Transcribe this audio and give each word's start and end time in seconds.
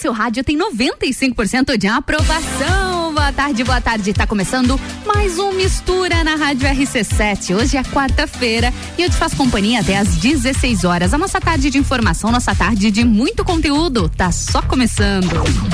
seu 0.00 0.12
rádio 0.12 0.42
tem 0.42 0.58
95% 0.58 1.76
de 1.76 1.86
aprovação. 1.86 3.12
Boa 3.12 3.32
tarde, 3.32 3.62
boa 3.62 3.80
tarde. 3.80 4.14
Tá 4.14 4.26
começando 4.26 4.80
mais 5.04 5.38
um 5.38 5.52
Mistura 5.52 6.24
na 6.24 6.36
Rádio 6.36 6.66
RC7. 6.66 7.54
Hoje 7.54 7.76
é 7.76 7.82
quarta-feira 7.82 8.72
e 8.96 9.02
eu 9.02 9.10
te 9.10 9.16
faço 9.16 9.36
companhia 9.36 9.80
até 9.80 9.98
às 9.98 10.16
16 10.16 10.84
horas. 10.84 11.12
A 11.12 11.18
nossa 11.18 11.38
tarde 11.38 11.68
de 11.68 11.76
informação, 11.76 12.32
nossa 12.32 12.54
tarde 12.54 12.90
de 12.90 13.04
muito 13.04 13.44
conteúdo. 13.44 14.08
Tá 14.08 14.32
só 14.32 14.62
começando. 14.62 15.28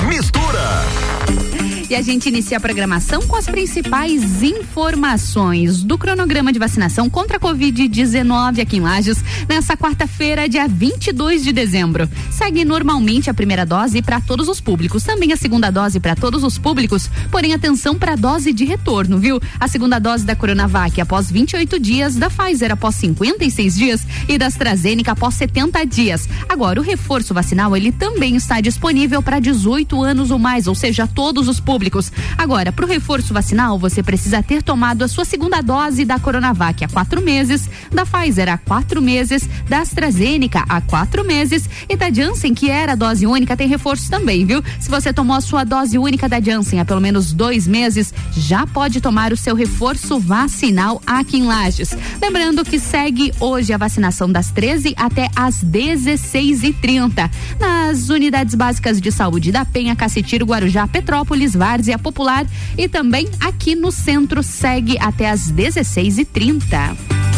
Mistura! 0.09 1.76
E 1.89 1.95
a 1.95 2.01
gente 2.01 2.27
inicia 2.27 2.57
a 2.57 2.59
programação 2.59 3.21
com 3.25 3.37
as 3.37 3.45
principais 3.45 4.43
informações 4.43 5.83
do 5.83 5.97
cronograma 5.97 6.51
de 6.51 6.59
vacinação 6.59 7.09
contra 7.09 7.37
a 7.37 7.39
Covid-19 7.39 8.61
aqui 8.61 8.75
em 8.75 8.81
Lages, 8.81 9.23
nessa 9.47 9.77
quarta-feira, 9.77 10.49
dia 10.49 10.67
22 10.67 11.45
de 11.45 11.53
dezembro. 11.53 12.09
Segue 12.29 12.65
normalmente 12.65 13.29
a 13.29 13.33
primeira 13.33 13.65
dose 13.65 14.01
para 14.01 14.19
todos 14.19 14.49
os 14.49 14.59
públicos, 14.59 15.05
também 15.05 15.31
a 15.31 15.37
segunda 15.37 15.71
dose 15.71 15.97
para 15.97 16.13
todos 16.13 16.43
os 16.43 16.57
públicos, 16.57 17.09
porém 17.31 17.53
atenção 17.53 17.95
para 17.95 18.13
a 18.13 18.17
dose 18.17 18.51
de 18.51 18.65
retorno, 18.65 19.17
viu? 19.17 19.39
A 19.57 19.69
segunda 19.69 19.97
dose 19.97 20.25
da 20.25 20.35
Coronavac 20.35 20.99
após 20.99 21.31
28 21.31 21.79
dias, 21.79 22.15
da 22.17 22.29
Pfizer 22.29 22.73
após 22.73 22.95
56 22.95 23.75
dias 23.75 24.05
e 24.27 24.37
da 24.37 24.47
AstraZeneca 24.47 25.13
após 25.13 25.35
70 25.35 25.85
dias. 25.85 26.27
Agora, 26.49 26.81
o 26.81 26.83
reforço 26.83 27.33
vacinal 27.33 27.77
ele 27.77 27.93
também 27.93 28.35
está 28.35 28.59
disponível 28.59 29.23
para 29.23 29.39
18 29.39 30.03
anos 30.03 30.31
ou 30.31 30.37
mais, 30.37 30.67
ou 30.67 30.75
seja, 30.75 31.07
todos 31.07 31.47
os 31.47 31.61
públicos 31.61 31.76
públicos. 31.77 32.11
Agora, 32.35 32.71
para 32.71 32.85
o 32.85 32.87
reforço 32.87 33.35
vacinal, 33.35 33.77
você 33.77 34.01
precisa 34.01 34.41
ter 34.41 34.63
tomado 34.63 35.03
a 35.03 35.07
sua 35.07 35.23
segunda 35.23 35.61
dose 35.61 36.03
da 36.03 36.17
Coronavac 36.17 36.83
há 36.83 36.87
quatro 36.87 37.21
meses, 37.21 37.69
da 37.93 38.03
Pfizer 38.03 38.49
há 38.51 38.57
quatro 38.57 38.99
meses, 38.99 39.47
da 39.69 39.81
AstraZeneca 39.81 40.65
há 40.67 40.81
quatro 40.81 41.23
meses 41.23 41.69
e 41.87 41.95
da 41.95 42.11
Janssen, 42.11 42.55
que 42.55 42.67
era 42.67 42.95
dose 42.95 43.27
única, 43.27 43.55
tem 43.55 43.67
reforço 43.67 44.09
também, 44.09 44.43
viu? 44.43 44.63
Se 44.79 44.89
você 44.89 45.13
tomou 45.13 45.37
a 45.37 45.41
sua 45.41 45.63
dose 45.63 45.99
única 45.99 46.27
da 46.27 46.41
Janssen 46.41 46.79
há 46.79 46.85
pelo 46.85 46.99
menos 46.99 47.31
dois 47.31 47.67
meses, 47.67 48.11
já 48.35 48.65
pode 48.65 48.99
tomar 48.99 49.31
o 49.31 49.37
seu 49.37 49.53
reforço 49.53 50.19
vacinal 50.19 50.99
aqui 51.05 51.37
em 51.37 51.45
Lages. 51.45 51.95
Lembrando 52.19 52.65
que 52.65 52.79
segue 52.79 53.31
hoje 53.39 53.71
a 53.71 53.77
vacinação 53.77 54.31
das 54.31 54.49
13 54.49 54.95
até 54.97 55.29
às 55.35 55.61
16 55.61 56.63
e 56.63 56.73
30 56.73 57.29
nas 57.59 58.09
unidades 58.09 58.55
básicas 58.55 58.99
de 58.99 59.11
saúde 59.11 59.51
da 59.51 59.63
Penha, 59.63 59.95
Cacetiro, 59.95 60.43
Guarujá, 60.43 60.87
Petrópolis, 60.87 61.55
Várzea 61.67 61.99
Popular 61.99 62.47
e 62.77 62.87
também 62.87 63.27
aqui 63.41 63.75
no 63.75 63.91
centro. 63.91 64.41
Segue 64.41 64.97
até 64.99 65.29
às 65.29 65.51
16h30 65.51 67.36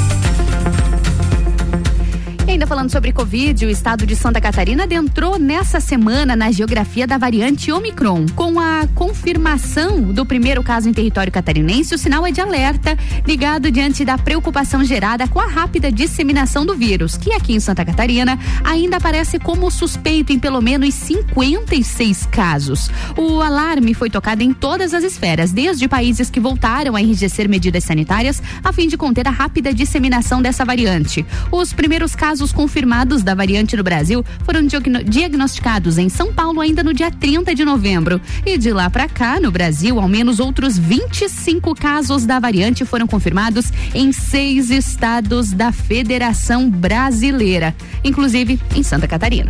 ainda 2.51 2.65
falando 2.65 2.89
sobre 2.89 3.13
Covid, 3.13 3.63
o 3.63 3.69
estado 3.69 4.07
de 4.07 4.15
Santa 4.15 4.41
Catarina 4.41 4.83
adentrou 4.83 5.37
nessa 5.37 5.79
semana 5.79 6.35
na 6.35 6.51
geografia 6.51 7.05
da 7.05 7.15
variante 7.15 7.71
Omicron. 7.71 8.25
Com 8.35 8.59
a 8.59 8.87
confirmação 8.95 10.01
do 10.01 10.25
primeiro 10.25 10.63
caso 10.63 10.89
em 10.89 10.93
território 10.93 11.31
catarinense, 11.31 11.93
o 11.93 11.97
sinal 11.97 12.25
é 12.25 12.31
de 12.31 12.41
alerta, 12.41 12.97
ligado 13.27 13.69
diante 13.69 14.03
da 14.03 14.17
preocupação 14.17 14.83
gerada 14.83 15.27
com 15.27 15.39
a 15.39 15.45
rápida 15.45 15.91
disseminação 15.91 16.65
do 16.65 16.75
vírus, 16.75 17.17
que 17.17 17.31
aqui 17.33 17.53
em 17.53 17.59
Santa 17.59 17.85
Catarina 17.85 18.39
ainda 18.63 18.97
aparece 18.97 19.37
como 19.37 19.69
suspeito 19.69 20.33
em 20.33 20.39
pelo 20.39 20.59
menos 20.59 20.95
56 20.95 22.25
casos. 22.31 22.89
O 23.15 23.41
alarme 23.41 23.93
foi 23.93 24.09
tocado 24.09 24.41
em 24.41 24.53
todas 24.53 24.95
as 24.95 25.03
esferas, 25.03 25.51
desde 25.51 25.87
países 25.87 26.31
que 26.31 26.39
voltaram 26.39 26.95
a 26.95 27.01
enrijecer 27.01 27.47
medidas 27.47 27.83
sanitárias 27.83 28.41
a 28.63 28.73
fim 28.73 28.87
de 28.87 28.97
conter 28.97 29.27
a 29.27 29.31
rápida 29.31 29.71
disseminação 29.71 30.41
dessa 30.41 30.65
variante. 30.65 31.23
Os 31.51 31.73
primeiros 31.73 32.15
casos 32.15 32.38
casos 32.39 32.53
confirmados 32.53 33.21
da 33.21 33.35
variante 33.35 33.75
no 33.75 33.83
Brasil 33.83 34.23
foram 34.45 34.61
diagnosticados 35.03 35.97
em 35.97 36.07
São 36.07 36.33
Paulo 36.33 36.61
ainda 36.61 36.81
no 36.81 36.93
dia 36.93 37.11
30 37.11 37.53
de 37.53 37.65
novembro. 37.65 38.21
E 38.45 38.57
de 38.57 38.71
lá 38.71 38.89
para 38.89 39.09
cá, 39.09 39.41
no 39.41 39.51
Brasil, 39.51 39.99
ao 39.99 40.07
menos 40.07 40.39
outros 40.39 40.77
25 40.77 41.75
casos 41.75 42.25
da 42.25 42.39
variante 42.39 42.85
foram 42.85 43.07
confirmados 43.07 43.73
em 43.93 44.13
seis 44.13 44.69
estados 44.69 45.51
da 45.51 45.73
Federação 45.73 46.69
Brasileira, 46.69 47.75
inclusive 48.05 48.57
em 48.73 48.83
Santa 48.83 49.05
Catarina. 49.05 49.49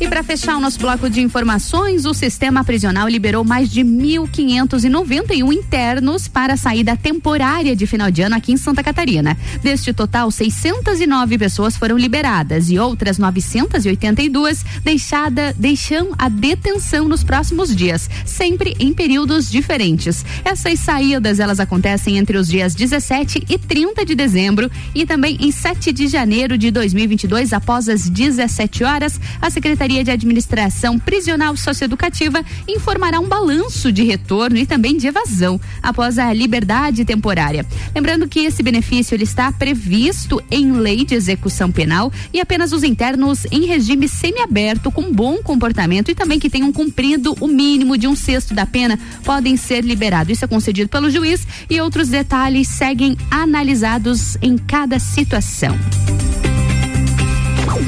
E 0.00 0.08
para 0.08 0.22
fechar 0.22 0.56
o 0.56 0.60
nosso 0.60 0.78
bloco 0.78 1.10
de 1.10 1.20
informações, 1.20 2.06
o 2.06 2.14
sistema 2.14 2.64
prisional 2.64 3.06
liberou 3.06 3.44
mais 3.44 3.70
de 3.70 3.82
1.591 3.82 5.52
internos 5.52 6.26
para 6.26 6.54
a 6.54 6.56
saída 6.56 6.96
temporária 6.96 7.76
de 7.76 7.86
final 7.86 8.10
de 8.10 8.22
ano 8.22 8.34
aqui 8.34 8.50
em 8.50 8.56
Santa 8.56 8.82
Catarina. 8.82 9.36
Deste 9.62 9.92
total, 9.92 10.30
609 10.30 11.36
pessoas 11.36 11.76
foram 11.76 11.98
liberadas 11.98 12.70
e 12.70 12.78
outras 12.78 13.18
982 13.18 14.64
deixada, 14.82 15.54
deixam 15.58 16.14
a 16.16 16.30
detenção 16.30 17.06
nos 17.06 17.22
próximos 17.22 17.76
dias, 17.76 18.08
sempre 18.24 18.74
em 18.80 18.94
períodos 18.94 19.50
diferentes. 19.50 20.24
Essas 20.42 20.80
saídas 20.80 21.38
elas 21.38 21.60
acontecem 21.60 22.16
entre 22.16 22.38
os 22.38 22.48
dias 22.48 22.74
17 22.74 23.44
e 23.50 23.58
30 23.58 24.06
de 24.06 24.14
dezembro 24.14 24.70
e 24.94 25.04
também 25.04 25.36
em 25.38 25.52
7 25.52 25.92
de 25.92 26.08
janeiro 26.08 26.56
de 26.56 26.70
2022, 26.70 27.52
após 27.52 27.86
as 27.86 28.08
17 28.08 28.82
horas, 28.82 29.20
a 29.42 29.50
Secretaria 29.50 29.89
Secretaria 29.90 30.04
de 30.04 30.10
Administração 30.12 30.98
Prisional 31.00 31.56
Socioeducativa 31.56 32.44
informará 32.68 33.18
um 33.18 33.26
balanço 33.26 33.90
de 33.90 34.04
retorno 34.04 34.56
e 34.56 34.64
também 34.64 34.96
de 34.96 35.08
evasão 35.08 35.60
após 35.82 36.16
a 36.16 36.32
liberdade 36.32 37.04
temporária. 37.04 37.66
Lembrando 37.92 38.28
que 38.28 38.40
esse 38.40 38.62
benefício 38.62 39.16
ele 39.16 39.24
está 39.24 39.50
previsto 39.50 40.40
em 40.48 40.70
lei 40.70 41.04
de 41.04 41.16
execução 41.16 41.72
penal 41.72 42.12
e 42.32 42.40
apenas 42.40 42.72
os 42.72 42.84
internos 42.84 43.44
em 43.50 43.66
regime 43.66 44.06
semiaberto 44.06 44.92
com 44.92 45.12
bom 45.12 45.42
comportamento 45.42 46.08
e 46.08 46.14
também 46.14 46.38
que 46.38 46.50
tenham 46.50 46.72
cumprido 46.72 47.34
o 47.40 47.48
mínimo 47.48 47.98
de 47.98 48.06
um 48.06 48.14
sexto 48.14 48.54
da 48.54 48.64
pena 48.64 48.96
podem 49.24 49.56
ser 49.56 49.84
liberados. 49.84 50.34
Isso 50.34 50.44
é 50.44 50.48
concedido 50.48 50.88
pelo 50.88 51.10
juiz 51.10 51.44
e 51.68 51.80
outros 51.80 52.08
detalhes 52.08 52.68
seguem 52.68 53.16
analisados 53.28 54.36
em 54.40 54.56
cada 54.56 55.00
situação. 55.00 55.76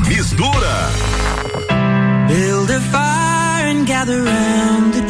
Mistura 0.09 0.91
Build 2.65 2.81
a 2.81 2.81
fire 2.93 3.67
and 3.67 3.85
gather 3.85 4.23
round 4.23 4.95
the 4.95 5.05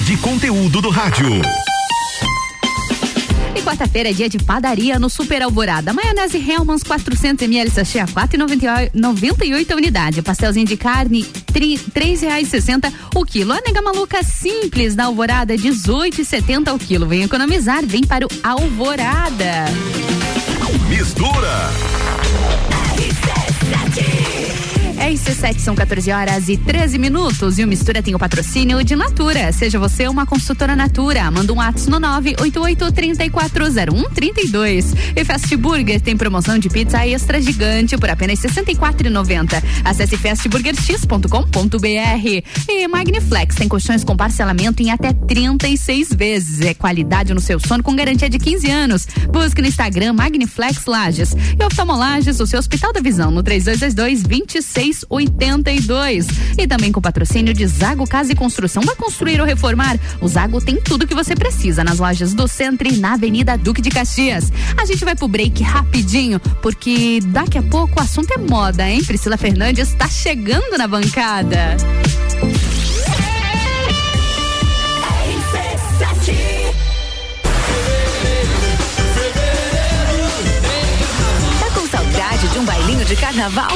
de 0.00 0.16
conteúdo 0.16 0.80
do 0.80 0.90
rádio. 0.90 1.28
E 3.54 3.62
quarta-feira 3.62 4.10
é 4.10 4.12
dia 4.12 4.28
de 4.28 4.38
padaria 4.38 4.98
no 4.98 5.08
Super 5.08 5.42
Alvorada. 5.42 5.92
Maionese 5.92 6.36
Hellmann's 6.36 6.82
400 6.82 7.42
ml 7.46 7.70
sachê 7.70 8.00
a 8.00 8.06
4,98 8.06 9.76
unidade. 9.76 10.22
Pastelzinho 10.22 10.66
de 10.66 10.76
carne 10.76 11.24
reais 12.20 12.48
sessenta 12.48 12.92
o 13.14 13.24
quilo. 13.24 13.52
A 13.52 13.60
nega 13.60 13.80
maluca 13.82 14.22
simples 14.22 14.94
da 14.96 15.04
Alvorada 15.04 15.54
18,70 15.54 16.74
o 16.74 16.78
quilo. 16.78 17.06
Vem 17.06 17.22
economizar, 17.22 17.86
vem 17.86 18.02
para 18.02 18.26
o 18.26 18.30
Alvorada. 18.42 19.66
Mistura. 20.88 21.63
RC7 25.14 25.60
são 25.60 25.76
14 25.76 26.10
horas 26.10 26.48
e 26.48 26.56
13 26.56 26.98
minutos 26.98 27.60
e 27.60 27.64
o 27.64 27.68
Mistura 27.68 28.02
tem 28.02 28.16
o 28.16 28.18
patrocínio 28.18 28.82
de 28.82 28.96
Natura. 28.96 29.52
Seja 29.52 29.78
você 29.78 30.08
uma 30.08 30.26
consultora 30.26 30.74
Natura. 30.74 31.30
Manda 31.30 31.52
um 31.52 31.60
ato 31.60 31.88
no 31.88 32.00
988340132. 32.00 34.92
E 35.14 35.24
Fast 35.24 35.56
Burger 35.56 36.00
tem 36.00 36.16
promoção 36.16 36.58
de 36.58 36.68
pizza 36.68 37.06
extra 37.06 37.40
gigante 37.40 37.96
por 37.96 38.10
apenas 38.10 38.42
R$ 38.42 38.50
64,90. 38.50 39.62
Acesse 39.84 40.16
fastburgerx.com.br. 40.16 42.42
E 42.68 42.88
Magniflex 42.88 43.54
tem 43.54 43.68
colchões 43.68 44.02
com 44.02 44.16
parcelamento 44.16 44.82
em 44.82 44.90
até 44.90 45.12
36 45.12 46.12
vezes. 46.12 46.60
É 46.60 46.74
qualidade 46.74 47.32
no 47.32 47.40
seu 47.40 47.60
sono 47.60 47.84
com 47.84 47.94
garantia 47.94 48.28
de 48.28 48.40
15 48.40 48.68
anos. 48.68 49.06
Busque 49.30 49.62
no 49.62 49.68
Instagram 49.68 50.14
Magniflex 50.14 50.86
Lages. 50.86 51.36
E 51.56 51.64
Oftalmolages, 51.64 52.40
o 52.40 52.48
seu 52.48 52.58
Hospital 52.58 52.92
da 52.92 53.00
Visão, 53.00 53.30
no 53.30 53.44
3222 53.44 54.24
26 54.24 55.03
3282. 55.08 56.26
E 56.58 56.66
também 56.66 56.92
com 56.92 57.00
patrocínio 57.00 57.52
de 57.52 57.66
Zago 57.66 58.06
Casa 58.06 58.32
e 58.32 58.34
Construção. 58.34 58.82
Vai 58.82 58.96
construir 58.96 59.40
ou 59.40 59.46
reformar? 59.46 59.98
O 60.20 60.28
Zago 60.28 60.60
tem 60.60 60.80
tudo 60.80 61.06
que 61.06 61.14
você 61.14 61.34
precisa 61.34 61.84
nas 61.84 61.98
lojas 61.98 62.34
do 62.34 62.46
Centro 62.48 62.88
e 62.88 62.96
na 62.96 63.14
Avenida 63.14 63.56
Duque 63.56 63.82
de 63.82 63.90
Caxias. 63.90 64.52
A 64.76 64.84
gente 64.84 65.04
vai 65.04 65.14
pro 65.14 65.28
break 65.28 65.62
rapidinho, 65.62 66.40
porque 66.62 67.20
daqui 67.26 67.58
a 67.58 67.62
pouco 67.62 67.98
o 67.98 68.02
assunto 68.02 68.32
é 68.32 68.38
moda, 68.38 68.88
hein? 68.88 69.02
Priscila 69.04 69.36
Fernandes 69.36 69.90
está 69.90 70.08
chegando 70.08 70.76
na 70.78 70.86
bancada. 70.86 71.76
Tá 81.60 81.70
com 81.74 81.86
saudade 81.86 82.48
de 82.48 82.58
um 82.58 82.64
bailinho 82.64 83.04
de 83.04 83.16
carnaval? 83.16 83.70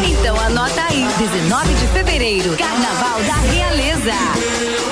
Então 0.00 0.38
anota 0.40 0.82
aí, 0.88 1.06
19 1.18 1.74
de 1.74 1.86
fevereiro, 1.88 2.56
Carnaval 2.56 3.22
da 3.22 3.34
Realeza. 3.52 4.91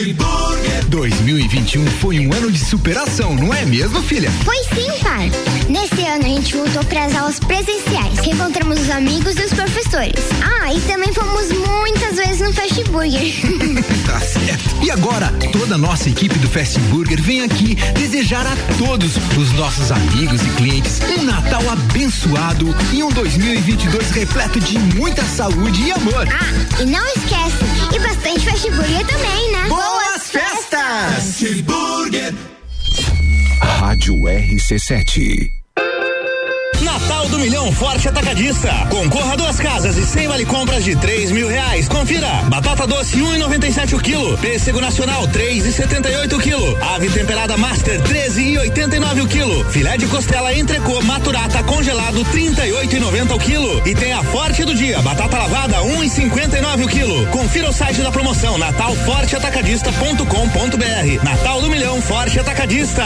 2021 0.89 1.85
foi 1.99 2.19
um 2.19 2.33
ano 2.33 2.51
de 2.51 2.57
superação, 2.57 3.35
não 3.35 3.53
é 3.53 3.63
mesmo, 3.65 4.01
filha? 4.01 4.31
Foi 4.43 4.57
sim, 4.73 4.89
pai. 5.03 5.31
Nesse 5.69 6.01
ano 6.05 6.25
a 6.25 6.27
gente 6.27 6.57
voltou 6.57 6.83
para 6.85 7.05
as 7.05 7.15
aulas 7.15 7.39
presenciais, 7.39 8.17
reencontramos 8.19 8.81
os 8.81 8.89
amigos 8.89 9.35
e 9.37 9.43
os 9.43 9.53
professores. 9.53 10.15
Ah, 10.41 10.73
e 10.73 10.81
também 10.81 11.13
fomos 11.13 11.51
muitas 11.51 12.15
vezes 12.15 12.41
no 12.41 12.51
Fast 12.51 12.83
Burger. 12.85 13.21
tá 14.07 14.19
certo. 14.19 14.83
E 14.83 14.89
agora, 14.89 15.31
toda 15.51 15.75
a 15.75 15.77
nossa 15.77 16.09
equipe 16.09 16.37
do 16.39 16.49
Fast 16.49 16.79
Burger 16.79 17.21
vem 17.21 17.43
aqui 17.43 17.75
desejar 17.93 18.47
a 18.47 18.55
todos 18.79 19.11
os 19.37 19.51
nossos 19.53 19.91
amigos 19.91 20.41
e 20.41 20.49
clientes 20.57 20.99
um 21.19 21.23
Natal 21.23 21.61
abençoado 21.69 22.75
e 22.91 23.03
um 23.03 23.09
2022 23.11 24.09
repleto 24.11 24.59
de 24.59 24.79
muita 24.79 25.23
saúde 25.23 25.83
e 25.83 25.91
amor. 25.91 26.27
Ah, 26.27 26.81
e 26.81 26.85
não 26.85 27.05
esquece, 27.09 27.95
e 27.95 27.99
bastante 27.99 28.49
Fast 28.49 28.71
Burger 28.71 29.05
também, 29.05 29.51
né? 29.51 29.67
Boas 29.91 30.29
festas! 30.31 31.41
Fast 31.41 31.63
Burger. 31.63 32.33
Rádio 33.61 34.13
RC7. 34.23 35.60
Do 37.31 37.39
Milhão 37.39 37.71
Forte 37.71 38.09
Atacadista. 38.09 38.85
Concorra 38.89 39.33
a 39.33 39.35
duas 39.37 39.57
casas 39.57 39.97
e 39.97 40.05
sem 40.05 40.27
vale 40.27 40.45
compras 40.45 40.83
de 40.83 40.97
três 40.97 41.31
mil 41.31 41.47
reais. 41.47 41.87
Confira. 41.87 42.27
Batata 42.49 42.85
doce 42.85 43.21
um 43.21 43.33
e 43.33 43.37
noventa 43.37 43.65
e 43.65 43.73
sete 43.73 43.95
o 43.95 43.99
quilo. 43.99 44.37
Pêssego 44.37 44.81
nacional 44.81 45.25
três 45.29 45.65
e 45.65 45.71
setenta 45.71 46.11
e 46.11 46.17
oito 46.17 46.35
o 46.35 46.39
quilo. 46.39 46.77
Ave 46.93 47.09
temperada 47.09 47.55
Master 47.55 48.01
treze 48.01 48.43
e 48.43 48.57
oitenta 48.57 48.97
e 48.97 48.99
nove 48.99 49.21
o 49.21 49.27
quilo. 49.27 49.63
Filé 49.71 49.97
de 49.97 50.07
costela 50.07 50.53
entrecô 50.53 51.01
maturata 51.03 51.63
congelado 51.63 52.21
trinta 52.25 52.67
e 52.67 52.73
oito 52.73 52.97
e 52.97 52.99
noventa 52.99 53.33
o 53.33 53.39
quilo. 53.39 53.81
E 53.87 53.95
tem 53.95 54.11
a 54.11 54.21
Forte 54.23 54.65
do 54.65 54.75
dia. 54.75 55.01
Batata 55.01 55.37
lavada 55.37 55.81
um 55.83 56.03
e 56.03 56.09
cinquenta 56.09 56.57
e 56.57 56.61
nove 56.61 56.83
o 56.83 56.87
quilo. 56.87 57.25
Confira 57.27 57.69
o 57.69 57.73
site 57.73 58.01
da 58.01 58.11
promoção 58.11 58.57
natalforteatacadista.com.br. 58.57 61.23
Natal 61.23 61.61
do 61.61 61.69
Milhão 61.69 62.01
Forte 62.01 62.37
Atacadista. 62.39 63.05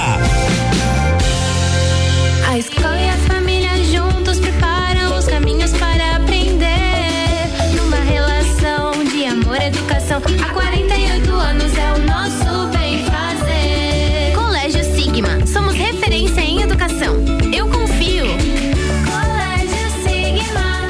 A 2.47 2.57
escola 2.57 2.95
educação. 10.05 10.21
Há 10.43 10.53
48 10.53 11.33
anos 11.33 11.73
é 11.77 11.93
o 11.93 11.97
nosso 12.05 12.67
bem 12.77 13.03
fazer. 13.05 14.35
Colégio 14.35 14.83
Sigma. 14.83 15.45
Somos 15.47 15.73
referência 15.73 16.41
em 16.41 16.61
educação. 16.61 17.15
Eu 17.51 17.67
confio. 17.67 18.25
Colégio 19.05 19.89
Sigma. 20.03 20.87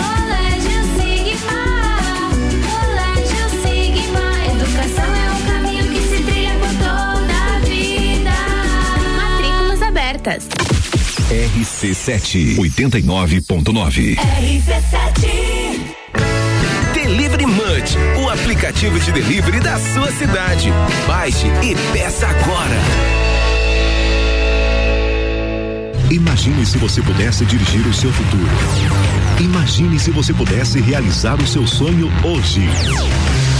Colégio 0.00 0.82
Sigma. 0.96 1.60
Colégio 2.70 3.44
Sigma. 3.62 4.24
Educação 4.50 5.10
é 5.14 5.30
um 5.30 5.42
caminho 5.46 5.84
que 5.92 6.00
se 6.00 6.22
trilha 6.22 6.54
por 6.54 6.72
toda 6.78 7.36
a 7.54 7.58
vida. 7.60 8.36
Matrículas 9.16 9.82
abertas. 9.82 10.48
RC7 11.30 12.56
89.9. 12.56 14.16
RC7. 14.16 15.91
O 18.22 18.28
aplicativo 18.28 18.98
de 18.98 19.12
delivery 19.12 19.60
da 19.60 19.78
sua 19.78 20.10
cidade. 20.12 20.70
Baixe 21.06 21.46
e 21.62 21.74
peça 21.92 22.26
agora. 22.26 22.76
Imagine 26.10 26.66
se 26.66 26.78
você 26.78 27.00
pudesse 27.02 27.44
dirigir 27.44 27.86
o 27.86 27.94
seu 27.94 28.12
futuro. 28.12 28.50
Imagine 29.40 29.98
se 29.98 30.10
você 30.10 30.32
pudesse 30.32 30.80
realizar 30.80 31.40
o 31.40 31.46
seu 31.46 31.66
sonho 31.66 32.10
hoje. 32.22 32.62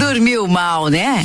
Dormiu 0.00 0.46
mal, 0.46 0.88
né? 0.88 1.24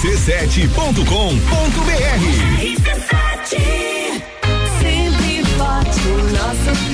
rc7.com.br 0.00 1.04
Sempre 4.80 5.44
forte, 5.58 6.00
o 6.08 6.22
nosso 6.32 6.89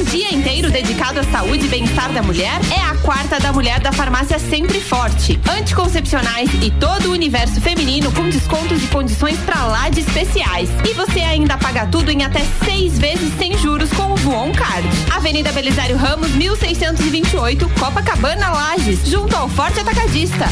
Um 0.00 0.04
dia 0.04 0.34
inteiro 0.34 0.70
dedicado 0.70 1.20
à 1.20 1.24
saúde 1.24 1.66
e 1.66 1.68
bem-estar 1.68 2.10
da 2.10 2.22
mulher 2.22 2.58
é 2.74 2.80
a 2.80 2.94
quarta 3.02 3.38
da 3.38 3.52
mulher 3.52 3.80
da 3.80 3.92
farmácia 3.92 4.38
Sempre 4.38 4.80
Forte. 4.80 5.38
Anticoncepcionais 5.46 6.48
e 6.62 6.70
todo 6.70 7.10
o 7.10 7.12
universo 7.12 7.60
feminino 7.60 8.10
com 8.12 8.26
descontos 8.30 8.82
e 8.82 8.86
condições 8.86 9.38
pra 9.40 9.66
lá 9.66 9.90
de 9.90 10.00
especiais. 10.00 10.70
E 10.88 10.94
você 10.94 11.20
ainda 11.20 11.58
paga 11.58 11.86
tudo 11.86 12.10
em 12.10 12.24
até 12.24 12.40
seis 12.64 12.98
vezes 12.98 13.30
sem 13.36 13.58
juros 13.58 13.90
com 13.90 14.12
o 14.12 14.16
Voon 14.16 14.52
Card. 14.52 14.88
Avenida 15.14 15.52
Belisário 15.52 15.98
Ramos, 15.98 16.30
1628, 16.30 17.68
Copacabana, 17.78 18.48
Lages, 18.48 19.06
junto 19.06 19.36
ao 19.36 19.50
Forte 19.50 19.80
Atacadista. 19.80 20.46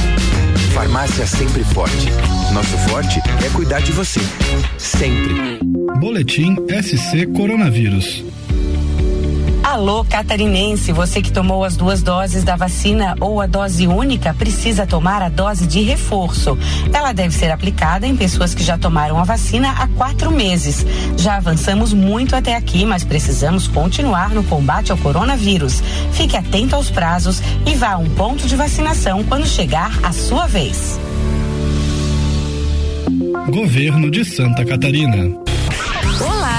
Farmácia 0.75 1.27
Sempre 1.27 1.65
Forte. 1.65 2.11
Nosso 2.53 2.77
forte 2.91 3.19
é 3.43 3.49
cuidar 3.55 3.81
de 3.81 3.93
você. 3.93 4.21
Sempre. 4.77 5.59
Boletim 5.99 6.55
SC 6.83 7.27
Coronavírus. 7.35 8.23
Alô, 9.69 10.03
catarinense, 10.03 10.93
você 10.93 11.21
que 11.21 11.31
tomou 11.31 11.63
as 11.63 11.77
duas 11.77 12.03
doses 12.03 12.43
da 12.43 12.57
vacina 12.57 13.15
ou 13.21 13.39
a 13.39 13.47
dose 13.47 13.87
única 13.87 14.33
precisa 14.33 14.87
tomar 14.87 15.21
a 15.21 15.29
dose 15.29 15.67
de 15.67 15.83
reforço. 15.83 16.57
Ela 16.91 17.13
deve 17.13 17.35
ser 17.35 17.51
aplicada 17.51 18.07
em 18.07 18.17
pessoas 18.17 18.55
que 18.55 18.65
já 18.65 18.79
tomaram 18.79 19.19
a 19.19 19.25
vacina 19.25 19.73
há 19.73 19.87
quatro 19.89 20.31
meses. 20.31 20.87
Já 21.19 21.37
avançamos 21.37 21.93
muito 21.93 22.35
até 22.35 22.57
aqui, 22.57 22.87
mas 22.87 23.05
precisamos 23.05 23.69
continuar 23.69 24.31
no 24.31 24.43
combate 24.43 24.91
ao 24.91 24.97
coronavírus. 24.97 25.83
Fique 26.13 26.35
atento 26.35 26.75
aos 26.75 26.91
prazos 26.91 27.43
e 27.67 27.75
vá 27.75 27.93
a 27.93 27.99
um 27.99 28.09
ponto 28.09 28.49
de 28.49 28.57
vacinação 28.57 29.23
quando 29.23 29.47
chegar 29.47 29.93
a 30.03 30.13
sua 30.13 30.47
vez. 30.47 30.99
Governo 33.51 34.11
de 34.11 34.25
Santa 34.25 34.65
Catarina. 34.65 35.48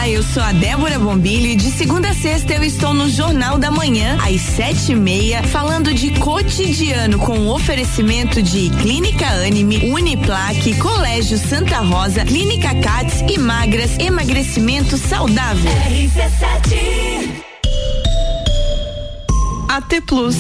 Olá, 0.10 0.16
eu 0.16 0.24
sou 0.24 0.42
a 0.42 0.52
Débora 0.52 0.98
Bombilho 0.98 1.46
e 1.46 1.56
de 1.56 1.70
segunda 1.70 2.10
a 2.10 2.14
sexta 2.16 2.54
eu 2.54 2.64
estou 2.64 2.96
no 2.96 3.08
Jornal 3.10 3.60
da 3.60 3.70
Manhã, 3.70 4.18
às 4.28 4.42
sete 4.42 4.92
e 4.92 4.96
meia, 4.96 5.44
falando 5.44 5.94
de 5.94 6.10
cotidiano 6.20 7.20
com 7.20 7.38
o 7.38 7.54
oferecimento 7.54 8.42
de 8.42 8.72
Clínica 8.82 9.28
Anime, 9.28 9.92
Uniplaque, 9.92 10.76
Colégio 10.80 11.38
Santa 11.38 11.78
Rosa, 11.82 12.26
Clínica 12.26 12.74
Cats 12.82 13.24
e 13.30 13.38
Magras, 13.38 14.00
emagrecimento 14.00 14.98
saudável. 14.98 15.72
AT 19.70 20.02
Plus. 20.08 20.38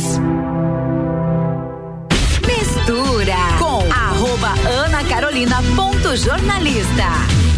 Mistura 2.47 3.35
com 3.59 3.93
arroba 3.93 4.49
Ana 4.67 5.03
Carolina 5.03 5.61
ponto 5.75 6.15
jornalista. 6.17 7.49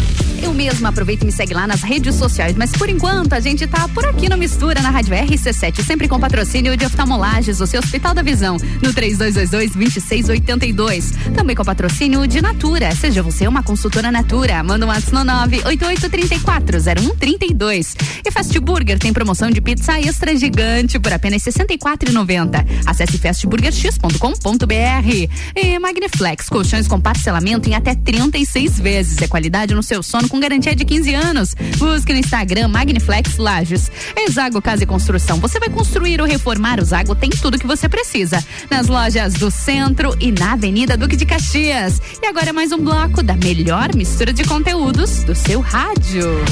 Eu 0.42 0.52
mesma 0.52 0.88
aproveito 0.88 1.22
e 1.22 1.26
me 1.26 1.32
segue 1.32 1.54
lá 1.54 1.68
nas 1.68 1.82
redes 1.82 2.16
sociais, 2.16 2.56
mas 2.56 2.72
por 2.72 2.88
enquanto 2.88 3.32
a 3.32 3.38
gente 3.38 3.64
tá 3.64 3.86
por 3.88 4.04
aqui 4.04 4.28
no 4.28 4.36
Mistura, 4.36 4.82
na 4.82 4.90
Rádio 4.90 5.14
RC7, 5.14 5.84
sempre 5.84 6.08
com 6.08 6.18
patrocínio 6.18 6.76
de 6.76 6.84
oftalmolages, 6.84 7.60
o 7.60 7.66
seu 7.66 7.80
Hospital 7.80 8.12
da 8.12 8.22
Visão, 8.22 8.56
no 8.82 8.92
3222-2682. 8.92 11.32
Também 11.32 11.54
com 11.54 11.64
patrocínio 11.64 12.26
de 12.26 12.42
Natura, 12.42 12.92
seja 12.96 13.22
você 13.22 13.46
uma 13.46 13.62
consultora 13.62 14.10
Natura, 14.10 14.64
manda 14.64 14.84
um 14.84 14.88
WhatsApp 14.88 15.12
no 15.12 15.20
988340132. 15.20 17.94
E 18.26 18.30
Fast 18.32 18.58
Burger 18.58 18.98
tem 18.98 19.12
promoção 19.12 19.48
de 19.48 19.60
pizza 19.60 20.00
extra 20.00 20.36
gigante 20.36 20.98
por 20.98 21.12
apenas 21.12 21.44
R$ 21.44 21.52
64,90. 21.52 22.66
Acesse 22.84 23.16
fastburgerx.com.br. 23.18 25.28
E 25.54 25.78
Magniflex, 25.78 26.48
colchões 26.48 26.88
com 26.88 27.00
parcelamento 27.00 27.68
em 27.68 27.74
até 27.74 27.94
36 27.94 28.80
vezes. 28.80 29.22
É 29.22 29.28
qualidade 29.28 29.74
no 29.74 29.82
seu 29.82 30.02
sono 30.02 30.31
com 30.32 30.40
garantia 30.40 30.74
de 30.74 30.82
15 30.82 31.14
anos. 31.14 31.54
Busque 31.76 32.10
no 32.10 32.18
Instagram 32.18 32.66
Magniflex 32.66 33.36
Lages. 33.36 33.92
Exago 34.16 34.62
Casa 34.62 34.82
e 34.82 34.86
Construção. 34.86 35.38
Você 35.38 35.60
vai 35.60 35.68
construir 35.68 36.22
ou 36.22 36.26
reformar 36.26 36.80
o 36.80 36.84
Zago 36.84 37.14
tem 37.14 37.28
tudo 37.28 37.58
que 37.58 37.66
você 37.66 37.86
precisa. 37.86 38.42
Nas 38.70 38.86
lojas 38.86 39.34
do 39.34 39.50
centro 39.50 40.16
e 40.18 40.32
na 40.32 40.54
Avenida 40.54 40.96
Duque 40.96 41.16
de 41.16 41.26
Caxias. 41.26 42.00
E 42.22 42.26
agora 42.26 42.48
é 42.48 42.52
mais 42.52 42.72
um 42.72 42.78
bloco 42.78 43.22
da 43.22 43.36
melhor 43.36 43.94
mistura 43.94 44.32
de 44.32 44.42
conteúdos 44.44 45.22
do 45.22 45.34
seu 45.34 45.60
rádio. 45.60 46.42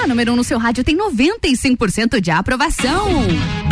A 0.00 0.06
número 0.06 0.30
1 0.30 0.34
um 0.34 0.36
no 0.36 0.44
seu 0.44 0.58
rádio 0.58 0.84
tem 0.84 0.96
95% 0.96 2.20
de 2.20 2.30
aprovação. 2.30 3.71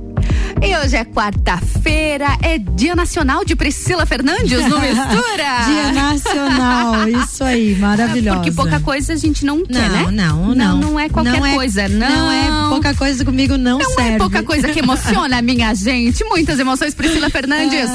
E 0.63 0.77
hoje 0.77 0.95
é 0.95 1.03
quarta-feira, 1.03 2.37
é 2.43 2.57
Dia 2.59 2.95
Nacional 2.95 3.43
de 3.43 3.55
Priscila 3.55 4.05
Fernandes 4.05 4.51
no 4.67 4.77
Mistura. 4.79 5.65
Dia 5.65 5.91
Nacional, 5.91 7.09
isso 7.09 7.43
aí, 7.43 7.75
maravilhosa. 7.75 8.37
Porque 8.37 8.51
pouca 8.51 8.79
coisa 8.79 9.13
a 9.13 9.15
gente 9.15 9.43
não, 9.43 9.65
quer, 9.65 9.89
né? 9.89 10.03
Não, 10.11 10.53
não, 10.53 10.55
não. 10.55 10.77
Não 10.79 10.99
é 10.99 11.09
qualquer 11.09 11.31
Não 11.39 11.45
é- 11.45 11.55
coisa, 11.55 11.89
não. 11.89 12.07
não 12.09 12.31
é 12.31 12.69
pouca 12.69 12.93
coisa 12.93 13.25
comigo, 13.25 13.57
não 13.57 13.79
Não 13.79 13.89
serve. 13.91 14.11
é 14.11 14.17
pouca 14.19 14.43
coisa 14.43 14.69
que 14.69 14.79
emociona 14.79 15.39
a 15.39 15.41
minha 15.41 15.73
gente. 15.73 16.23
Muitas 16.25 16.59
emoções, 16.59 16.93
Priscila 16.93 17.29
Fernandes. 17.31 17.89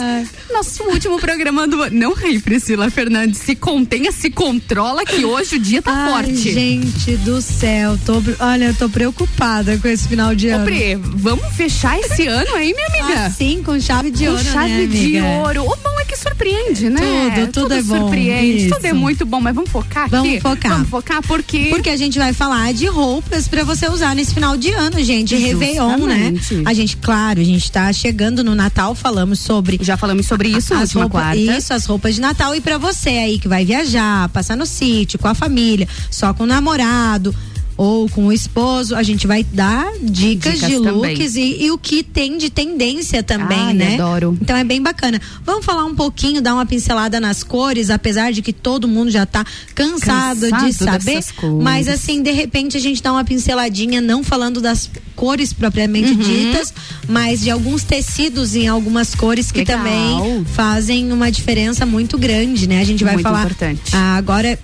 Nosso 0.53 0.83
último 0.85 1.19
programa 1.21 1.69
do 1.69 1.89
Não 1.93 2.15
ri, 2.15 2.41
Priscila 2.41 2.91
Fernandes. 2.91 3.39
Se 3.41 3.55
contenha, 3.55 4.11
se 4.11 4.29
controla, 4.29 5.05
que 5.05 5.25
hoje 5.25 5.55
o 5.57 5.59
dia 5.61 5.81
tá 5.81 5.93
Ai, 5.93 6.11
forte. 6.11 6.53
gente 6.53 7.17
do 7.19 7.41
céu, 7.41 7.97
tô, 8.05 8.21
olha, 8.41 8.65
eu 8.67 8.75
tô 8.75 8.89
preocupada 8.89 9.79
com 9.79 9.87
esse 9.87 10.09
final 10.09 10.35
de 10.35 10.49
Ô, 10.49 10.57
ano. 10.57 10.65
Pri, 10.65 10.97
vamos 10.97 11.55
fechar 11.55 11.99
esse 12.01 12.27
ano 12.27 12.56
aí, 12.57 12.75
minha 12.75 12.87
amiga? 12.89 13.31
Sim, 13.31 13.63
com 13.63 13.79
chave 13.81 14.11
de 14.11 14.25
Com 14.25 14.33
ouro, 14.33 14.45
chave 14.45 14.87
né, 14.87 14.87
de 14.87 15.21
ouro. 15.21 15.63
O 15.63 15.77
bom 15.77 16.01
é 16.01 16.05
que 16.05 16.17
surpreende, 16.17 16.91
né? 16.91 17.47
Tudo, 17.53 17.53
tudo 17.53 17.75
é 17.75 17.83
bom, 17.83 18.01
surpreende, 18.01 18.67
isso. 18.67 18.75
tudo 18.75 18.85
é 18.85 18.93
muito 18.93 19.25
bom, 19.25 19.41
mas 19.41 19.55
vamos 19.55 19.71
focar 19.71 20.05
aqui? 20.05 20.11
Vamos 20.11 20.43
focar. 20.43 20.73
Vamos 20.73 20.89
focar 20.89 21.23
porque... 21.23 21.67
Porque 21.71 21.91
a 21.91 21.97
gente 21.97 22.19
vai 22.19 22.33
falar 22.33 22.73
de 22.73 22.87
roupas 22.87 23.49
pra 23.49 23.65
você 23.65 23.89
usar 23.89 24.15
nesse 24.15 24.35
final 24.35 24.57
de 24.57 24.71
ano, 24.73 25.03
gente. 25.03 25.35
Réveillon, 25.37 26.07
né? 26.07 26.33
Justamente. 26.35 26.69
A 26.69 26.75
gente, 26.75 26.97
claro, 26.97 27.41
a 27.41 27.45
gente 27.45 27.71
tá 27.71 27.93
chegando 27.93 28.43
no 28.43 28.55
Natal, 28.55 28.95
falamos 28.95 29.41
sobre. 29.41 29.79
Já 29.83 29.97
falamos 29.97 30.27
sobre 30.27 30.49
isso 30.49 30.75
as 30.75 30.93
roupas, 30.93 31.11
quarta. 31.11 31.37
Isso, 31.37 31.73
as 31.73 31.87
roupas 31.87 32.15
de 32.15 32.21
Natal. 32.21 32.55
E 32.55 32.61
pra 32.61 32.79
você 32.79 33.11
aí 33.11 33.39
que 33.39 33.49
vai 33.49 33.65
viajar, 33.65 34.29
passar 34.31 34.57
no 34.57 34.67
sítio, 34.67 35.19
com 35.19 35.29
a 35.29 35.35
família, 35.35 35.89
só 36.11 36.33
com 36.33 36.45
o 36.45 36.47
namorado. 36.47 37.35
Ou 37.77 38.09
com 38.09 38.27
o 38.29 38.33
esposo, 38.33 38.95
a 38.97 39.03
gente 39.03 39.27
vai 39.27 39.45
dar 39.45 39.87
dicas, 40.01 40.55
Dicas 40.55 40.71
de 40.71 40.79
looks 40.79 41.37
e, 41.37 41.65
e 41.65 41.71
o 41.71 41.77
que 41.77 42.03
tem 42.03 42.39
de 42.39 42.49
tendência 42.49 43.23
também, 43.23 43.59
Ai, 43.59 43.75
né? 43.75 43.95
adoro. 43.95 44.37
Então 44.41 44.57
é 44.57 44.65
bem 44.65 44.81
bacana. 44.81 45.21
Vamos 45.45 45.65
falar 45.65 45.85
um 45.85 45.95
pouquinho, 45.95 46.41
dar 46.41 46.55
uma 46.55 46.65
pincelada 46.65 47.21
nas 47.21 47.43
cores, 47.45 47.91
apesar 47.91 48.33
de 48.33 48.41
que 48.41 48.53
todo 48.53 48.89
mundo 48.89 49.11
já 49.11 49.27
tá 49.27 49.45
cansado, 49.75 50.49
Cansado 50.49 50.67
de 50.67 50.73
saber. 50.73 51.21
Mas 51.63 51.87
assim, 51.87 52.23
de 52.23 52.31
repente 52.33 52.77
a 52.79 52.81
gente 52.81 53.03
dá 53.03 53.13
uma 53.13 53.25
pinceladinha, 53.25 54.01
não 54.01 54.25
falando 54.25 54.61
das 54.61 54.89
cores 55.15 55.53
propriamente 55.53 56.13
Uhum. 56.13 56.17
ditas, 56.19 56.73
mas 57.09 57.41
de 57.41 57.51
alguns 57.51 57.83
tecidos 57.85 58.55
em 58.55 58.69
algumas 58.69 59.15
cores 59.15 59.53
que 59.53 59.59
Legal. 59.59 59.79
também 59.79 60.45
fazem 60.47 61.13
uma 61.13 61.31
diferença 61.31 61.85
muito 61.85 62.17
grande, 62.17 62.67
né? 62.67 62.81
A 62.81 62.85
gente 62.85 63.05
vai 63.05 63.15
Muito 63.15 63.23
falar 63.25 63.41
importante. 63.45 63.83
ah, 63.95 64.17
agora 64.17 64.59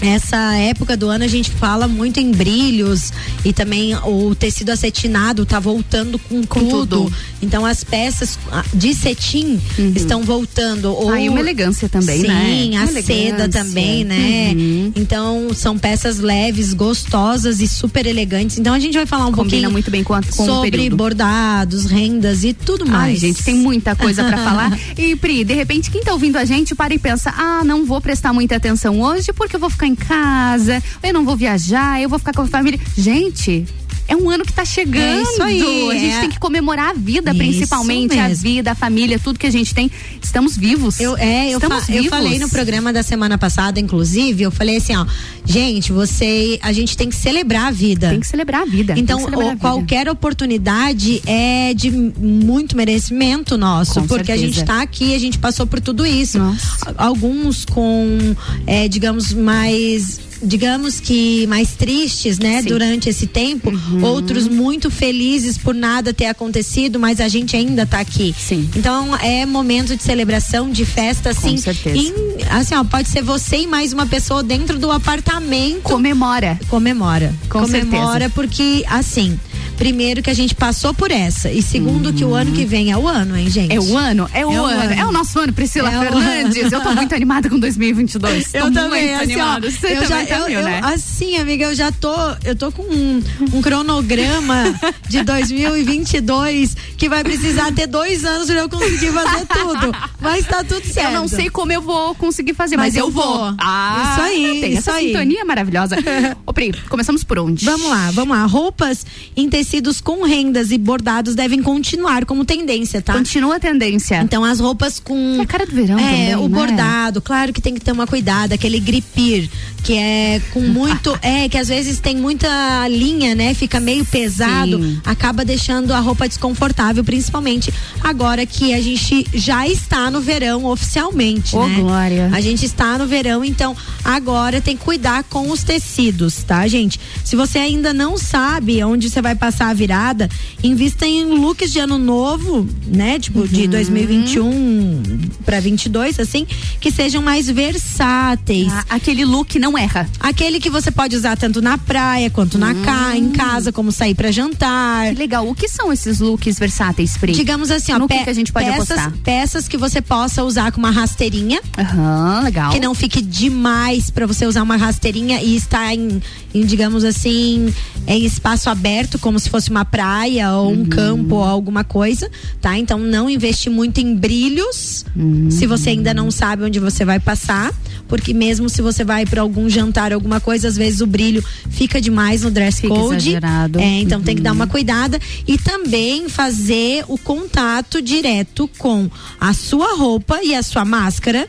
essa 0.00 0.54
época 0.54 0.96
do 0.96 1.08
ano 1.08 1.24
a 1.24 1.28
gente 1.28 1.50
fala 1.50 1.86
muito 1.88 2.20
em 2.20 2.30
brilhos 2.32 3.12
e 3.44 3.52
também 3.52 3.94
o 3.96 4.34
tecido 4.34 4.70
acetinado 4.70 5.46
tá 5.46 5.58
voltando 5.60 6.18
com, 6.18 6.42
tudo. 6.42 6.86
tudo. 6.86 7.12
Então 7.40 7.64
as 7.64 7.84
peças 7.84 8.38
ah, 8.50 8.64
de 8.72 8.94
cetim 8.94 9.60
estão 9.94 10.22
voltando. 10.22 10.92
Ou, 10.92 11.10
Ah, 11.10 11.20
e 11.20 11.28
uma 11.28 11.40
elegância 11.40 11.88
também, 11.88 12.22
Sim, 12.22 12.26
né? 12.26 12.44
Sim, 12.44 12.76
a 12.76 13.02
seda 13.02 13.48
também, 13.48 14.04
né? 14.04 14.52
Uhum. 14.54 14.92
Então 14.96 15.48
são 15.54 15.78
peças 15.78 16.18
leves, 16.18 16.72
gostosas 16.72 17.60
e 17.60 17.68
super 17.68 18.06
elegantes. 18.06 18.58
Então 18.58 18.74
a 18.74 18.78
gente 18.78 18.94
vai 18.94 19.06
falar 19.06 19.26
um 19.26 19.32
Combina 19.32 19.50
pouquinho 19.50 19.70
muito 19.70 19.90
bem 19.90 20.02
com, 20.02 20.14
a, 20.14 20.22
com 20.22 20.44
sobre 20.44 20.88
bordados, 20.90 21.86
rendas 21.86 22.44
e 22.44 22.52
tudo 22.52 22.86
mais. 22.86 23.14
Ai, 23.14 23.16
gente, 23.16 23.42
tem 23.42 23.54
muita 23.54 23.94
coisa 23.94 24.24
pra 24.24 24.38
falar. 24.38 24.78
E, 24.96 25.16
Pri, 25.16 25.44
de 25.44 25.54
repente, 25.54 25.90
quem 25.90 26.02
tá 26.02 26.12
ouvindo 26.12 26.36
a 26.36 26.44
gente 26.44 26.74
para 26.74 26.94
e 26.94 26.98
pensa: 26.98 27.32
ah, 27.36 27.62
não 27.64 27.84
vou 27.84 28.00
prestar 28.00 28.32
muita 28.32 28.56
atenção 28.56 29.00
hoje 29.00 29.32
porque 29.32 29.56
eu 29.56 29.60
vou 29.60 29.68
ficar 29.68 29.83
ficar 29.84 29.86
em 29.86 29.94
casa, 29.94 30.82
eu 31.02 31.12
não 31.12 31.24
vou 31.24 31.36
viajar, 31.36 32.00
eu 32.00 32.08
vou 32.08 32.18
ficar 32.18 32.32
com 32.32 32.42
a 32.42 32.46
família. 32.46 32.80
Gente, 32.96 33.66
é 34.06 34.14
um 34.16 34.28
ano 34.30 34.44
que 34.44 34.52
tá 34.52 34.64
chegando. 34.64 35.18
É 35.18 35.22
isso 35.22 35.42
aí, 35.42 35.90
a 35.90 35.94
gente 35.98 36.14
é. 36.16 36.20
tem 36.20 36.30
que 36.30 36.38
comemorar 36.38 36.90
a 36.90 36.92
vida, 36.94 37.30
Isso 37.30 37.38
principalmente 37.38 38.18
a 38.18 38.28
mesmo. 38.28 38.42
vida, 38.42 38.72
a 38.72 38.74
família, 38.74 39.18
tudo 39.18 39.38
que 39.38 39.46
a 39.46 39.50
gente 39.50 39.74
tem. 39.74 39.90
Estamos 40.22 40.56
vivos. 40.56 41.00
Eu, 41.00 41.16
é, 41.16 41.48
eu, 41.50 41.58
Estamos 41.58 41.84
fa- 41.86 41.92
eu 41.92 42.02
vivos. 42.02 42.10
falei 42.18 42.38
no 42.38 42.48
programa 42.48 42.92
da 42.92 43.02
semana 43.02 43.38
passada, 43.38 43.80
inclusive, 43.80 44.42
eu 44.42 44.50
falei 44.50 44.76
assim, 44.76 44.94
ó, 44.96 45.06
gente, 45.44 45.92
você, 45.92 46.58
a 46.62 46.72
gente 46.72 46.96
tem 46.96 47.08
que 47.08 47.16
celebrar 47.16 47.66
a 47.66 47.70
vida. 47.70 48.10
Tem 48.10 48.20
que 48.20 48.26
celebrar 48.26 48.62
a 48.62 48.64
vida. 48.64 48.94
Então, 48.98 49.16
tem 49.18 49.26
que 49.26 49.30
celebrar 49.32 49.46
o- 49.46 49.50
a 49.50 49.54
vida. 49.54 49.60
qualquer 49.60 50.08
oportunidade 50.08 51.22
é 51.26 51.72
de 51.74 51.90
muito 51.90 52.76
merecimento 52.76 53.56
nosso, 53.56 54.00
Com 54.00 54.06
porque 54.06 54.32
a 54.32 54.36
certeza. 54.36 54.52
gente 54.52 54.64
tá 54.66 54.82
aqui, 54.82 55.14
a 55.14 55.18
gente 55.18 55.38
passou 55.38 55.66
por 55.66 55.80
tudo 55.80 56.04
isso. 56.06 56.38
A- 56.38 57.04
Alguns 57.04 57.64
com, 57.64 58.34
é, 58.66 58.88
digamos, 58.88 59.32
mais 59.32 60.18
digamos 60.44 61.00
que 61.00 61.46
mais 61.46 61.70
tristes, 61.72 62.38
né, 62.38 62.62
Sim. 62.62 62.68
durante 62.68 63.08
esse 63.08 63.26
tempo, 63.26 63.70
Uhum. 63.70 64.04
outros 64.04 64.46
muito 64.48 64.90
felizes 64.90 65.56
por 65.58 65.74
nada 65.74 66.12
ter 66.12 66.26
acontecido, 66.26 66.98
mas 67.00 67.20
a 67.20 67.28
gente 67.28 67.56
ainda 67.56 67.86
tá 67.86 68.00
aqui. 68.00 68.34
Sim. 68.38 68.68
Então 68.76 69.16
é 69.16 69.44
momento 69.46 69.96
de 69.96 70.02
celebração, 70.02 70.70
de 70.70 70.84
festa, 70.84 71.30
assim. 71.30 71.56
certeza. 71.56 71.96
em- 71.96 72.12
assim, 72.50 72.74
ó, 72.74 72.84
pode 72.84 73.08
ser 73.08 73.22
você 73.22 73.58
e 73.58 73.66
mais 73.66 73.92
uma 73.92 74.06
pessoa 74.06 74.42
dentro 74.42 74.78
do 74.78 74.90
apartamento. 74.90 75.80
Comemora. 75.82 76.58
Comemora. 76.68 77.34
Com 77.48 77.60
Comemora 77.60 78.10
certeza. 78.12 78.30
porque, 78.34 78.84
assim, 78.88 79.38
primeiro 79.76 80.22
que 80.22 80.30
a 80.30 80.34
gente 80.34 80.54
passou 80.54 80.94
por 80.94 81.10
essa. 81.10 81.50
E 81.50 81.60
segundo 81.62 82.12
que 82.12 82.24
o 82.24 82.34
ano 82.34 82.52
que 82.52 82.64
vem 82.64 82.90
é 82.92 82.96
o 82.96 83.06
ano, 83.08 83.36
hein, 83.36 83.48
gente? 83.50 83.72
É 83.74 83.80
o 83.80 83.96
ano? 83.96 84.28
É 84.32 84.44
o, 84.46 84.52
É 84.52 84.60
o 84.60 84.64
ano. 84.64 84.80
ano. 84.82 84.92
É 85.00 85.06
o 85.06 85.12
nosso 85.12 85.38
ano, 85.38 85.52
Priscila 85.52 85.88
É 85.92 85.98
Fernandes. 85.98 86.64
ano. 86.64 86.74
Eu 86.76 86.80
tô 86.82 86.92
muito 86.92 87.14
animada 87.16 87.48
com 87.50 87.58
2022. 87.58 88.54
Eu 88.54 88.66
tô 88.66 88.70
também, 88.72 89.08
muito 89.08 89.14
assim, 89.22 89.32
animada. 89.32 89.70
Você 89.70 89.86
eu 89.86 90.02
também 90.02 90.08
já, 90.08 90.26
tá 90.26 90.36
eu, 90.40 90.46
mil, 90.48 90.58
eu- 90.60 90.64
né? 90.64 90.80
assim, 90.84 91.36
amiga, 91.36 91.64
eu 91.64 91.74
já 91.74 91.90
tô, 91.92 92.14
eu 92.44 92.54
tô 92.56 92.70
com 92.72 92.82
um, 92.82 93.22
um 93.52 93.60
cronograma 93.62 94.74
de 95.08 95.22
2022 95.22 96.76
que 96.96 97.08
vai 97.08 97.22
precisar 97.22 97.72
ter 97.72 97.86
dois 97.86 98.24
anos 98.24 98.46
pra 98.46 98.56
eu 98.60 98.68
conseguir 98.68 99.12
fazer 99.12 99.46
tudo. 99.46 99.92
Mas 100.20 100.46
tá 100.46 100.62
tudo 100.64 100.84
certo. 100.86 101.08
Eu 101.12 101.20
não 101.20 101.28
sei 101.28 101.50
como 101.50 101.72
eu 101.72 101.82
vou 101.82 102.14
conseguir 102.14 102.54
fazer, 102.54 102.76
mas, 102.76 102.94
Mas 102.94 102.96
eu 102.96 103.10
vou. 103.10 103.54
Ah, 103.60 104.10
Isso 104.12 104.22
aí, 104.22 104.60
tem 104.60 104.70
isso 104.72 104.78
essa 104.90 104.94
aí. 104.94 105.08
sintonia 105.08 105.44
maravilhosa. 105.44 105.96
Ô, 106.46 106.52
Pri, 106.52 106.72
começamos 106.88 107.24
por 107.24 107.38
onde? 107.38 107.64
Vamos 107.64 107.88
lá, 107.88 108.10
vamos 108.12 108.36
lá. 108.36 108.44
Roupas 108.46 109.04
em 109.36 109.48
tecidos 109.64 110.00
com 110.00 110.22
rendas 110.24 110.70
e 110.70 110.76
bordados 110.78 111.34
devem 111.34 111.62
continuar 111.62 112.26
como 112.26 112.44
tendência, 112.44 113.00
tá? 113.00 113.14
Continua 113.14 113.56
a 113.56 113.60
tendência. 113.60 114.20
Então 114.22 114.44
as 114.44 114.60
roupas 114.60 115.00
com. 115.00 115.36
É 115.38 115.42
a 115.42 115.46
cara 115.46 115.64
do 115.66 115.72
verão 115.74 115.98
É, 115.98 116.02
também, 116.32 116.36
o 116.36 116.48
né? 116.48 116.56
bordado, 116.58 117.22
claro 117.22 117.52
que 117.52 117.60
tem 117.62 117.72
que 117.74 117.80
ter 117.80 117.92
uma 117.92 118.06
cuidado, 118.06 118.52
aquele 118.52 118.78
gripir, 118.78 119.48
que 119.82 119.94
é 119.94 120.40
com 120.52 120.60
muito. 120.60 121.18
é, 121.22 121.48
que 121.48 121.56
às 121.56 121.68
vezes 121.68 121.98
tem 121.98 122.14
muita 122.16 122.86
linha, 122.88 123.34
né? 123.34 123.54
Fica 123.54 123.80
meio 123.80 124.04
pesado, 124.04 124.82
Sim. 124.82 125.00
acaba 125.04 125.44
deixando 125.44 125.92
a 125.92 125.98
roupa 126.00 126.28
desconfortável, 126.28 127.02
principalmente 127.02 127.72
agora 128.02 128.44
que 128.44 128.74
a 128.74 128.80
gente 128.82 129.26
já 129.32 129.66
está 129.66 130.10
no 130.10 130.20
verão 130.20 130.66
oficialmente, 130.66 131.56
Ô, 131.56 131.66
né? 131.66 131.80
glória. 131.80 132.30
A 132.32 132.40
gente 132.40 132.66
está 132.66 132.98
no 132.98 133.06
verão, 133.06 133.42
então 133.44 133.74
agora 134.04 134.60
tem 134.60 134.76
que 134.76 134.84
cuidar 134.84 135.24
com 135.24 135.50
os 135.50 135.62
tecidos, 135.64 136.42
tá, 136.42 136.66
gente? 136.68 137.00
Se 137.24 137.34
você 137.34 137.58
ainda 137.58 137.94
não 137.94 138.18
sabe 138.18 138.82
onde 138.84 139.08
você 139.08 139.22
vai 139.22 139.34
passar 139.34 139.53
a 139.62 139.72
virada, 139.72 140.28
invista 140.62 141.06
em 141.06 141.24
looks 141.24 141.70
de 141.72 141.78
ano 141.78 141.98
novo, 141.98 142.66
né? 142.86 143.18
Tipo, 143.18 143.40
Uhum. 143.40 143.46
de 143.46 143.66
2021 143.68 145.02
para 145.44 145.60
22, 145.60 146.18
assim, 146.18 146.46
que 146.80 146.90
sejam 146.90 147.22
mais 147.22 147.48
versáteis. 147.48 148.72
Ah, 148.72 148.84
aquele 148.90 149.24
look 149.24 149.58
não 149.58 149.76
erra. 149.76 150.08
Aquele 150.20 150.58
que 150.60 150.70
você 150.70 150.90
pode 150.90 151.14
usar 151.16 151.36
tanto 151.36 151.60
na 151.60 151.76
praia 151.78 152.30
quanto 152.30 152.58
na 152.58 152.74
ca, 152.74 153.16
em 153.16 153.30
casa, 153.30 153.70
como 153.72 153.92
sair 153.92 154.14
para 154.14 154.30
jantar. 154.30 155.08
Hum. 155.08 155.14
Que 155.14 155.18
legal. 155.18 155.48
O 155.48 155.54
que 155.54 155.68
são 155.68 155.92
esses 155.92 156.20
looks 156.20 156.58
versáteis, 156.58 157.16
Pri? 157.16 157.32
Digamos 157.32 157.70
assim, 157.70 157.92
ó, 157.92 157.98
No 157.98 158.08
que 158.08 158.24
que 158.24 158.30
a 158.30 158.34
gente 158.34 158.52
pode 158.52 158.66
peças, 158.66 158.90
apostar? 158.90 159.12
peças 159.22 159.68
que 159.68 159.76
você 159.76 160.00
possa 160.00 160.42
usar 160.44 160.72
com 160.72 160.78
uma 160.78 160.90
rasteirinha. 160.90 161.60
Aham, 161.78 162.42
legal. 162.44 162.72
Que 162.72 162.80
não 162.80 162.94
fique 162.94 163.20
demais 163.20 164.10
pra 164.10 164.26
você 164.26 164.46
usar 164.46 164.62
uma 164.62 164.76
rasteirinha 164.76 165.40
e 165.42 165.56
estar 165.56 165.94
em, 165.94 166.20
em, 166.54 166.64
digamos 166.64 167.04
assim, 167.04 167.72
em 168.06 168.24
espaço 168.24 168.70
aberto, 168.70 169.18
como 169.18 169.38
se 169.44 169.50
fosse 169.50 169.70
uma 169.70 169.84
praia 169.84 170.50
ou 170.52 170.72
Uhum. 170.72 170.80
um 170.80 170.84
campo 170.86 171.34
ou 171.36 171.44
alguma 171.44 171.84
coisa, 171.84 172.28
tá? 172.60 172.76
Então 172.78 172.98
não 172.98 173.30
investe 173.30 173.70
muito 173.70 173.98
em 174.00 174.14
brilhos, 174.16 175.04
Uhum. 175.16 175.50
se 175.50 175.66
você 175.66 175.90
ainda 175.90 176.12
não 176.12 176.30
sabe 176.30 176.64
onde 176.64 176.80
você 176.80 177.04
vai 177.04 177.20
passar, 177.20 177.72
porque 178.08 178.34
mesmo 178.34 178.68
se 178.68 178.82
você 178.82 179.04
vai 179.04 179.24
pra 179.24 179.40
algum 179.42 179.68
jantar, 179.68 180.12
alguma 180.12 180.40
coisa, 180.40 180.68
às 180.68 180.76
vezes 180.76 181.00
o 181.00 181.06
brilho 181.06 181.42
fica 181.70 182.00
demais 182.00 182.42
no 182.42 182.50
dress 182.50 182.80
Fica 182.80 182.92
code. 182.94 183.14
exagerado. 183.16 183.78
É, 183.78 184.00
então 184.00 184.20
tem 184.22 184.34
que 184.34 184.42
dar 184.42 184.50
Uhum. 184.50 184.56
uma 184.56 184.66
cuidada 184.66 185.18
e 185.46 185.56
também 185.58 186.28
fazer 186.28 187.04
o 187.08 187.16
contato 187.18 188.00
direto 188.02 188.68
com 188.78 189.08
a 189.40 189.52
sua 189.52 189.96
roupa 189.96 190.40
e 190.42 190.54
a 190.54 190.62
sua 190.62 190.84
máscara. 190.84 191.48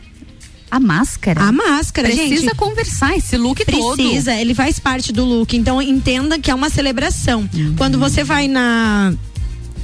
A 0.70 0.80
máscara? 0.80 1.42
A 1.42 1.52
máscara, 1.52 2.10
Precisa 2.10 2.42
gente. 2.42 2.56
conversar 2.56 3.16
esse 3.16 3.38
look 3.38 3.64
todo. 3.66 3.96
Precisa, 3.96 4.34
ele 4.36 4.54
faz 4.54 4.80
parte 4.80 5.12
do 5.14 5.24
look. 5.24 5.56
Então 5.56 5.82
entenda 5.82 6.40
que 6.40 6.50
é 6.50 6.56
uma 6.56 6.70
celebração. 6.70 7.48
Uhum. 7.54 7.76
Quando 7.78 8.00
você 8.00 8.24
vai 8.24 8.48
na 8.48 9.14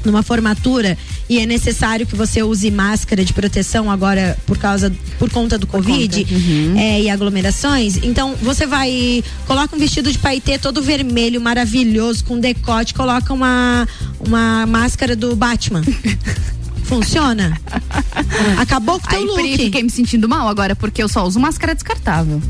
numa 0.03 0.23
formatura 0.23 0.97
e 1.29 1.39
é 1.39 1.45
necessário 1.45 2.05
que 2.07 2.15
você 2.15 2.41
use 2.41 2.71
máscara 2.71 3.23
de 3.23 3.33
proteção 3.33 3.89
agora 3.91 4.37
por 4.47 4.57
causa 4.57 4.91
por 5.19 5.29
conta 5.29 5.57
do 5.59 5.67
covid 5.67 6.25
conta, 6.25 6.33
uhum. 6.33 6.77
é, 6.77 7.01
e 7.01 7.09
aglomerações 7.09 7.97
então 7.97 8.35
você 8.41 8.65
vai 8.65 9.23
coloca 9.45 9.75
um 9.75 9.79
vestido 9.79 10.11
de 10.11 10.17
paetê 10.17 10.57
todo 10.57 10.81
vermelho 10.81 11.39
maravilhoso 11.39 12.25
com 12.25 12.39
decote 12.39 12.95
coloca 12.95 13.31
uma 13.31 13.87
uma 14.19 14.65
máscara 14.65 15.15
do 15.15 15.35
Batman 15.35 15.83
funciona 16.91 17.57
acabou 18.59 18.99
com 18.99 19.07
o 19.07 19.09
teu 19.09 19.19
Aí, 19.19 19.25
look 19.25 19.35
Pri, 19.41 19.57
fiquei 19.57 19.83
me 19.83 19.89
sentindo 19.89 20.27
mal 20.27 20.47
agora, 20.47 20.75
porque 20.75 21.01
eu 21.01 21.07
só 21.07 21.25
uso 21.25 21.39
máscara 21.39 21.73
descartável. 21.73 22.41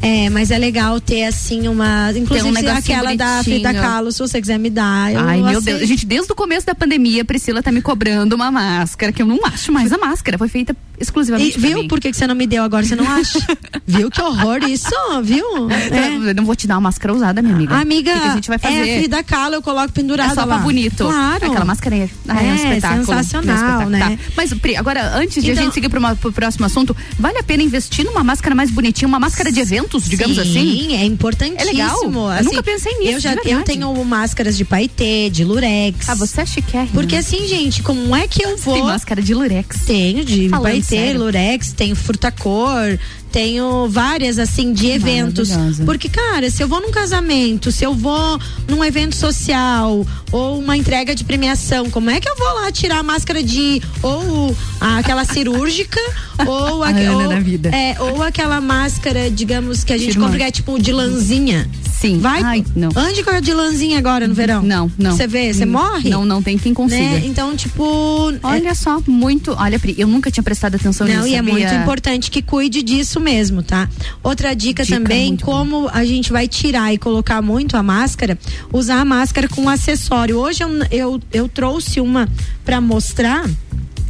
É, 0.00 0.30
mas 0.30 0.52
é 0.52 0.58
legal 0.58 1.00
ter 1.00 1.24
assim 1.24 1.66
uma. 1.66 2.12
Inclusive 2.12 2.48
um 2.48 2.70
aquela 2.70 3.16
da 3.16 3.42
bonitinho. 3.42 3.42
Frida 3.42 3.74
Kahlo, 3.74 4.12
se 4.12 4.20
você 4.20 4.40
quiser 4.40 4.56
me 4.56 4.70
dar. 4.70 5.12
eu 5.12 5.20
Ai, 5.20 5.38
meu 5.38 5.58
aceito. 5.58 5.78
Deus. 5.78 5.88
Gente, 5.88 6.06
desde 6.06 6.32
o 6.32 6.36
começo 6.36 6.64
da 6.64 6.74
pandemia, 6.74 7.22
a 7.22 7.24
Priscila 7.24 7.60
tá 7.60 7.72
me 7.72 7.82
cobrando 7.82 8.36
uma 8.36 8.48
máscara, 8.48 9.12
que 9.12 9.20
eu 9.20 9.26
não 9.26 9.44
acho 9.44 9.72
mais 9.72 9.92
a 9.92 9.98
máscara. 9.98 10.38
Foi 10.38 10.48
feita 10.48 10.76
exclusivamente 11.00 11.56
E, 11.56 11.60
pra 11.60 11.68
viu 11.70 11.88
por 11.88 12.00
que, 12.00 12.10
que 12.10 12.16
você 12.16 12.26
não 12.26 12.34
me 12.34 12.46
deu 12.46 12.62
agora? 12.62 12.84
Você 12.84 12.96
não 12.96 13.08
acha? 13.08 13.38
viu 13.86 14.10
que 14.10 14.20
horror 14.20 14.62
isso? 14.64 14.88
Viu? 15.22 15.44
É. 15.70 16.30
Eu 16.30 16.34
não 16.34 16.44
vou 16.44 16.54
te 16.56 16.66
dar 16.66 16.74
uma 16.74 16.82
máscara 16.82 17.12
usada, 17.14 17.40
minha 17.42 17.54
amiga. 17.54 17.74
Amiga, 17.76 18.10
o 18.10 18.14
que, 18.14 18.20
que 18.20 18.26
a 18.28 18.34
gente 18.34 18.48
vai 18.48 18.58
fazer? 18.58 18.74
é 18.88 18.94
a 18.96 18.98
Frida 18.98 19.22
Kahlo, 19.22 19.54
eu 19.56 19.62
coloco 19.62 19.92
pendurada 19.92 20.32
É 20.32 20.34
só 20.34 20.40
lá. 20.42 20.46
pra 20.56 20.58
bonito. 20.58 21.04
Claro. 21.04 21.46
Aquela 21.46 21.64
máscara 21.64 21.96
é, 21.96 22.08
ah, 22.28 22.42
é, 22.42 22.46
um 22.46 22.50
É, 22.50 22.54
espetáculo. 22.56 23.06
sensacional, 23.06 23.48
É 23.48 23.52
um 23.52 23.54
espetáculo. 23.60 23.90
né? 23.90 23.98
Tá. 24.16 24.32
Mas, 24.36 24.54
Pri, 24.54 24.76
agora, 24.76 25.16
antes 25.16 25.42
de 25.42 25.50
a 25.50 25.52
Então- 25.52 25.64
gente 25.64 25.74
seguir 25.74 25.88
pro, 25.88 25.98
uma- 25.98 26.16
pro 26.16 26.32
próximo 26.32 26.66
assunto, 26.66 26.96
vale 27.18 27.38
a 27.38 27.42
pena 27.42 27.62
investir 27.62 28.04
numa 28.04 28.24
máscara 28.24 28.54
mais 28.54 28.70
bonitinha, 28.70 29.06
uma 29.08 29.20
máscara 29.20 29.50
de 29.52 29.60
eventos, 29.60 30.04
digamos 30.08 30.36
Sim, 30.36 30.42
assim? 30.42 30.96
é 30.96 31.04
importantíssimo. 31.04 31.60
É 31.68 31.72
legal. 31.72 32.02
Eu 32.02 32.28
Assim, 32.30 32.44
nunca 32.44 32.62
pensei 32.62 32.92
nisso, 32.98 33.12
Eu, 33.12 33.20
já, 33.20 33.34
de 33.34 33.50
eu 33.50 33.62
tenho 33.62 34.04
máscaras 34.04 34.56
de 34.56 34.64
paetê, 34.64 35.30
de 35.30 35.44
lurex. 35.44 36.08
Ah, 36.08 36.14
você 36.14 36.40
é 36.42 36.46
chiquérrima. 36.46 36.92
Porque 36.92 37.16
assim, 37.16 37.46
gente, 37.46 37.82
como 37.82 38.14
é 38.14 38.26
que 38.28 38.44
eu 38.44 38.56
vou. 38.56 38.74
Tem 38.74 38.84
máscara 38.84 39.22
de 39.22 39.34
lurex. 39.34 39.80
Tenho 39.86 40.24
de 40.24 40.48
Falando 40.48 40.64
paetê, 40.64 40.87
sério. 40.88 41.20
lurex, 41.20 41.72
tenho 41.72 41.94
furtacor, 41.96 42.98
tenho 43.30 43.88
várias 43.88 44.38
assim 44.38 44.72
de 44.72 44.86
eventos. 44.88 45.50
Porque, 45.84 46.08
cara, 46.08 46.50
se 46.50 46.62
eu 46.62 46.68
vou 46.68 46.80
num 46.80 46.90
casamento, 46.90 47.70
se 47.70 47.84
eu 47.84 47.94
vou 47.94 48.38
num 48.68 48.84
evento 48.84 49.14
social 49.16 50.06
ou 50.32 50.58
uma 50.58 50.76
entrega 50.76 51.14
de 51.14 51.24
premiação, 51.24 51.88
como 51.90 52.10
é 52.10 52.20
que 52.20 52.28
eu 52.28 52.36
vou 52.36 52.54
lá 52.54 52.70
tirar 52.72 52.98
a 52.98 53.02
máscara 53.02 53.42
de 53.42 53.80
ou 54.02 54.54
a- 54.80 54.98
aquela 54.98 55.24
cirúrgica 55.26 56.00
ou, 56.46 56.82
A 56.82 56.88
Ana 56.88 57.12
ou, 57.16 57.28
da 57.28 57.40
vida. 57.40 57.68
é, 57.70 57.96
ou 58.00 58.22
aquela 58.22 58.60
máscara, 58.60 59.30
digamos, 59.30 59.84
que 59.84 59.92
a 59.92 59.98
gente 59.98 60.12
Tira 60.12 60.22
compra 60.24 60.38
que 60.38 60.44
é 60.44 60.50
tipo 60.50 60.78
de 60.78 60.92
lãzinha. 60.92 61.68
Sim. 61.98 62.18
Vai, 62.20 62.40
Ai, 62.44 62.64
não. 62.76 62.90
ande 62.94 63.24
com 63.24 63.30
a 63.30 63.40
de 63.40 63.52
lãzinha 63.52 63.98
agora 63.98 64.28
no 64.28 64.34
verão. 64.34 64.62
Não, 64.62 64.90
não. 64.96 65.16
Você 65.16 65.26
vê, 65.26 65.52
você 65.52 65.64
Hum, 65.64 65.72
morre? 65.72 66.08
Não, 66.10 66.24
não 66.24 66.40
tem 66.40 66.56
quem 66.56 66.72
consiga. 66.72 67.02
Né? 67.02 67.22
Então, 67.24 67.56
tipo. 67.56 68.30
é- 68.34 68.38
Olha 68.46 68.72
só, 68.74 69.02
muito. 69.06 69.52
Olha, 69.58 69.80
Pri, 69.80 69.96
eu 69.98 70.06
nunca 70.06 70.30
tinha 70.30 70.44
prestado 70.44 70.76
atenção 70.76 71.06
Não, 71.08 71.14
nisso. 71.16 71.26
e 71.28 71.34
é 71.34 71.38
sabia? 71.38 71.52
muito 71.52 71.74
importante 71.74 72.30
que 72.30 72.40
cuide 72.40 72.84
disso 72.84 73.17
mesmo, 73.20 73.62
tá? 73.62 73.88
Outra 74.22 74.54
dica, 74.54 74.84
Dica 74.84 74.98
também, 74.98 75.36
como 75.36 75.88
a 75.92 76.04
gente 76.04 76.32
vai 76.32 76.48
tirar 76.48 76.92
e 76.92 76.98
colocar 76.98 77.40
muito 77.42 77.76
a 77.76 77.82
máscara, 77.82 78.38
usar 78.72 79.00
a 79.00 79.04
máscara 79.04 79.48
com 79.48 79.68
acessório. 79.68 80.38
Hoje 80.38 80.62
eu, 80.62 80.70
eu, 80.90 81.20
eu 81.32 81.48
trouxe 81.48 82.00
uma 82.00 82.28
pra 82.64 82.80
mostrar. 82.80 83.48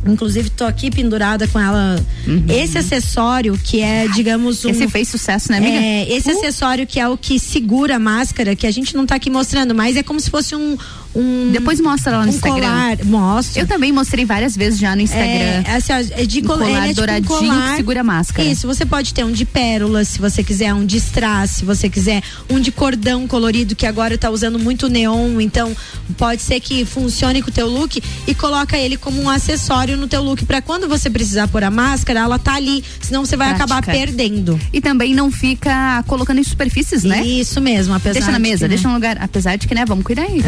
Inclusive, 0.07 0.51
tô 0.51 0.65
aqui 0.65 0.91
pendurada 0.91 1.47
com 1.49 1.59
ela. 1.59 2.03
Esse 2.49 2.79
acessório 2.79 3.59
que 3.63 3.81
é, 3.81 4.07
digamos, 4.09 4.65
um. 4.65 4.69
Uhum. 4.69 4.75
Esse 4.75 4.89
fez 4.89 5.09
sucesso, 5.09 5.51
né, 5.51 5.59
amiga? 5.59 5.77
É, 5.77 6.13
esse 6.13 6.31
Uh. 6.31 6.39
acessório 6.39 6.87
que 6.87 6.99
é 7.01 7.09
o 7.09 7.17
que 7.17 7.39
segura 7.39 7.97
a 7.97 7.99
máscara, 7.99 8.55
que 8.55 8.67
a 8.67 8.71
gente 8.71 8.95
não 8.97 9.05
tá 9.07 9.17
aqui 9.17 9.29
mostrando, 9.31 9.75
mas 9.75 9.97
é 9.97 10.03
como 10.03 10.21
se 10.21 10.31
fosse 10.31 10.55
um, 10.55 10.77
um. 11.15 11.51
Depois 11.53 11.81
mostra 11.81 12.13
lá 12.19 12.23
no 12.27 12.33
um 12.33 12.35
Instagram. 12.35 12.61
Colar, 12.61 13.05
mostra. 13.05 13.63
Eu 13.63 13.67
também 13.67 13.91
mostrei 13.93 14.25
várias 14.25 14.57
vezes 14.57 14.79
já 14.79 14.95
no 14.95 15.03
Instagram. 15.03 15.27
É, 15.29 15.65
assim, 15.77 15.93
ó, 15.93 15.97
é 15.97 16.25
de 16.27 16.41
Um 16.41 16.45
col- 16.45 16.59
colar 16.59 16.69
ele 16.71 16.77
é 16.79 16.81
tipo 16.89 16.91
um 16.91 16.95
douradinho 16.95 17.29
colar- 17.29 17.71
que 17.71 17.77
segura 17.77 18.01
a 18.01 18.05
máscara. 18.05 18.49
Isso, 18.49 18.67
você 18.67 18.87
pode 18.87 19.13
ter 19.13 19.25
um 19.25 19.33
de 19.33 19.45
pérolas, 19.45 20.09
se 20.09 20.19
você 20.21 20.43
quiser, 20.45 20.73
um 20.75 20.85
de 20.87 20.97
strass, 20.99 21.51
se 21.51 21.65
você 21.65 21.89
quiser, 21.89 22.23
um 22.49 22.61
de 22.61 22.71
cordão 22.71 23.27
colorido, 23.27 23.75
que 23.75 23.87
agora 23.87 24.17
tá 24.17 24.31
usando 24.31 24.59
muito 24.59 24.89
neon, 24.89 25.41
então 25.41 25.75
pode 26.17 26.43
ser 26.43 26.61
que 26.61 26.85
funcione 26.85 27.43
com 27.43 27.51
o 27.51 27.53
teu 27.53 27.67
look 27.69 28.01
e 28.27 28.35
coloca 28.35 28.77
ele 28.77 28.97
como 28.97 29.21
um 29.23 29.29
acessório 29.31 29.88
no 29.97 30.09
teu 30.09 30.23
look 30.23 30.45
para 30.45 30.61
quando 30.61 30.89
você 30.89 31.09
precisar 31.09 31.49
pôr 31.49 31.65
a 31.65 31.71
máscara, 31.71 32.21
ela 32.21 32.39
tá 32.39 32.55
ali, 32.55 32.83
senão 33.01 33.25
você 33.25 33.37
vai 33.37 33.51
acabar 33.51 33.83
Prática. 33.83 33.93
perdendo. 33.93 34.59
E 34.73 34.81
também 34.81 35.15
não 35.15 35.31
fica 35.31 36.03
colocando 36.07 36.39
em 36.39 36.45
superfícies, 36.45 37.05
né? 37.05 37.25
Isso 37.25 37.61
mesmo, 37.61 37.95
apesar 37.95 38.15
Deixa 38.15 38.31
na 38.31 38.39
mesa, 38.39 38.59
que, 38.59 38.63
né? 38.65 38.69
deixa 38.69 38.89
no 38.89 38.95
lugar. 38.95 39.19
Apesar 39.21 39.57
de 39.57 39.67
que, 39.67 39.75
né? 39.75 39.85
Vamos 39.87 40.05
cuidar 40.05 40.23
aí. 40.23 40.43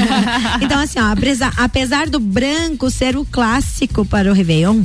então, 0.60 0.78
assim, 0.80 0.98
ó, 0.98 1.12
apesar, 1.12 1.52
apesar 1.56 2.08
do 2.08 2.20
branco 2.20 2.90
ser 2.90 3.16
o 3.16 3.24
clássico 3.24 4.04
para 4.04 4.30
o 4.30 4.34
Réveillon, 4.34 4.82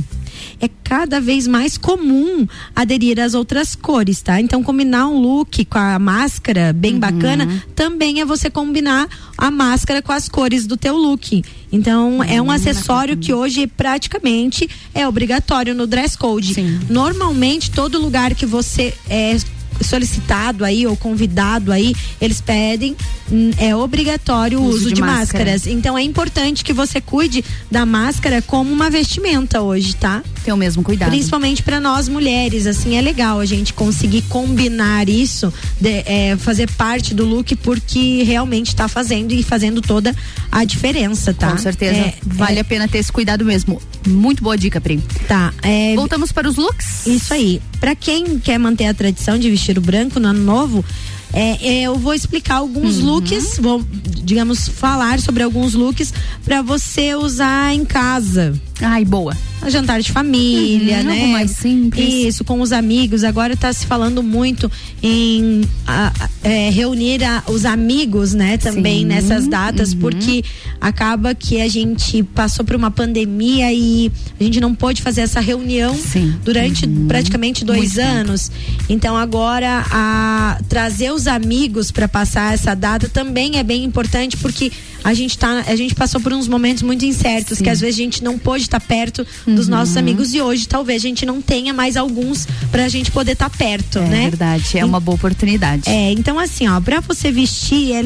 é 0.60 0.68
cada 0.84 1.20
vez 1.20 1.46
mais 1.46 1.76
comum 1.78 2.46
aderir 2.74 3.18
às 3.20 3.34
outras 3.34 3.74
cores, 3.74 4.20
tá? 4.22 4.40
Então, 4.40 4.62
combinar 4.62 5.08
um 5.08 5.18
look 5.18 5.64
com 5.64 5.78
a 5.78 5.98
máscara 5.98 6.72
bem 6.72 6.94
Uhum. 6.94 7.00
bacana 7.00 7.62
também 7.74 8.20
é 8.20 8.24
você 8.24 8.48
combinar 8.48 9.08
a 9.36 9.50
máscara 9.50 10.00
com 10.00 10.12
as 10.12 10.28
cores 10.28 10.66
do 10.66 10.76
teu 10.76 10.96
look. 10.96 11.44
Então, 11.72 12.22
é 12.22 12.40
um 12.40 12.50
acessório 12.50 13.16
que 13.16 13.34
hoje 13.34 13.66
praticamente 13.66 14.68
é 14.94 15.06
obrigatório 15.06 15.74
no 15.74 15.86
dress 15.86 16.16
code. 16.16 16.54
Normalmente, 16.88 17.70
todo 17.70 18.00
lugar 18.00 18.34
que 18.34 18.46
você 18.46 18.94
é 19.10 19.36
solicitado 19.82 20.64
aí 20.64 20.86
ou 20.86 20.96
convidado 20.96 21.72
aí, 21.72 21.94
eles 22.20 22.40
pedem, 22.40 22.96
hum, 23.30 23.50
é 23.58 23.74
obrigatório 23.74 24.58
o 24.60 24.64
Uso 24.64 24.76
uso, 24.78 24.88
de 24.88 24.94
de, 24.96 25.00
máscara. 25.00 25.44
máscaras. 25.44 25.66
Então 25.66 25.96
é 25.96 26.02
importante 26.02 26.64
que 26.64 26.72
você 26.72 27.00
cuide 27.00 27.44
da 27.70 27.84
máscara 27.86 28.40
como 28.42 28.72
uma 28.72 28.88
vestimenta 28.90 29.60
hoje, 29.60 29.94
tá? 29.96 30.22
Tem 30.44 30.52
o 30.52 30.56
mesmo 30.56 30.82
cuidado. 30.82 31.10
Principalmente 31.10 31.62
para 31.62 31.80
nós 31.80 32.08
mulheres, 32.08 32.66
assim, 32.66 32.96
é 32.96 33.00
legal 33.00 33.40
a 33.40 33.44
gente 33.46 33.72
conseguir 33.72 34.22
combinar 34.22 35.08
isso, 35.08 35.52
de- 35.80 36.02
é, 36.06 36.36
fazer 36.38 36.70
parte 36.72 37.14
do 37.14 37.24
look, 37.24 37.54
porque 37.56 38.22
realmente 38.22 38.74
tá 38.74 38.88
fazendo 38.88 39.32
e 39.32 39.42
fazendo 39.42 39.80
toda 39.82 40.14
a 40.50 40.64
diferença, 40.64 41.34
tá? 41.34 41.50
Com 41.50 41.58
certeza. 41.58 41.96
É, 41.96 42.14
vale 42.24 42.60
a 42.60 42.64
pena 42.64 42.86
ter 42.88 42.98
esse 42.98 43.10
cuidado 43.12 43.44
mesmo. 43.44 43.80
Muito 44.06 44.42
boa 44.42 44.56
dica, 44.56 44.80
Pri. 44.80 45.00
Tá. 45.26 45.52
é, 45.62 45.94
Voltamos 45.96 46.30
para 46.32 46.48
os 46.48 46.56
looks? 46.56 47.06
Isso 47.06 47.34
aí. 47.34 47.60
Pra 47.80 47.94
quem 47.94 48.38
quer 48.38 48.56
manter 48.58 48.86
a 48.86 48.94
tradição 48.94 49.36
de 49.38 49.50
vestir 49.50 49.65
o 49.72 49.80
branco 49.80 50.20
no 50.20 50.28
ano 50.28 50.42
novo, 50.42 50.84
é, 51.32 51.66
é, 51.66 51.82
eu 51.82 51.96
vou 51.98 52.14
explicar 52.14 52.56
alguns 52.56 52.98
Uhum. 52.98 53.06
looks, 53.06 53.58
vou, 53.58 53.84
digamos, 54.24 54.68
falar 54.68 55.20
sobre 55.20 55.42
alguns 55.42 55.74
looks 55.74 56.12
pra 56.44 56.62
você 56.62 57.14
usar 57.14 57.74
em 57.74 57.84
casa. 57.84 58.54
Ai, 58.80 59.04
boa. 59.04 59.36
Jantar 59.68 60.00
de 60.00 60.12
família, 60.12 60.98
Uhum, 60.98 61.04
né? 61.04 61.12
algo 61.20 61.28
mais 61.32 61.50
simples. 61.52 62.26
Isso, 62.26 62.44
com 62.44 62.60
os 62.60 62.70
amigos. 62.72 63.24
Agora 63.24 63.56
tá 63.56 63.72
se 63.72 63.84
falando 63.84 64.22
muito 64.22 64.70
em 65.02 65.62
a- 65.86 66.12
é, 66.44 66.70
reunir 66.70 67.24
a- 67.24 67.42
os 67.48 67.64
amigos, 67.64 68.32
né? 68.32 68.56
Também 68.58 69.00
Sim, 69.00 69.06
nessas 69.06 69.48
datas, 69.48 69.92
uhum. 69.92 69.98
porque 69.98 70.44
acaba 70.80 71.34
que 71.34 71.60
a 71.60 71.68
gente 71.68 72.22
passou 72.22 72.64
por 72.64 72.76
uma 72.76 72.90
pandemia 72.92 73.72
e 73.72 74.12
a 74.38 74.44
gente 74.44 74.60
não 74.60 74.72
pôde 74.74 75.02
fazer 75.02 75.22
essa 75.22 75.40
reunião 75.40 75.98
durante 76.44 76.86
praticamente 77.08 77.64
dois 77.64 77.98
anos. 77.98 78.52
Então 78.88 79.16
agora 79.16 79.84
a 79.90 80.60
trazer 80.68 81.10
os 81.12 81.26
amigos 81.26 81.90
para 81.90 82.06
passar 82.06 82.54
essa 82.54 82.74
data 82.74 83.08
também 83.08 83.58
é 83.58 83.62
bem 83.64 83.82
importante 83.84 84.36
porque 84.36 84.70
a 85.04 85.14
gente 85.14 85.36
tá, 85.38 85.64
a 85.66 85.76
gente 85.76 85.94
passou 85.94 86.20
por 86.20 86.32
uns 86.32 86.48
momentos 86.48 86.82
muito 86.82 87.04
incertos 87.04 87.58
que 87.60 87.68
às 87.70 87.80
vezes 87.80 87.98
a 87.98 88.02
gente 88.02 88.22
não 88.24 88.38
pôde 88.38 88.62
estar 88.64 88.80
perto 88.80 89.26
dos 89.46 89.66
Uhum. 89.66 89.70
nossos 89.76 89.96
amigos 89.96 90.34
e 90.34 90.40
hoje 90.40 90.66
talvez 90.68 91.02
a 91.02 91.06
gente 91.06 91.24
não 91.24 91.40
tenha 91.40 91.72
mais 91.72 91.96
alguns 91.96 92.46
pra 92.70 92.88
gente 92.88 93.10
poder 93.10 93.32
estar 93.32 93.50
perto, 93.50 93.98
É 93.98 94.08
né? 94.08 94.22
verdade, 94.30 94.78
é 94.78 94.84
uma 94.84 95.00
boa 95.00 95.14
oportunidade. 95.16 95.88
É, 95.88 96.12
então 96.12 96.38
assim, 96.38 96.66
ó, 96.68 96.80
pra 96.80 97.00
você 97.00 97.30
vestir, 97.30 97.92
é 97.92 98.02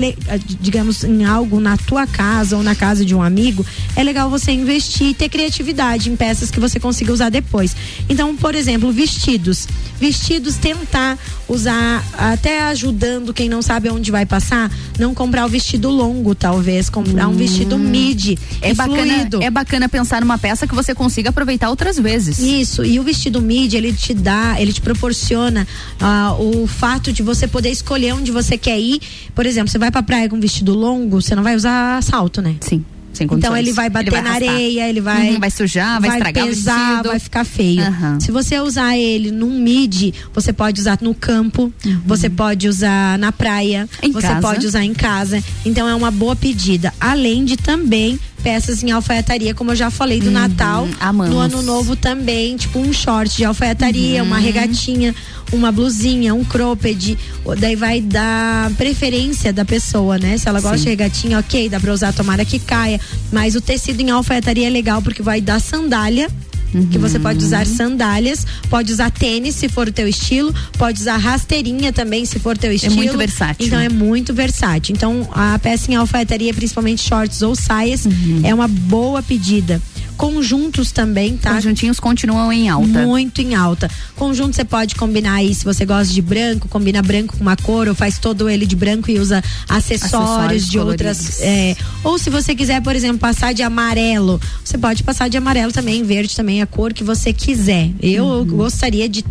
digamos, 0.61 1.05
em 1.05 1.24
algo 1.24 1.61
na 1.61 1.76
tua 1.76 2.07
casa 2.07 2.57
ou 2.57 2.62
na 2.62 2.74
casa 2.74 3.05
de 3.05 3.14
um 3.14 3.22
amigo, 3.22 3.64
é 3.96 4.03
legal 4.03 4.29
você 4.31 4.53
investir 4.53 5.09
e 5.09 5.14
ter 5.14 5.29
criatividade 5.29 6.11
em 6.11 6.16
peças 6.16 6.50
que 6.50 6.61
você 6.61 6.79
consiga 6.81 7.12
usar 7.12 7.29
depois. 7.31 7.74
Então, 8.09 8.37
por 8.37 8.55
exemplo, 8.55 8.92
vestidos. 8.92 9.66
Vestidos, 10.00 10.57
tentar 10.57 11.18
usar, 11.50 12.04
até 12.16 12.62
ajudando 12.62 13.34
quem 13.34 13.48
não 13.48 13.60
sabe 13.60 13.88
onde 13.90 14.10
vai 14.10 14.24
passar, 14.24 14.70
não 14.98 15.12
comprar 15.12 15.44
o 15.44 15.48
vestido 15.48 15.90
longo, 15.90 16.34
talvez, 16.34 16.88
comprar 16.88 17.26
um 17.28 17.32
vestido 17.32 17.76
midi. 17.76 18.38
É 18.62 18.72
bacana, 18.72 19.02
fluido. 19.02 19.42
é 19.42 19.50
bacana 19.50 19.88
pensar 19.88 20.20
numa 20.20 20.38
peça 20.38 20.66
que 20.66 20.74
você 20.74 20.94
consiga 20.94 21.30
aproveitar 21.30 21.68
outras 21.68 21.98
vezes. 21.98 22.38
Isso, 22.38 22.84
e 22.84 23.00
o 23.00 23.02
vestido 23.02 23.42
midi, 23.42 23.76
ele 23.76 23.92
te 23.92 24.14
dá, 24.14 24.60
ele 24.60 24.72
te 24.72 24.80
proporciona 24.80 25.66
ah, 26.00 26.36
o 26.38 26.66
fato 26.66 27.12
de 27.12 27.22
você 27.22 27.48
poder 27.48 27.70
escolher 27.70 28.12
onde 28.12 28.30
você 28.30 28.56
quer 28.56 28.78
ir. 28.78 29.00
Por 29.34 29.44
exemplo, 29.44 29.70
você 29.70 29.78
vai 29.78 29.90
pra 29.90 30.02
praia 30.02 30.28
com 30.28 30.36
um 30.36 30.40
vestido 30.40 30.72
longo, 30.72 31.20
você 31.20 31.34
não 31.34 31.42
vai 31.42 31.56
usar 31.56 32.02
salto, 32.02 32.40
né? 32.40 32.54
Sim. 32.60 32.84
Sem 33.12 33.27
Então 33.31 33.57
ele 33.57 33.73
vai 33.73 33.90
bater 33.90 34.11
vai 34.11 34.23
na 34.23 34.31
arrastar. 34.31 34.55
areia, 34.55 34.88
ele 34.88 35.01
vai. 35.01 35.31
Uhum, 35.33 35.40
vai 35.40 35.51
sujar, 35.51 36.01
vai 36.01 36.11
estragar 36.11 36.44
o 36.44 36.49
pesar, 36.49 37.03
vai 37.03 37.18
ficar 37.18 37.44
feio. 37.44 37.83
Aham. 37.83 38.20
Se 38.20 38.31
você 38.31 38.59
usar 38.61 38.96
ele 38.96 39.31
num 39.31 39.51
midi, 39.61 40.14
você 40.33 40.53
pode 40.53 40.81
usar 40.81 40.99
no 41.03 41.14
campo, 41.14 41.73
você 42.07 42.31
pode 42.31 42.68
usar 42.68 43.18
na 43.18 43.33
praia, 43.33 43.88
Em 44.03 44.12
você 44.12 44.27
casa. 44.29 44.40
pode 44.40 44.66
usar 44.66 44.85
em 44.85 44.94
casa. 44.94 45.42
Então 45.64 45.88
é 45.88 45.94
uma 45.94 46.11
boa 46.11 46.37
pedida. 46.37 46.92
Além 47.01 47.44
de 47.44 47.57
também 47.57 48.18
peças 48.42 48.83
em 48.83 48.90
alfaiataria, 48.90 49.55
como 49.55 49.70
eu 49.72 49.76
já 49.76 49.90
falei 49.90 50.20
do 50.20 50.31
Natal. 50.31 50.88
amamos. 50.98 51.33
No 51.35 51.38
ano 51.40 51.62
novo 51.62 51.94
também, 51.96 52.57
tipo 52.57 52.79
um 52.79 52.92
short 52.92 53.37
de 53.37 53.44
alfaiataria, 53.44 54.22
Uhum. 54.22 54.29
uma 54.29 54.38
regatinha, 54.38 55.14
uma 55.53 55.70
blusinha, 55.70 56.35
um 56.35 56.44
cropped. 56.44 57.18
Daí 57.59 57.76
vai 57.76 58.00
dar 58.00 58.70
preferência 58.72 59.53
da 59.53 59.64
pessoa, 59.64 60.18
né? 60.18 60.37
Se 60.38 60.48
ela 60.48 60.61
gosta 60.61 60.79
Sim. 60.79 60.85
de 60.85 60.88
regatinha, 60.90 61.38
ok, 61.38 61.68
dá 61.68 61.79
pra 61.81 61.92
usar, 61.92 62.12
tomara 62.12 62.44
que 62.44 62.59
caia. 62.59 63.00
Mas 63.33 63.55
o 63.55 63.61
tecido 63.61 64.00
em 64.00 64.11
alfaiataria 64.11 64.66
é 64.66 64.70
legal 64.70 65.00
porque 65.03 65.22
vai 65.22 65.40
dar 65.40 65.61
sandália. 65.61 66.29
Que 66.90 66.98
você 66.98 67.18
pode 67.18 67.44
usar 67.44 67.66
sandálias, 67.66 68.46
pode 68.68 68.92
usar 68.92 69.11
tênis 69.11 69.54
se 69.56 69.68
for 69.68 69.88
o 69.88 69.92
teu 69.92 70.06
estilo, 70.09 70.54
pode 70.78 71.00
usar 71.00 71.16
rasteirinha 71.16 71.92
também 71.92 72.24
se 72.24 72.38
for 72.38 72.56
teu 72.56 72.72
estilo. 72.72 72.94
muito 72.94 73.18
versátil. 73.18 73.66
Então 73.66 73.78
é 73.80 73.88
muito 73.88 74.33
versátil. 74.35 74.94
Então 74.94 75.28
a 75.33 75.59
peça 75.59 75.90
em 75.90 75.94
alfaiataria, 75.96 76.52
principalmente 76.54 77.02
shorts 77.02 77.42
ou 77.42 77.54
saias, 77.54 78.04
Uhum. 78.06 78.40
é 78.44 78.54
uma 78.54 78.68
boa 78.68 79.22
pedida. 79.22 79.80
Conjuntos 80.20 80.92
também, 80.92 81.35
tá? 81.38 81.54
Conjuntinhos 81.54 81.98
continuam 81.98 82.52
em 82.52 82.68
alta. 82.68 83.06
Muito 83.06 83.40
em 83.40 83.54
alta. 83.54 83.90
Conjunto 84.14 84.54
você 84.54 84.66
pode 84.66 84.94
combinar 84.94 85.37
aí, 85.37 85.54
se 85.54 85.64
você 85.64 85.87
gosta 85.87 86.12
de 86.12 86.20
branco, 86.20 86.68
combina 86.68 87.00
branco 87.00 87.38
com 87.38 87.42
uma 87.42 87.56
cor, 87.56 87.88
ou 87.88 87.94
faz 87.94 88.18
todo 88.18 88.46
ele 88.50 88.66
de 88.66 88.76
branco 88.76 89.11
e 89.11 89.18
usa 89.18 89.42
acessórios, 89.66 90.12
Acessórios 90.12 90.68
de 90.68 90.78
outras. 90.78 91.16
coloridos. 91.18 91.40
é, 91.42 91.76
ou 92.04 92.18
se 92.18 92.28
você 92.28 92.54
quiser, 92.54 92.83
por 92.83 92.94
exemplo, 92.94 93.18
passar 93.18 93.54
de 93.54 93.62
amarelo, 93.62 94.38
você 94.62 94.76
pode 94.76 95.02
passar 95.02 95.28
de 95.30 95.38
amarelo 95.38 95.72
também, 95.72 96.02
verde 96.04 96.37
também, 96.37 96.61
a 96.61 96.66
cor 96.66 96.92
que 96.92 97.02
você 97.02 97.33
quiser. 97.33 97.88
Eu 98.02 98.24
Uhum. 98.26 98.44
gostaria 98.44 99.09
de 99.09 99.24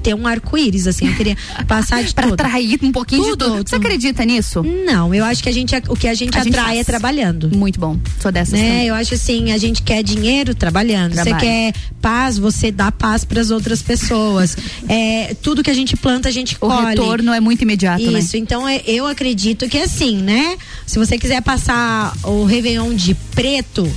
ter 0.00 0.14
um 0.14 0.28
arco-íris, 0.28 0.86
assim, 0.86 1.08
eu 1.08 1.14
queria 1.16 1.36
passar 1.66 2.04
de 2.04 2.14
Pra 2.14 2.28
tudo. 2.28 2.34
atrair 2.34 2.78
um 2.84 2.92
pouquinho 2.92 3.24
de 3.24 3.36
tudo. 3.36 3.64
Você 3.68 3.74
acredita 3.74 4.24
nisso? 4.24 4.62
Não, 4.62 5.12
eu 5.12 5.24
acho 5.24 5.42
que 5.42 5.48
a 5.48 5.52
gente, 5.52 5.74
o 5.88 5.96
que 5.96 6.06
a 6.06 6.14
gente 6.14 6.38
A 6.38 6.44
gente 6.44 6.56
atrai 6.56 6.74
é 6.78 6.84
faz. 6.84 6.86
trabalhando. 6.86 7.50
Muito 7.52 7.80
bom. 7.80 7.98
Sou 8.20 8.30
dessas 8.30 8.58
Né? 8.58 8.84
Eu 8.86 8.94
acho 8.94 9.14
assim, 9.14 9.50
a 9.50 9.58
gente 9.58 9.82
quer 9.82 10.04
dinheiro 10.04 10.35
trabalhando. 10.54 11.12
Trabalho. 11.14 11.36
Você 11.38 11.40
quer 11.46 11.74
paz, 12.00 12.38
você 12.38 12.70
dá 12.70 12.90
paz 12.92 13.24
para 13.24 13.40
as 13.40 13.50
outras 13.50 13.82
pessoas. 13.82 14.56
é, 14.88 15.34
tudo 15.42 15.62
que 15.62 15.70
a 15.70 15.74
gente 15.74 15.96
planta, 15.96 16.28
a 16.28 16.32
gente 16.32 16.56
O 16.56 16.58
colhe. 16.58 16.88
retorno 16.90 17.32
é 17.32 17.40
muito 17.40 17.62
imediato, 17.62 18.10
né? 18.10 18.18
Isso, 18.18 18.36
então 18.36 18.68
é, 18.68 18.82
eu 18.86 19.06
acredito 19.06 19.68
que 19.68 19.78
assim, 19.78 20.18
né? 20.18 20.56
Se 20.86 20.98
você 20.98 21.18
quiser 21.18 21.40
passar 21.42 22.14
o 22.22 22.44
Réveillon 22.44 22.94
de 22.94 23.14
preto, 23.34 23.90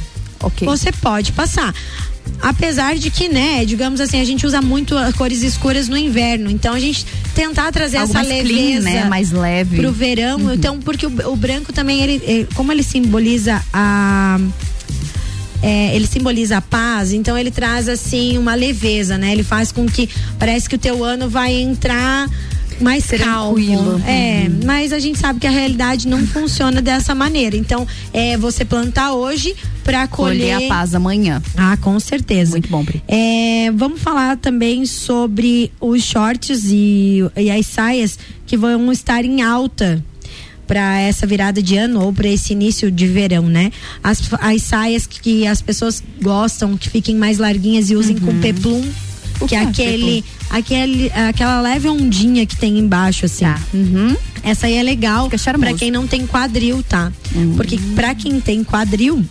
você 0.63 0.91
pode 0.91 1.31
passar. 1.33 1.73
Apesar 2.41 2.95
de 2.95 3.09
que, 3.11 3.27
né, 3.27 3.65
digamos 3.65 3.99
assim, 3.99 4.21
a 4.21 4.23
gente 4.23 4.45
usa 4.45 4.61
muito 4.61 4.95
as 4.95 5.13
cores 5.15 5.41
escuras 5.41 5.89
no 5.89 5.97
inverno. 5.97 6.49
Então 6.49 6.73
a 6.73 6.79
gente 6.79 7.05
tentar 7.35 7.71
trazer 7.71 7.97
Algo 7.97 8.11
essa 8.17 8.23
mais 8.23 8.41
clean, 8.47 8.65
leveza 8.79 8.81
né? 8.89 9.05
Mais 9.05 9.31
leve. 9.31 9.75
pro 9.77 9.91
verão. 9.91 10.39
Uhum. 10.39 10.53
Então, 10.53 10.79
porque 10.79 11.05
o, 11.05 11.11
o 11.31 11.35
branco 11.35 11.73
também, 11.73 12.01
ele, 12.01 12.21
ele- 12.23 12.47
como 12.55 12.71
ele 12.71 12.83
simboliza 12.83 13.61
a. 13.73 14.39
é, 15.61 15.95
ele 15.95 16.07
simboliza 16.07 16.57
a 16.57 16.61
paz, 16.61 17.11
então 17.11 17.37
ele 17.37 17.51
traz 17.51 17.89
assim 17.89 18.37
uma 18.37 18.55
leveza, 18.55 19.17
né? 19.17 19.31
Ele 19.31 19.43
faz 19.43 19.71
com 19.71 19.85
que 19.85 20.09
parece 20.37 20.69
que 20.69 20.75
o 20.75 20.79
teu 20.79 21.03
ano 21.03 21.29
vai 21.29 21.53
entrar 21.53 22.29
mais 22.81 23.05
calmo. 23.07 23.55
Tranquilo. 23.55 24.01
É, 24.05 24.49
mas 24.63 24.93
a 24.93 24.99
gente 24.99 25.19
sabe 25.19 25.39
que 25.39 25.47
a 25.47 25.51
realidade 25.51 26.07
não 26.07 26.25
funciona 26.25 26.81
dessa 26.81 27.13
maneira. 27.13 27.55
Então, 27.55 27.85
é 28.13 28.37
você 28.37 28.63
plantar 28.63 29.13
hoje 29.13 29.55
para 29.83 30.07
colher, 30.07 30.53
Colher 30.53 30.65
a 30.65 30.67
paz 30.67 30.95
amanhã. 30.95 31.41
Ah, 31.57 31.77
com 31.77 31.99
certeza. 31.99 32.51
Muito 32.51 32.69
bom, 32.69 32.83
Pri. 32.83 33.01
É, 33.07 33.71
vamos 33.71 34.01
falar 34.01 34.37
também 34.37 34.85
sobre 34.85 35.71
os 35.79 36.03
shorts 36.03 36.65
e, 36.65 37.19
e 37.35 37.51
as 37.51 37.65
saias 37.67 38.17
que 38.45 38.57
vão 38.57 38.91
estar 38.91 39.25
em 39.25 39.41
alta. 39.41 40.03
Para 40.69 40.99
essa 40.99 41.25
virada 41.25 41.63
de 41.63 41.75
ano 41.75 41.99
ou 41.99 42.13
para 42.13 42.27
esse 42.27 42.53
início 42.53 42.91
de 42.91 43.07
verão, 43.07 43.49
né? 43.49 43.71
As, 44.03 44.21
as 44.39 44.61
saias 44.61 45.07
que 45.07 45.47
as 45.47 45.63
pessoas 45.63 46.03
gostam, 46.21 46.77
que 46.77 46.87
fiquem 46.87 47.15
mais 47.15 47.39
larguinhas 47.39 47.89
e 47.89 47.95
usem 47.95 48.15
com 48.19 48.39
peplum, 48.39 48.87
O 49.41 49.47
que 49.47 49.47
que 49.47 49.55
é 49.55 49.61
aquele, 49.61 50.23
aquele, 50.47 51.11
aquela 51.11 51.59
leve 51.59 51.89
ondinha 51.89 52.45
que 52.45 52.55
tem 52.55 52.77
embaixo, 52.77 53.25
assim. 53.25 53.45
Essa 54.43 54.67
aí 54.67 54.75
é 54.75 54.83
legal 54.83 55.27
para 55.59 55.73
quem 55.73 55.89
não 55.89 56.05
tem 56.05 56.27
quadril, 56.27 56.83
tá? 56.83 57.11
Porque 57.57 57.79
para 57.95 58.13
quem 58.13 58.39
tem 58.39 58.63
quadril, 58.63 59.25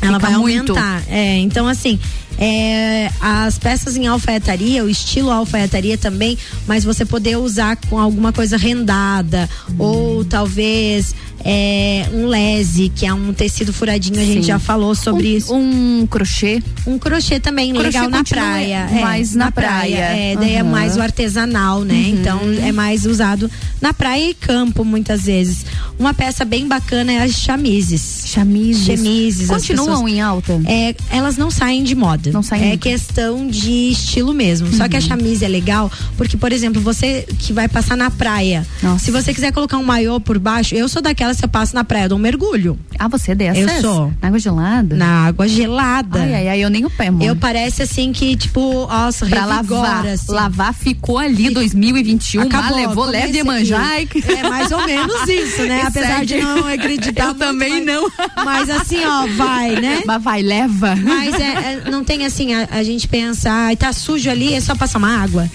ela 0.00 0.18
vai 0.18 0.32
muito. 0.36 0.72
aumentar. 0.72 1.02
É, 1.08 1.38
então 1.38 1.66
assim, 1.68 1.98
é, 2.38 3.10
as 3.20 3.58
peças 3.58 3.96
em 3.96 4.06
alfaiataria, 4.06 4.84
o 4.84 4.88
estilo 4.90 5.30
alfaiataria 5.30 5.96
também, 5.96 6.36
mas 6.66 6.84
você 6.84 7.04
poder 7.04 7.36
usar 7.38 7.76
com 7.88 7.98
alguma 7.98 8.32
coisa 8.32 8.56
rendada 8.56 9.48
ou 9.78 10.24
talvez 10.24 11.14
é, 11.46 12.08
um 12.12 12.26
lese, 12.26 12.90
que 12.94 13.04
é 13.04 13.12
um 13.12 13.32
tecido 13.32 13.70
furadinho, 13.72 14.18
a 14.18 14.24
gente 14.24 14.36
Sim. 14.36 14.42
já 14.48 14.58
falou 14.58 14.94
sobre 14.94 15.28
Um- 15.34 15.36
isso. 15.36 15.54
Um 15.54 16.06
crochê. 16.08 16.62
Um 16.86 16.98
crochê 16.98 17.38
também 17.38 17.70
Crochê 17.72 17.86
legal 17.88 18.08
na 18.08 18.18
continua 18.18 18.42
praia. 18.44 18.88
mais 19.00 19.34
na 19.34 19.50
praia. 19.52 19.96
É, 19.96 20.36
daí 20.36 20.54
é 20.54 20.62
mais 20.62 20.96
o 20.96 21.02
artesanal, 21.02 21.82
né? 21.82 21.94
Uhum. 21.94 22.08
Então 22.20 22.40
é 22.66 22.72
mais 22.72 23.04
usado 23.04 23.50
na 23.80 23.92
praia 23.92 24.30
e 24.30 24.34
campo 24.34 24.84
muitas 24.84 25.24
vezes. 25.24 25.66
Uma 25.98 26.14
peça 26.14 26.44
bem 26.46 26.66
bacana 26.66 27.12
é 27.12 27.22
as 27.24 27.32
chamises. 27.32 28.22
Chamises. 28.26 28.86
Chamises. 28.86 29.50
as 29.50 29.64
Continuam 29.76 30.08
em 30.08 30.20
alta? 30.20 30.60
É, 30.66 30.94
elas 31.10 31.36
não 31.36 31.50
saem 31.50 31.82
de 31.82 31.94
moda. 31.94 32.30
Não 32.32 32.42
saem 32.42 32.62
É 32.64 32.66
nunca. 32.72 32.78
questão 32.88 33.46
de 33.46 33.90
estilo 33.90 34.32
mesmo. 34.32 34.72
Só 34.72 34.84
Uhum. 34.84 34.88
que 34.88 34.96
a 34.96 35.00
chamise 35.00 35.44
é 35.44 35.48
legal 35.48 35.90
porque, 36.16 36.36
por 36.36 36.52
exemplo, 36.52 36.80
você 36.80 37.26
que 37.38 37.52
vai 37.52 37.68
passar 37.68 37.96
na 37.96 38.10
praia, 38.10 38.66
se 38.98 39.10
você 39.10 39.32
quiser 39.34 39.52
colocar 39.52 39.76
um 39.78 39.82
maiô 39.84 40.18
por 40.20 40.38
baixo, 40.38 40.74
eu 40.74 40.88
sou 40.88 41.00
daquela 41.02 41.34
se 41.34 41.44
eu 41.44 41.48
passo 41.48 41.74
na 41.74 41.84
praia, 41.84 42.04
eu 42.04 42.08
dou 42.10 42.18
um 42.18 42.20
mergulho. 42.20 42.78
Ah, 42.98 43.08
você 43.08 43.32
é 43.32 43.34
dessas? 43.34 43.74
Eu 43.76 43.80
sou. 43.82 44.12
Na 44.20 44.28
água 44.28 44.38
gelada? 44.38 44.96
Na 44.96 45.26
água 45.26 45.48
gelada. 45.48 46.20
Ai, 46.20 46.34
ai, 46.34 46.48
ai, 46.48 46.64
eu 46.64 46.70
nem 46.70 46.84
o 46.84 46.90
pé, 46.90 47.10
mano. 47.10 47.24
Eu 47.24 47.36
parece 47.36 47.82
assim 47.82 48.12
que, 48.12 48.36
tipo, 48.36 48.86
nossa, 48.86 49.26
Pra 49.26 49.44
revigora, 49.56 49.80
lavar. 49.88 50.06
assim. 50.06 50.32
Lavar 50.32 50.74
ficou 50.74 51.18
ali 51.18 51.50
2021, 51.50 52.42
Acabou, 52.42 52.76
mas 52.76 52.86
levou 52.88 53.04
leve 53.06 53.32
de 53.32 53.42
manjar. 53.42 54.00
e- 54.02 54.08
É 54.34 54.48
mais 54.48 54.70
ou 54.72 54.84
menos 54.86 55.28
isso, 55.28 55.62
né? 55.62 55.82
E 55.84 55.86
Apesar 55.86 56.24
de 56.24 56.36
não 56.36 56.66
acreditar. 56.66 57.26
Eu 57.28 57.34
também 57.34 57.84
não. 57.84 58.10
Mas 58.44 58.68
assim, 58.70 59.04
ó, 59.04 59.26
vai, 59.36 59.63
né? 59.72 60.02
Mas 60.06 60.22
vai, 60.22 60.42
leva. 60.42 60.94
Mas 60.96 61.34
é, 61.34 61.82
é, 61.86 61.90
não 61.90 62.04
tem 62.04 62.24
assim, 62.24 62.52
a, 62.54 62.68
a 62.70 62.82
gente 62.82 63.08
pensa, 63.08 63.50
ai, 63.50 63.76
tá 63.76 63.92
sujo 63.92 64.30
ali, 64.30 64.54
é 64.54 64.60
só 64.60 64.74
passar 64.74 64.98
uma 64.98 65.22
água. 65.22 65.48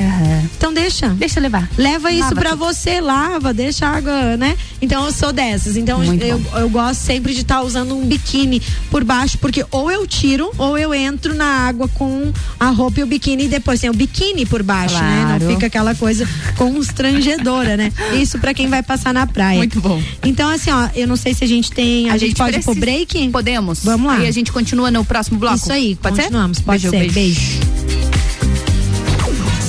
Então 0.57 0.73
deixa. 0.73 1.09
Deixa 1.09 1.39
levar. 1.39 1.69
Leva 1.77 2.11
isso 2.11 2.29
tudo. 2.29 2.57
você, 2.57 2.99
lava, 2.99 3.53
deixa 3.53 3.85
a 3.87 3.95
água, 3.97 4.37
né? 4.37 4.57
Então 4.81 5.05
eu 5.05 5.11
sou 5.11 5.31
dessas. 5.31 5.77
Então 5.77 5.99
Muito 5.99 6.23
eu, 6.23 6.37
bom. 6.39 6.57
eu 6.57 6.69
gosto 6.69 6.99
sempre 7.01 7.33
de 7.33 7.41
estar 7.41 7.61
usando 7.61 7.95
um 7.95 8.05
biquíni 8.05 8.61
por 8.89 9.03
baixo, 9.03 9.37
porque 9.37 9.65
ou 9.71 9.91
eu 9.91 10.05
tiro 10.07 10.51
ou 10.57 10.77
eu 10.77 10.93
entro 10.93 11.33
na 11.35 11.45
água 11.67 11.87
com 11.89 12.31
a 12.59 12.69
roupa 12.69 12.99
e 12.99 13.03
o 13.03 13.07
biquíni 13.07 13.45
e 13.45 13.47
depois 13.47 13.79
tem 13.79 13.89
o 13.89 13.93
biquíni 13.93 14.45
por 14.45 14.63
baixo, 14.63 14.95
né? 14.95 15.23
Claro. 15.25 15.43
Não 15.45 15.53
fica 15.53 15.67
aquela 15.67 15.95
coisa 15.95 16.27
constrangedora, 16.57 17.75
né? 17.77 17.91
Isso 18.19 18.39
pra 18.39 18.53
quem 18.53 18.67
vai 18.67 18.81
passar 18.83 19.13
na 19.13 19.27
praia. 19.27 19.57
Muito 19.57 19.79
bom. 19.81 20.01
Então 20.23 20.49
assim, 20.49 20.71
ó, 20.71 20.89
eu 20.95 21.07
não 21.07 21.15
sei 21.15 21.33
se 21.33 21.43
a 21.43 21.47
gente 21.47 21.71
tem, 21.71 22.09
a, 22.09 22.17
gente, 22.17 22.35
pode 22.35 22.57
ir 22.57 22.63
pro 22.63 22.73
precisa- 22.75 22.79
break? 22.79 23.29
Podemos. 23.29 23.83
Vamos 23.83 23.98
lá. 24.07 24.17
Aí 24.17 24.27
a 24.27 24.31
gente 24.31 24.51
continua 24.51 24.91
no 24.91 25.03
próximo 25.05 25.39
bloco. 25.39 25.57
Isso 25.57 25.71
aí, 25.71 25.95
pode 25.95 26.15
continuamos, 26.15 26.57
ser? 26.57 26.63
pode 26.63 26.89
ser. 26.89 27.11
Beijo. 27.11 27.59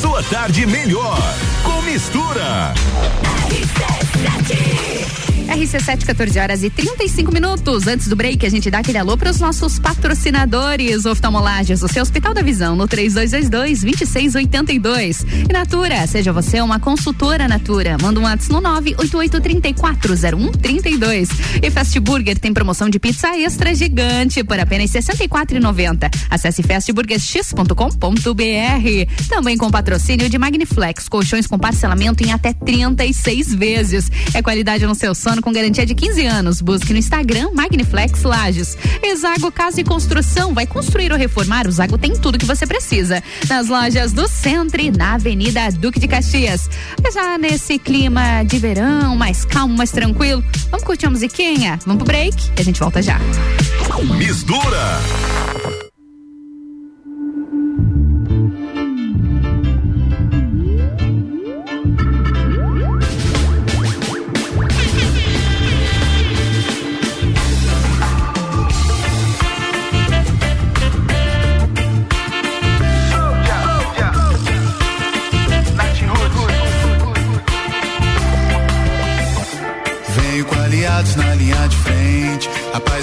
Sua 0.00 0.22
tarde 0.24 0.66
melhor 0.66 1.18
com 1.62 1.82
mistura. 1.82 2.74
RC7, 5.50 6.04
14 6.04 6.38
horas 6.38 6.62
e 6.62 6.70
35 6.70 7.32
minutos. 7.32 7.88
Antes 7.88 8.06
do 8.06 8.14
break, 8.14 8.46
a 8.46 8.48
gente 8.48 8.70
dá 8.70 8.78
aquele 8.78 8.98
alô 8.98 9.16
para 9.16 9.28
os 9.28 9.40
nossos 9.40 9.80
patrocinadores 9.80 11.06
oftalmolagens, 11.06 11.82
o 11.82 11.88
seu 11.88 12.02
Hospital 12.02 12.32
da 12.32 12.40
Visão, 12.40 12.76
no 12.76 12.86
3222-2682. 12.86 15.26
E 15.48 15.52
Natura, 15.52 16.06
seja 16.06 16.32
você 16.32 16.60
uma 16.60 16.78
consultora 16.78 17.48
Natura. 17.48 17.96
Manda 18.00 18.20
um 18.20 18.22
WhatsApp 18.22 18.52
no 18.52 18.62
988340132. 18.62 21.30
E 21.60 21.70
Fast 21.70 21.98
Burger 21.98 22.38
tem 22.38 22.52
promoção 22.52 22.88
de 22.88 23.00
pizza 23.00 23.36
extra 23.36 23.74
gigante 23.74 24.44
por 24.44 24.60
apenas 24.60 24.94
R$ 24.94 25.00
64,90. 25.00 26.08
Acesse 26.30 26.62
fastburgerx.com.br. 26.62 29.26
Também 29.28 29.56
com 29.56 29.68
patrocínio 29.68 30.28
de 30.28 30.38
Magniflex, 30.38 31.08
colchões 31.08 31.48
com 31.48 31.58
parcelamento 31.58 32.22
em 32.22 32.32
até 32.32 32.52
36 32.52 33.52
vezes. 33.52 34.08
É 34.32 34.40
qualidade 34.40 34.86
no 34.86 34.94
seu 34.94 35.12
sono 35.12 35.39
com 35.40 35.52
garantia 35.52 35.86
de 35.86 35.94
15 35.94 36.26
anos. 36.26 36.60
Busque 36.60 36.92
no 36.92 36.98
Instagram 36.98 37.50
Magniflex 37.52 38.22
Lages. 38.22 38.76
Exago 39.02 39.50
Casa 39.50 39.80
e 39.80 39.84
Construção. 39.84 40.54
Vai 40.54 40.66
construir 40.66 41.12
ou 41.12 41.18
reformar? 41.18 41.66
O 41.66 41.70
Zago 41.70 41.98
tem 41.98 42.12
tudo 42.16 42.38
que 42.38 42.46
você 42.46 42.66
precisa. 42.66 43.22
Nas 43.48 43.68
lojas 43.68 44.12
do 44.12 44.28
Centro 44.28 44.80
e 44.80 44.90
na 44.90 45.14
Avenida 45.14 45.70
Duque 45.70 45.98
de 45.98 46.08
Caxias. 46.08 46.68
Já 47.12 47.38
nesse 47.38 47.78
clima 47.78 48.42
de 48.44 48.58
verão, 48.58 49.16
mais 49.16 49.44
calmo, 49.44 49.76
mais 49.76 49.90
tranquilo, 49.90 50.44
vamos 50.70 50.84
curtir 50.84 51.06
uma 51.06 51.12
musiquinha? 51.12 51.78
Vamos 51.84 52.02
pro 52.02 52.06
break 52.06 52.36
e 52.56 52.60
a 52.60 52.64
gente 52.64 52.78
volta 52.80 53.02
já. 53.02 53.18
Mistura. 54.16 55.00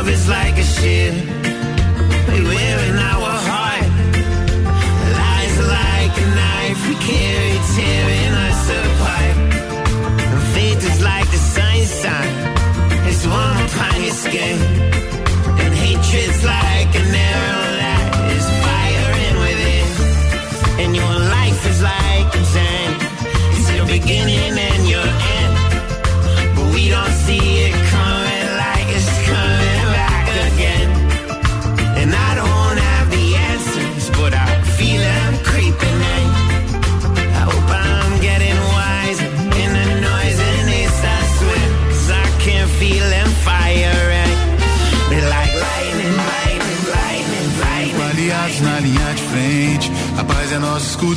Love 0.00 0.08
is 0.08 0.28
like 0.30 0.56
a 0.56 0.62
shield 0.62 1.14
we 1.14 2.42
wear 2.42 2.78
in 2.88 2.96
our 2.96 3.32
heart. 3.48 3.90
Lies 5.18 5.56
like 5.76 6.14
a 6.24 6.26
knife 6.38 6.88
we 6.88 6.94
carry, 6.94 7.58
tearing 7.76 8.32
us 8.48 8.62
apart. 8.80 9.36
And 10.32 10.42
faith 10.54 10.82
is 10.90 11.02
like 11.02 11.30
the 11.30 11.36
sunshine, 11.36 12.34
it's 13.08 13.26
warm 13.26 13.58
upon 13.66 14.02
your 14.02 14.14
skin. 14.14 14.89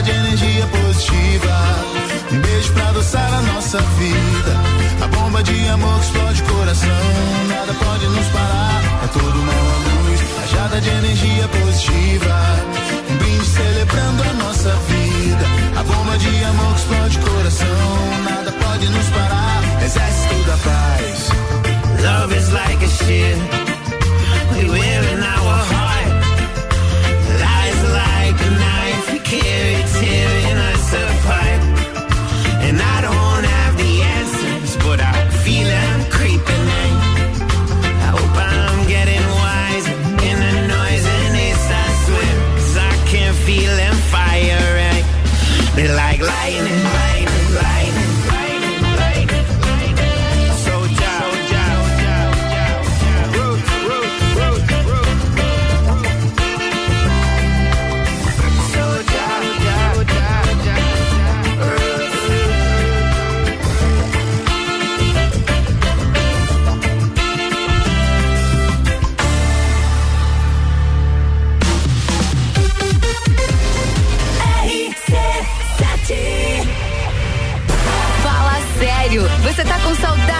Rajada 0.00 0.02
de 0.02 0.10
energia 0.10 0.66
positiva. 0.66 1.56
Um 2.32 2.40
beijo 2.40 2.72
pra 2.72 2.88
adoçar 2.88 3.32
a 3.32 3.42
nossa 3.42 3.78
vida. 3.78 5.04
A 5.04 5.06
bomba 5.08 5.42
de 5.42 5.68
amor 5.68 5.98
que 5.98 6.06
explode 6.06 6.42
o 6.42 6.46
coração. 6.46 6.90
Nada 7.48 7.74
pode 7.74 8.06
nos 8.06 8.26
parar. 8.28 8.82
É 9.04 9.06
todo 9.08 9.38
mal 9.42 9.54
a 9.54 10.08
luz. 10.08 10.20
Rajada 10.38 10.80
de 10.80 10.88
energia 10.88 11.48
positiva. 11.48 12.36
Um 13.10 13.16
brinde 13.16 13.46
celebrando 13.46 14.22
a 14.22 14.32
nossa 14.44 14.70
vida. 14.88 15.46
A 15.78 15.82
bomba 15.82 16.18
de 16.18 16.44
amor 16.44 16.74
que 16.74 16.80
explode 16.80 17.18
o 17.18 17.30
coração. 17.30 18.22
Nada 18.24 18.52
pode 18.52 18.88
nos 18.88 19.08
parar. 19.08 19.82
Exército 19.84 20.34
da 20.46 20.56
paz. 20.56 21.28
Love 22.02 22.36
is 22.36 22.52
like 22.52 22.84
a 22.84 22.88
shield 22.88 23.42
we 24.56 24.70
wear 24.70 25.02
in 25.12 25.22
our 25.22 25.64
heart. 25.72 26.09
Lies 29.00 29.08
like 29.08 29.12
a 29.12 29.12
knife 29.12 29.12
we 29.12 29.18
carry, 29.20 29.82
tearing 29.82 30.58
us 30.58 30.92
apart. 30.92 31.46
And 31.46 31.69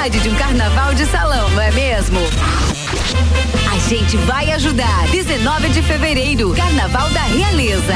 saudade 0.00 0.20
de 0.20 0.30
um 0.30 0.34
carnaval 0.34 0.94
de 0.94 1.04
salão, 1.06 1.50
não 1.50 1.60
é 1.60 1.70
mesmo? 1.72 2.18
A 3.70 3.78
gente 3.86 4.16
vai 4.18 4.50
ajudar. 4.52 5.06
19 5.10 5.68
de 5.68 5.82
fevereiro, 5.82 6.54
Carnaval 6.54 7.10
da 7.10 7.20
Realeza. 7.20 7.94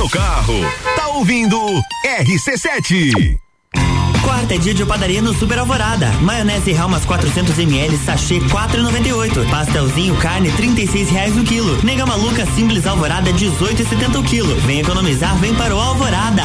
no 0.00 0.08
carro, 0.08 0.54
tá 0.96 1.08
ouvindo 1.08 1.58
RC7. 2.22 3.36
Quarta 4.22 4.54
é 4.54 4.58
dia 4.58 4.72
de 4.72 4.82
padaria 4.86 5.20
no 5.20 5.34
Super 5.34 5.58
Alvorada. 5.58 6.10
Maionese 6.22 6.70
Helmas 6.70 7.04
400 7.04 7.58
ml, 7.58 7.98
sachê 7.98 8.40
4,98. 8.40 9.50
Pastelzinho 9.50 10.16
carne 10.16 10.50
36 10.52 11.10
reais 11.10 11.36
o 11.36 11.44
quilo. 11.44 11.84
Nega 11.84 12.06
maluca 12.06 12.46
simples 12.46 12.86
Alvorada 12.86 13.30
18,70 13.30 14.18
o 14.18 14.22
quilo. 14.22 14.54
Vem 14.62 14.80
economizar, 14.80 15.36
vem 15.36 15.54
para 15.54 15.76
o 15.76 15.78
Alvorada. 15.78 16.44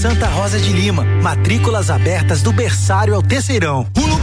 Santa 0.00 0.28
Rosa 0.28 0.58
de 0.58 0.72
Lima. 0.72 1.04
Matrículas 1.04 1.90
abertas 1.90 2.40
do 2.40 2.50
berçário 2.54 3.14
ao 3.14 3.20
terceirão. 3.22 3.86
O 3.98 4.19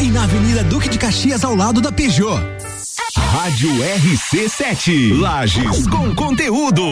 e 0.00 0.10
na 0.10 0.24
Avenida 0.24 0.64
Duque 0.64 0.88
de 0.88 0.98
Caxias 0.98 1.44
ao 1.44 1.54
lado 1.54 1.80
da 1.80 1.92
Peugeot. 1.92 2.40
Rádio 3.16 3.70
RC7. 3.70 5.18
Lages 5.18 5.86
com 5.86 6.14
conteúdo. 6.14 6.82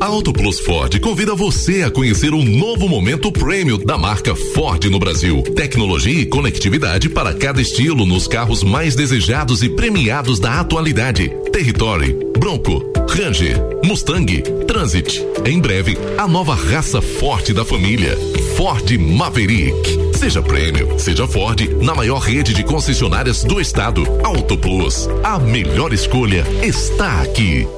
A 0.00 0.06
Auto 0.06 0.32
Plus 0.32 0.60
Ford 0.60 1.00
convida 1.00 1.34
você 1.34 1.82
a 1.82 1.90
conhecer 1.90 2.34
um 2.34 2.44
novo 2.44 2.88
momento 2.88 3.32
prêmio 3.32 3.78
da 3.78 3.96
marca 3.96 4.36
Ford 4.36 4.84
no 4.84 4.98
Brasil. 4.98 5.42
Tecnologia 5.42 6.20
e 6.20 6.26
conectividade 6.26 7.08
para 7.08 7.32
cada 7.34 7.60
estilo 7.60 8.04
nos 8.06 8.28
carros 8.28 8.62
mais 8.62 8.94
desejados 8.94 9.62
e 9.62 9.70
premiados 9.70 10.38
da 10.38 10.60
atualidade. 10.60 11.30
Territory, 11.50 12.16
Bronco, 12.38 12.82
Ranger, 13.08 13.56
Mustang, 13.84 14.42
Transit. 14.66 15.22
Em 15.44 15.58
breve, 15.58 15.96
a 16.18 16.28
nova 16.28 16.54
raça 16.54 17.00
forte 17.00 17.52
da 17.52 17.64
família. 17.64 18.16
Ford 18.56 18.90
Maverick. 18.98 20.16
Seja 20.16 20.40
prêmio, 20.40 20.98
seja 20.98 21.28
Ford, 21.28 21.60
na 21.82 21.94
maior 21.94 22.20
rede 22.20 22.54
de 22.54 22.64
concessionárias 22.64 23.44
do 23.44 23.60
estado. 23.60 24.02
Auto 24.24 24.56
Plus. 24.56 25.06
A 25.22 25.38
melhor 25.38 25.92
escolha 25.92 26.42
está 26.62 27.20
aqui. 27.20 27.68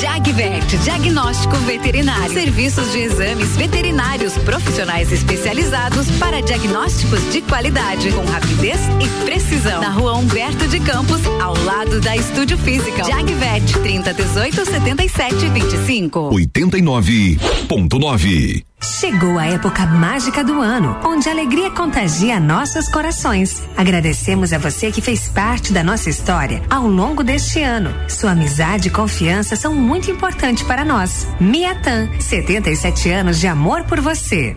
Jagvet, 0.00 0.78
diagnóstico 0.78 1.56
veterinário. 1.56 2.32
Serviços 2.32 2.90
de 2.92 3.00
exames 3.00 3.54
veterinários 3.56 4.32
profissionais 4.38 5.12
especializados 5.12 6.10
para 6.12 6.40
diagnósticos 6.40 7.20
de 7.30 7.42
qualidade, 7.42 8.10
com 8.12 8.24
rapidez 8.24 8.80
e 8.98 9.06
precisão. 9.26 9.82
Na 9.82 9.90
rua 9.90 10.16
Humberto 10.16 10.66
de 10.68 10.80
Campos, 10.80 11.20
ao 11.42 11.54
lado 11.64 12.00
da 12.00 12.16
Estúdio 12.16 12.56
Física. 12.56 13.04
Jagvet, 13.04 13.78
30 13.82 14.14
18 14.14 14.64
77 14.64 15.48
25. 15.50 16.30
89.9. 16.30 18.64
Chegou 18.82 19.38
a 19.38 19.46
época 19.46 19.86
mágica 19.86 20.44
do 20.44 20.60
ano, 20.60 20.96
onde 21.04 21.28
a 21.28 21.32
alegria 21.32 21.70
contagia 21.70 22.38
nossos 22.38 22.88
corações. 22.88 23.62
Agradecemos 23.76 24.52
a 24.52 24.58
você 24.58 24.92
que 24.92 25.00
fez 25.00 25.28
parte 25.28 25.72
da 25.72 25.82
nossa 25.82 26.10
história 26.10 26.62
ao 26.70 26.86
longo 26.86 27.24
deste 27.24 27.62
ano. 27.62 27.92
Sua 28.08 28.32
amizade 28.32 28.88
e 28.88 28.90
confiança 28.90 29.56
são 29.56 29.74
muito 29.74 30.10
importantes 30.10 30.62
para 30.62 30.84
nós. 30.84 31.26
Miatan, 31.40 32.08
77 32.20 33.10
anos 33.10 33.40
de 33.40 33.46
amor 33.46 33.84
por 33.84 34.00
você. 34.00 34.56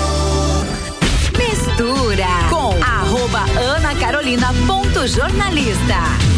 Mistura 1.77 2.27
com 2.49 2.70
arroba 2.83 3.45
Ana 3.61 3.95
Carolina 3.97 4.51
ponto 4.66 5.07
jornalista. 5.07 6.36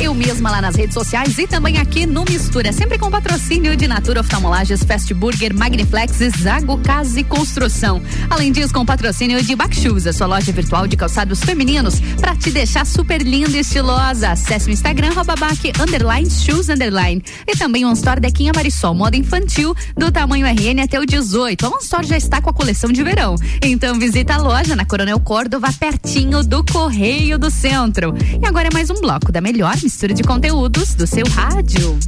Eu 0.00 0.14
mesma 0.14 0.50
lá 0.50 0.62
nas 0.62 0.76
redes 0.76 0.94
sociais 0.94 1.36
e 1.36 1.46
também 1.46 1.76
aqui 1.76 2.06
no 2.06 2.24
Mistura, 2.24 2.72
sempre 2.72 2.98
com 2.98 3.10
patrocínio 3.10 3.76
de 3.76 3.86
Natura 3.86 4.22
Oftalmolages, 4.22 4.82
Fast 4.82 5.12
Burger, 5.12 5.54
Magniflex 5.54 6.16
Zago 6.40 6.78
Casa 6.78 7.20
e 7.20 7.24
Construção. 7.24 8.00
Além 8.30 8.50
disso, 8.50 8.72
com 8.72 8.82
patrocínio 8.82 9.42
de 9.42 9.54
Backshoes, 9.54 10.06
a 10.06 10.12
sua 10.14 10.26
loja 10.26 10.50
virtual 10.52 10.86
de 10.86 10.96
calçados 10.96 11.40
femininos, 11.40 12.00
para 12.18 12.34
te 12.34 12.50
deixar 12.50 12.86
super 12.86 13.20
linda 13.20 13.58
e 13.58 13.60
estilosa. 13.60 14.30
Acesse 14.30 14.70
o 14.70 14.72
Instagram, 14.72 15.12
bac, 15.12 15.72
underline, 15.78 16.30
shoes, 16.30 16.70
underline. 16.70 17.22
E 17.46 17.54
também 17.54 17.84
o 17.84 17.92
Store 17.92 18.20
Dequinha 18.20 18.52
Marisol, 18.56 18.94
moda 18.94 19.18
infantil, 19.18 19.74
do 19.98 20.10
tamanho 20.10 20.46
RN 20.46 20.80
até 20.82 20.98
o 20.98 21.04
18. 21.04 21.66
A 21.66 21.78
Store 21.82 22.06
já 22.06 22.16
está 22.16 22.40
com 22.40 22.48
a 22.48 22.54
coleção 22.54 22.90
de 22.90 23.02
verão. 23.02 23.34
Então 23.62 23.98
visita 23.98 24.32
a 24.32 24.38
loja 24.38 24.74
na 24.74 24.86
Coronel 24.86 25.20
Córdova, 25.20 25.70
pertinho 25.74 26.42
do 26.42 26.64
Correio 26.64 27.38
do 27.38 27.50
Centro. 27.50 28.14
E 28.42 28.46
agora 28.46 28.68
é 28.68 28.72
mais 28.72 28.88
um 28.88 28.94
bloco 28.94 29.30
da 29.30 29.42
melhor 29.42 29.76
mistura 29.90 30.14
de 30.14 30.22
conteúdos 30.22 30.94
do 30.94 31.04
seu 31.04 31.26
rádio. 31.26 31.98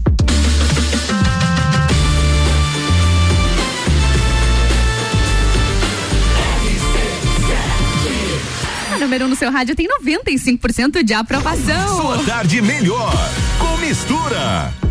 A 8.93 8.99
número 8.99 9.25
1 9.25 9.27
um 9.27 9.31
no 9.31 9.37
seu 9.37 9.51
rádio 9.51 9.75
tem 9.75 9.89
95% 9.89 11.03
de 11.03 11.13
aprovação. 11.13 11.97
Sua 11.97 12.23
tarde 12.23 12.63
melhor 12.63 13.13
com 13.59 13.77
mistura. 13.79 14.82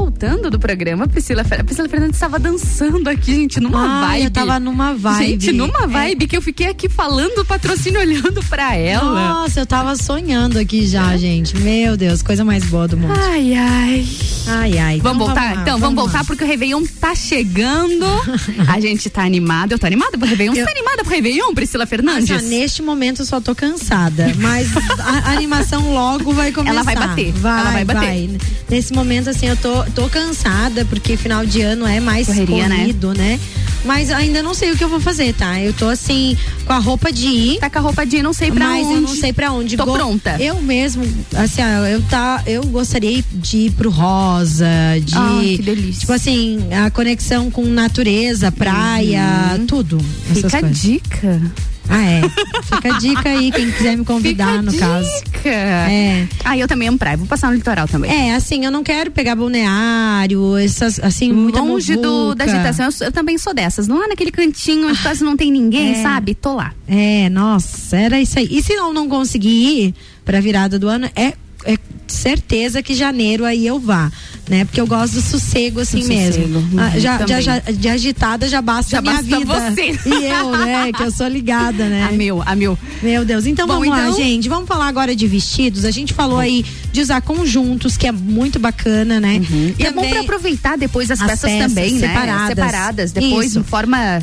Voltando 0.00 0.50
do 0.50 0.58
programa, 0.58 1.08
Priscila, 1.08 1.42
Priscila 1.42 1.88
Fernandes 1.88 2.16
estava 2.16 2.38
dançando 2.38 3.08
aqui, 3.08 3.34
gente, 3.34 3.58
numa 3.60 4.04
Ah, 4.04 4.08
vibe. 4.08 4.24
eu 4.24 4.30
tava 4.30 4.60
numa 4.60 4.92
vibe. 4.92 5.24
Gente, 5.26 5.52
numa 5.52 5.86
vibe 5.86 6.26
que 6.26 6.36
eu 6.36 6.42
fiquei 6.42 6.66
aqui 6.68 6.86
falando 6.86 7.42
patrocínio 7.46 7.98
olhando 8.02 8.42
pra 8.44 8.74
ela. 8.76 9.28
Nossa, 9.28 9.60
eu 9.60 9.64
tava 9.66 9.96
sonhando 9.96 10.58
aqui 10.58 10.86
já, 10.86 11.16
gente. 11.16 11.56
Meu 11.56 11.96
Deus, 11.96 12.20
coisa 12.20 12.44
mais 12.44 12.62
boa 12.66 12.86
do 12.86 12.98
mundo. 12.98 13.14
Ai, 13.18 13.54
ai. 13.54 14.06
Ai, 14.48 14.78
ai. 14.78 15.00
Vamos 15.00 15.22
Então, 15.22 15.34
voltar? 15.34 15.54
lá, 15.54 15.62
então, 15.62 15.78
vamos, 15.78 15.96
voltar 16.02 16.24
porque 16.26 16.44
o 16.44 16.46
Réveillon 16.46 16.84
tá 17.00 17.14
chegando. 17.14 18.04
A 18.68 18.78
gente 18.78 19.08
tá 19.08 19.22
animada. 19.24 19.74
Eu 19.74 19.78
tô 19.78 19.86
animada 19.86 20.18
pro 20.18 20.28
Réveillon. 20.28 20.54
Você 20.54 20.64
tá 20.64 20.70
animada 20.72 21.02
pro 21.04 21.10
Réveillon, 21.14 21.54
Priscila 21.54 21.86
Fernandes? 21.86 22.30
Ó, 22.30 22.48
neste 22.48 22.82
momento 22.82 23.22
eu 23.22 23.26
só 23.26 23.40
tô 23.40 23.54
cansada, 23.54 24.30
mas 24.36 24.68
a, 25.00 25.30
a 25.30 25.32
animação 25.32 25.90
logo 25.94 26.32
vai 26.34 26.52
começar. 26.52 26.74
Ela 26.74 26.82
vai 26.82 26.94
bater, 26.94 27.32
Vai, 27.32 27.60
ela 27.60 27.70
vai 27.70 27.84
bater. 27.84 28.30
Nesse 28.68 28.92
momento, 28.92 29.30
assim, 29.30 29.46
eu 29.46 29.56
tô, 29.56 29.84
tô 29.94 30.08
cansada, 30.08 30.84
porque 30.84 31.16
final 31.16 31.44
de 31.46 31.62
ano 31.62 31.86
é 31.86 32.00
mais 32.00 32.26
Correria, 32.26 32.68
né? 32.68 32.76
corrido, 32.80 33.14
né? 33.14 33.38
Mas 33.84 34.10
ainda 34.10 34.42
não 34.42 34.52
sei 34.52 34.72
o 34.72 34.76
que 34.76 34.82
eu 34.82 34.88
vou 34.88 34.98
fazer, 34.98 35.32
tá? 35.34 35.60
Eu 35.60 35.72
tô 35.72 35.88
assim, 35.88 36.36
com 36.66 36.72
a 36.72 36.78
roupa 36.78 37.12
de 37.12 37.26
ir. 37.28 37.58
Tá 37.60 37.70
com 37.70 37.78
a 37.78 37.82
roupa 37.82 38.04
de 38.04 38.16
ir, 38.16 38.22
não 38.22 38.32
sei 38.32 38.50
pra 38.50 38.66
mas 38.66 38.84
onde. 38.86 38.94
eu 38.96 39.00
não 39.02 39.08
sei 39.16 39.32
pra 39.32 39.52
onde. 39.52 39.76
Tô 39.76 39.84
Go- 39.84 39.92
pronta. 39.92 40.36
Eu 40.40 40.60
mesmo, 40.60 41.04
assim, 41.36 41.62
eu 41.92 42.02
tá, 42.02 42.42
eu 42.46 42.64
gostaria 42.66 43.22
de 43.32 43.56
ir 43.58 43.70
pro 43.72 43.88
rosa, 43.90 44.66
de 45.00 45.14
Ai, 45.16 45.54
que 45.58 45.62
delícia. 45.62 46.00
tipo 46.00 46.12
assim, 46.12 46.58
a 46.72 46.90
conexão 46.90 47.48
com 47.48 47.64
natureza, 47.64 48.50
praia, 48.50 49.24
tudo. 49.68 49.98
Uhum. 49.98 50.34
Fica 50.34 50.58
a 50.58 50.62
dica. 50.62 51.42
Ah, 51.88 52.02
é. 52.02 52.22
Fica 52.62 52.94
a 52.94 52.98
dica 52.98 53.28
aí, 53.28 53.50
quem 53.52 53.70
quiser 53.70 53.96
me 53.96 54.04
convidar, 54.04 54.46
Fica 54.46 54.58
a 54.58 54.62
no 54.62 54.72
caso. 54.78 55.24
dica. 55.24 55.48
É. 55.48 56.28
Ah, 56.44 56.58
eu 56.58 56.66
também 56.66 56.88
amo 56.88 56.98
praia. 56.98 57.16
Vou 57.16 57.26
passar 57.26 57.48
no 57.48 57.54
litoral 57.54 57.86
também. 57.86 58.10
É, 58.10 58.34
assim, 58.34 58.64
eu 58.64 58.70
não 58.70 58.82
quero 58.82 59.10
pegar 59.10 59.34
balneário, 59.34 60.56
essas, 60.56 60.98
assim, 61.00 61.32
muita 61.32 61.60
Longe 61.60 61.96
do, 61.96 62.34
da 62.34 62.44
agitação. 62.44 62.86
Eu, 62.86 63.06
eu 63.06 63.12
também 63.12 63.38
sou 63.38 63.54
dessas. 63.54 63.86
Não 63.88 64.02
é 64.02 64.08
naquele 64.08 64.30
cantinho 64.30 64.88
onde 64.88 65.00
quase 65.00 65.24
não 65.24 65.36
tem 65.36 65.50
ninguém, 65.50 65.92
é. 65.92 66.02
sabe? 66.02 66.34
Tô 66.34 66.54
lá. 66.54 66.72
É, 66.88 67.28
nossa, 67.30 67.96
era 67.96 68.20
isso 68.20 68.38
aí. 68.38 68.48
E 68.50 68.62
se 68.62 68.72
eu 68.72 68.92
não 68.92 69.08
conseguir 69.08 69.48
ir 69.48 69.94
pra 70.24 70.40
virada 70.40 70.78
do 70.78 70.88
ano, 70.88 71.08
é, 71.14 71.34
é 71.64 71.78
certeza 72.06 72.82
que 72.82 72.94
janeiro 72.94 73.44
aí 73.44 73.66
eu 73.66 73.78
vá. 73.78 74.10
Né? 74.48 74.64
Porque 74.64 74.80
eu 74.80 74.86
gosto 74.86 75.14
do 75.14 75.20
sossego 75.22 75.80
assim 75.80 76.00
Do 76.00 76.08
mesmo. 76.08 76.32
sossego, 76.44 76.58
uhum, 76.58 76.78
Ah, 76.80 76.98
já, 76.98 77.18
também. 77.18 77.40
já, 77.42 77.60
já- 77.60 77.70
de 77.72 77.88
agitada 77.88 78.48
já 78.48 78.62
basta 78.62 78.90
Já 78.92 78.98
a 78.98 79.02
minha 79.02 79.14
basta 79.22 79.38
vida. 79.38 79.70
você. 79.74 79.98
E 80.08 80.24
eu, 80.26 80.50
né? 80.52 80.92
Que 80.92 81.02
eu 81.02 81.10
sou 81.10 81.26
ligada, 81.28 81.86
né? 81.88 82.04
A 82.08 82.12
meu, 82.12 82.42
a 82.44 82.54
meu. 82.54 82.78
Meu 83.02 83.24
Deus. 83.24 83.46
Então 83.46 83.66
Bom, 83.66 83.74
vamos 83.74 83.88
lá, 83.88 84.02
então- 84.08 84.16
gente. 84.16 84.48
Vamos 84.48 84.68
falar 84.68 84.86
agora 84.88 85.14
de 85.16 85.26
vestidos. 85.26 85.84
A 85.84 85.90
gente 85.90 86.14
falou 86.14 86.38
aí 86.38 86.64
de 86.92 87.00
usar 87.00 87.20
conjuntos, 87.20 87.96
que 87.96 88.06
é 88.06 88.12
muito 88.12 88.58
bacana, 88.58 89.18
né? 89.20 89.40
E 89.78 89.84
é 89.84 89.90
bom 89.90 90.08
pra 90.08 90.20
aproveitar 90.20 90.76
depois 90.78 91.10
as, 91.10 91.20
As 91.20 91.26
peças, 91.26 91.50
peças 91.50 91.68
também, 91.74 91.92
né? 91.94 92.08
separadas. 92.08 92.46
Separadas. 92.48 93.12
Depois 93.12 93.50
Isso. 93.50 93.64
forma 93.64 94.20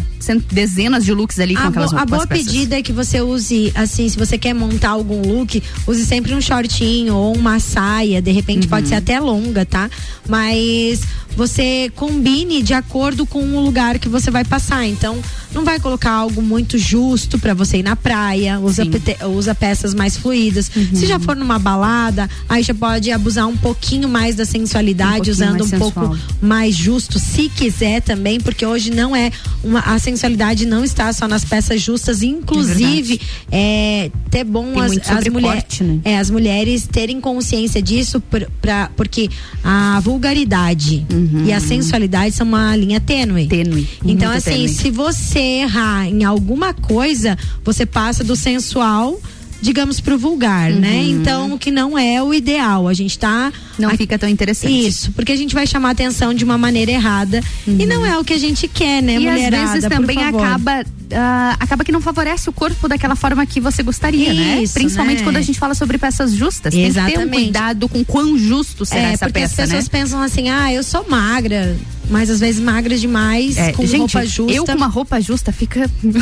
dezenas 0.51 1.03
de 1.05 1.13
looks 1.13 1.39
ali 1.39 1.53
com 1.55 1.61
A, 1.63 1.67
aquelas 1.67 1.91
bo- 1.91 1.97
a 1.97 2.05
boa 2.05 2.25
pedida 2.27 2.77
é 2.77 2.81
que 2.81 2.93
você 2.93 3.21
use, 3.21 3.71
assim, 3.75 4.07
se 4.07 4.17
você 4.17 4.37
quer 4.37 4.53
montar 4.53 4.89
algum 4.91 5.21
look, 5.21 5.61
use 5.85 6.05
sempre 6.05 6.33
um 6.33 6.41
shortinho 6.41 7.13
ou 7.15 7.35
uma 7.35 7.59
saia, 7.59 8.21
de 8.21 8.31
repente 8.31 8.67
pode 8.67 8.83
Uhum. 8.83 8.89
ser 8.89 8.95
até 8.95 9.19
longa, 9.19 9.65
tá? 9.65 9.89
Mas 10.27 11.01
você 11.35 11.91
combine 11.95 12.61
de 12.61 12.73
acordo 12.73 13.25
com 13.25 13.41
o 13.41 13.63
lugar 13.63 13.99
que 13.99 14.09
você 14.09 14.29
vai 14.29 14.45
passar. 14.45 14.85
Então, 14.85 15.19
não 15.53 15.63
vai 15.63 15.79
colocar 15.79 16.11
algo 16.11 16.41
muito 16.41 16.77
justo 16.77 17.37
pra 17.39 17.53
você 17.53 17.77
ir 17.77 17.83
na 17.83 17.95
praia, 17.95 18.59
usa, 18.59 18.85
pete- 18.85 19.23
usa 19.25 19.53
peças 19.55 19.93
mais 19.93 20.17
fluídas. 20.17 20.69
Uhum. 20.75 20.89
Se 20.95 21.05
já 21.05 21.19
for 21.19 21.35
numa 21.35 21.59
balada, 21.59 22.29
aí 22.49 22.63
já 22.63 22.73
pode 22.73 23.11
abusar 23.11 23.47
um 23.47 23.55
pouquinho 23.57 24.07
mais 24.09 24.35
da 24.35 24.45
sensualidade, 24.45 25.15
pouquinho 25.15 25.33
usando 25.33 25.63
um 25.65 25.69
pouco 25.69 25.99
sensual. 26.07 26.17
mais 26.41 26.75
justo, 26.75 27.19
se 27.19 27.49
quiser 27.49 28.01
também, 28.01 28.39
porque 28.39 28.65
hoje 28.65 28.91
não 28.91 29.15
é 29.15 29.31
uma 29.63 29.79
a 29.81 29.99
sensualidade 29.99 30.65
não 30.65 30.83
está 30.83 31.11
só 31.13 31.27
nas 31.27 31.43
peças 31.45 31.81
justas, 31.81 32.23
inclusive 32.23 33.19
é 33.51 34.09
até 34.27 34.43
bom 34.43 34.79
as, 34.79 34.91
as 35.09 35.27
mulheres 35.27 35.79
né? 35.81 35.99
é, 36.03 36.17
as 36.17 36.29
mulheres 36.29 36.87
terem 36.91 37.21
consciência 37.21 37.81
disso 37.81 38.19
por, 38.19 38.47
pra, 38.61 38.89
porque 38.95 39.29
a 39.63 39.99
vulgaridade 39.99 41.05
e 41.45 41.51
a 41.53 41.59
sensualidade 41.59 42.33
são 42.35 42.47
uma 42.47 42.75
linha 42.75 42.99
tênue. 42.99 43.47
Tênue. 43.47 43.87
Então 44.03 44.29
muito 44.31 44.37
assim, 44.37 44.51
tênue. 44.51 44.69
se 44.69 44.89
você 44.89 45.42
errar 45.43 46.07
em 46.07 46.23
alguma 46.23 46.73
coisa, 46.73 47.37
você 47.63 47.85
passa 47.85 48.23
do 48.23 48.35
sensual 48.35 49.19
digamos 49.63 50.01
pro 50.01 50.17
vulgar, 50.17 50.71
né? 50.71 51.05
Então, 51.05 51.53
o 51.53 51.57
que 51.57 51.71
não 51.71 51.97
é 51.97 52.21
o 52.21 52.33
ideal. 52.33 52.85
A 52.85 52.93
gente 52.93 53.17
tá 53.17 53.51
Não 53.79 53.89
fica 53.91 54.19
tão 54.19 54.27
interessante. 54.27 54.87
Isso, 54.87 55.13
porque 55.13 55.31
a 55.31 55.37
gente 55.37 55.55
vai 55.55 55.65
chamar 55.65 55.91
atenção 55.91 56.33
de 56.33 56.43
uma 56.43 56.57
maneira 56.57 56.91
errada 56.91 57.41
e 57.65 57.85
não 57.85 58.05
é 58.05 58.19
o 58.19 58.25
que 58.25 58.33
a 58.33 58.37
gente 58.37 58.67
quer, 58.67 59.01
né, 59.01 59.15
e 59.15 59.19
mulherada? 59.19 59.63
às 59.63 59.71
vezes 59.71 59.89
também 59.89 60.21
acaba 60.21 60.83
ah, 61.13 61.55
acaba 61.59 61.83
que 61.85 61.93
não 61.93 62.01
favorece 62.01 62.49
o 62.49 62.53
corpo 62.53 62.89
daquela 62.89 63.15
forma 63.15 63.45
que 63.45 63.61
você 63.61 63.81
gostaria, 63.81 64.33
né? 64.33 64.63
Isso, 64.63 64.73
Principalmente 64.73 65.19
né? 65.19 65.23
quando 65.23 65.37
a 65.37 65.41
gente 65.41 65.57
fala 65.57 65.73
sobre 65.73 65.97
peças 65.97 66.33
justas. 66.33 66.73
Tem 66.73 66.87
que 66.87 66.93
ter 66.93 66.99
um 66.99 67.05
Exatamente. 67.05 67.43
cuidado 67.43 67.87
com 67.87 68.03
quão 68.03 68.37
justo 68.37 68.85
será 68.85 69.01
é, 69.01 69.13
essa 69.13 69.25
porque 69.25 69.39
peça, 69.39 69.63
as 69.63 69.69
pessoas 69.69 69.83
né? 69.85 69.89
pensam 69.91 70.21
assim, 70.21 70.49
ah, 70.49 70.73
eu 70.73 70.83
sou 70.83 71.05
magra, 71.07 71.77
mas 72.09 72.29
às 72.29 72.39
vezes 72.39 72.59
magra 72.61 72.97
demais, 72.97 73.57
É, 73.57 73.71
com 73.71 73.85
gente, 73.85 73.99
roupa 73.99 74.25
justa. 74.25 74.51
eu 74.53 74.65
com 74.65 74.71
uma 74.73 74.87
roupa 74.87 75.19
justa 75.21 75.51
fica 75.51 75.89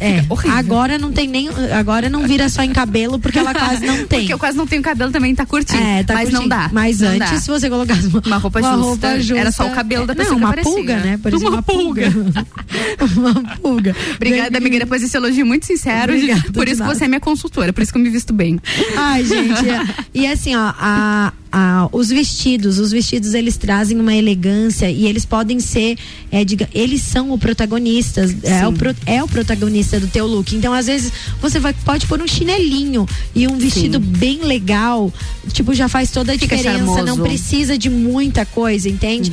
É, 0.00 0.24
agora 0.56 0.98
não 0.98 1.12
tem 1.12 1.28
nem, 1.28 1.48
agora 1.76 2.08
não 2.08 2.26
vira 2.26 2.48
só 2.48 2.62
em 2.62 2.72
cabelo 2.72 3.18
porque 3.18 3.38
ela 3.38 3.54
quase 3.54 3.84
não 3.86 3.96
tem. 4.06 4.20
Porque 4.20 4.32
eu 4.32 4.38
quase 4.38 4.56
não 4.56 4.66
tenho 4.66 4.82
cabelo 4.82 5.10
também, 5.12 5.34
tá 5.34 5.46
curtinho. 5.46 5.82
É, 5.82 6.02
tá 6.02 6.14
mas 6.14 6.30
não 6.30 6.42
curtinho. 6.42 6.48
dá. 6.48 6.70
Mas 6.72 7.00
não 7.00 7.08
antes, 7.08 7.30
dá. 7.30 7.40
se 7.40 7.48
você 7.48 7.68
colocasse 7.70 8.06
uma, 8.06 8.22
Uma 8.26 8.36
roupa 8.38 8.58
uma 8.60 8.70
justa, 8.72 8.84
roupa 8.86 9.20
justa, 9.20 9.38
era 9.38 9.52
só 9.52 9.66
o 9.66 9.70
cabelo 9.74 10.06
da 10.06 10.14
pessoa 10.14 10.32
não, 10.32 10.38
uma 10.40 10.48
aparecia. 10.50 10.72
pulga, 10.74 10.96
né? 10.96 11.18
Parecia 11.22 11.48
Uma 11.48 11.56
uma 11.56 11.62
pulga. 11.62 12.12
uma 13.16 13.34
pulga. 13.58 13.96
Obrigada, 14.16 14.58
amiga. 14.58 14.78
Depois 14.80 15.00
desse 15.02 15.16
elogio 15.16 15.46
muito 15.46 15.66
sincero. 15.66 16.12
Obrigada, 16.12 16.52
por 16.52 16.68
isso 16.68 16.82
que 16.82 16.88
você 16.88 17.04
é 17.04 17.08
minha 17.08 17.20
consultora, 17.20 17.72
por 17.72 17.82
isso 17.82 17.92
que 17.92 17.98
eu 17.98 18.02
me 18.02 18.10
visto 18.10 18.32
bem. 18.32 18.58
Ai, 18.96 19.24
gente. 19.24 19.68
é- 19.68 19.82
E 20.14 20.26
assim, 20.26 20.54
ó, 20.56 20.72
a, 20.78 21.32
os 21.92 22.08
vestidos, 22.08 22.78
os 22.78 22.90
vestidos 22.92 23.34
eles 23.34 23.56
trazem 23.56 23.98
uma 24.00 24.14
elegância 24.14 24.90
e 24.90 25.06
eles 25.06 25.24
podem 25.24 25.60
ser, 25.60 25.98
é, 26.30 26.44
diga, 26.44 26.68
eles 26.74 27.02
são 27.02 27.30
o 27.30 27.38
protagonistas, 27.38 28.34
é 28.42 28.66
o, 28.66 28.72
pro- 28.72 28.94
é 29.06 29.22
o 29.22 29.28
protagonista 29.28 29.98
do 30.00 30.06
teu 30.06 30.26
look. 30.26 30.54
Então, 30.54 30.72
às 30.72 30.86
vezes, 30.86 31.12
você 31.40 31.58
vai, 31.58 31.74
pode 31.84 32.06
pôr 32.06 32.20
um 32.22 32.26
chinelinho 32.26 33.06
e 33.34 33.46
um 33.46 33.56
vestido 33.58 34.00
bem 34.00 34.42
legal, 34.44 35.12
tipo, 35.52 35.74
já 35.74 35.88
faz 35.88 36.10
toda 36.10 36.32
a 36.32 36.38
Fica 36.38 36.56
diferença. 36.56 36.78
charmoso. 36.84 37.04
Não 37.04 37.18
precisa 37.18 37.76
de 37.76 37.90
muita 37.90 38.44
coisa, 38.46 38.88
entende? 38.88 39.32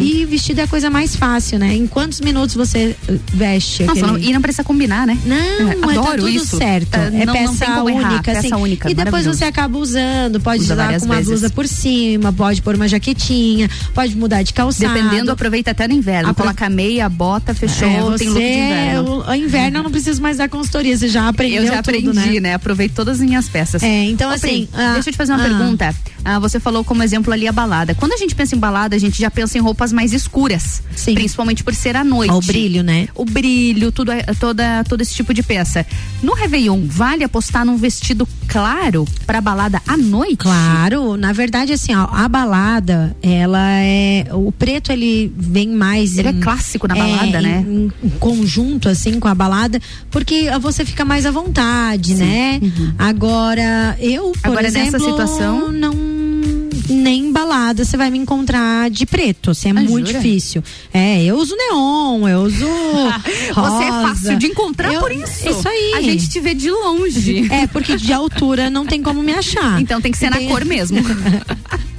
E 0.00 0.24
vestido 0.24 0.60
é 0.60 0.64
a 0.64 0.68
coisa 0.68 0.90
mais 0.90 1.14
fácil, 1.16 1.58
né? 1.58 1.74
Em 1.74 1.86
quantos 1.86 2.20
minutos 2.20 2.54
você 2.54 2.96
uh, 3.08 3.20
veste? 3.32 3.84
Nossa, 3.84 4.00
aquele... 4.06 4.12
não- 4.22 4.30
e 4.30 4.32
não 4.32 4.42
precisa 4.42 4.64
combinar, 4.64 5.06
né? 5.06 5.18
Não, 5.24 5.36
É, 5.36 5.72
é, 5.72 5.74
tá 5.76 5.90
adoro 5.90 6.16
tudo 6.18 6.28
isso. 6.28 6.56
certo. 6.56 6.88
Tá, 6.88 7.02
é 7.02 7.24
não- 7.24 7.34
não 7.34 7.56
peça 7.56 7.66
como 7.66 7.84
única, 7.86 8.00
errar, 8.00 8.14
assim. 8.20 8.42
peça 8.42 8.56
única, 8.56 8.90
E 8.90 8.94
depois 8.94 9.24
você 9.26 9.44
acaba 9.44 9.78
usando, 9.78 10.40
pode 10.40 10.62
Usa 10.62 10.74
usar 10.74 10.98
com 10.98 11.04
uma 11.06 11.14
vezes. 11.16 11.28
blusa 11.30 11.50
por 11.60 11.68
cima, 11.68 12.32
pode 12.32 12.62
pôr 12.62 12.74
uma 12.74 12.88
jaquetinha, 12.88 13.68
pode 13.92 14.16
mudar 14.16 14.42
de 14.42 14.54
calçado. 14.54 14.94
Dependendo, 14.94 15.30
aproveita 15.30 15.72
até 15.72 15.86
no 15.86 15.92
inverno. 15.92 16.30
Apro- 16.30 16.44
Coloca 16.44 16.70
meia, 16.70 17.06
bota, 17.06 17.54
fechou, 17.54 17.86
É, 17.86 18.00
você, 18.00 18.24
tem 18.24 18.28
look 18.30 18.40
de 18.40 18.48
inverno. 18.48 19.24
O, 19.28 19.34
inverno 19.34 19.78
eu 19.78 19.82
não 19.82 19.90
preciso 19.90 20.22
mais 20.22 20.38
dar 20.38 20.48
consultoria, 20.48 20.96
você 20.96 21.06
já 21.06 21.28
aprendeu 21.28 21.62
Eu 21.62 21.68
já 21.68 21.80
aprendi, 21.80 22.06
tudo, 22.06 22.14
né? 22.14 22.40
né? 22.40 22.54
Aproveito 22.54 22.94
todas 22.94 23.20
as 23.20 23.26
minhas 23.26 23.46
peças. 23.46 23.82
É, 23.82 24.04
então 24.04 24.30
Ô, 24.30 24.32
assim, 24.32 24.66
Pri, 24.66 24.68
ah, 24.72 24.94
deixa 24.94 25.10
eu 25.10 25.12
te 25.12 25.16
fazer 25.18 25.32
uma 25.32 25.44
ah. 25.44 25.48
pergunta. 25.48 25.94
Ah, 26.24 26.38
você 26.38 26.60
falou 26.60 26.84
como 26.84 27.02
exemplo 27.02 27.32
ali 27.32 27.48
a 27.48 27.52
balada. 27.52 27.94
Quando 27.94 28.12
a 28.12 28.16
gente 28.16 28.34
pensa 28.34 28.54
em 28.54 28.58
balada, 28.58 28.94
a 28.94 28.98
gente 28.98 29.20
já 29.20 29.30
pensa 29.30 29.56
em 29.56 29.60
roupas 29.60 29.92
mais 29.92 30.12
escuras. 30.12 30.82
Sim. 30.94 31.14
Principalmente 31.14 31.64
por 31.64 31.74
ser 31.74 31.96
à 31.96 32.04
noite. 32.04 32.32
O 32.32 32.40
brilho, 32.40 32.82
né? 32.82 33.08
O 33.14 33.24
brilho, 33.24 33.90
tudo, 33.90 34.12
é- 34.12 34.22
toda, 34.38 34.84
todo 34.84 35.00
esse 35.00 35.14
tipo 35.14 35.32
de 35.32 35.42
peça. 35.42 35.84
No 36.22 36.34
Réveillon, 36.34 36.82
vale 36.86 37.24
apostar 37.24 37.64
num 37.64 37.76
vestido 37.76 38.28
claro 38.48 39.06
pra 39.26 39.40
balada 39.40 39.80
à 39.86 39.96
noite? 39.96 40.36
Claro, 40.38 41.16
na 41.16 41.32
verdade, 41.32 41.72
assim, 41.72 41.94
ó, 41.94 42.06
a 42.12 42.28
balada, 42.28 43.16
ela 43.22 43.70
é. 43.72 44.26
O 44.32 44.52
preto, 44.52 44.92
ele 44.92 45.32
vem 45.36 45.68
mais. 45.68 46.18
Ele 46.18 46.28
é 46.28 46.32
em- 46.32 46.40
clássico 46.40 46.86
na 46.86 46.96
é, 46.96 46.98
balada, 46.98 47.38
em- 47.38 47.42
né? 47.42 47.64
Em, 47.66 47.92
em 48.04 48.10
conjunto, 48.18 48.88
assim, 48.88 49.18
com 49.18 49.28
a 49.28 49.34
balada, 49.34 49.80
porque 50.10 50.50
você 50.60 50.84
fica 50.84 51.04
mais 51.04 51.24
à 51.24 51.30
vontade, 51.30 52.14
né? 52.14 52.60
Agora, 52.98 53.96
eu, 54.00 54.24
por 54.24 54.48
Uhum. 54.50 54.52
Agora, 54.52 54.70
nessa 54.70 54.96
exemplo, 54.96 55.00
situação- 55.06 55.72
não. 55.72 56.19
Nem 56.90 57.26
em 57.26 57.32
balada 57.32 57.84
você 57.84 57.96
vai 57.96 58.10
me 58.10 58.18
encontrar 58.18 58.90
de 58.90 59.06
preto, 59.06 59.52
assim, 59.52 59.68
é 59.68 59.70
Ah, 59.70 59.74
muito 59.74 60.08
jura? 60.08 60.18
difícil. 60.18 60.62
É, 60.92 61.22
eu 61.24 61.36
uso 61.36 61.54
neon, 61.56 62.28
eu 62.28 62.40
uso. 62.42 62.66
Você 63.54 63.84
é 63.84 63.90
fácil 63.90 64.36
de 64.38 64.46
encontrar 64.48 64.92
Eu- 64.92 65.00
por 65.00 65.12
isso. 65.12 65.48
Isso 65.48 65.68
aí. 65.68 65.92
A 65.94 66.02
gente 66.02 66.28
te 66.28 66.40
vê 66.40 66.54
de 66.54 66.70
longe. 66.70 67.46
É, 67.52 67.66
porque 67.66 67.96
de 67.96 68.12
altura 68.12 68.68
não 68.70 68.84
tem 68.86 69.02
como 69.02 69.22
me 69.22 69.32
achar. 69.32 69.80
Então 69.80 70.00
tem 70.00 70.10
que 70.12 70.18
ser 70.18 70.30
na 70.30 70.40
cor 70.40 70.64
mesmo. 70.64 70.98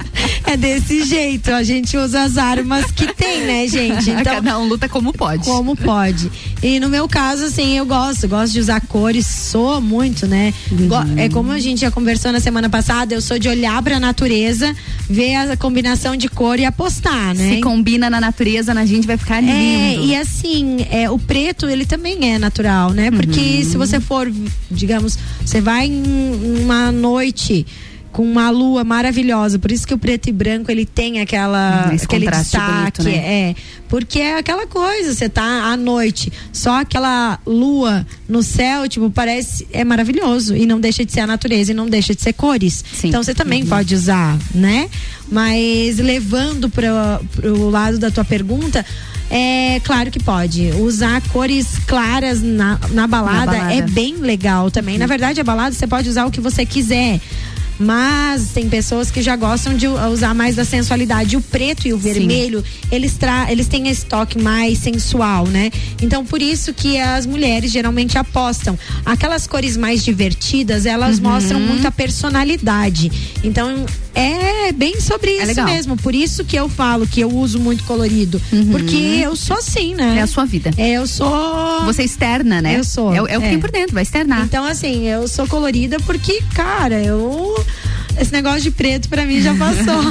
É 0.46 0.56
desse 0.56 1.04
jeito, 1.04 1.50
a 1.50 1.62
gente 1.62 1.96
usa 1.96 2.22
as 2.22 2.36
armas 2.36 2.90
que 2.90 3.12
tem, 3.14 3.40
né, 3.46 3.66
gente? 3.68 4.10
Então, 4.22 4.24
Cada 4.34 4.58
um 4.58 4.66
luta 4.68 4.88
como 4.88 5.12
pode. 5.12 5.44
como 5.44 5.74
pode. 5.76 6.30
E 6.62 6.78
no 6.78 6.88
meu 6.88 7.08
caso, 7.08 7.44
assim, 7.46 7.76
eu 7.78 7.86
gosto, 7.86 8.28
gosto 8.28 8.52
de 8.52 8.60
usar 8.60 8.80
cores, 8.82 9.26
sou 9.26 9.80
muito, 9.80 10.26
né? 10.26 10.52
Go- 10.70 10.94
É 11.16 11.28
como 11.28 11.50
a 11.52 11.58
gente 11.58 11.80
já 11.80 11.90
conversou 11.90 12.30
na 12.32 12.40
semana 12.40 12.68
passada, 12.68 13.14
eu 13.14 13.20
sou 13.22 13.38
de 13.38 13.48
olhar 13.48 13.80
pra 13.82 13.98
natureza, 13.98 14.74
ver 15.08 15.34
a 15.36 15.56
combinação 15.56 16.16
de 16.16 16.28
cor 16.28 16.58
e 16.58 16.64
apostar, 16.64 17.34
né? 17.34 17.54
Se 17.56 17.60
combina 17.60 18.08
na 18.10 18.20
natureza, 18.20 18.74
na 18.74 18.84
gente 18.84 19.06
vai 19.06 19.16
ficar 19.16 19.38
É, 19.42 19.94
lindo. 19.94 20.04
e 20.06 20.14
assim, 20.16 20.86
é, 20.90 21.08
o 21.10 21.18
preto, 21.18 21.68
ele 21.68 21.84
também 21.86 22.32
é 22.34 22.38
natural, 22.38 22.90
né? 22.92 23.10
Porque 23.10 23.40
Uhum. 23.40 23.64
se 23.64 23.76
você 23.76 23.98
for, 24.00 24.30
digamos, 24.70 25.18
você 25.44 25.60
vai 25.60 25.86
em 25.86 26.60
uma 26.62 26.92
noite 26.92 27.66
com 28.12 28.22
uma 28.22 28.50
lua 28.50 28.84
maravilhosa, 28.84 29.58
por 29.58 29.72
isso 29.72 29.86
que 29.86 29.94
o 29.94 29.98
preto 29.98 30.28
e 30.28 30.32
branco 30.32 30.70
ele 30.70 30.84
tem 30.84 31.20
aquela 31.20 31.90
esse 31.94 32.04
aquele 32.04 32.30
destaque, 32.30 33.02
bonito, 33.02 33.02
né? 33.04 33.50
é, 33.50 33.54
porque 33.88 34.20
é 34.20 34.36
aquela 34.36 34.66
coisa, 34.66 35.14
você 35.14 35.28
tá 35.28 35.72
à 35.72 35.76
noite, 35.76 36.30
só 36.52 36.80
aquela 36.80 37.38
lua 37.46 38.06
no 38.28 38.42
céu, 38.42 38.86
tipo, 38.86 39.10
parece 39.10 39.66
é 39.72 39.82
maravilhoso 39.82 40.54
e 40.54 40.66
não 40.66 40.78
deixa 40.78 41.04
de 41.04 41.12
ser 41.12 41.20
a 41.20 41.26
natureza 41.26 41.72
e 41.72 41.74
não 41.74 41.88
deixa 41.88 42.14
de 42.14 42.20
ser 42.20 42.34
cores. 42.34 42.84
Então 43.02 43.22
você 43.22 43.34
também 43.34 43.64
pode 43.64 43.94
usar, 43.94 44.38
né? 44.54 44.90
Mas 45.30 45.96
levando 45.96 46.68
para 46.68 47.20
o 47.44 47.70
lado 47.70 47.98
da 47.98 48.10
tua 48.10 48.24
pergunta, 48.24 48.84
é 49.30 49.80
claro 49.80 50.10
que 50.10 50.22
pode. 50.22 50.70
Usar 50.72 51.22
cores 51.28 51.78
claras 51.86 52.42
na, 52.42 52.78
na, 52.90 53.06
balada, 53.06 53.52
balada. 53.52 53.74
é 53.74 53.80
bem 53.80 54.16
legal 54.16 54.70
também. 54.70 54.98
Na 54.98 55.06
verdade, 55.06 55.40
a 55.40 55.44
balada 55.44 55.74
você 55.74 55.86
pode 55.86 56.06
usar 56.06 56.26
o 56.26 56.30
que 56.30 56.40
você 56.40 56.66
quiser. 56.66 57.18
Mas 57.82 58.50
tem 58.52 58.68
pessoas 58.68 59.10
que 59.10 59.20
já 59.20 59.34
gostam 59.36 59.74
de 59.74 59.86
usar 59.88 60.34
mais 60.34 60.56
da 60.56 60.64
sensualidade. 60.64 61.36
O 61.36 61.40
preto 61.40 61.86
e 61.88 61.92
o 61.92 61.98
vermelho, 61.98 62.64
eles, 62.90 63.14
tra 63.16 63.50
eles 63.50 63.66
têm 63.66 63.88
esse 63.88 64.06
toque 64.06 64.40
mais 64.40 64.78
sensual, 64.78 65.46
né? 65.46 65.70
Então, 66.00 66.24
por 66.24 66.40
isso 66.40 66.72
que 66.72 66.98
as 66.98 67.26
mulheres 67.26 67.70
geralmente 67.72 68.16
apostam. 68.16 68.78
Aquelas 69.04 69.46
cores 69.46 69.76
mais 69.76 70.04
divertidas, 70.04 70.86
elas 70.86 71.18
Uhum. 71.18 71.24
mostram 71.30 71.60
muito 71.60 71.86
a 71.86 71.90
personalidade. 71.90 73.10
Então, 73.42 73.84
é 74.14 74.72
bem 74.72 75.00
sobre 75.00 75.32
isso 75.32 75.46
legal. 75.46 75.66
mesmo. 75.66 75.96
Por 75.96 76.14
isso 76.14 76.44
que 76.44 76.54
eu 76.56 76.68
falo 76.68 77.06
que 77.06 77.20
eu 77.20 77.30
uso 77.30 77.58
muito 77.58 77.82
colorido. 77.84 78.40
Porque 78.70 78.96
eu 79.22 79.34
sou 79.34 79.56
assim, 79.56 79.94
né? 79.94 80.10
Uhum. 80.12 80.16
É 80.18 80.22
a 80.22 80.26
sua 80.26 80.44
vida. 80.44 80.70
É, 80.76 80.90
eu 80.92 81.06
sou. 81.06 81.84
Você 81.84 82.02
externa, 82.02 82.60
né? 82.62 82.78
Eu 82.78 82.84
sou. 82.84 83.12
É, 83.12 83.18
é 83.18 83.38
o 83.38 83.42
que 83.42 83.48
tem 83.48 83.58
por 83.58 83.70
dentro, 83.70 83.94
vai 83.94 84.02
externar. 84.02 84.42
Então, 84.44 84.64
assim, 84.64 85.06
eu 85.08 85.26
sou 85.26 85.46
colorida 85.46 85.98
porque, 86.00 86.40
cara, 86.54 87.02
eu. 87.02 87.54
Esse 88.18 88.32
negócio 88.32 88.60
de 88.60 88.70
preto 88.70 89.08
pra 89.08 89.24
mim 89.24 89.40
já 89.40 89.54
passou. 89.54 90.02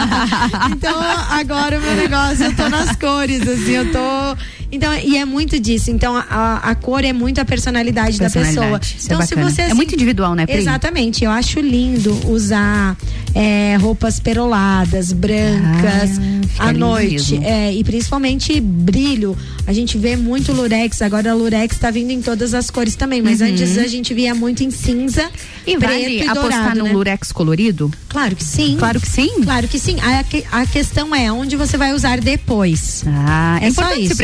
então 0.72 0.96
agora 1.30 1.78
o 1.78 1.80
meu 1.80 1.94
negócio, 1.94 2.46
eu 2.46 2.56
tô 2.56 2.68
nas 2.68 2.96
cores, 2.96 3.46
assim, 3.46 3.72
eu 3.72 3.92
tô. 3.92 4.36
Então, 4.72 4.92
e 4.94 5.16
é 5.16 5.24
muito 5.24 5.58
disso. 5.58 5.90
Então, 5.90 6.16
a, 6.16 6.60
a 6.62 6.74
cor 6.74 7.04
é 7.04 7.12
muito 7.12 7.40
a 7.40 7.44
personalidade, 7.44 8.18
da 8.18 8.26
pessoa. 8.26 8.44
Personalidade, 8.44 8.96
é 9.00 9.04
Então, 9.04 9.22
se 9.22 9.34
bacana. 9.34 9.50
você 9.50 9.62
É 9.62 9.74
muito 9.74 9.94
individual, 9.94 10.34
né, 10.34 10.46
Pri? 10.46 10.56
Exatamente. 10.58 11.24
Eu 11.24 11.30
acho 11.30 11.60
lindo 11.60 12.12
usar 12.30 12.96
é, 13.34 13.76
roupas 13.80 14.20
peroladas, 14.20 15.12
brancas, 15.12 16.10
fica 16.48 16.64
à 16.64 16.72
noite. 16.72 17.40
É, 17.44 17.72
e 17.72 17.82
principalmente 17.84 18.60
brilho. 18.60 19.36
A 19.66 19.72
gente 19.72 19.96
vê 19.98 20.16
muito 20.16 20.52
lurex. 20.52 21.02
Agora, 21.02 21.30
a 21.30 21.34
lurex 21.34 21.78
tá 21.78 21.90
vindo 21.90 22.10
em 22.10 22.20
todas 22.22 22.54
as 22.54 22.70
cores 22.70 22.94
também. 22.94 23.22
Mas 23.22 23.40
Uhum. 23.40 23.48
antes 23.48 23.76
a 23.78 23.86
gente 23.86 24.12
via 24.14 24.34
muito 24.34 24.62
em 24.62 24.70
cinza, 24.70 25.28
E 25.66 25.76
preto 25.76 25.90
vale 25.90 26.18
e 26.18 26.22
apostar 26.28 26.42
dourado, 26.42 26.78
num 26.78 26.84
né? 26.86 26.92
lurex 26.92 27.32
colorido? 27.32 27.90
Claro 28.08 28.34
que 28.36 28.44
sim. 28.44 28.76
Claro 28.78 29.00
que 29.00 29.08
sim. 29.08 29.30
Claro 29.42 29.68
que 29.68 29.78
sim. 29.78 29.96
A, 30.00 30.60
a 30.60 30.66
questão 30.66 31.14
é 31.14 31.30
onde 31.30 31.56
você 31.56 31.76
vai 31.76 31.92
usar 31.94 32.20
depois. 32.20 33.04
Ah, 33.06 33.58
é, 33.60 33.66
É 33.66 33.70
só 33.70 33.82
importante 33.82 34.06
se 34.06 34.12
isso. 34.12 34.16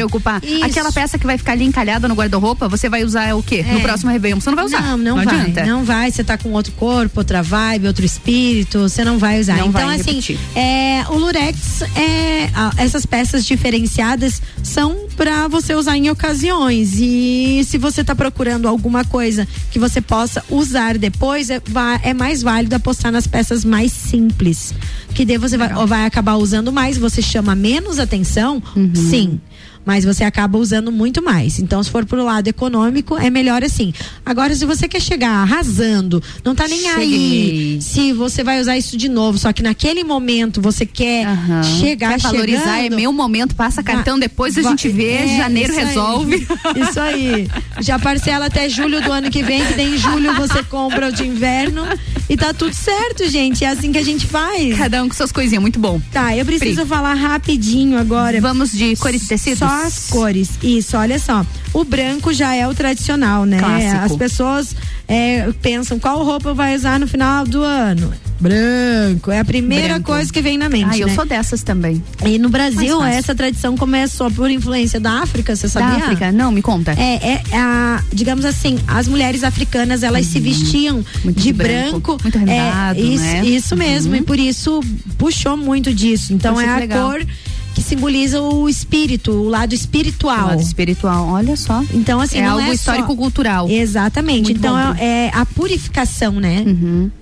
Isso. 0.42 0.64
Aquela 0.64 0.92
peça 0.92 1.18
que 1.18 1.26
vai 1.26 1.36
ficar 1.38 1.52
ali 1.52 1.64
encalhada 1.64 2.08
no 2.08 2.14
guarda-roupa, 2.14 2.68
você 2.68 2.88
vai 2.88 3.04
usar 3.04 3.34
o 3.34 3.42
quê? 3.42 3.62
No 3.62 3.78
É. 3.78 3.82
próximo 3.82 4.10
Réveillon. 4.10 4.40
Você 4.40 4.50
não 4.50 4.56
vai 4.56 4.64
usar. 4.64 4.82
Não, 4.82 4.96
não, 4.98 5.14
vai. 5.16 5.26
adianta. 5.26 5.66
Não 5.66 5.84
vai. 5.84 6.10
Você 6.10 6.22
tá 6.24 6.36
com 6.38 6.50
outro 6.52 6.72
corpo, 6.72 7.20
outra 7.20 7.42
vibe, 7.42 7.86
outro 7.86 8.04
espírito. 8.04 8.80
Você 8.80 9.04
não 9.04 9.18
vai 9.18 9.40
usar. 9.40 9.56
Não 9.56 9.68
então, 9.68 9.86
vai 9.86 9.96
assim, 10.00 10.20
é, 10.54 11.04
o 11.08 11.14
Lurex, 11.18 11.82
é, 11.94 12.50
essas 12.78 13.04
peças 13.06 13.44
diferenciadas 13.44 14.40
são 14.62 15.06
para 15.16 15.48
você 15.48 15.74
usar 15.74 15.96
em 15.96 16.10
ocasiões. 16.10 16.94
E 16.98 17.62
se 17.66 17.78
você 17.78 18.02
tá 18.04 18.14
procurando 18.14 18.68
alguma 18.68 19.04
coisa 19.04 19.46
que 19.70 19.78
você 19.78 20.00
possa 20.00 20.44
usar 20.50 20.98
depois, 20.98 21.50
é, 21.50 21.60
é 22.02 22.14
mais 22.14 22.42
válido 22.42 22.74
apostar 22.74 23.12
nas 23.12 23.26
peças 23.26 23.64
mais 23.64 23.92
simples. 23.92 24.74
Que 25.14 25.24
daí 25.24 25.38
você 25.38 25.56
vai, 25.56 25.68
vai 25.86 26.04
acabar 26.04 26.34
usando 26.36 26.72
mais, 26.72 26.98
você 26.98 27.22
chama 27.22 27.54
menos 27.54 27.98
atenção, 27.98 28.62
Uhum. 28.74 28.92
sim 28.94 29.40
mas 29.86 30.04
você 30.04 30.24
acaba 30.24 30.58
usando 30.58 30.90
muito 30.90 31.22
mais. 31.22 31.60
Então, 31.60 31.80
se 31.82 31.88
for 31.88 32.04
pro 32.04 32.24
lado 32.24 32.48
econômico, 32.48 33.16
é 33.16 33.30
melhor 33.30 33.62
assim. 33.62 33.94
Agora, 34.24 34.54
se 34.54 34.66
você 34.66 34.88
quer 34.88 35.00
chegar 35.00 35.30
arrasando, 35.30 36.20
não 36.44 36.54
tá 36.54 36.66
nem 36.66 36.88
aí 36.90 37.10
Cheguei. 37.10 37.80
se 37.80 38.12
você 38.12 38.42
vai 38.42 38.60
usar 38.60 38.76
isso 38.76 38.96
de 38.96 39.08
novo, 39.08 39.38
só 39.38 39.52
que 39.52 39.62
naquele 39.62 40.02
momento 40.02 40.60
você 40.60 40.84
quer 40.84 41.26
chegar 41.78 42.10
Quer 42.10 42.18
valorizar, 42.18 42.78
é 42.78 42.82
chegando, 42.82 42.98
meu 42.98 43.12
momento, 43.12 43.54
passa 43.54 43.82
cartão, 43.82 44.18
depois 44.18 44.58
a 44.58 44.62
gente 44.62 44.88
vê, 44.88 45.12
é, 45.12 45.36
janeiro 45.36 45.70
isso 45.72 45.80
aí. 45.80 45.86
resolve. 45.86 46.46
Isso 46.76 47.00
aí. 47.00 47.48
Já 47.80 47.98
parcela 47.98 48.46
até 48.46 48.68
julho 48.68 49.00
do 49.00 49.12
ano 49.12 49.30
que 49.30 49.42
vem, 49.42 49.64
que 49.64 49.74
daí 49.74 49.94
em 49.94 49.98
julho 49.98 50.34
você 50.34 50.62
compra 50.64 51.08
o 51.08 51.12
de 51.12 51.24
inverno 51.24 51.82
e 52.28 52.36
tá 52.36 52.52
tudo 52.52 52.74
certo, 52.74 53.28
gente. 53.28 53.64
É 53.64 53.68
assim 53.68 53.92
que 53.92 53.98
a 53.98 54.04
gente 54.04 54.26
faz. 54.26 54.76
Cada 54.76 55.02
um 55.02 55.08
com 55.08 55.14
suas 55.14 55.30
coisinhas, 55.30 55.60
muito 55.60 55.78
bom. 55.78 56.00
Tá, 56.12 56.36
eu 56.36 56.44
preciso 56.44 56.80
Pri. 56.80 56.88
falar 56.88 57.14
rapidinho 57.14 57.98
agora. 57.98 58.40
Vamos 58.40 58.72
de 58.72 58.96
cores 58.96 59.22
e 59.22 59.28
tecidos? 59.28 59.58
Só 59.58 59.75
as 59.84 60.08
cores. 60.10 60.50
Isso, 60.62 60.96
olha 60.96 61.18
só. 61.18 61.44
O 61.72 61.84
branco 61.84 62.32
já 62.32 62.54
é 62.54 62.66
o 62.66 62.74
tradicional, 62.74 63.44
né? 63.44 63.58
Clássico. 63.58 64.04
As 64.04 64.16
pessoas 64.16 64.76
é, 65.08 65.50
pensam 65.62 65.98
qual 65.98 66.24
roupa 66.24 66.54
vai 66.54 66.74
usar 66.74 66.98
no 66.98 67.06
final 67.06 67.44
do 67.44 67.62
ano. 67.62 68.12
Branco. 68.38 69.30
É 69.30 69.40
a 69.40 69.44
primeira 69.44 69.88
Branco. 69.94 70.12
coisa 70.12 70.30
que 70.30 70.42
vem 70.42 70.58
na 70.58 70.68
mente. 70.68 70.86
Ah, 70.90 70.98
eu 70.98 71.06
né? 71.06 71.14
sou 71.14 71.24
dessas 71.24 71.62
também. 71.62 72.02
E 72.24 72.38
no 72.38 72.50
Brasil, 72.50 73.02
essa 73.02 73.34
tradição 73.34 73.76
começou 73.78 74.30
por 74.30 74.50
influência 74.50 75.00
da 75.00 75.22
África, 75.22 75.56
você 75.56 75.68
sabia? 75.68 75.98
Da 75.98 76.04
África? 76.04 76.32
Não, 76.32 76.52
me 76.52 76.60
conta. 76.60 76.92
É, 76.92 77.40
é 77.50 77.56
a, 77.58 78.02
digamos 78.12 78.44
assim, 78.44 78.78
as 78.86 79.08
mulheres 79.08 79.42
africanas, 79.42 80.02
elas 80.02 80.26
se 80.26 80.38
vestiam 80.40 80.96
Uhum. 80.96 81.04
Muito 81.24 81.40
de 81.40 81.52
branco, 81.52 81.90
branco. 82.16 82.18
muito 82.22 82.38
rendado, 82.38 82.98
é, 82.98 83.02
isso, 83.02 83.22
né? 83.24 83.44
isso 83.46 83.76
mesmo, 83.76 84.12
Uhum. 84.12 84.18
e 84.18 84.22
por 84.22 84.38
isso 84.38 84.80
puxou 85.18 85.56
muito 85.56 85.92
disso. 85.92 86.32
Então 86.32 86.54
Poxa, 86.54 86.66
é 86.66 86.70
a 86.70 86.78
legal. 86.78 87.10
cor 87.10 87.26
que 87.76 87.82
simboliza 87.82 88.40
o 88.40 88.66
espírito, 88.70 89.30
o 89.32 89.48
lado 89.50 89.74
espiritual. 89.74 90.46
O 90.46 90.48
lado 90.48 90.62
espiritual, 90.62 91.28
olha 91.28 91.54
só. 91.56 91.84
Então, 91.92 92.18
assim, 92.18 92.38
é 92.38 92.46
algo 92.46 92.62
é 92.62 92.72
histórico-cultural. 92.72 93.68
Exatamente. 93.68 94.44
Muito 94.44 94.56
então 94.56 94.74
Uhum. 94.74 94.94
é, 94.98 95.26
é 95.26 95.30
a 95.34 95.44
purificação, 95.44 96.40
né? 96.40 96.64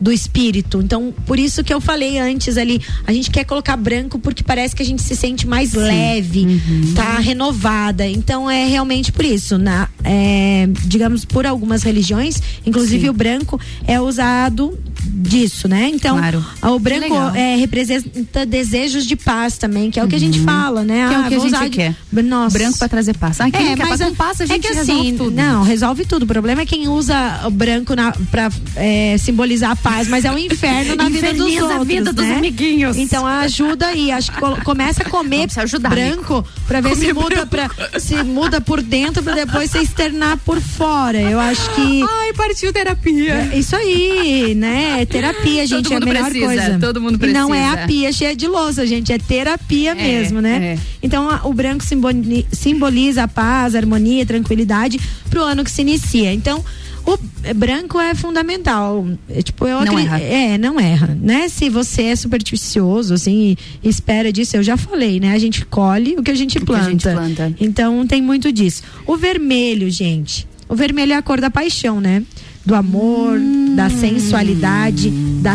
Do 0.00 0.12
espírito. 0.12 0.80
Então, 0.80 1.12
por 1.26 1.40
isso 1.40 1.64
que 1.64 1.74
eu 1.74 1.80
falei 1.80 2.20
antes 2.20 2.56
ali, 2.56 2.80
a 3.04 3.12
gente 3.12 3.32
quer 3.32 3.42
colocar 3.42 3.76
branco 3.76 4.16
porque 4.16 4.44
parece 4.44 4.76
que 4.76 4.82
a 4.84 4.86
gente 4.86 5.02
se 5.02 5.16
sente 5.16 5.44
mais 5.44 5.74
leve, 5.74 6.44
Uhum. 6.46 6.92
tá 6.94 7.18
renovada. 7.18 8.06
Então 8.06 8.48
é 8.48 8.64
realmente 8.68 9.10
por 9.10 9.24
isso. 9.24 9.58
Na, 9.58 9.88
é, 10.04 10.68
digamos, 10.84 11.24
por 11.24 11.46
algumas 11.46 11.82
religiões, 11.82 12.40
inclusive 12.64 13.02
Sim. 13.06 13.08
o 13.08 13.12
branco 13.12 13.60
é 13.88 14.00
usado 14.00 14.78
disso, 15.06 15.68
né? 15.68 15.90
Então, 15.92 16.16
Claro. 16.16 16.44
o 16.62 16.78
branco 16.78 17.14
é, 17.34 17.56
representa 17.56 18.46
desejos 18.46 19.04
de 19.04 19.16
paz 19.16 19.58
também, 19.58 19.90
que 19.90 19.98
é 19.98 20.04
o 20.04 20.08
que 20.08 20.14
a 20.14 20.18
gente 20.20 20.43
fala, 20.44 20.84
né? 20.84 21.08
Que 21.08 21.14
é 21.14 21.18
o 21.18 21.20
Ah, 21.20 21.28
que 21.28 21.34
a 21.34 21.38
gente 21.38 21.46
usar 21.54 21.64
de- 21.64 21.70
quer. 21.70 21.94
Nossa. 22.12 22.58
Branco 22.58 22.78
pra 22.78 22.88
trazer 22.88 23.16
paz. 23.16 23.40
Ah, 23.40 23.50
quem 23.50 23.74
quer 23.76 23.88
paz 23.88 24.00
com 24.00 24.14
paz, 24.14 24.40
a 24.40 24.46
gente 24.46 24.66
é 24.66 24.70
que 24.70 24.74
resolve 24.76 25.00
assim, 25.00 25.16
tudo. 25.16 25.30
Não, 25.30 25.62
resolve 25.62 26.04
tudo. 26.04 26.22
O 26.22 26.26
problema 26.26 26.62
é 26.62 26.66
quem 26.66 26.88
usa 26.88 27.14
branco 27.52 27.94
na, 27.94 28.12
pra 28.30 28.50
é, 28.76 29.16
simbolizar 29.18 29.72
a 29.72 29.76
paz, 29.76 30.08
mas 30.08 30.24
é 30.24 30.32
o 30.32 30.38
inferno 30.38 30.96
na 30.96 31.08
vida 31.08 31.32
dos 31.34 31.52
outros. 31.54 31.70
a 31.80 31.84
vida 31.84 32.12
dos 32.12 32.26
né? 32.26 32.36
amiguinhos. 32.36 32.96
Então 32.96 33.26
ajuda 33.26 33.86
aí. 33.86 34.10
Acho 34.12 34.30
que 34.32 34.40
começa 34.64 35.02
a 35.02 35.08
comer 35.10 35.46
branco 35.88 36.44
pra 36.66 36.80
ver 36.80 36.96
se 36.96 37.12
muda, 37.12 37.46
pra, 37.46 37.70
se 37.98 38.22
muda 38.22 38.60
por 38.60 38.82
dentro 38.82 39.22
pra 39.22 39.34
depois 39.34 39.70
se 39.70 39.78
externar 39.78 40.36
por 40.38 40.60
fora. 40.60 41.20
Eu 41.20 41.38
acho 41.40 41.68
que. 41.74 42.02
Ai, 42.08 42.32
partiu 42.34 42.72
terapia. 42.72 43.48
É 43.52 43.58
isso 43.58 43.74
aí, 43.76 44.54
né? 44.54 45.04
Terapia, 45.06 45.66
gente, 45.66 45.84
Todo 45.84 45.92
é 45.94 45.96
a 45.96 46.00
melhor 46.00 46.24
precisa, 46.30 46.46
coisa. 46.46 46.78
todo 46.78 47.00
mundo 47.00 47.24
E 47.24 47.32
não 47.32 47.54
é 47.54 47.58
precisa. 47.60 47.84
a 47.84 47.86
pia 47.86 48.12
cheia 48.12 48.36
de 48.36 48.46
louça, 48.46 48.86
gente, 48.86 49.12
é 49.12 49.18
terapia 49.18 49.92
É, 49.92 49.94
mesmo, 49.94 50.33
né? 50.40 50.74
é. 50.74 50.78
Então 51.02 51.28
a- 51.28 51.42
o 51.46 51.52
branco 51.52 51.84
simboli- 51.84 52.46
simboliza 52.52 53.22
a 53.24 53.28
paz, 53.28 53.74
a 53.74 53.78
harmonia, 53.78 54.22
a 54.22 54.26
tranquilidade 54.26 55.00
pro 55.30 55.42
ano 55.42 55.62
que 55.64 55.70
se 55.70 55.82
inicia. 55.82 56.32
Então 56.32 56.64
o 57.06 57.18
branco 57.54 58.00
é 58.00 58.14
fundamental. 58.14 59.06
É, 59.28 59.42
tipo, 59.42 59.66
eu 59.66 59.84
Não 59.84 59.98
erra. 59.98 60.18
É, 60.20 60.56
não 60.56 60.80
erra, 60.80 61.16
né? 61.20 61.48
Se 61.50 61.68
você 61.68 62.04
é 62.04 62.16
supersticioso, 62.16 63.12
assim, 63.12 63.56
e 63.82 63.88
espera 63.88 64.32
disso, 64.32 64.56
eu 64.56 64.62
já 64.62 64.76
falei, 64.76 65.20
né? 65.20 65.32
A 65.32 65.38
gente 65.38 65.66
colhe 65.66 66.14
o 66.18 66.22
que 66.22 66.30
a 66.30 66.34
gente 66.34 66.56
que 66.58 66.62
a 66.62 66.66
planta. 66.66 66.90
gente 66.90 67.02
planta. 67.02 67.54
Então 67.60 68.06
tem 68.06 68.22
muito 68.22 68.50
disso. 68.50 68.82
O 69.06 69.16
vermelho, 69.18 69.90
gente. 69.90 70.46
O 70.66 70.74
vermelho 70.74 71.12
é 71.12 71.16
a 71.16 71.22
cor 71.22 71.40
da 71.42 71.50
paixão, 71.50 72.00
né? 72.00 72.22
Do 72.64 72.74
amor, 72.74 73.38
da 73.76 73.90
sensualidade, 73.90 75.10
da 75.42 75.54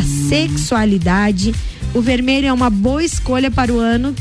sexualidade. 0.60 1.54
O 1.96 2.02
vermelho 2.02 2.46
é 2.48 2.54
uma 2.54 2.70
boa 2.70 3.04
escolha 3.04 3.50
para 3.50 3.74
o 3.74 3.80
ano 3.80 4.14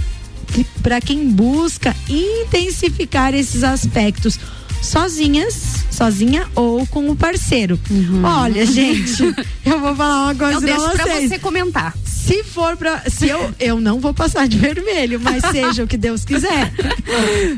para 0.82 1.00
quem 1.00 1.28
busca 1.28 1.94
intensificar 2.08 3.34
esses 3.34 3.62
aspectos 3.62 4.38
sozinhas, 4.82 5.54
sozinha 5.90 6.46
ou 6.54 6.86
com 6.86 7.10
o 7.10 7.16
parceiro. 7.16 7.78
Olha, 8.22 8.64
gente, 8.64 9.22
eu 9.66 9.80
vou 9.80 9.94
falar 9.94 10.24
uma 10.24 10.34
coisa 10.34 10.54
Eu 10.54 10.60
pra 10.60 10.76
deixo 10.76 10.90
pra 10.90 11.20
você 11.20 11.38
comentar. 11.38 11.94
Se 12.28 12.44
for 12.44 12.76
pra. 12.76 13.02
Se 13.08 13.26
eu, 13.26 13.54
eu 13.58 13.80
não 13.80 13.98
vou 14.00 14.12
passar 14.12 14.46
de 14.46 14.58
vermelho, 14.58 15.18
mas 15.18 15.42
seja 15.50 15.82
o 15.82 15.86
que 15.86 15.96
Deus 15.96 16.26
quiser. 16.26 16.70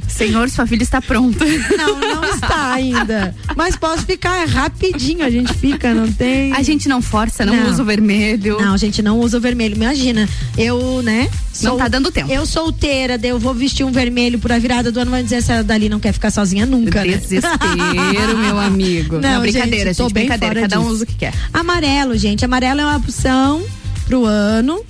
Senhor, 0.06 0.48
sua 0.48 0.64
filha 0.64 0.84
está 0.84 1.02
pronta. 1.02 1.44
Não, 1.76 1.98
não 1.98 2.24
está 2.24 2.74
ainda. 2.74 3.34
Mas 3.56 3.74
posso 3.74 4.06
ficar 4.06 4.42
é 4.42 4.44
rapidinho, 4.44 5.24
a 5.24 5.30
gente 5.30 5.52
fica, 5.54 5.92
não 5.92 6.10
tem. 6.12 6.52
A 6.52 6.62
gente 6.62 6.88
não 6.88 7.02
força, 7.02 7.44
não, 7.44 7.68
usa 7.68 7.82
o 7.82 7.84
vermelho. 7.84 8.60
Não, 8.60 8.74
a 8.74 8.76
gente 8.76 9.02
não 9.02 9.18
usa 9.18 9.38
o 9.38 9.40
vermelho. 9.40 9.74
Imagina, 9.74 10.28
eu, 10.56 11.02
né? 11.02 11.28
Não 11.62 11.76
tá 11.76 11.88
dando 11.88 12.12
tempo. 12.12 12.30
Eu 12.30 12.46
solteira, 12.46 13.18
eu 13.24 13.40
vou 13.40 13.52
vestir 13.52 13.84
um 13.84 13.90
vermelho 13.90 14.38
por 14.38 14.52
a 14.52 14.58
virada 14.58 14.92
do 14.92 15.00
ano, 15.00 15.10
vai 15.10 15.22
dizer 15.24 15.36
essa 15.36 15.64
dali 15.64 15.88
não 15.88 15.98
quer 15.98 16.12
ficar 16.12 16.30
sozinha 16.30 16.64
nunca. 16.64 17.04
né? 17.04 17.16
Desespero, 17.16 18.38
meu 18.38 18.58
amigo. 18.58 19.18
Não, 19.18 19.40
brincadeira, 19.40 19.92
tô 19.94 20.04
gente, 20.04 20.14
bem 20.14 20.26
brincadeira. 20.28 20.60
Cada 20.62 20.78
um 20.78 20.82
disso. 20.82 20.94
usa 20.94 21.04
o 21.04 21.06
que 21.08 21.14
quer. 21.16 21.34
Amarelo, 21.52 22.16
gente. 22.16 22.44
Amarelo 22.44 22.80
é 22.80 22.84
uma 22.84 22.96
opção 22.96 23.62
pro 24.10 24.24
ano 24.24 24.84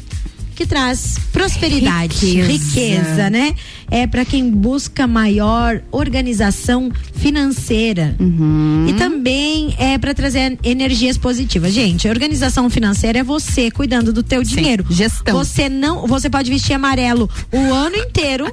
que 0.56 0.66
traz 0.66 1.16
prosperidade, 1.30 2.26
Riqueza. 2.40 2.50
riqueza, 2.50 3.30
né? 3.30 3.54
É 3.90 4.06
para 4.06 4.24
quem 4.24 4.50
busca 4.50 5.06
maior 5.06 5.82
organização 5.90 6.90
financeira. 7.14 8.14
Uhum. 8.18 8.86
E 8.88 8.92
também 8.94 9.74
é 9.78 9.98
para 9.98 10.14
trazer 10.14 10.58
energias 10.62 11.16
positivas. 11.18 11.72
Gente, 11.72 12.08
organização 12.08 12.68
financeira 12.70 13.18
é 13.18 13.22
você 13.22 13.70
cuidando 13.70 14.10
do 14.12 14.22
teu 14.22 14.42
dinheiro. 14.42 14.84
gestão. 14.90 15.34
Você 15.36 15.68
não, 15.68 16.06
você 16.06 16.28
pode 16.30 16.50
vestir 16.50 16.72
amarelo 16.74 17.28
o 17.52 17.72
ano 17.74 17.96
inteiro, 17.96 18.50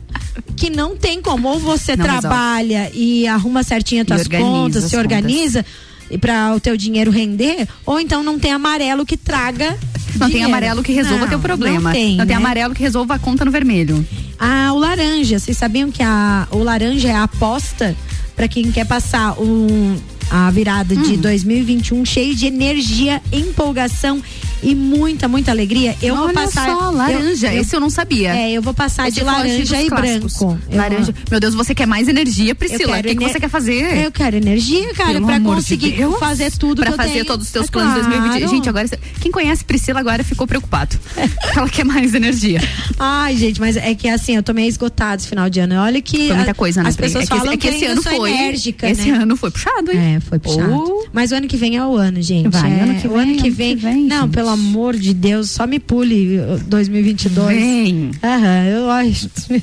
que 0.56 0.70
não 0.70 0.96
tem 0.98 1.22
como. 1.22 1.48
Ou 1.50 1.60
você 1.60 1.96
Não 1.96 2.06
resolve. 2.06 2.22
trabalha 2.22 2.92
e 2.94 3.26
arruma 3.28 3.64
certinho 3.64 4.02
as 4.02 4.08
tuas 4.08 4.22
organiza 4.22 4.52
contas, 4.52 4.84
as 4.86 4.90
se 4.90 4.98
organiza 4.98 5.60
e 5.60 5.87
para 6.22 6.54
o 6.56 6.60
teu 6.60 6.78
dinheiro 6.78 7.12
render, 7.12 7.68
ou 7.86 8.00
então 8.00 8.24
não 8.24 8.40
tem 8.40 8.52
amarelo 8.52 9.06
que 9.06 9.18
traga 9.18 9.78
Não 10.16 10.20
tem 10.28 10.30
dinheiro. 10.30 10.48
amarelo 10.48 10.84
que 10.84 10.92
resolva 10.94 11.22
Não, 11.22 11.30
teu 11.30 11.40
problema. 11.40 11.90
Não 11.90 11.92
tem, 11.92 12.18
né? 12.18 12.34
amarelo 12.34 12.74
que 12.74 12.82
resolva 12.82 13.16
a 13.16 13.20
conta 13.20 13.44
no 13.44 13.52
vermelho. 13.52 14.06
Ah, 14.40 14.72
o 14.74 14.78
laranja. 14.80 15.40
Vocês 15.40 15.58
sabiam 15.58 15.92
que 15.92 16.02
a, 16.04 16.48
o 16.52 16.60
laranja 16.64 17.10
é 17.10 17.14
a 17.14 17.24
aposta 17.24 17.96
para 18.36 18.48
quem 18.48 18.72
quer 18.72 18.86
passar 18.86 19.34
um 19.42 19.98
a 20.30 20.50
virada 20.52 20.96
de 20.96 21.14
Hum. 21.14 21.18
2021 21.22 22.06
cheio 22.06 22.36
de 22.36 22.46
energia, 22.48 23.22
empolgação 23.32 24.22
e 24.64 24.74
muita, 24.74 25.28
muita 25.28 25.52
alegria. 25.52 25.96
Eu 26.02 26.16
vou 26.16 26.26
Olha 26.26 26.34
passar. 26.34 26.66
só, 26.66 26.90
laranja. 26.90 27.54
Esse 27.54 27.76
eu 27.76 27.80
não 27.80 27.92
sabia. 27.92 28.36
É, 28.36 28.52
eu 28.54 28.62
vou 28.62 28.74
passar 28.74 29.08
Esse 29.08 29.20
de 29.20 29.24
laranja 29.24 29.82
e 29.82 29.88
clássicos. 29.88 30.34
branco. 30.40 30.60
Eu- 30.72 30.78
Laranja. 30.78 31.14
Meu 31.30 31.40
Deus, 31.40 31.54
você 31.54 31.76
quer 31.76 31.86
mais 31.86 32.08
energia, 32.08 32.56
Priscila? 32.56 32.96
Eu 32.96 33.00
O 33.00 33.04
que, 33.04 33.16
que 33.16 33.24
ener- 33.24 33.32
você 33.34 33.40
quer 33.40 33.50
fazer? 33.50 34.04
Eu 34.06 34.12
quero 34.12 34.36
energia, 34.36 34.94
cara, 34.96 35.14
Pelo 35.14 35.28
pra 35.28 35.38
de 35.38 35.46
conseguir 35.46 35.92
Deus. 35.92 36.18
fazer 36.20 36.52
tudo 36.54 36.78
Pra 36.82 36.88
que 36.88 36.94
eu 36.94 36.98
fazer 36.98 37.12
tenho. 37.14 37.26
todos 37.26 37.46
os 37.46 37.52
teus 37.52 37.68
É 37.68 37.72
planos 37.72 37.94
claro. 37.94 38.10
2020. 38.10 38.50
Gente, 38.50 38.68
agora, 38.70 38.90
quem 39.22 39.32
conhece 39.32 39.64
Priscila 39.64 40.00
agora 40.00 40.24
ficou 40.24 40.48
preocupado. 40.48 40.98
Ela 41.56 41.70
quer 41.70 41.86
mais 41.86 42.14
energia. 42.16 42.60
Ai, 42.98 43.38
gente, 43.38 43.60
mas 43.60 43.78
é 43.78 43.94
que 43.94 44.10
assim, 44.10 44.36
eu 44.36 44.44
tô 44.44 44.54
meio 44.54 44.68
esgotada 44.68 45.18
esse 45.18 45.28
final 45.28 45.50
de 45.52 45.60
ano. 45.60 45.76
Olha 45.76 46.02
que 46.02 46.28
Foi 46.28 46.36
muita 46.36 46.54
coisa, 46.56 46.82
né? 46.82 46.90
as 46.90 46.96
Pri? 46.96 47.06
pessoas 47.06 47.26
é 47.26 47.28
que, 47.28 47.38
falam 47.38 47.54
é 47.54 47.58
que 47.58 47.68
esse 47.68 47.86
eu 47.86 47.92
ano 47.92 48.02
foi. 48.02 48.32
enérgica, 48.32 48.90
esse 48.90 49.12
né? 49.12 49.18
ano 49.20 49.38
foi 49.38 49.52
puxado, 49.52 49.92
hein? 49.92 50.16
É, 50.16 50.17
foi 50.22 50.40
puxado. 50.40 51.06
Mas 51.14 51.32
o 51.32 51.36
ano 51.36 51.48
que 51.48 51.58
vem 51.58 51.78
é 51.78 51.86
o 51.86 51.96
ano, 51.96 52.22
gente. 52.22 52.50
Vai, 52.50 52.72
É, 52.72 52.82
ano 52.84 52.96
que 53.02 53.08
o 53.08 53.12
vem, 53.12 53.20
ano 53.22 53.34
que 53.36 53.48
ano 53.48 53.56
vem. 53.56 53.76
que 53.76 53.82
vem, 53.84 54.04
não, 54.06 54.22
gente. 54.24 54.34
pelo 54.34 54.50
amor 54.50 54.96
de 54.98 55.14
Deus, 55.14 55.50
só 55.52 55.66
me 55.68 55.80
pule 55.80 56.38
uh, 56.40 56.60
2022. 56.68 57.48
Vem. 57.58 58.12
Aham, 58.24 58.64
eu 58.66 58.90
acho. 58.92 59.30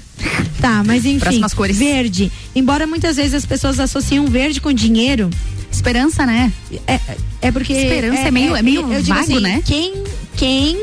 Tá, 0.61 0.83
mas 0.83 1.05
enfim. 1.05 1.19
Próximas 1.19 1.53
cores. 1.53 1.77
Verde. 1.77 2.33
Embora 2.57 2.87
muitas 2.87 3.17
vezes 3.17 3.35
as 3.35 3.45
pessoas 3.45 3.79
associam 3.79 4.25
verde 4.27 4.63
com 4.63 4.73
dinheiro. 4.73 5.29
Esperança, 5.71 6.25
né? 6.25 6.51
É, 6.87 6.99
é 7.43 7.53
porque. 7.53 7.75
Esperança 7.75 8.21
é 8.21 8.31
meio- 8.31 8.57
é 8.57 8.63
meio 8.63 8.81
eu 8.81 9.03
digo 9.03 9.15
vago, 9.15 9.21
assim, 9.21 9.41
né? 9.41 9.61
Quem. 9.65 9.93
Quem 10.37 10.79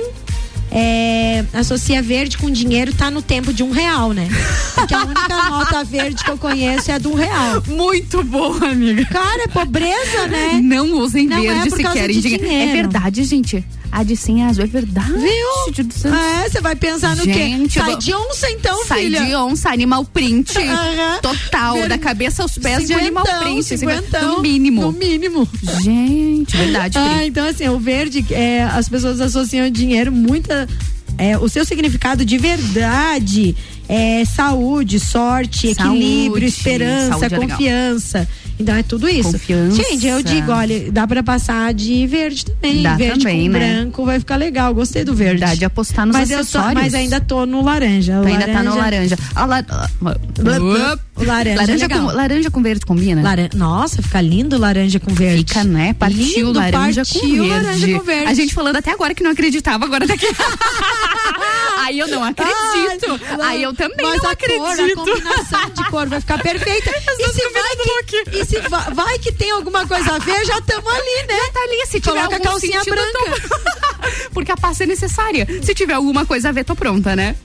é, 0.72 1.44
associa 1.54 2.02
verde 2.02 2.38
com 2.38 2.50
dinheiro 2.50 2.94
tá 2.94 3.12
no 3.12 3.22
tempo 3.22 3.54
de 3.54 3.62
um 3.62 3.72
real, 3.72 4.14
né? 4.14 4.30
Porque 4.74 4.94
a 4.94 5.04
única 5.04 5.28
nota 5.50 5.84
verde 5.84 6.24
que 6.24 6.32
eu 6.32 6.38
conheço 6.38 6.92
é 6.92 6.98
um 7.06 7.14
real. 7.14 7.62
Muito 7.68 8.24
boa, 8.24 8.70
amiga. 8.70 9.06
Cara, 9.06 9.44
é 9.44 9.48
pobreza, 9.48 10.28
né? 10.30 10.60
Não 10.64 10.98
usem 10.98 11.28
Não 11.28 11.38
é 11.38 11.42
verde 11.42 11.70
por 11.70 11.76
se 11.76 11.84
causa 11.84 12.00
querem 12.00 12.20
de 12.20 12.38
dinheiro. 12.38 12.70
É 12.70 12.74
verdade, 12.74 13.24
gente. 13.26 13.66
A 13.92 14.04
de 14.04 14.16
100 14.16 14.44
é 14.44 14.46
azul, 14.48 14.64
é 14.64 14.68
verdade. 14.68 15.12
Viu? 15.12 16.12
É, 16.14 16.50
você 16.50 16.62
vai 16.62 16.76
pensar 16.76 17.16
no 17.16 17.26
Gente, 17.26 17.74
quê? 17.74 17.80
Sai 17.80 17.98
de 17.98 18.14
onça 18.14 18.50
então, 18.50 18.86
Sai 18.86 19.04
filha. 19.04 19.26
de 19.26 19.36
onça, 19.36 19.70
animal 19.70 20.06
print. 20.06 20.54
Total, 21.22 21.74
Ver- 21.76 21.90
da 21.90 21.98
cabeça 21.98 22.42
aos 22.42 22.58
pés 22.58 22.88
de 22.88 22.94
animal 22.94 23.26
Cinquentão, 23.26 23.44
print. 23.54 23.64
cinquentão. 23.78 24.36
No 24.38 24.42
mínimo. 24.42 24.82
No 24.84 24.92
mínimo. 24.94 25.48
Gente, 25.82 26.56
verdade. 26.56 26.98
Ah, 26.98 27.26
então 27.26 27.46
assim, 27.48 27.68
o 27.68 27.78
verde, 27.80 28.26
é, 28.32 28.64
as 28.64 28.88
pessoas 28.88 29.20
associam 29.20 29.70
dinheiro 29.70 30.12
muita. 30.12 30.68
É, 31.18 31.38
o 31.38 31.48
seu 31.50 31.66
significado 31.66 32.24
de 32.26 32.38
verdade 32.38 33.56
é 33.88 34.24
saúde, 34.26 35.00
sorte, 35.00 35.74
Saúde. 35.76 35.98
equilíbrio, 35.98 36.48
esperança, 36.48 37.10
Saúde 37.20 37.26
é 37.36 37.38
legal. 37.38 37.58
Então 38.62 38.76
é 38.76 38.84
tudo 38.84 39.10
isso. 39.10 39.32
Confiança. 39.34 39.76
Gente, 39.84 40.06
eu 40.08 40.22
digo, 40.24 40.52
olha, 40.52 40.92
dá 40.92 41.08
pra 41.08 41.22
passar 41.24 41.74
de 41.74 42.06
verde 42.08 42.46
também. 42.46 42.84
Dá 42.84 42.96
verde 42.96 43.20
também, 43.20 43.48
com 43.48 43.58
né? 43.58 43.60
branco 43.60 44.06
vai 44.06 44.20
ficar 44.20 44.36
legal. 44.36 44.74
Gostei 44.74 45.04
do 45.04 45.14
verde. 45.14 45.42
Dá 45.42 45.56
de 45.56 45.66
apostar 45.66 46.06
nos 46.06 46.16
mas 46.16 46.30
eu 46.30 46.38
tô- 46.38 46.42
acessórios. 46.42 46.74
mas 46.74 46.94
ainda 46.94 47.20
tô 47.20 47.46
no 47.46 47.62
laranja. 47.64 48.20
Ainda 48.22 48.48
tá 48.48 48.64
no 48.64 48.76
laranja. 48.76 49.18
Ah, 49.36 49.46
la- 49.46 49.64
O 50.02 51.24
laranja, 51.24 51.56
laranja, 51.56 51.86
é 51.86 51.88
legal. 51.88 52.00
com, 52.00 52.06
laranja 52.16 52.52
com 52.52 52.62
verde 52.64 52.86
combina? 52.86 53.22
Laran- 53.22 53.50
Nossa, 53.56 54.02
fica 54.02 54.22
lindo 54.22 54.58
laranja 54.58 55.00
com 55.00 55.14
verde. 55.14 55.40
Fica, 55.48 55.64
né? 55.64 55.94
Partiu 55.94 56.48
Lindo, 56.48 56.54
laranja 56.60 57.04
partiu 57.06 57.22
com 57.22 57.28
verde. 57.28 57.50
laranja 57.50 57.88
com 58.00 58.04
verde. 58.06 58.28
A 58.28 58.34
gente 58.34 58.54
falando 58.54 58.76
até 58.78 58.92
agora 58.92 59.14
que 59.14 59.24
não 59.24 59.32
acreditava, 59.32 59.86
agora 59.86 60.08
tá 60.08 60.14
aqui. 60.14 60.28
Aí 61.84 61.98
eu 62.00 62.08
não 62.08 62.24
acredito. 62.24 63.20
Ai, 63.40 63.56
Aí 63.58 63.64
eu 63.64 63.74
também 63.74 64.06
mas 64.06 64.22
não 64.22 64.30
a 64.30 64.34
acredito. 64.34 64.62
Cor, 64.62 64.80
a 64.80 64.96
combinação 64.96 65.70
de 65.76 65.90
cor 65.90 66.08
vai 66.08 66.20
ficar 66.22 66.38
perfeita. 66.40 66.92
E 67.22 67.34
se, 67.34 67.42
vai 67.54 68.04
que, 68.04 68.38
e 68.40 68.46
se 68.46 68.51
va- 68.70 68.90
vai 68.94 69.18
que 69.20 69.32
tem 69.32 69.52
alguma 69.52 69.88
coisa 69.88 70.16
a 70.16 70.20
ver, 70.20 70.46
já 70.46 70.58
estamos 70.58 70.92
ali, 70.92 71.28
né? 71.28 71.36
Já 71.46 71.52
tá 71.52 71.60
ali, 71.64 71.86
se 71.88 72.00
tiver 72.02 72.16
Coloca 72.16 72.36
a 72.36 72.40
calcinha 72.40 72.82
branca. 72.84 73.12
tô- 73.50 74.32
Porque 74.34 74.52
a 74.52 74.58
pasta 74.58 74.84
é 74.84 74.88
necessária. 74.88 75.48
Se 75.64 75.74
tiver 75.74 75.94
alguma 75.94 76.26
coisa 76.26 76.50
a 76.50 76.52
ver, 76.52 76.64
tô 76.64 76.76
pronta, 76.76 77.16
né? 77.16 77.36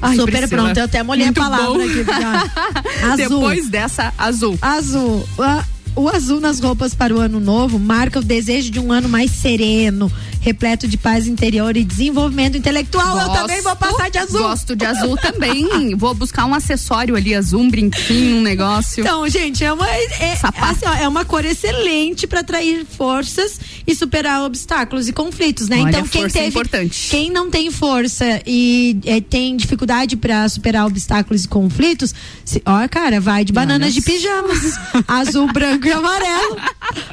Ai, 0.00 0.16
Super 0.16 0.38
Priscila, 0.38 0.62
pronta. 0.62 0.80
Eu 0.80 0.84
até 0.84 1.02
molhei 1.02 1.24
a 1.24 1.26
muito 1.26 1.40
palavra 1.40 1.66
bom. 1.66 1.80
aqui. 1.80 2.04
Azul. 3.04 3.16
Depois 3.40 3.68
dessa, 3.68 4.12
azul. 4.18 4.58
Azul. 4.62 5.28
A- 5.38 5.64
O 5.96 6.08
azul 6.08 6.40
nas 6.40 6.60
roupas 6.60 6.94
para 6.94 7.12
o 7.14 7.18
ano 7.20 7.40
novo 7.40 7.76
marca 7.78 8.20
o 8.20 8.22
desejo 8.22 8.70
de 8.70 8.78
um 8.78 8.92
ano 8.92 9.08
mais 9.08 9.32
sereno, 9.32 10.10
repleto 10.48 10.88
de 10.88 10.96
paz 10.96 11.26
interior 11.26 11.76
e 11.76 11.84
desenvolvimento 11.84 12.56
intelectual. 12.56 13.18
Eu 13.20 13.28
também 13.28 13.60
vou 13.60 13.76
passar 13.76 14.10
de 14.10 14.18
azul. 14.18 14.40
Gosto 14.40 14.74
de 14.74 14.84
azul 14.84 15.16
também. 15.16 15.68
Vou 15.98 16.14
buscar 16.14 16.44
um 16.44 16.54
acessório 16.54 17.16
ali 17.16 17.34
azul, 17.34 17.60
um 17.60 17.70
brinquinho, 17.70 18.36
um 18.36 18.42
negócio. 18.42 19.02
Então, 19.02 19.28
gente, 19.28 19.64
é 19.64 19.72
uma, 19.72 19.88
é, 19.88 20.36
Sapato. 20.36 20.72
assim, 20.72 20.86
ó, 20.86 21.02
é 21.02 21.08
uma 21.08 21.24
cor 21.24 21.44
excelente 21.44 22.26
para 22.26 22.40
atrair 22.40 22.86
forças 22.86 23.60
e 23.86 23.94
superar 23.94 24.42
obstáculos 24.44 25.08
e 25.08 25.12
conflitos, 25.12 25.68
né? 25.68 25.80
Olha, 25.80 25.88
então, 25.90 26.08
quem 26.08 26.24
é 26.24 26.28
teve, 26.28 26.46
importante. 26.46 27.08
quem 27.10 27.30
não 27.30 27.50
tem 27.50 27.70
força 27.70 28.40
e 28.46 28.98
é, 29.04 29.20
tem 29.20 29.56
dificuldade 29.56 30.16
para 30.16 30.48
superar 30.48 30.86
obstáculos 30.86 31.44
e 31.44 31.48
conflitos, 31.48 32.14
se, 32.44 32.62
ó, 32.64 32.86
cara, 32.88 33.20
vai 33.20 33.44
de 33.44 33.52
bananas 33.52 33.92
de 33.92 34.00
pijamas, 34.00 34.78
azul, 35.06 35.52
branco 35.52 35.86
e 35.86 35.92
amarelo, 35.92 36.56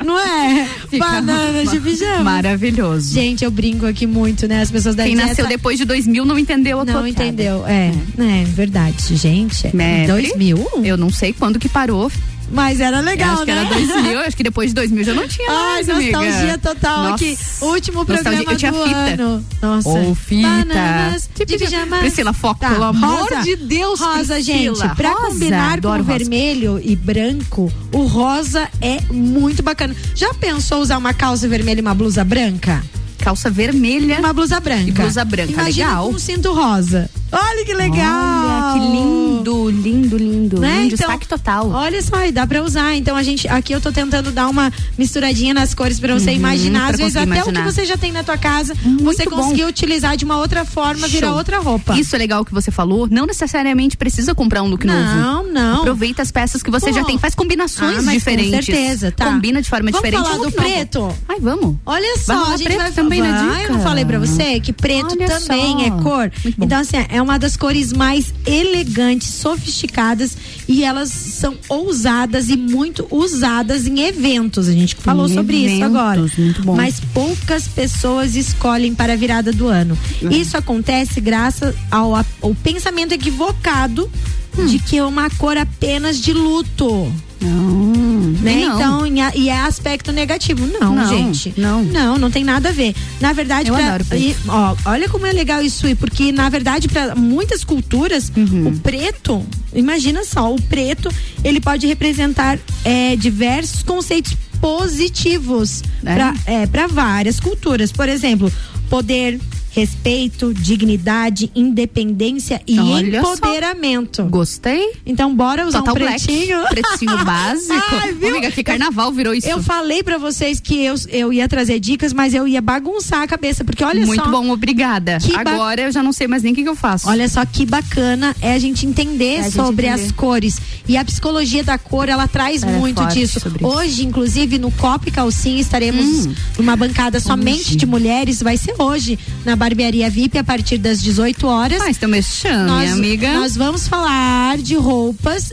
não 0.06 0.20
é? 0.20 0.70
Fica 0.90 1.06
bananas 1.06 1.72
de 1.72 1.80
pijamas. 1.80 2.24
Maravilhoso. 2.24 3.14
Gente, 3.14 3.25
eu 3.44 3.50
brinco 3.52 3.86
aqui 3.86 4.06
muito, 4.06 4.48
né? 4.48 4.62
As 4.62 4.70
pessoas 4.70 4.94
devem 4.96 5.16
Quem 5.16 5.26
nasceu 5.26 5.46
essa- 5.46 5.50
depois 5.50 5.78
de 5.78 5.86
2000 5.86 6.26
não 6.26 6.38
entendeu 6.38 6.80
a 6.82 6.86
Não 6.86 7.08
entendeu, 7.08 7.66
é, 7.66 7.92
é 8.20 8.44
verdade, 8.46 9.16
gente. 9.16 9.76
Né, 9.76 10.06
2000? 10.08 10.70
Eu 10.84 10.98
não 10.98 11.10
sei 11.10 11.34
quando 11.34 11.58
que 11.60 11.68
parou. 11.70 12.12
Mas 12.52 12.80
era 12.80 13.00
legal, 13.00 13.34
acho 13.38 13.46
que 13.46 13.52
né? 13.52 13.62
era 13.62 13.70
2000, 13.74 14.20
acho 14.20 14.38
que 14.38 14.44
depois 14.44 14.70
de 14.70 14.76
2000 14.76 15.04
já 15.04 15.14
não 15.16 15.28
tinha 15.28 15.50
Ai, 15.50 15.56
mais, 15.84 15.90
amiga. 15.90 16.20
nostalgia 16.22 16.58
total 16.60 17.02
Nossa. 17.10 17.16
aqui. 17.16 17.38
Último 17.62 17.98
Nostalgia. 18.06 18.24
programa 18.24 18.52
Eu 18.52 18.58
tinha 18.58 18.72
do 18.72 18.84
fita. 18.84 18.96
ano. 19.24 19.46
Nossa. 19.64 19.90
Ou 19.90 20.14
fita. 20.14 20.48
Bananas 20.48 21.30
de 21.36 21.46
pijamas. 21.58 22.00
Priscila, 22.02 22.34
foco, 22.34 22.60
Tá, 22.60 22.70
pelo 22.70 22.84
amor 22.84 23.30
rosa. 23.32 23.42
de 23.42 23.56
Deus, 23.56 24.00
Rosa, 24.00 24.36
Priscila. 24.36 24.76
gente, 24.76 24.96
pra 24.96 25.10
Rosa, 25.14 25.28
combinar 25.30 25.72
com 25.82 25.88
adoro 25.88 26.04
o 26.04 26.06
rosa. 26.06 26.18
vermelho 26.20 26.80
e 26.84 26.96
branco, 26.96 27.74
o 27.92 28.04
rosa 28.06 28.70
é 28.80 29.00
muito 29.12 29.64
bacana. 29.64 29.96
Já 30.14 30.32
pensou 30.36 30.82
usar 30.82 31.00
uma 31.00 31.16
calça 31.16 31.48
vermelha 31.48 31.80
e 31.80 31.82
uma 31.82 31.96
blusa 31.96 32.24
branca? 32.24 32.84
Calça 33.26 33.50
vermelha. 33.50 34.20
Uma 34.20 34.32
blusa 34.34 34.60
branca. 34.60 34.88
E 34.88 34.92
blusa 34.92 35.26
branca, 35.26 35.52
Imagina 35.52 35.88
legal. 35.88 36.10
com 36.10 36.14
um 36.14 36.20
cinto 36.20 36.54
rosa. 36.54 37.10
Olha 37.36 37.66
que 37.66 37.74
legal. 37.74 38.46
Olha, 38.46 38.74
que 38.74 38.80
lindo, 38.80 39.70
lindo, 39.70 40.18
lindo. 40.18 40.60
Né? 40.60 40.70
Um 40.80 40.84
Então, 40.86 40.90
destaque 40.90 41.28
total. 41.28 41.70
Olha 41.70 42.02
só, 42.02 42.16
dá 42.32 42.48
pra 42.48 42.62
usar. 42.64 42.96
Então 42.96 43.16
a 43.16 43.24
gente, 43.24 43.48
aqui 43.48 43.74
eu 43.74 43.82
tô 43.82 43.92
tentando 43.92 44.32
dar 44.32 44.48
uma 44.48 44.72
misturadinha 44.98 45.54
nas 45.54 45.74
cores 45.74 46.00
pra 46.00 46.14
você 46.14 46.30
Uhum, 46.32 46.36
imaginar. 46.38 46.92
Às 46.92 46.98
vezes 46.98 47.16
até 47.16 47.26
o 47.26 47.28
imaginar. 47.36 47.66
que 47.66 47.72
você 47.74 47.86
já 47.86 47.98
tem 47.98 48.12
na 48.12 48.24
tua 48.24 48.38
casa, 48.38 48.74
Muito 48.84 49.04
você 49.04 49.26
bom. 49.26 49.38
conseguir 49.38 49.66
utilizar 49.66 50.16
de 50.18 50.24
uma 50.26 50.38
outra 50.38 50.64
forma, 50.66 51.08
virar 51.08 51.28
Show. 51.28 51.38
outra 51.38 51.60
roupa. 51.60 51.98
Isso 52.00 52.16
é 52.16 52.20
legal 52.20 52.46
que 52.46 52.54
você 52.54 52.72
falou. 52.72 53.08
Não 53.10 53.26
necessariamente 53.26 53.98
precisa 53.98 54.34
comprar 54.34 54.64
um 54.64 54.68
look 54.68 54.86
Não, 54.86 55.44
novo. 55.44 55.52
não. 55.52 55.80
Aproveita 55.80 56.22
as 56.22 56.32
peças 56.32 56.64
que 56.64 56.72
você 56.72 56.88
Pô. 56.88 56.94
já 56.94 57.04
tem. 57.04 57.18
Faz 57.18 57.36
combinações 57.36 58.08
Ah, 58.08 58.12
diferentes. 58.12 58.52
Com 58.52 58.62
certeza, 58.74 59.12
tá. 59.12 59.26
Combina 59.26 59.62
de 59.62 59.70
forma 59.70 59.92
Vamos 59.92 60.00
diferente. 60.04 60.24
falar 60.24 60.36
um 60.36 60.38
do 60.38 60.44
novo. 60.46 60.56
preto? 60.56 61.16
Ai, 61.28 61.38
vamos. 61.40 61.76
Olha 61.86 62.18
só, 62.20 62.46
a 62.54 62.58
gente 62.58 62.64
preto 62.64 62.78
vai 62.80 62.92
também 62.92 63.22
na 63.22 63.32
vai, 63.44 63.58
dica? 63.60 63.72
Eu 63.72 63.78
não 63.78 63.84
falei 63.84 64.06
pra 64.06 64.20
você 64.20 64.60
que 64.60 64.72
preto 64.74 65.16
Olha 65.20 65.28
também 65.28 65.74
só. 65.80 65.86
é 65.86 65.90
cor. 66.04 66.32
Muito 66.44 66.58
bom. 66.58 66.66
Então, 66.66 66.80
assim, 66.80 66.98
é 67.10 67.22
uma 67.26 67.38
das 67.38 67.58
cores 67.58 67.92
mais 67.92 68.34
elegantes, 68.46 69.28
sofisticadas 69.28 70.38
e 70.68 70.84
elas 70.84 71.10
são 71.10 71.56
ousadas 71.68 72.50
e 72.50 72.56
muito 72.56 73.08
usadas 73.12 73.86
em 73.88 74.00
eventos. 74.02 74.68
A 74.68 74.72
gente 74.72 74.96
falou 74.96 75.28
Em 75.28 75.34
sobre 75.34 75.58
isso 75.58 75.76
eventos, 75.76 75.84
agora. 75.96 76.26
muito 76.38 76.62
bom. 76.64 76.76
Mas 76.76 77.00
poucas 77.14 77.68
pessoas 77.68 78.36
escolhem 78.36 78.96
para 78.96 79.14
a 79.14 79.16
virada 79.16 79.52
do 79.52 79.68
ano. 79.68 79.98
Uhum. 80.22 80.30
Isso 80.32 80.56
acontece 80.56 81.20
graças 81.20 81.76
ao, 81.92 82.16
ao 82.16 82.56
pensamento 82.64 83.12
equivocado 83.12 84.10
Hum. 84.58 84.68
de 84.68 84.80
que 84.80 84.96
é 84.98 85.04
uma 85.04 85.30
cor 85.32 85.58
apenas 85.58 86.18
de 86.18 86.32
luto. 86.32 87.12
Né? 87.42 88.66
não. 88.66 88.76
Então, 88.76 89.32
e 89.36 89.50
é- 89.50 89.60
aspecto 89.60 90.12
negativo. 90.12 90.66
Não, 90.68 90.94
Não, 90.96 91.10
gente. 91.10 91.54
não. 91.58 91.84
Não, 91.84 92.18
não 92.18 92.30
tem 92.32 92.44
nada 92.44 92.70
a 92.70 92.72
ver. 92.72 92.96
Na 93.20 93.34
verdade, 93.34 93.70
Eu 93.70 93.76
pra- 93.76 93.96
adoro 93.96 94.06
e, 94.16 94.36
ó, 94.48 94.76
olha 94.86 95.10
como 95.10 95.26
é 95.26 95.32
legal 95.32 95.62
isso 95.62 95.86
aí, 95.88 95.96
porque 95.96 96.32
na 96.32 96.48
verdade 96.50 96.88
para 96.88 97.16
muitas 97.16 97.64
culturas 97.64 98.32
Uhum. 98.36 98.68
o 98.68 98.80
preto, 98.80 99.46
imagina 99.74 100.24
só, 100.24 100.54
o 100.54 100.62
preto 100.62 101.10
ele 101.44 101.60
pode 101.60 101.88
representar 101.88 102.60
é, 102.84 103.16
diversos 103.16 103.82
conceitos 103.84 104.36
positivos 104.62 105.82
É? 106.04 106.14
para 106.16 106.34
é, 106.46 106.66
para 106.68 106.88
várias 106.88 107.40
culturas. 107.40 107.92
Por 107.92 108.08
exemplo, 108.10 108.52
poder 108.90 109.40
respeito, 109.76 110.54
dignidade, 110.54 111.52
independência 111.54 112.62
e 112.66 112.80
Olha 112.80 113.22
só. 113.22 113.34
empoderamento. 113.34 114.24
Gostei. 114.26 114.94
Então 115.06 115.36
bora 115.36 115.68
usar 115.68 115.80
Total 115.80 115.96
um 115.96 116.00
Black. 116.00 116.24
pretinho. 116.26 116.60
Pretinho 116.70 117.18
básico. 117.26 117.74
Ai, 117.92 118.14
viu? 118.14 118.30
Amiga, 118.30 118.52
que 118.52 118.64
carnaval 118.64 119.12
virou 119.12 119.34
isso. 119.34 119.48
Eu 119.48 119.62
falei 119.62 120.02
pra 120.02 120.18
vocês 120.18 120.60
que 120.62 120.84
eu, 120.84 120.96
eu 121.10 121.34
ia 121.34 121.48
trazer 121.50 121.80
dicas, 121.80 122.14
mas 122.14 122.34
eu 122.34 122.48
ia 122.48 122.62
bagunçar 122.62 123.22
a 123.24 123.28
cabeça, 123.28 123.64
porque 123.66 123.84
olha 123.84 124.06
Muito 124.06 124.24
só. 124.24 124.30
bom, 124.32 124.50
obrigada. 124.50 125.18
Que 125.20 125.34
ba- 125.34 125.52
Agora 125.52 125.82
eu 125.82 125.92
já 125.92 126.02
não 126.02 126.14
sei 126.14 126.28
mais 126.28 126.42
nem 126.42 126.54
o 126.54 126.56
que, 126.56 126.64
que 126.64 126.70
eu 126.70 126.76
faço. 126.76 127.10
Olha 127.10 127.28
só 127.28 127.46
que 127.46 127.66
bacana 127.66 128.34
é 128.42 128.54
a 128.54 128.60
gente 128.60 128.86
entender 128.86 129.36
É 129.36 129.40
a 129.40 129.44
gente 129.44 129.54
sobre 129.56 129.88
entender. 129.88 130.06
as 130.06 130.12
cores. 130.14 130.58
E 130.88 130.96
a 130.96 131.04
psicologia 131.04 131.64
da 131.64 131.78
cor, 131.78 132.08
ela 132.08 132.28
traz 132.28 132.64
é 132.64 132.68
muito 132.68 133.06
disso. 133.08 133.40
sobre 133.40 133.66
isso. 133.66 133.76
Hoje, 133.76 134.06
inclusive, 134.06 134.58
no 134.58 134.72
Copa 134.72 135.10
e 135.10 135.12
Calcinha, 135.12 135.60
estaremos 135.60 136.26
Hum. 136.28 136.34
numa 136.60 136.76
bancada 136.76 137.20
somente 137.20 137.62
Hoje. 137.62 137.76
de 137.76 137.86
mulheres. 137.86 138.42
Vai 138.42 138.56
ser 138.58 138.74
hoje, 138.80 139.18
na 139.44 139.56
Barbearia 139.70 140.12
VIP, 140.12 140.38
a 140.38 140.44
partir 140.44 140.78
das 140.78 141.02
18 141.02 141.48
horas. 141.48 141.82
Ah, 141.82 141.90
estão 141.90 142.08
mexendo, 142.08 142.68
nós, 142.68 142.84
minha 142.84 142.94
amiga. 142.94 143.34
Nós 143.34 143.56
vamos 143.58 143.88
falar 143.88 144.60
de 144.60 144.76
roupas 144.76 145.52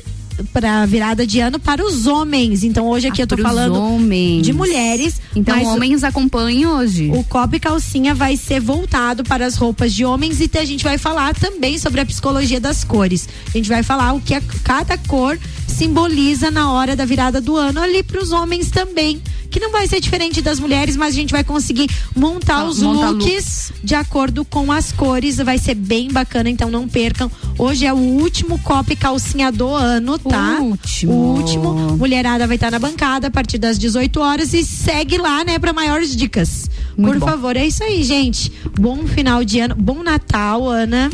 para 0.52 0.84
virada 0.84 1.26
de 1.26 1.40
ano 1.40 1.58
para 1.58 1.82
os 1.82 2.06
homens. 2.06 2.62
Então 2.62 2.88
hoje 2.88 3.06
aqui 3.08 3.22
Ah, 3.22 3.24
eu 3.24 3.26
tô 3.26 3.38
falando 3.38 3.74
homens. 3.74 4.44
de 4.44 4.52
mulheres. 4.52 5.14
Então, 5.34 5.62
homens 5.64 6.04
acompanhem 6.04 6.66
hoje. 6.66 7.10
o 7.14 7.24
copo 7.24 7.56
e 7.56 7.60
calcinha 7.60 8.14
vai 8.14 8.36
ser 8.36 8.60
voltado 8.60 9.24
para 9.24 9.46
as 9.46 9.56
roupas 9.56 9.94
de 9.94 10.04
homens 10.04 10.40
e 10.40 10.50
a 10.58 10.64
gente 10.66 10.84
vai 10.84 10.98
falar 10.98 11.34
também 11.34 11.78
sobre 11.78 12.02
a 12.02 12.04
psicologia 12.04 12.60
das 12.60 12.84
cores. 12.84 13.26
A 13.48 13.56
gente 13.56 13.68
vai 13.70 13.82
falar 13.82 14.12
o 14.12 14.20
que 14.20 14.34
a- 14.34 14.42
cada 14.62 14.98
cor 14.98 15.38
simboliza 15.72 16.50
na 16.50 16.70
hora 16.72 16.94
da 16.94 17.04
virada 17.04 17.40
do 17.40 17.56
ano 17.56 17.80
ali 17.80 18.02
para 18.02 18.22
os 18.22 18.30
homens 18.30 18.70
também. 18.70 19.20
Que 19.50 19.60
não 19.60 19.70
vai 19.70 19.86
ser 19.86 20.00
diferente 20.00 20.40
das 20.40 20.58
mulheres, 20.58 20.96
mas 20.96 21.12
a 21.12 21.16
gente 21.16 21.30
vai 21.30 21.44
conseguir 21.44 21.90
montar 22.16 22.60
Ah, 22.60 22.64
os 22.64 22.80
montar 22.80 23.10
looks 23.10 23.70
de 23.84 23.94
acordo 23.94 24.46
com 24.46 24.72
as 24.72 24.92
cores. 24.92 25.36
Vai 25.36 25.58
ser 25.58 25.74
bem 25.74 26.10
bacana, 26.10 26.48
então 26.48 26.70
não 26.70 26.88
percam. 26.88 27.30
Hoje 27.58 27.84
é 27.84 27.92
o 27.92 27.96
último 27.98 28.58
copo 28.60 28.96
calcinha 28.96 29.52
do 29.52 29.68
ano, 29.68 30.18
tá? 30.18 30.56
O 30.58 30.64
último. 30.70 31.12
O 31.12 31.36
último. 31.36 31.74
Mulherada 31.98 32.46
vai 32.46 32.56
estar 32.56 32.70
na 32.70 32.78
bancada 32.78 33.26
a 33.26 33.30
partir 33.30 33.58
das 33.58 33.78
18 33.78 34.20
horas 34.20 34.54
e 34.54 34.64
segue 34.64 35.18
lá, 35.18 35.44
né, 35.44 35.58
para 35.58 35.72
maiores 35.74 36.16
dicas. 36.16 36.70
Muito 36.96 37.18
Por 37.18 37.20
bom. 37.20 37.26
favor, 37.26 37.54
é 37.56 37.66
isso 37.66 37.84
aí, 37.84 38.02
gente. 38.02 38.50
Bom 38.80 39.06
final 39.06 39.44
de 39.44 39.60
ano, 39.60 39.74
bom 39.74 40.02
Natal, 40.02 40.66
Ana. 40.66 41.10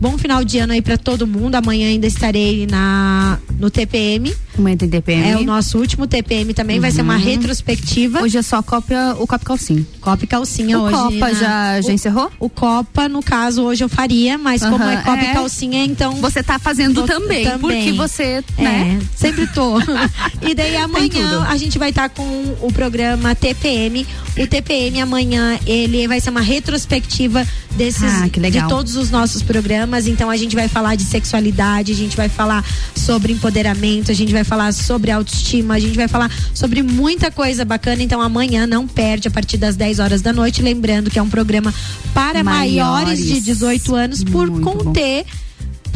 Bom 0.00 0.16
final 0.16 0.44
de 0.44 0.58
ano 0.58 0.72
aí 0.72 0.80
pra 0.80 0.96
todo 0.96 1.26
mundo. 1.26 1.56
Amanhã 1.56 1.88
ainda 1.88 2.06
estarei 2.06 2.66
na 2.66 3.38
no 3.58 3.70
TPM. 3.70 4.32
Amanhã 4.58 4.76
tem 4.76 4.88
TPM. 4.88 5.30
É 5.30 5.36
o 5.36 5.44
nosso 5.44 5.78
último 5.78 6.06
TPM 6.06 6.52
também, 6.52 6.80
vai 6.80 6.90
ser 6.90 7.02
uma 7.02 7.14
Uhum. 7.14 7.20
retrospectiva. 7.20 8.20
Hoje 8.22 8.38
é 8.38 8.42
só 8.42 8.62
cópia, 8.62 9.14
o 9.18 9.26
Copa 9.26 9.44
Calcinha. 9.44 9.86
Copa 10.00 10.26
calcinha 10.26 10.78
O 10.78 10.82
hoje. 10.82 10.94
Copa 10.96 11.18
na- 11.28 11.32
já- 11.32 11.80
já 11.80 11.88
o- 11.88 11.92
encerrou? 11.92 12.30
O 12.40 12.48
Copa, 12.48 13.08
no 13.08 13.22
caso, 13.22 13.62
hoje 13.62 13.84
eu 13.84 13.88
faria, 13.88 14.36
mas 14.38 14.62
como 14.62 14.76
Aham, 14.76 14.92
é 14.92 14.96
Copa 14.98 15.18
é. 15.24 15.30
e 15.30 15.34
calcinha, 15.34 15.84
então. 15.84 16.14
Você 16.16 16.42
tá 16.42 16.58
fazendo 16.58 17.02
Tô- 17.02 17.06
também, 17.06 17.46
porque 17.58 17.92
você, 17.92 18.42
né? 18.58 18.98
É, 19.00 19.06
sempre 19.16 19.46
tô. 19.48 19.78
e 20.42 20.54
daí 20.54 20.76
amanhã 20.76 21.46
a 21.48 21.56
gente 21.56 21.78
vai 21.78 21.90
estar 21.90 22.08
com 22.08 22.22
o 22.60 22.72
programa 22.72 23.34
TPM. 23.34 24.06
O 24.38 24.46
TPM 24.46 25.00
amanhã, 25.00 25.58
ele 25.66 26.06
vai 26.06 26.20
ser 26.20 26.30
uma 26.30 26.40
retrospectiva 26.40 27.46
desses 27.76 28.02
Ah, 28.22 28.28
que 28.28 28.38
legal. 28.40 28.62
de 28.64 28.68
todos 28.74 28.96
os 28.96 29.10
nossos 29.10 29.42
programas. 29.42 30.06
Então 30.06 30.30
a 30.30 30.36
gente 30.36 30.54
vai 30.54 30.68
falar 30.68 30.94
de 30.94 31.04
sexualidade, 31.04 31.92
a 31.92 31.94
gente 31.94 32.16
vai 32.16 32.28
falar 32.28 32.64
sobre 32.94 33.32
empoderamento, 33.32 34.10
a 34.10 34.14
gente 34.14 34.32
vai 34.32 34.44
falar 34.48 34.72
sobre 34.72 35.10
autoestima, 35.10 35.74
a 35.74 35.78
gente 35.78 35.94
vai 35.94 36.08
falar 36.08 36.32
sobre 36.54 36.82
muita 36.82 37.30
coisa 37.30 37.64
bacana. 37.64 38.02
Então 38.02 38.20
amanhã 38.20 38.66
não 38.66 38.88
perde 38.88 39.28
a 39.28 39.30
partir 39.30 39.58
das 39.58 39.76
10 39.76 39.98
horas 39.98 40.22
da 40.22 40.32
noite, 40.32 40.62
lembrando 40.62 41.10
que 41.10 41.18
é 41.18 41.22
um 41.22 41.28
programa 41.28 41.72
para 42.14 42.42
maiores, 42.42 43.18
de 43.18 43.24
Maiores. 43.26 43.44
18 43.44 43.94
anos 43.94 44.24
por 44.24 44.48
Muito 44.48 44.84
bom. 44.84 44.92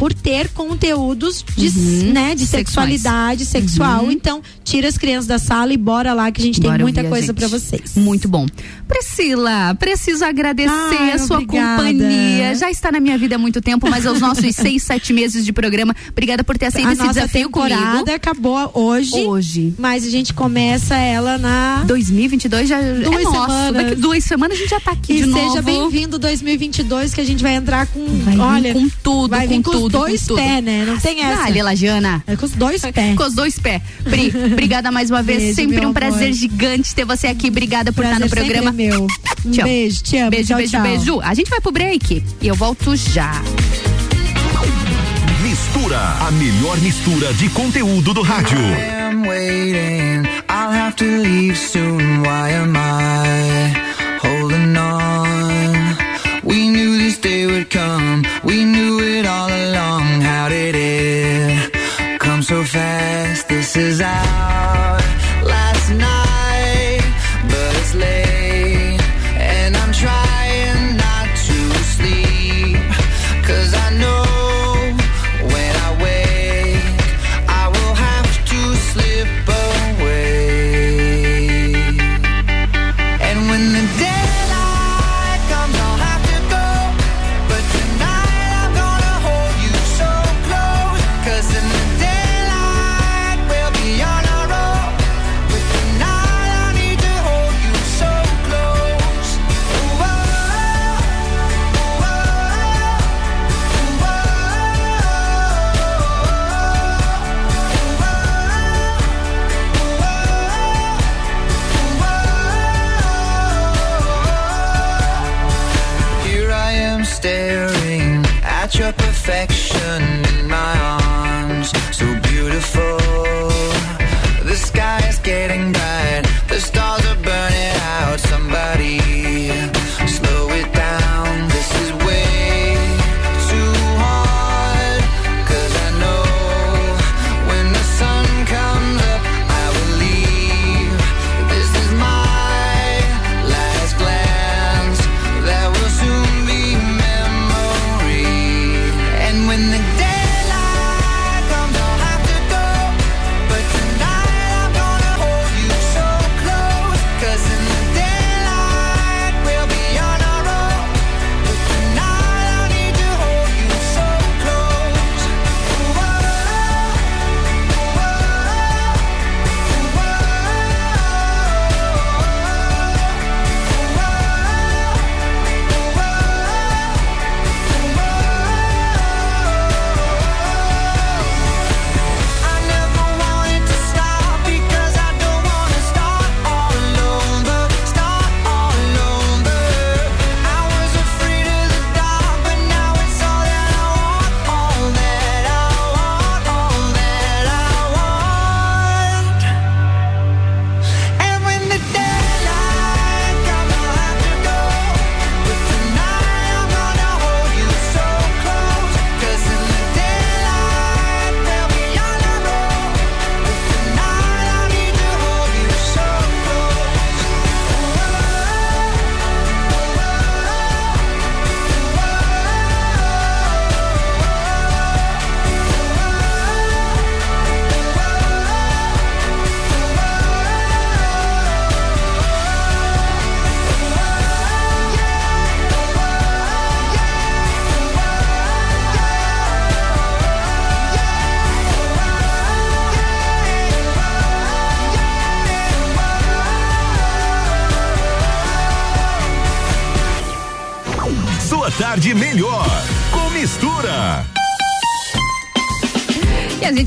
Por 0.03 0.13
ter 0.13 0.49
conteúdos 0.49 1.45
de, 1.55 1.67
Uhum. 1.69 2.11
né, 2.11 2.35
de 2.35 2.41
Sexuais. 2.45 2.49
sexualidade 2.99 3.45
sexual. 3.45 4.03
Uhum. 4.03 4.11
Então, 4.11 4.41
tira 4.61 4.89
as 4.89 4.97
crianças 4.97 5.27
da 5.27 5.39
sala 5.39 5.71
e 5.71 5.77
bora 5.77 6.11
lá 6.11 6.29
que 6.29 6.41
a 6.41 6.43
gente 6.43 6.59
tem 6.59 6.69
Bora 6.69 6.83
muita 6.83 6.99
ouvir 6.99 7.07
a 7.07 7.09
coisa 7.09 7.33
pra 7.33 7.47
vocês. 7.47 7.95
Muito 7.95 8.27
bom. 8.27 8.45
Priscila, 8.85 9.73
preciso 9.79 10.25
agradecer 10.25 10.69
Ai, 10.99 11.11
a 11.13 11.19
sua 11.19 11.37
obrigada. 11.37 11.77
companhia. 11.83 12.53
Já 12.53 12.69
está 12.69 12.91
na 12.91 12.99
minha 12.99 13.17
vida 13.17 13.35
há 13.35 13.37
muito 13.37 13.61
tempo, 13.61 13.89
mas 13.89 14.05
aos 14.05 14.19
nossos 14.19 14.43
seis, 14.53 14.83
sete 14.83 15.13
meses 15.13 15.45
de 15.45 15.53
programa. 15.53 15.95
Obrigada 16.11 16.43
por 16.43 16.57
ter 16.57 16.65
aceito 16.65 16.89
a 16.89 16.91
esse 16.91 17.01
nossa 17.01 17.13
desafio 17.21 17.43
temporada 17.47 17.91
comigo. 17.99 18.11
acabou 18.11 18.71
hoje. 18.73 19.15
Hoje. 19.25 19.73
Mas 19.79 20.05
a 20.05 20.09
gente 20.09 20.33
começa 20.33 20.95
ela 20.97 21.37
na 21.37 21.83
2022 21.85 22.67
já 22.67 22.77
é 22.79 22.93
Duas 22.95 23.23
nosso. 23.23 23.33
semanas. 23.39 23.73
Daqui 23.73 23.95
duas 23.95 24.23
semanas 24.25 24.57
a 24.57 24.59
gente 24.59 24.69
já 24.69 24.79
tá 24.81 24.91
aqui 24.91 25.13
e 25.13 25.23
de 25.23 25.31
seja 25.31 25.47
novo. 25.47 25.61
bem-vindo 25.63 26.19
2022 26.19 27.13
que 27.13 27.21
a 27.21 27.25
gente 27.25 27.41
vai 27.41 27.55
entrar 27.55 27.87
com, 27.87 28.05
Vai 28.23 28.37
olha, 28.37 28.73
com 28.73 28.89
tudo, 29.01 29.29
vai 29.29 29.47
com 29.47 29.61
com, 29.63 29.71
tudo, 29.71 29.92
dois 29.93 30.27
pés, 30.27 30.63
né? 30.63 30.83
Não 30.85 30.97
tem 30.99 31.21
essa. 31.23 31.43
Dale, 31.43 31.61
Lajana. 31.63 32.23
É 32.27 32.35
com 32.35 32.45
os 32.45 32.51
dois 32.51 32.81
pés. 32.93 33.15
Com 33.15 33.23
os 33.23 33.33
dois 33.33 33.57
pés. 33.59 33.81
Pri, 34.03 34.33
obrigada 34.51 34.91
mais 34.91 35.09
uma 35.09 35.23
vez. 35.23 35.39
Beijo, 35.41 35.55
sempre 35.55 35.85
um 35.85 35.93
prazer 35.93 36.27
amor. 36.27 36.33
gigante 36.37 36.93
ter 36.95 37.05
você 37.05 37.27
aqui. 37.27 37.47
Obrigada 37.49 37.91
por 37.93 38.03
estar 38.03 38.19
no 38.19 38.27
Prazer 38.29 38.51
programa. 38.51 38.69
é 38.69 38.73
meu. 38.73 39.01
Um 39.03 39.07
amo. 39.49 39.63
beijo, 39.63 40.03
te 40.03 40.17
amo. 40.17 40.31
Beijo, 40.31 40.47
Tchau, 40.47 40.57
beijo, 40.57 40.71
tchau. 40.71 40.81
beijo. 40.81 41.21
A 41.21 41.33
gente 41.33 41.49
vai 41.49 41.61
pro 41.61 41.71
break 41.71 42.23
e 42.41 42.47
eu 42.47 42.55
volto 42.55 42.95
já. 42.95 43.41
Mistura, 45.41 45.99
a 45.99 46.31
melhor 46.31 46.77
mistura 46.81 47.33
de 47.33 47.49
conteúdo 47.49 48.13
do 48.13 48.21
rádio. 48.21 48.57
am 48.57 49.27
waiting. 49.27 50.27
I'll 50.49 50.71
have 50.71 50.95
to 50.97 51.05
leave 51.05 51.57
soon. 51.57 52.21
Why 52.23 52.51
am 52.53 52.75
I 52.75 53.82
fast? 63.73 63.99
This 63.99 64.22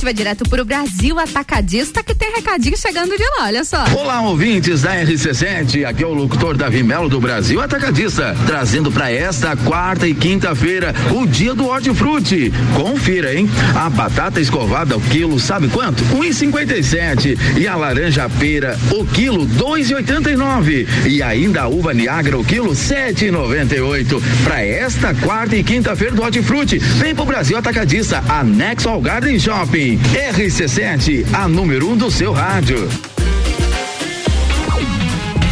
vai 0.06 0.14
direto 0.14 0.48
pro 0.48 0.64
Brasil 0.64 1.18
Atacadista 1.18 2.00
que 2.00 2.14
tem 2.14 2.32
recadinho 2.32 2.78
chegando 2.78 3.16
de 3.16 3.24
lá, 3.24 3.46
olha 3.46 3.64
só. 3.64 3.82
Olá, 3.92 4.20
ouvintes 4.20 4.82
da 4.82 4.94
RC7, 4.94 5.84
aqui 5.84 6.04
é 6.04 6.06
o 6.06 6.14
locutor 6.14 6.56
Davi 6.56 6.84
Melo 6.84 7.08
do 7.08 7.20
Brasil 7.20 7.60
Atacadista, 7.60 8.36
trazendo 8.46 8.92
para 8.92 9.10
esta 9.10 9.56
quarta 9.56 10.06
e 10.06 10.14
quinta-feira 10.14 10.94
o 11.12 11.26
dia 11.26 11.56
do 11.56 11.66
hortifruti. 11.66 12.52
Confira, 12.76 13.34
hein? 13.34 13.50
A 13.74 13.90
batata 13.90 14.40
escovada 14.40 14.96
o 14.96 15.00
quilo, 15.00 15.40
sabe 15.40 15.66
quanto? 15.66 16.04
1,57 16.04 17.58
e 17.58 17.66
a 17.66 17.74
laranja 17.74 18.28
pera 18.28 18.78
o 18.92 19.04
quilo 19.04 19.44
2,89 19.44 20.86
e 21.08 21.20
ainda 21.20 21.62
a 21.62 21.68
uva 21.68 21.92
Niagara 21.92 22.38
o 22.38 22.44
quilo 22.44 22.70
7,98. 22.70 24.22
Para 24.44 24.62
esta 24.62 25.12
quarta 25.14 25.56
e 25.56 25.64
quinta-feira 25.64 26.14
do 26.14 26.22
hortifruti, 26.22 26.78
vem 26.78 27.12
pro 27.12 27.24
Brasil 27.24 27.58
Atacadista, 27.58 28.22
anexo 28.28 28.88
ao 28.88 29.00
Garden 29.00 29.36
Shopping. 29.40 29.95
RC7, 30.14 31.26
a 31.32 31.48
número 31.48 31.90
um 31.90 31.96
do 31.96 32.10
seu 32.10 32.32
rádio. 32.32 32.88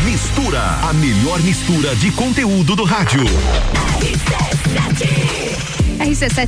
Mistura, 0.05 0.61
a 0.88 0.92
melhor 0.92 1.40
mistura 1.42 1.95
de 1.97 2.11
conteúdo 2.12 2.76
do 2.76 2.84
rádio. 2.84 3.24
RC7 4.01 5.24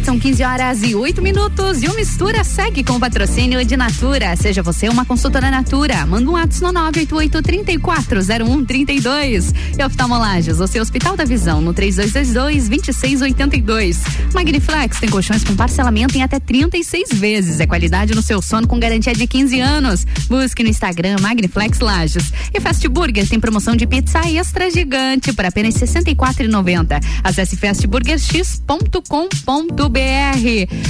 são 0.04 0.18
15 0.18 0.44
horas 0.44 0.82
e 0.82 0.94
8 0.94 1.22
minutos 1.22 1.82
e 1.82 1.88
o 1.88 1.94
Mistura 1.94 2.44
segue 2.44 2.84
com 2.84 2.92
o 2.94 3.00
patrocínio 3.00 3.64
de 3.64 3.74
Natura. 3.76 4.36
Seja 4.36 4.62
você 4.62 4.88
uma 4.88 5.04
consultora 5.04 5.50
Natura. 5.50 6.04
Manda 6.04 6.28
um 6.30 6.34
WhatsApp 6.34 6.72
no 6.72 6.80
988-340132. 6.92 9.54
E 9.78 9.84
oftalmolagens, 9.84 10.58
o 10.60 10.66
seu 10.66 10.82
Hospital 10.82 11.16
da 11.16 11.24
Visão 11.24 11.60
no 11.60 11.72
3222-2682. 11.74 13.98
Magniflex 14.34 14.98
tem 15.00 15.08
colchões 15.08 15.42
com 15.42 15.56
parcelamento 15.56 16.18
em 16.18 16.22
até 16.22 16.38
36 16.38 17.08
vezes. 17.14 17.58
É 17.58 17.66
qualidade 17.66 18.14
no 18.14 18.20
seu 18.22 18.42
sono 18.42 18.68
com 18.68 18.78
garantia 18.78 19.14
de 19.14 19.26
15 19.26 19.58
anos. 19.60 20.06
Busque 20.28 20.62
no 20.62 20.68
Instagram 20.68 21.16
Magniflex 21.20 21.80
Lages. 21.80 22.30
E 22.52 22.60
Fast 22.60 22.86
Burger 22.88 23.26
tem 23.28 23.40
promoção 23.40 23.74
de 23.74 23.86
pizza 23.86 24.20
extra 24.28 24.70
gigante 24.70 25.32
por 25.32 25.46
apenas 25.46 25.76
R$ 25.76 25.86
64,90. 25.86 27.02
Acesse 27.24 27.56
fastburgerx.com 27.56 29.28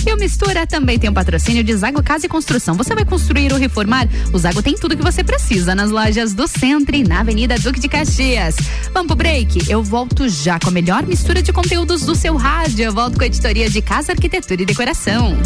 e 0.07 0.13
o 0.13 0.17
Mistura 0.17 0.67
também 0.67 0.99
tem 0.99 1.11
um 1.11 1.13
patrocínio 1.13 1.63
de 1.63 1.77
Zago 1.77 2.03
Casa 2.03 2.25
e 2.25 2.29
Construção. 2.29 2.75
Você 2.75 2.95
vai 2.95 3.05
construir 3.05 3.53
ou 3.53 3.59
reformar? 3.59 4.09
O 4.33 4.39
Zago 4.39 4.63
tem 4.63 4.75
tudo 4.75 4.97
que 4.97 5.03
você 5.03 5.23
precisa 5.23 5.75
nas 5.75 5.91
lojas 5.91 6.33
do 6.33 6.49
Centro 6.49 6.97
e 6.97 7.05
na 7.05 7.21
Avenida 7.21 7.59
Duque 7.59 7.79
de 7.79 7.89
Caxias. 7.89 8.57
Vamos 8.95 9.09
pro 9.09 9.17
break? 9.17 9.71
Eu 9.71 9.83
volto 9.83 10.27
já 10.29 10.59
com 10.59 10.69
a 10.69 10.73
melhor 10.73 11.05
mistura 11.07 11.43
de 11.43 11.53
conteúdos 11.53 12.07
do 12.07 12.15
seu 12.15 12.35
rádio. 12.37 12.85
Eu 12.85 12.93
volto 12.93 13.19
com 13.19 13.25
a 13.25 13.27
editoria 13.27 13.69
de 13.69 13.83
Casa, 13.83 14.13
Arquitetura 14.13 14.63
e 14.63 14.65
Decoração. 14.65 15.37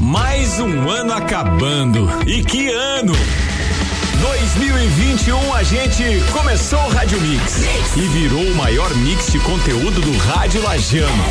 Mais 0.00 0.60
um 0.60 0.88
ano 0.88 1.12
acabando. 1.12 2.08
E 2.26 2.44
que 2.44 2.70
ano! 2.70 3.14
2021 4.26 5.54
a 5.54 5.62
gente 5.62 6.02
começou 6.32 6.80
o 6.80 6.88
Rádio 6.88 7.20
Mix 7.20 7.62
e 7.96 8.08
virou 8.08 8.42
o 8.42 8.54
maior 8.56 8.92
mix 8.96 9.30
de 9.30 9.38
conteúdo 9.38 10.00
do 10.00 10.18
Rádio 10.18 10.62
Lajano. 10.62 11.24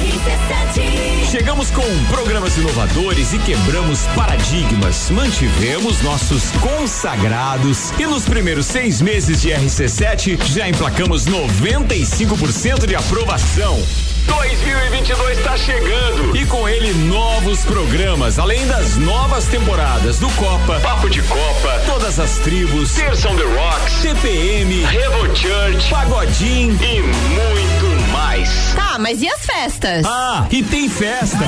Chegamos 1.30 1.70
com 1.72 1.84
programas 2.06 2.56
inovadores 2.58 3.34
e 3.34 3.40
quebramos 3.40 4.08
paradigmas. 4.16 5.10
Mantivemos 5.10 6.02
nossos 6.02 6.52
consagrados 6.52 7.92
e 8.00 8.06
nos 8.06 8.24
primeiros 8.24 8.66
seis 8.66 9.02
meses 9.02 9.42
de 9.42 9.50
RC7 9.50 10.42
já 10.46 10.70
emplacamos 10.70 11.26
95% 11.26 12.88
de 12.88 12.96
aprovação. 12.96 13.78
2022 14.26 15.38
está 15.38 15.58
chegando 15.58 16.36
e 16.36 16.46
com 16.46 16.68
ele 16.68 16.94
novos 16.94 17.64
programas, 17.66 18.40
além 18.40 18.66
das 18.68 18.96
novas 18.98 19.46
temporadas 19.46 20.20
do 20.20 20.30
Copa, 20.32 20.80
Papo 20.80 21.10
de 21.10 21.22
Copa, 21.24 21.82
Todas 21.86 22.20
as 22.20 22.38
Tribos, 22.40 22.94
Terça 22.94 23.30
on 23.30 23.36
the 23.36 23.44
Rocks, 23.44 23.94
CPM, 24.02 24.84
Revo 24.86 25.36
Church, 25.36 25.90
Pagodim 25.90 26.70
e 26.82 27.02
muito 27.02 28.12
mais. 28.12 28.74
Tá, 28.76 28.98
mas 29.00 29.22
e 29.22 29.28
as 29.28 29.46
festas? 29.46 30.06
Ah, 30.06 30.46
e 30.50 30.64
tem 30.64 30.90
festa. 30.90 31.46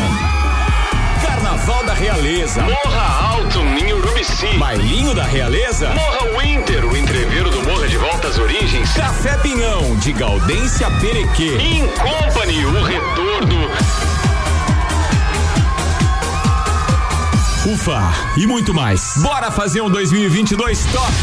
Carnaval 1.21 1.83
da 1.85 1.93
Realeza. 1.93 2.61
Morra 2.61 3.31
Alto, 3.33 3.63
Ninho 3.63 3.97
Urubici. 3.97 4.57
Bailinho 4.57 5.13
da 5.13 5.23
Realeza. 5.23 5.89
Morra 5.89 6.39
Winter, 6.39 6.85
o 6.85 6.95
Volta 8.09 8.29
às 8.29 8.37
Origens. 8.37 8.93
Café 8.93 9.35
Pinhão, 9.39 9.97
de 9.97 10.13
Gaudência 10.13 10.89
Perequê. 11.01 11.57
In 11.57 11.85
Company, 11.89 12.65
o 12.65 12.81
retorno. 12.81 13.69
Ufa, 17.65 18.13
e 18.37 18.47
muito 18.47 18.73
mais. 18.73 19.17
Bora 19.17 19.51
fazer 19.51 19.81
um 19.81 19.89
2022 19.89 20.85
top. 20.85 21.13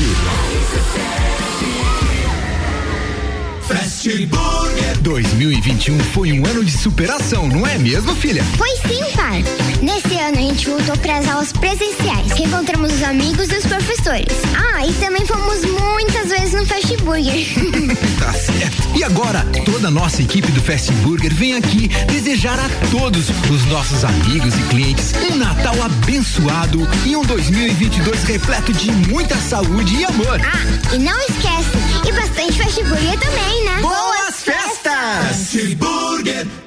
Fast 4.04 4.26
Burger 4.26 5.00
2021 5.00 5.98
foi 5.98 6.30
um 6.34 6.44
ano 6.44 6.62
de 6.62 6.72
superação, 6.72 7.48
não 7.48 7.66
é 7.66 7.78
mesmo, 7.78 8.14
filha? 8.14 8.44
Foi 8.58 8.68
sim, 8.86 9.02
pai. 9.16 9.42
Nesse 9.80 10.14
ano 10.18 10.36
a 10.36 10.42
gente 10.42 10.68
voltou 10.68 10.94
para 10.98 11.16
as 11.16 11.26
aulas 11.26 11.52
presenciais, 11.52 12.30
reencontramos 12.32 12.92
os 12.92 13.02
amigos 13.02 13.48
e 13.50 13.56
os 13.56 13.64
professores. 13.64 14.28
Ah, 14.54 14.86
e 14.86 14.92
também 14.94 15.24
fomos 15.24 15.64
muitas 15.64 16.28
vezes 16.28 16.52
no 16.52 16.66
Fast 16.66 16.94
Burger. 16.98 17.46
tá 18.20 18.32
certo. 18.34 18.84
E 18.94 19.02
agora, 19.02 19.44
toda 19.64 19.88
a 19.88 19.90
nossa 19.90 20.20
equipe 20.20 20.52
do 20.52 20.60
Fast 20.60 20.92
Burger 20.96 21.32
vem 21.34 21.54
aqui 21.54 21.88
desejar 22.06 22.58
a 22.60 22.68
todos 22.90 23.30
os 23.50 23.64
nossos 23.66 24.04
amigos 24.04 24.54
e 24.54 24.62
clientes 24.64 25.14
um 25.32 25.36
Natal 25.36 25.74
abençoado 25.82 26.86
e 27.06 27.16
um 27.16 27.22
2022 27.22 28.22
repleto 28.24 28.72
de 28.72 28.92
muita 29.08 29.36
saúde 29.36 29.96
e 29.96 30.04
amor. 30.04 30.40
Ah, 30.44 30.94
e 30.94 30.98
não 30.98 31.18
esquece, 31.22 31.93
e 32.06 32.12
bastante 32.12 32.62
Fast 32.62 32.82
Burger 32.84 33.18
também, 33.18 33.64
né? 33.64 33.80
Boas 33.80 34.42
festas! 34.42 35.28
Fast 35.28 35.74
Burger. 35.76 36.63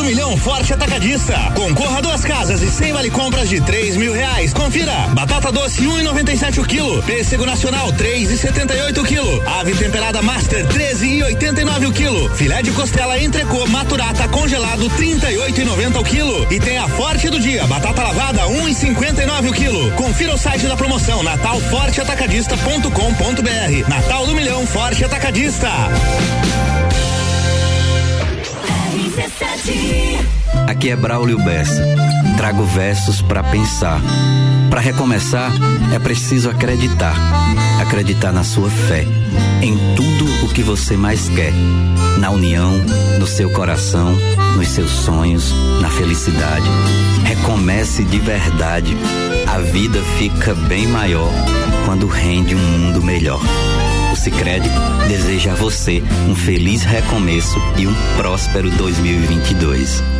Do 0.00 0.06
Milhão 0.06 0.34
Forte 0.38 0.72
Atacadista. 0.72 1.34
Concorra 1.54 1.98
a 1.98 2.00
duas 2.00 2.22
casas 2.22 2.62
e 2.62 2.70
sem 2.70 2.90
vale 2.90 3.10
compras 3.10 3.50
de 3.50 3.60
três 3.60 3.98
mil 3.98 4.14
reais. 4.14 4.50
Confira. 4.50 4.94
Batata 5.12 5.52
doce 5.52 5.86
um 5.86 5.98
e 5.98 6.02
noventa 6.02 6.32
e 6.32 6.38
sete 6.38 6.58
o 6.58 6.64
quilo. 6.64 7.02
Pêssego 7.02 7.44
nacional 7.44 7.92
três 7.92 8.30
e 8.30 8.38
setenta 8.38 8.74
e 8.74 8.80
oito 8.80 9.02
o 9.02 9.04
quilo. 9.04 9.42
Ave 9.46 9.74
temperada 9.74 10.22
Master 10.22 10.66
treze 10.68 11.06
e 11.06 11.22
oitenta 11.22 11.60
e 11.60 11.66
nove 11.66 11.84
o 11.84 11.92
quilo. 11.92 12.34
Filé 12.34 12.62
de 12.62 12.70
costela 12.70 13.22
entrecô 13.22 13.66
maturata 13.66 14.26
congelado 14.28 14.88
trinta 14.96 15.30
e 15.30 15.36
oito 15.36 15.60
e 15.60 15.64
noventa 15.64 16.00
o 16.00 16.04
quilo. 16.04 16.50
E 16.50 16.58
tem 16.58 16.78
a 16.78 16.88
Forte 16.88 17.28
do 17.28 17.38
dia. 17.38 17.66
Batata 17.66 18.02
lavada 18.02 18.48
um 18.48 18.66
e 18.66 18.74
cinquenta 18.74 19.22
e 19.22 19.26
nove 19.26 19.50
o 19.50 19.52
quilo. 19.52 19.90
Confira 19.96 20.34
o 20.34 20.38
site 20.38 20.66
da 20.66 20.76
promoção 20.76 21.22
natalforteatacadista.com.br. 21.22 23.86
Natal 23.86 24.26
do 24.26 24.34
Milhão 24.34 24.66
Forte 24.66 25.04
Atacadista. 25.04 25.68
Aqui 30.66 30.90
é 30.90 30.96
Braulio 30.96 31.38
Bessa. 31.38 31.84
Trago 32.36 32.64
versos 32.64 33.20
para 33.20 33.42
pensar. 33.42 34.00
Para 34.70 34.80
recomeçar, 34.80 35.52
é 35.94 35.98
preciso 35.98 36.48
acreditar. 36.48 37.14
Acreditar 37.80 38.32
na 38.32 38.44
sua 38.44 38.70
fé, 38.70 39.04
em 39.62 39.76
tudo 39.94 40.44
o 40.44 40.48
que 40.48 40.62
você 40.62 40.96
mais 40.96 41.28
quer. 41.28 41.52
Na 42.18 42.30
união, 42.30 42.72
no 43.18 43.26
seu 43.26 43.50
coração, 43.50 44.16
nos 44.56 44.68
seus 44.68 44.90
sonhos, 44.90 45.52
na 45.80 45.90
felicidade. 45.90 46.68
Recomece 47.24 48.04
de 48.04 48.18
verdade. 48.18 48.96
A 49.46 49.58
vida 49.58 50.00
fica 50.18 50.54
bem 50.54 50.86
maior 50.86 51.32
quando 51.84 52.06
rende 52.06 52.54
um 52.54 52.58
mundo 52.58 53.02
melhor. 53.02 53.40
O 54.10 54.16
Sicredi 54.16 54.68
deseja 55.06 55.52
a 55.52 55.54
você 55.54 56.02
um 56.28 56.34
feliz 56.34 56.82
recomeço 56.82 57.58
e 57.78 57.86
um 57.86 57.94
próspero 58.16 58.68
2022. 58.72 60.19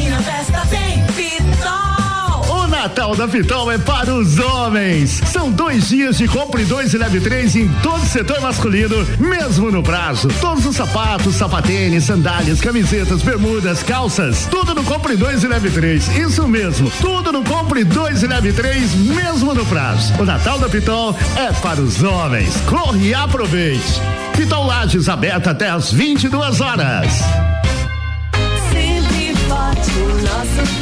Natal 2.81 3.15
da 3.15 3.27
Pitol 3.27 3.71
é 3.71 3.77
para 3.77 4.11
os 4.11 4.39
homens. 4.39 5.21
São 5.27 5.51
dois 5.51 5.89
dias 5.89 6.17
de 6.17 6.27
compre 6.27 6.65
dois 6.65 6.91
e 6.91 6.97
leve 6.97 7.21
três 7.21 7.55
em 7.55 7.67
todo 7.83 8.01
o 8.01 8.07
setor 8.07 8.41
masculino, 8.41 9.05
mesmo 9.19 9.69
no 9.69 9.83
prazo. 9.83 10.29
Todos 10.41 10.65
os 10.65 10.75
sapatos, 10.77 11.35
sapatênis, 11.35 12.05
sandálias, 12.05 12.59
camisetas, 12.59 13.21
bermudas, 13.21 13.83
calças, 13.83 14.47
tudo 14.49 14.73
no 14.73 14.83
compre 14.83 15.15
dois 15.15 15.43
e 15.43 15.47
leve 15.47 15.69
três. 15.69 16.07
Isso 16.17 16.47
mesmo, 16.47 16.91
tudo 16.99 17.31
no 17.31 17.43
compre 17.43 17.83
dois 17.83 18.23
e 18.23 18.27
leve 18.27 18.51
três, 18.51 18.95
mesmo 18.95 19.53
no 19.53 19.65
prazo. 19.67 20.15
O 20.19 20.25
Natal 20.25 20.57
da 20.57 20.67
Pitol 20.67 21.15
é 21.35 21.53
para 21.61 21.79
os 21.79 22.01
homens. 22.01 22.55
Corre 22.65 23.09
e 23.09 23.13
aproveite. 23.13 24.01
Pitol 24.35 24.65
Lages 24.65 25.07
aberta 25.07 25.51
até 25.51 25.69
às 25.69 25.91
22 25.91 26.59
horas. 26.59 27.13
Sempre 28.71 29.35
forte, 29.47 29.91
o 29.99 30.21
nosso 30.23 30.80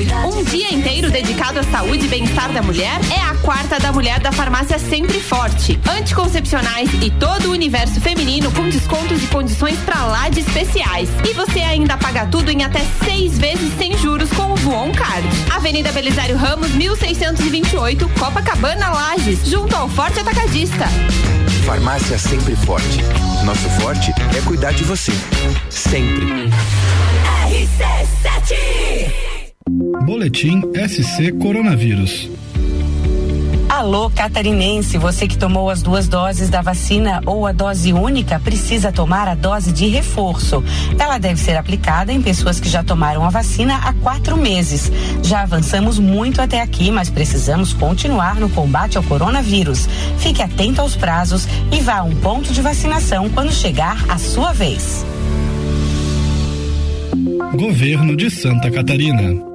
Um 0.00 0.42
dia 0.44 0.72
inteiro 0.72 1.10
dedicado 1.10 1.58
à 1.58 1.62
saúde 1.62 2.06
e 2.06 2.08
bem-estar 2.08 2.50
da 2.52 2.62
mulher 2.62 2.98
é 3.14 3.20
a 3.20 3.34
quarta 3.34 3.78
da 3.78 3.92
mulher 3.92 4.18
da 4.18 4.32
farmácia 4.32 4.78
Sempre 4.78 5.20
Forte. 5.20 5.78
Anticoncepcionais 5.86 6.88
e 7.02 7.10
todo 7.10 7.48
o 7.48 7.52
universo 7.52 8.00
feminino 8.00 8.50
com 8.52 8.66
descontos 8.68 9.22
e 9.22 9.26
condições 9.26 9.78
pra 9.80 10.06
lá 10.06 10.30
de 10.30 10.40
especiais. 10.40 11.10
E 11.28 11.34
você 11.34 11.60
ainda 11.60 11.98
paga 11.98 12.24
tudo 12.26 12.50
em 12.50 12.64
até 12.64 12.80
seis 13.04 13.36
vezes 13.36 13.76
sem 13.76 13.96
juros 13.98 14.30
com 14.30 14.52
o 14.52 14.56
Voon 14.56 14.90
Card. 14.92 15.28
Avenida 15.50 15.92
Belisário 15.92 16.36
Ramos, 16.36 16.70
1628, 16.70 18.08
Copacabana 18.18 18.88
Lages, 18.88 19.46
junto 19.46 19.76
ao 19.76 19.86
Forte 19.86 20.20
Atacadista. 20.20 20.86
Farmácia 21.66 22.18
Sempre 22.18 22.56
Forte. 22.56 23.02
Nosso 23.44 23.68
forte 23.80 24.10
é 24.34 24.40
cuidar 24.46 24.72
de 24.72 24.84
você. 24.84 25.12
Sempre. 25.68 26.50
RC7 27.50 29.39
Boletim 29.72 30.62
SC 30.74 31.30
Coronavírus. 31.40 32.28
Alô, 33.68 34.10
catarinense, 34.10 34.98
você 34.98 35.28
que 35.28 35.38
tomou 35.38 35.70
as 35.70 35.80
duas 35.80 36.08
doses 36.08 36.50
da 36.50 36.60
vacina 36.60 37.22
ou 37.24 37.46
a 37.46 37.52
dose 37.52 37.92
única 37.92 38.40
precisa 38.40 38.90
tomar 38.90 39.28
a 39.28 39.36
dose 39.36 39.72
de 39.72 39.86
reforço. 39.86 40.62
Ela 40.98 41.18
deve 41.18 41.40
ser 41.40 41.56
aplicada 41.56 42.12
em 42.12 42.20
pessoas 42.20 42.58
que 42.58 42.68
já 42.68 42.82
tomaram 42.82 43.24
a 43.24 43.30
vacina 43.30 43.76
há 43.76 43.92
quatro 43.92 44.36
meses. 44.36 44.90
Já 45.22 45.42
avançamos 45.42 46.00
muito 46.00 46.42
até 46.42 46.60
aqui, 46.60 46.90
mas 46.90 47.08
precisamos 47.08 47.72
continuar 47.72 48.40
no 48.40 48.50
combate 48.50 48.98
ao 48.98 49.04
coronavírus. 49.04 49.88
Fique 50.18 50.42
atento 50.42 50.80
aos 50.80 50.96
prazos 50.96 51.46
e 51.70 51.80
vá 51.80 51.98
a 51.98 52.02
um 52.02 52.16
ponto 52.16 52.52
de 52.52 52.60
vacinação 52.60 53.30
quando 53.30 53.52
chegar 53.52 54.04
a 54.08 54.18
sua 54.18 54.52
vez. 54.52 55.06
Governo 57.54 58.16
de 58.16 58.30
Santa 58.30 58.68
Catarina. 58.68 59.49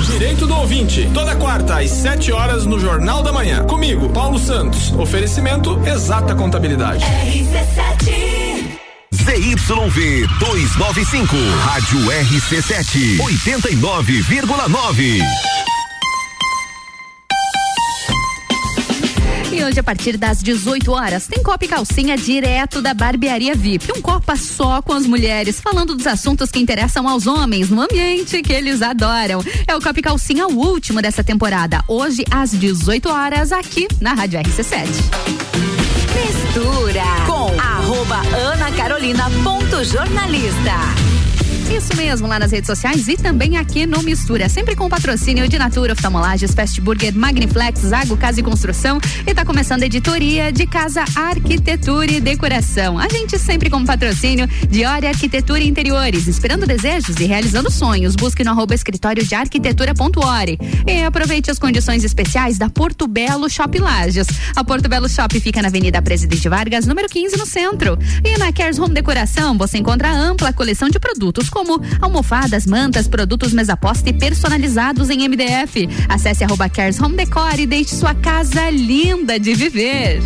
Direito 0.00 0.46
do 0.46 0.54
ouvinte, 0.56 1.10
toda 1.12 1.34
quarta 1.36 1.80
às 1.80 1.90
7 1.90 2.32
horas 2.32 2.64
no 2.66 2.78
Jornal 2.78 3.22
da 3.22 3.32
Manhã. 3.32 3.64
Comigo, 3.64 4.08
Paulo 4.10 4.38
Santos. 4.38 4.92
Oferecimento 4.92 5.80
Exata 5.86 6.34
Contabilidade. 6.34 7.04
ZYV 9.14 10.26
295, 10.38 11.36
Rádio 11.64 12.00
RC7, 12.00 13.18
89,9. 13.18 15.61
Hoje, 19.64 19.78
a 19.78 19.82
partir 19.82 20.16
das 20.16 20.42
18 20.42 20.90
horas, 20.90 21.28
tem 21.28 21.40
Copa 21.42 21.64
e 21.64 21.68
Calcinha 21.68 22.16
direto 22.16 22.82
da 22.82 22.92
Barbearia 22.92 23.54
VIP. 23.54 23.92
Um 23.96 24.02
Copa 24.02 24.34
só 24.34 24.82
com 24.82 24.92
as 24.92 25.06
mulheres, 25.06 25.60
falando 25.60 25.94
dos 25.94 26.06
assuntos 26.06 26.50
que 26.50 26.58
interessam 26.58 27.06
aos 27.06 27.28
homens 27.28 27.70
no 27.70 27.80
ambiente 27.80 28.42
que 28.42 28.52
eles 28.52 28.82
adoram. 28.82 29.40
É 29.66 29.76
o 29.76 29.80
Copa 29.80 30.00
e 30.00 30.02
Calcinha, 30.02 30.48
o 30.48 30.58
último 30.58 31.00
dessa 31.00 31.22
temporada. 31.22 31.84
Hoje, 31.86 32.24
às 32.28 32.50
18 32.50 33.08
horas, 33.08 33.52
aqui 33.52 33.86
na 34.00 34.14
Rádio 34.14 34.40
RC7. 34.40 34.86
Mistura 36.12 37.04
com 37.26 37.60
arroba 37.60 38.16
Ana 38.36 38.72
Carolina 38.72 39.30
ponto 39.44 39.84
jornalista. 39.84 41.11
Isso 41.74 41.96
mesmo, 41.96 42.28
lá 42.28 42.38
nas 42.38 42.52
redes 42.52 42.66
sociais 42.66 43.08
e 43.08 43.16
também 43.16 43.56
aqui 43.56 43.86
no 43.86 44.02
Mistura. 44.02 44.46
Sempre 44.46 44.76
com 44.76 44.90
patrocínio 44.90 45.48
de 45.48 45.58
Natura, 45.58 45.94
Oftalmolages, 45.94 46.52
Fast 46.52 46.78
Burger, 46.82 47.14
Magniflex, 47.14 47.80
Zago 47.80 48.14
Casa 48.14 48.40
e 48.40 48.42
Construção. 48.42 49.00
E 49.26 49.32
tá 49.32 49.42
começando 49.42 49.82
a 49.82 49.86
editoria 49.86 50.52
de 50.52 50.66
Casa 50.66 51.02
Arquitetura 51.16 52.12
e 52.12 52.20
Decoração. 52.20 52.98
A 52.98 53.08
gente 53.08 53.38
sempre 53.38 53.70
com 53.70 53.82
patrocínio 53.86 54.46
de 54.68 54.84
Ori 54.84 55.06
Arquitetura 55.06 55.60
e 55.60 55.68
Interiores. 55.68 56.28
Inspirando 56.28 56.66
desejos 56.66 57.16
e 57.18 57.24
realizando 57.24 57.70
sonhos. 57.70 58.16
Busque 58.16 58.44
no 58.44 58.50
arroba 58.50 58.74
escritório 58.74 59.24
de 59.24 59.34
arquitetura.ori. 59.34 60.58
E 60.86 61.02
aproveite 61.02 61.50
as 61.50 61.58
condições 61.58 62.04
especiais 62.04 62.58
da 62.58 62.68
Porto 62.68 63.08
Belo 63.08 63.48
Shop 63.48 63.78
Lages. 63.78 64.26
A 64.54 64.62
Porto 64.62 64.90
Belo 64.90 65.08
Shop 65.08 65.40
fica 65.40 65.62
na 65.62 65.68
Avenida 65.68 66.02
Presidente 66.02 66.46
Vargas, 66.50 66.86
número 66.86 67.08
15, 67.08 67.38
no 67.38 67.46
centro. 67.46 67.98
E 68.22 68.36
na 68.36 68.52
Cares 68.52 68.78
Home 68.78 68.92
Decoração 68.92 69.56
você 69.56 69.78
encontra 69.78 70.12
ampla 70.12 70.52
coleção 70.52 70.90
de 70.90 70.98
produtos 70.98 71.48
como 71.48 71.61
almofadas, 72.00 72.66
mantas, 72.66 73.08
produtos 73.08 73.52
mesa 73.52 73.76
posta 73.76 74.10
e 74.10 74.12
personalizados 74.12 75.10
em 75.10 75.28
MDF. 75.28 75.88
Acesse 76.08 76.44
arroba 76.44 76.68
Cares 76.68 77.00
Home 77.00 77.16
Decor 77.16 77.58
e 77.58 77.66
deixe 77.66 77.94
sua 77.94 78.14
casa 78.14 78.70
linda 78.70 79.38
de 79.38 79.54
viver. 79.54 80.20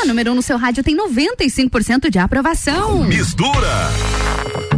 A 0.00 0.06
número 0.06 0.30
1 0.30 0.32
um 0.32 0.36
no 0.36 0.42
seu 0.42 0.56
rádio 0.56 0.82
tem 0.82 0.96
95% 0.96 2.08
de 2.08 2.18
aprovação. 2.18 3.04
Mistura. 3.04 4.77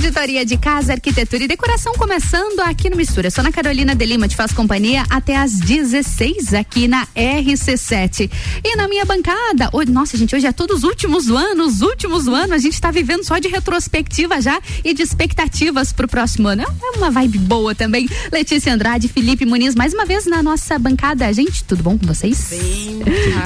Editoria 0.00 0.46
de 0.46 0.56
Casa, 0.56 0.94
Arquitetura 0.94 1.44
e 1.44 1.46
Decoração 1.46 1.92
começando 1.92 2.60
aqui 2.60 2.88
no 2.88 2.96
Mistura. 2.96 3.30
Sou 3.30 3.42
Ana 3.42 3.52
Carolina 3.52 3.94
de 3.94 4.06
Lima, 4.06 4.26
te 4.26 4.34
faz 4.34 4.50
companhia 4.50 5.04
até 5.10 5.36
às 5.36 5.52
16 5.52 6.54
aqui 6.54 6.88
na 6.88 7.06
RC7. 7.08 8.30
E 8.64 8.76
na 8.76 8.88
minha 8.88 9.04
bancada, 9.04 9.68
hoje, 9.74 9.90
nossa 9.90 10.16
gente, 10.16 10.34
hoje 10.34 10.46
é 10.46 10.52
todos 10.52 10.78
os 10.78 10.84
últimos 10.84 11.26
do 11.26 11.36
ano, 11.36 11.66
os 11.66 11.82
últimos 11.82 12.24
do 12.24 12.34
ano, 12.34 12.54
a 12.54 12.58
gente 12.58 12.80
tá 12.80 12.90
vivendo 12.90 13.24
só 13.24 13.38
de 13.38 13.48
retrospectiva 13.48 14.40
já 14.40 14.58
e 14.82 14.94
de 14.94 15.02
expectativas 15.02 15.92
pro 15.92 16.08
próximo 16.08 16.48
ano. 16.48 16.62
É 16.62 16.96
uma 16.96 17.10
vibe 17.10 17.36
boa 17.36 17.74
também. 17.74 18.08
Letícia 18.32 18.72
Andrade, 18.72 19.06
Felipe 19.06 19.44
Muniz, 19.44 19.74
mais 19.74 19.92
uma 19.92 20.06
vez 20.06 20.24
na 20.24 20.42
nossa 20.42 20.78
bancada. 20.78 21.30
Gente, 21.30 21.62
tudo 21.64 21.82
bom 21.82 21.98
com 21.98 22.06
vocês? 22.06 22.48
Bem, 22.48 23.02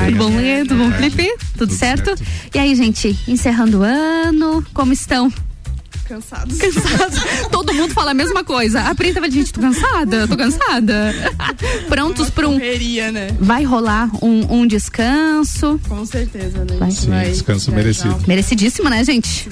tudo 0.07 0.19
bom, 0.19 0.37
Lê? 0.37 0.65
Tudo 0.65 0.77
bom, 0.77 0.93
Felipe? 0.93 1.35
Tudo, 1.59 1.73
certo? 1.73 2.15
E 2.55 2.59
aí, 2.61 2.77
gente, 2.77 3.19
encerrando 3.27 3.81
o 3.81 3.83
ano, 3.83 4.65
como 4.73 4.93
estão? 4.93 5.33
Cansados. 6.05 6.59
Cansados. 6.59 7.19
Todo 7.51 7.73
mundo 7.73 7.93
fala 7.93 8.11
a 8.11 8.15
mesma 8.15 8.45
coisa. 8.45 8.83
A 8.83 8.95
Pri 8.95 9.13
tava, 9.13 9.31
gente, 9.31 9.53
tô 9.53 9.61
cansada, 9.61 10.29
tô 10.29 10.37
cansada. 10.37 11.15
Prontos 11.89 12.31
pra 12.31 12.49
um. 12.49 12.53
Correria, 12.53 13.11
né? 13.11 13.29
Vai 13.41 13.65
rolar 13.65 14.11
um, 14.23 14.61
um 14.61 14.67
descanso. 14.67 15.81
Com 15.89 16.05
certeza, 16.05 16.65
né? 16.65 16.77
Vai. 16.79 16.91
Sim, 16.91 17.11
descanso 17.31 17.73
merecido. 17.73 18.17
Merecidíssimo, 18.27 18.89
né, 18.89 19.03
gente? 19.05 19.49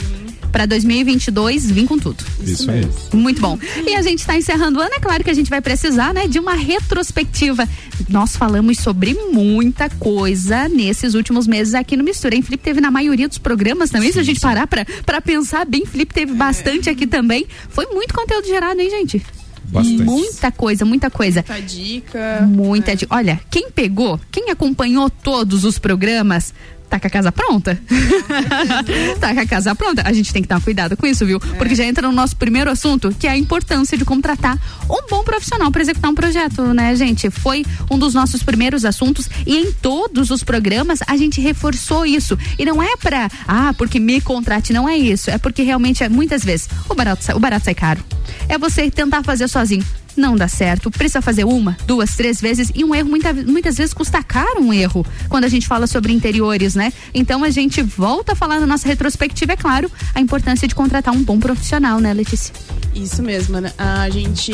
Pra 0.53 0.67
2022, 0.67 1.71
vim 1.71 1.87
com 1.87 1.99
tudo. 1.99 2.23
Isso 2.45 2.71
aí. 2.71 2.87
Muito 3.13 3.41
bom. 3.41 3.59
E 3.87 3.95
a 3.95 4.03
gente 4.03 4.19
está 4.19 4.37
encerrando 4.37 4.79
o 4.79 4.83
ano, 4.83 4.93
é 4.95 5.01
claro 5.01 5.25
que 5.25 5.31
a 5.31 5.35
gente 5.35 5.49
vai 5.49 5.63
precisar, 5.63 6.13
né, 6.13 6.29
de 6.29 6.39
uma 6.39 6.55
retrospectiva. 6.55 7.67
Nós 8.09 8.37
falamos 8.37 8.79
sobre 8.79 9.15
muita 9.33 9.89
coisa 9.89 10.69
nesses 10.69 11.15
últimos 11.15 11.47
meses 11.47 11.75
aqui 11.75 11.97
no 11.97 12.05
Mistura, 12.05 12.35
hein? 12.35 12.43
Felipe 12.43 12.63
teve 12.63 12.81
na 12.81 12.91
maioria 12.91 13.27
dos 13.27 13.39
programas 13.39 13.91
também, 13.91 14.13
se 14.13 14.21
a 14.21 14.23
gente 14.23 14.41
parar 14.41 14.67
pra, 14.67 14.85
pra 15.07 15.21
pensar 15.21 15.65
bem, 15.65 15.87
Felipe 15.87 16.13
teve 16.13 16.35
bastante 16.35 16.91
aqui 16.91 17.07
também. 17.07 17.47
Foi 17.71 17.87
muito 17.87 18.15
conteúdo 18.15 18.47
gerado, 18.47 18.79
hein, 18.81 18.91
gente? 18.91 19.25
Bastante. 19.65 20.03
Muita 20.03 20.53
coisa, 20.53 20.85
muita 20.85 21.11
coisa. 21.11 21.45
Muita 21.49 21.63
dica. 21.67 22.47
Muita 22.47 22.95
dica. 22.95 23.15
Olha, 23.15 23.41
quem 23.51 23.71
pegou, 23.71 24.21
quem 24.31 24.51
acompanhou 24.51 25.09
todos 25.09 25.65
os 25.65 25.79
programas, 25.79 26.53
tá 26.93 27.01
com 27.01 27.07
a 27.07 27.11
casa 27.11 27.33
pronta? 27.33 27.81
tá 29.19 29.33
com 29.33 29.41
a 29.41 29.47
casa 29.47 29.75
pronta? 29.75 30.03
A 30.05 30.13
gente 30.13 30.31
tem 30.31 30.43
que 30.43 30.49
tomar 30.49 30.61
cuidado 30.61 30.95
com 30.95 31.07
isso, 31.07 31.25
viu? 31.25 31.41
Porque 31.41 31.75
já 31.75 31.85
entra 31.85 32.07
no 32.07 32.13
nosso 32.13 32.37
primeiro 32.37 32.71
assunto, 32.71 33.15
que 33.19 33.27
é 33.27 33.31
a 33.31 33.37
importância 33.37 33.97
de 33.97 34.05
contratar 34.05 34.59
um 34.91 35.07
bom 35.09 35.25
profissional 35.25 35.71
para 35.71 35.81
executar 35.81 36.11
um 36.11 36.15
projeto, 36.15 36.63
né, 36.75 36.95
gente? 36.95 37.31
Foi 37.31 37.65
um 37.91 37.99
dos 37.99 38.13
nossos 38.13 38.43
primeiros 38.43 38.85
assuntos 38.85 39.29
e 39.47 39.57
em 39.57 39.73
todos 39.73 40.31
os 40.31 40.45
programas 40.45 41.01
a 41.07 41.17
gente 41.17 41.41
reforçou 41.41 42.05
isso. 42.05 42.39
E 42.59 42.65
não 42.67 42.83
é 42.83 42.95
pra, 42.97 43.31
ah, 43.49 43.75
porque 43.79 43.99
me 43.99 44.21
contrate, 44.21 44.73
não 44.73 44.87
é 44.87 44.97
isso. 44.97 45.31
É 45.31 45.39
porque 45.39 45.63
realmente, 45.63 46.05
é, 46.05 46.11
muitas 46.11 46.45
vezes, 46.45 46.69
o 46.91 46.95
barato, 46.95 47.35
o 47.35 47.41
barato 47.41 47.65
sai 47.65 47.75
caro. 47.75 48.05
É 48.49 48.59
você 48.59 48.91
tentar 48.91 49.23
fazer 49.23 49.49
sozinho. 49.49 49.85
Não 50.17 50.37
dá 50.37 50.49
certo, 50.49 50.91
precisa 50.91 51.23
fazer 51.23 51.45
uma, 51.45 51.77
duas, 51.87 52.15
três 52.17 52.41
vezes 52.41 52.71
e 52.75 52.85
um 52.85 52.95
erro 52.95 53.09
muita, 53.09 53.33
muitas 53.33 53.77
vezes 53.77 53.95
custa 53.95 54.23
caro 54.23 54.61
um 54.61 54.73
erro 54.73 55.05
quando 55.29 55.45
a 55.45 55.49
gente 55.49 55.67
fala 55.67 55.87
sobre 55.87 56.13
interiores, 56.13 56.75
né? 56.75 56.93
Então 57.15 57.45
a 57.45 57.51
gente 57.51 57.83
volta 57.83 58.33
a 58.33 58.37
falar 58.37 58.61
na 58.61 58.67
nossa 58.67 58.87
retrospectiva, 58.89 59.53
é 59.53 59.57
claro, 59.57 59.91
a 60.15 60.21
importância 60.21 60.67
de 60.69 60.75
contratar 60.75 61.15
um 61.15 61.23
bom 61.23 61.39
profissional, 61.39 61.99
né, 61.99 62.13
Letícia? 62.13 62.53
Isso 62.95 63.23
mesmo, 63.23 63.59
né? 63.59 63.73
a 63.79 64.09
gente 64.11 64.53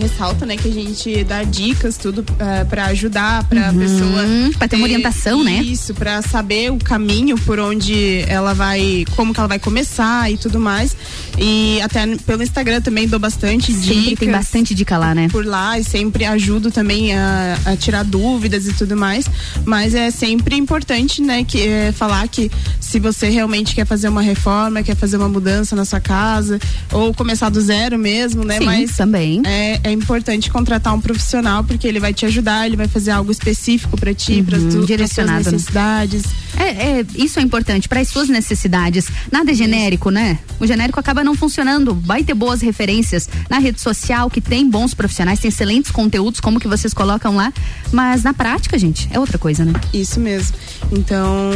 ressalta, 0.00 0.46
né, 0.46 0.56
que 0.56 0.68
a 0.68 0.72
gente 0.72 1.22
dá 1.24 1.42
dicas 1.42 1.96
tudo 1.98 2.20
uh, 2.20 2.66
para 2.68 2.86
ajudar 2.86 3.44
para 3.44 3.70
Uhum, 3.70 3.78
pessoa 3.78 4.24
pra 4.58 4.68
ter 4.68 4.76
uma 4.76 4.84
orientação, 4.84 5.42
né? 5.44 5.62
Isso, 5.62 5.94
para 5.94 6.20
saber 6.22 6.70
o 6.72 6.78
caminho 6.78 7.36
por 7.38 7.58
onde 7.58 8.24
ela 8.28 8.54
vai, 8.54 9.04
como 9.16 9.32
que 9.32 9.40
ela 9.40 9.48
vai 9.48 9.58
começar 9.58 10.30
e 10.30 10.36
tudo 10.36 10.58
mais. 10.60 10.96
E 11.38 11.80
até 11.82 12.06
pelo 12.18 12.42
Instagram 12.42 12.80
também 12.80 13.06
dou 13.08 13.18
bastante 13.18 13.72
Sempre 13.72 13.94
dicas. 13.94 14.18
tem 14.18 14.30
bastante 14.30 14.74
dica 14.74 14.93
lá, 14.98 15.14
né? 15.14 15.28
Por 15.30 15.44
lá 15.44 15.78
e 15.78 15.84
sempre 15.84 16.24
ajudo 16.24 16.70
também 16.70 17.14
a, 17.16 17.58
a 17.64 17.76
tirar 17.76 18.04
dúvidas 18.04 18.66
e 18.66 18.72
tudo 18.72 18.96
mais. 18.96 19.26
Mas 19.64 19.94
é 19.94 20.10
sempre 20.10 20.56
importante, 20.56 21.22
né, 21.22 21.44
que 21.44 21.60
é, 21.66 21.92
falar 21.92 22.26
que 22.28 22.50
se 22.80 22.98
você 22.98 23.28
realmente 23.28 23.74
quer 23.74 23.86
fazer 23.86 24.08
uma 24.08 24.22
reforma, 24.22 24.82
quer 24.82 24.96
fazer 24.96 25.16
uma 25.16 25.28
mudança 25.28 25.74
na 25.74 25.84
sua 25.84 26.00
casa 26.00 26.58
ou 26.92 27.12
começar 27.14 27.48
do 27.48 27.60
zero 27.60 27.98
mesmo, 27.98 28.44
né? 28.44 28.58
Sim, 28.58 28.64
Mas 28.64 28.96
também. 28.96 29.42
É, 29.44 29.80
é 29.84 29.92
importante 29.92 30.50
contratar 30.50 30.94
um 30.94 31.00
profissional 31.00 31.64
porque 31.64 31.86
ele 31.86 32.00
vai 32.00 32.12
te 32.12 32.26
ajudar, 32.26 32.66
ele 32.66 32.76
vai 32.76 32.88
fazer 32.88 33.10
algo 33.10 33.30
específico 33.30 33.96
para 33.96 34.12
ti, 34.14 34.42
para 34.42 34.58
Uhum, 34.58 34.68
tu, 34.68 34.86
direcionado, 34.86 35.42
pras 35.42 35.46
né? 35.46 35.52
necessidades. 35.52 36.22
É, 36.56 36.98
é, 37.00 37.06
isso 37.16 37.38
é 37.38 37.42
importante 37.42 37.88
para 37.88 38.00
as 38.00 38.08
suas 38.08 38.28
necessidades. 38.28 39.06
Nada 39.30 39.50
é 39.50 39.54
genérico, 39.54 40.10
né? 40.10 40.38
O 40.60 40.66
genérico 40.66 41.00
acaba 41.00 41.24
não 41.24 41.34
funcionando. 41.34 41.94
Vai 41.94 42.22
ter 42.22 42.34
boas 42.34 42.60
referências 42.60 43.28
na 43.50 43.58
rede 43.58 43.80
social, 43.80 44.30
que 44.30 44.40
tem 44.40 44.68
bons 44.68 44.83
profissionais, 44.92 45.38
tem 45.38 45.48
excelentes 45.48 45.90
conteúdos, 45.90 46.40
como 46.40 46.60
que 46.60 46.66
vocês 46.68 46.92
colocam 46.92 47.36
lá. 47.36 47.52
Mas 47.92 48.22
na 48.24 48.34
prática, 48.34 48.76
gente, 48.78 49.08
é 49.12 49.18
outra 49.20 49.38
coisa, 49.38 49.64
né? 49.64 49.72
Isso 49.92 50.18
mesmo. 50.20 50.54
Então, 50.92 51.50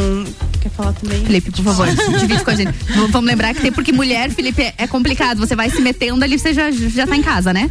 quer 0.61 0.69
falar 0.71 0.93
também? 0.93 1.23
Felipe, 1.25 1.51
por 1.51 1.63
favor, 1.63 1.87
divide 2.19 2.43
com 2.43 2.49
a 2.51 2.55
gente. 2.55 2.71
V- 2.71 3.07
Vamos 3.11 3.29
lembrar 3.29 3.53
que 3.53 3.61
tem, 3.61 3.71
porque 3.71 3.91
mulher, 3.91 4.31
Felipe, 4.31 4.73
é, 4.77 4.87
complicado. 4.87 5.37
Você 5.39 5.55
vai 5.55 5.69
se 5.69 5.81
metendo 5.81 6.23
ali, 6.23 6.39
você 6.39 6.53
já, 6.53 6.71
já 6.71 7.05
tá 7.05 7.15
em 7.15 7.21
casa, 7.21 7.51
né? 7.53 7.69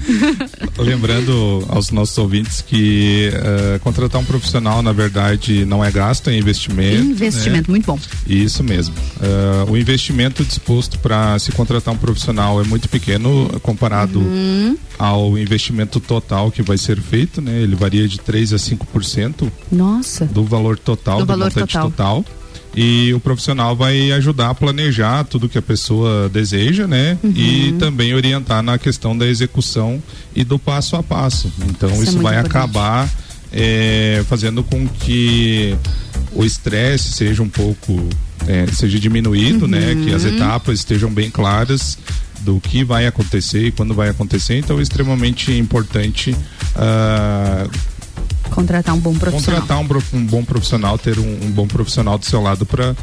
Lembrando 0.77 1.65
aos 1.69 1.91
nossos 1.91 2.17
ouvintes 2.19 2.61
que 2.61 3.31
eh, 3.33 3.79
contratar 3.83 4.21
um 4.21 4.25
profissional, 4.25 4.83
na 4.83 4.93
verdade, 4.93 5.65
não 5.65 5.85
é 5.85 5.91
gasto, 5.91 6.29
é 6.31 6.37
investimento. 6.37 7.03
Investimento, 7.03 7.71
né? 7.71 7.75
muito 7.75 7.87
bom. 7.87 7.99
Isso 8.27 8.63
mesmo. 8.63 8.95
Eh, 9.21 9.65
o 9.71 9.77
investimento 9.77 10.45
disposto 10.45 10.99
para 10.99 11.39
se 11.39 11.51
contratar 11.53 11.93
um 11.95 11.97
profissional 11.97 12.61
é 12.61 12.65
muito 12.65 12.89
pequeno 12.89 13.49
comparado 13.63 14.19
Uhum. 14.21 14.77
ao 14.99 15.39
investimento 15.39 15.48
total 16.01 16.51
que 16.51 16.63
vai 16.63 16.77
ser 16.79 17.01
feito, 17.01 17.41
né? 17.41 17.61
Ele 17.63 17.75
varia 17.75 18.07
de 18.07 18.19
3 18.19 18.53
a 18.53 18.57
5% 18.57 19.51
Nossa. 19.73 20.25
do 20.27 20.45
valor 20.45 20.79
total, 20.79 21.19
Do 21.19 21.25
do, 21.25 21.27
valor 21.29 21.45
montante 21.45 21.73
total. 21.73 21.91
total. 22.23 22.25
E 22.77 23.13
o 23.15 23.19
profissional 23.21 23.75
vai 23.75 24.13
ajudar 24.13 24.51
a 24.51 24.55
planejar 24.55 25.25
tudo 25.25 25.49
que 25.49 25.59
a 25.59 25.63
pessoa 25.63 26.29
deseja, 26.29 26.87
né? 26.87 27.19
Uhum. 27.25 27.33
E 27.35 27.73
também 27.79 28.15
orientar 28.15 28.63
na 28.63 28.79
questão 28.79 29.17
da 29.17 29.27
execução 29.27 30.01
e 30.37 30.45
do 30.45 30.59
passo 30.59 30.95
a 30.95 31.03
passo. 31.03 31.51
Então 31.69 31.89
Isso 31.91 31.99
é 32.01 32.03
isso, 32.03 32.13
muito 32.13 32.23
vai 32.25 32.35
importante. 32.39 32.57
acabar 32.57 33.11
eh, 33.53 34.23
fazendo 34.29 34.63
com 34.63 34.87
que 34.87 35.75
o 36.33 36.45
estresse 36.45 37.11
seja 37.13 37.43
um 37.43 37.49
pouco 37.49 38.07
eh, 38.47 38.67
seja 38.73 39.01
diminuído, 39.01 39.67
né? 39.67 39.97
Que 40.05 40.15
as 40.15 40.25
Uhum. 40.25 40.35
etapas 40.37 40.79
estejam 40.81 41.11
bem 41.11 41.31
claras 41.31 41.99
do 42.41 42.61
que 42.61 42.85
vai 42.85 43.07
acontecer 43.07 43.67
e 43.67 43.73
quando 43.73 43.95
vai 43.95 44.09
acontecer. 44.09 44.59
Então 44.59 44.79
é 44.79 44.83
extremamente 44.83 45.53
importante 45.53 46.37
ah, 46.77 47.67
Contratar 48.51 48.95
um 48.95 48.99
bom 48.99 49.15
profissional. 49.15 49.61
Contratar 49.63 49.79
um, 49.79 50.19
um 50.19 50.25
bom 50.25 50.45
profissional, 50.45 50.99
ter 50.99 51.19
um, 51.19 51.39
um 51.45 51.51
bom 51.51 51.67
profissional 51.67 52.19
do 52.19 52.25
seu 52.25 52.41
lado 52.43 52.67
para 52.67 52.95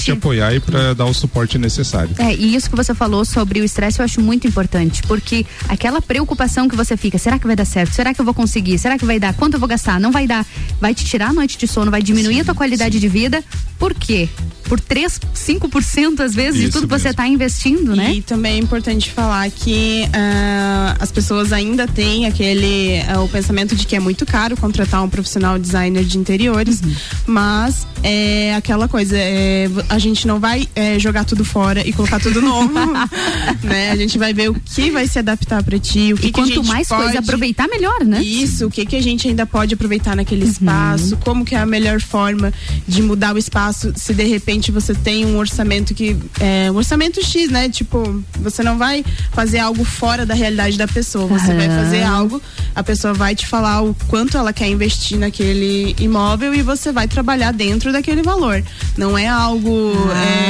te 0.00 0.10
apoiar 0.10 0.54
e 0.54 0.60
para 0.60 0.94
dar 0.94 1.06
o 1.06 1.14
suporte 1.14 1.58
necessário. 1.58 2.14
É, 2.18 2.34
e 2.34 2.54
isso 2.54 2.70
que 2.70 2.76
você 2.76 2.94
falou 2.94 3.24
sobre 3.24 3.60
o 3.60 3.64
estresse 3.64 4.00
eu 4.00 4.04
acho 4.04 4.20
muito 4.20 4.46
importante, 4.46 5.02
porque 5.02 5.44
aquela 5.68 6.00
preocupação 6.00 6.68
que 6.68 6.76
você 6.76 6.96
fica, 6.96 7.18
será 7.18 7.38
que 7.38 7.46
vai 7.46 7.56
dar 7.56 7.64
certo? 7.64 7.94
Será 7.94 8.14
que 8.14 8.20
eu 8.20 8.24
vou 8.24 8.34
conseguir? 8.34 8.78
Será 8.78 8.98
que 8.98 9.04
vai 9.04 9.18
dar? 9.18 9.34
Quanto 9.34 9.54
eu 9.54 9.60
vou 9.60 9.68
gastar? 9.68 10.00
Não 10.00 10.10
vai 10.10 10.26
dar. 10.26 10.46
Vai 10.80 10.94
te 10.94 11.04
tirar 11.04 11.30
a 11.30 11.32
noite 11.32 11.58
de 11.58 11.66
sono, 11.66 11.90
vai 11.90 12.02
diminuir 12.02 12.40
a 12.40 12.44
tua 12.44 12.54
qualidade 12.54 12.98
de 12.98 13.08
vida. 13.08 13.42
Por 13.78 13.94
quê? 13.94 14.28
Por 14.64 14.78
3, 14.78 15.20
5% 15.34 16.20
às 16.20 16.34
vezes 16.34 16.60
de 16.60 16.68
Isso 16.68 16.72
tudo 16.78 16.88
que 16.88 16.98
você 16.98 17.08
está 17.08 17.26
investindo, 17.26 17.96
né? 17.96 18.14
E 18.14 18.22
também 18.22 18.54
é 18.54 18.58
importante 18.58 19.10
falar 19.10 19.50
que 19.50 20.08
ah, 20.12 20.96
as 21.00 21.10
pessoas 21.10 21.52
ainda 21.52 21.86
têm 21.86 22.26
aquele 22.26 23.02
ah, 23.08 23.20
o 23.20 23.28
pensamento 23.28 23.74
de 23.74 23.86
que 23.86 23.96
é 23.96 24.00
muito 24.00 24.24
caro 24.24 24.56
contratar 24.56 24.91
um 25.00 25.08
profissional 25.08 25.58
designer 25.58 26.04
de 26.04 26.18
interiores, 26.18 26.80
Uhum. 26.82 26.94
mas 27.26 27.86
é 28.02 28.54
aquela 28.54 28.88
coisa, 28.88 29.16
é, 29.16 29.68
a 29.88 29.98
gente 29.98 30.26
não 30.26 30.38
vai 30.40 30.68
é, 30.74 30.98
jogar 30.98 31.24
tudo 31.24 31.44
fora 31.44 31.86
e 31.86 31.92
colocar 31.92 32.18
tudo 32.20 32.42
novo, 32.42 32.72
né? 33.62 33.90
A 33.92 33.96
gente 33.96 34.18
vai 34.18 34.34
ver 34.34 34.50
o 34.50 34.54
que 34.54 34.90
vai 34.90 35.06
se 35.06 35.18
adaptar 35.18 35.62
para 35.62 35.78
ti, 35.78 36.12
o 36.12 36.16
que 36.16 36.26
E 36.26 36.32
que 36.32 36.40
quanto 36.40 36.64
mais 36.64 36.88
coisa 36.88 37.04
pode- 37.04 37.18
aproveitar, 37.18 37.68
melhor, 37.68 38.04
né? 38.04 38.20
Isso, 38.22 38.66
o 38.66 38.70
que 38.70 38.84
que 38.84 38.96
a 38.96 39.02
gente 39.02 39.28
ainda 39.28 39.46
pode 39.46 39.74
aproveitar 39.74 40.16
naquele 40.16 40.44
Uhum. 40.44 40.50
espaço, 40.50 41.16
como 41.18 41.44
que 41.44 41.54
é 41.54 41.58
a 41.58 41.66
melhor 41.66 42.00
forma 42.00 42.52
de 42.86 43.02
mudar 43.02 43.34
o 43.34 43.38
espaço, 43.38 43.92
se 43.96 44.12
de 44.12 44.24
repente 44.24 44.70
você 44.72 44.94
tem 44.94 45.24
um 45.24 45.38
orçamento 45.38 45.94
que 45.94 46.16
é 46.40 46.70
um 46.70 46.76
orçamento 46.76 47.24
X, 47.24 47.48
né? 47.50 47.68
Tipo, 47.68 48.22
você 48.40 48.62
não 48.62 48.76
vai 48.76 49.04
fazer 49.32 49.58
algo 49.60 49.84
fora 49.84 50.26
da 50.26 50.34
realidade 50.34 50.76
da 50.76 50.88
pessoa, 50.88 51.26
você 51.26 51.54
vai 51.54 51.68
fazer 51.68 52.02
algo, 52.02 52.42
a 52.74 52.82
pessoa 52.82 53.14
vai 53.14 53.34
te 53.34 53.46
falar 53.46 53.82
o 53.82 53.94
quanto 54.08 54.36
ela 54.36 54.52
quer 54.52 54.66
investir 54.68 54.81
naquele 55.16 55.94
imóvel 55.98 56.54
e 56.54 56.62
você 56.62 56.92
vai 56.92 57.06
trabalhar 57.08 57.52
dentro 57.52 57.92
daquele 57.92 58.22
valor. 58.22 58.62
Não 58.96 59.16
é 59.16 59.26
algo 59.28 59.92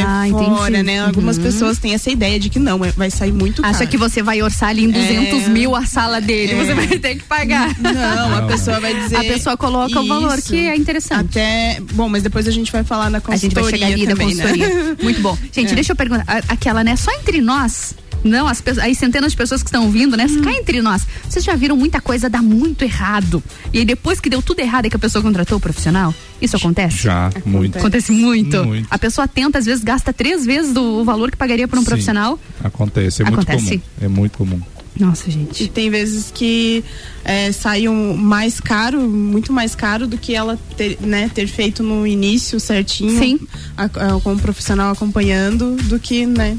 Ah, 0.07 0.27
é, 0.27 0.31
fora, 0.31 0.71
entendi. 0.79 0.83
né? 0.85 1.01
Algumas 1.05 1.37
Uhum. 1.37 1.43
pessoas 1.43 1.79
têm 1.79 1.95
essa 1.95 2.11
ideia 2.11 2.39
de 2.39 2.49
que 2.49 2.59
não, 2.59 2.85
é- 2.85 2.93
vai 2.93 3.11
sair 3.11 3.33
muito 3.33 3.63
caro. 3.63 3.75
Acha 3.75 3.87
que 3.87 3.97
você 3.97 4.23
vai 4.23 4.43
orçar 4.43 4.71
ali 4.71 4.85
em 4.85 4.91
200 4.91 5.43
É. 5.45 5.49
mil 5.49 5.75
a 5.77 5.85
sala 5.87 6.21
dele, 6.21 6.53
É. 6.53 6.65
você 6.65 6.75
vai 6.75 6.87
ter 6.87 7.17
que 7.17 7.25
pagar. 7.25 7.69
Não, 7.79 8.37
a 8.39 8.43
pessoa 8.43 8.81
vai 8.81 8.95
dizer. 8.95 9.17
A 9.17 9.25
pessoa 9.25 9.57
coloca 9.57 10.01
o 10.01 10.07
valor 10.07 10.41
que 10.41 10.57
é 10.69 10.77
interessante. 10.77 11.29
Até. 11.39 11.81
Bom, 11.95 12.09
mas 12.09 12.23
depois 12.23 12.47
a 12.49 12.51
gente 12.51 12.71
vai 12.73 12.85
falar 12.85 13.11
na 13.11 13.19
A 13.19 13.21
consultoria. 13.21 13.51
gente 13.51 13.55
vai 13.55 13.71
chegar 13.71 13.87
ali 13.93 14.07
da 14.07 14.13
também, 14.13 14.35
né? 14.35 14.43
consultoria. 14.45 14.97
Muito 15.03 15.21
bom. 15.21 15.37
Gente, 15.53 15.71
É. 15.73 15.75
deixa 15.75 15.93
eu 15.93 15.97
perguntar. 15.97 16.25
a- 16.27 16.43
Aquela, 16.53 16.83
né? 16.85 16.97
Só 16.97 17.11
entre 17.13 17.41
nós. 17.41 17.95
Não, 18.25 18.47
as 18.47 18.61
pessoas, 18.61 18.85
aí 18.87 18.95
centenas 18.95 19.33
de 19.33 19.37
pessoas 19.37 19.63
que 19.63 19.69
estão 19.69 19.85
ouvindo, 19.85 20.17
né? 20.17 20.27
Hum. 20.29 20.43
Cá 20.43 20.53
entre 20.53 20.81
nós. 20.81 21.07
Vocês 21.29 21.45
já 21.45 21.55
viram 21.57 21.77
muita 21.77 22.01
coisa 22.01 22.29
dar 22.31 22.43
muito 22.43 22.83
errado. 22.85 23.43
E 23.73 23.79
aí 23.79 23.85
depois 23.85 24.21
que 24.21 24.31
deu 24.31 24.41
tudo 24.43 24.61
errado 24.61 24.87
é 24.87 24.91
que 24.91 24.97
a 24.97 24.99
pessoa 24.99 25.23
contratou 25.23 25.59
o 25.59 25.61
profissional? 25.61 26.15
Isso 26.41 26.57
acontece? 26.57 26.99
Já, 27.03 27.31
muito. 27.45 27.79
Acontece 27.79 28.13
muito. 28.13 28.65
Muito. 28.65 28.87
A 28.91 28.99
pessoa 28.99 29.27
tenta, 29.29 29.59
às 29.59 29.67
vezes, 29.67 29.83
gasta 29.85 30.13
três 30.13 30.45
vezes 30.45 30.73
do 30.73 30.83
o 31.01 31.05
valor 31.05 31.31
que 31.31 31.37
pagaria 31.37 31.67
por 31.69 31.79
um 31.79 31.83
Sim. 31.83 31.87
profissional. 31.87 32.39
Acontece, 32.63 33.23
é 33.23 33.27
Acontece. 33.29 33.63
muito 33.69 33.81
comum. 33.83 34.05
É 34.05 34.09
muito 34.09 34.39
comum. 34.39 34.61
Nossa, 35.01 35.31
gente. 35.31 35.65
E 35.65 35.69
tem 35.69 35.89
vezes 35.89 36.31
que 36.35 36.85
é, 37.25 37.51
sai 37.51 37.89
um 37.89 38.15
mais 38.15 38.61
caro, 38.61 39.01
muito 39.01 39.51
mais 39.51 39.75
caro 39.75 40.07
do 40.07 40.19
que 40.19 40.35
ela 40.35 40.59
ter, 40.77 40.99
né, 41.01 41.31
ter 41.35 41.47
feito 41.47 41.83
no 41.83 42.07
início 42.07 42.61
certinho. 42.61 43.19
Sim. 43.19 43.41
a- 43.75 43.85
a- 43.85 44.21
com 44.21 44.35
o 44.35 44.39
profissional 44.39 44.93
acompanhando, 44.93 45.77
do 45.85 45.99
que, 45.99 46.27
né? 46.27 46.59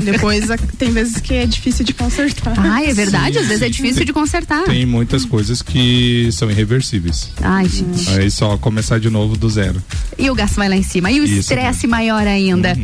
Depois 0.00 0.50
a- 0.50 0.56
tem 0.78 0.90
vezes 0.90 1.18
que 1.20 1.34
é 1.34 1.46
difícil 1.46 1.84
de 1.84 1.92
consertar. 1.92 2.54
Ah, 2.58 2.82
é 2.84 2.92
verdade? 2.92 3.38
Às 3.38 3.46
vezes 3.46 3.62
é 3.62 3.68
difícil 3.68 3.96
Tem- 3.96 4.06
de 4.06 4.12
consertar. 4.12 4.64
Tem 4.64 4.86
muitas 4.86 5.24
coisas 5.24 5.62
que 5.62 6.28
são 6.32 6.50
irreversíveis. 6.50 7.30
Ai, 7.40 7.68
gente. 7.68 8.08
Aí 8.10 8.30
só 8.30 8.56
começar 8.56 8.98
de 8.98 9.10
novo 9.10 9.36
do 9.36 9.48
zero. 9.50 9.82
E 10.18 10.30
o 10.30 10.34
gasto 10.34 10.56
vai 10.56 10.68
lá 10.68 10.76
em 10.76 10.82
cima. 10.82 11.10
E 11.10 11.20
o 11.20 11.24
estresse 11.24 11.86
maior 11.86 12.26
ainda. 12.26 12.76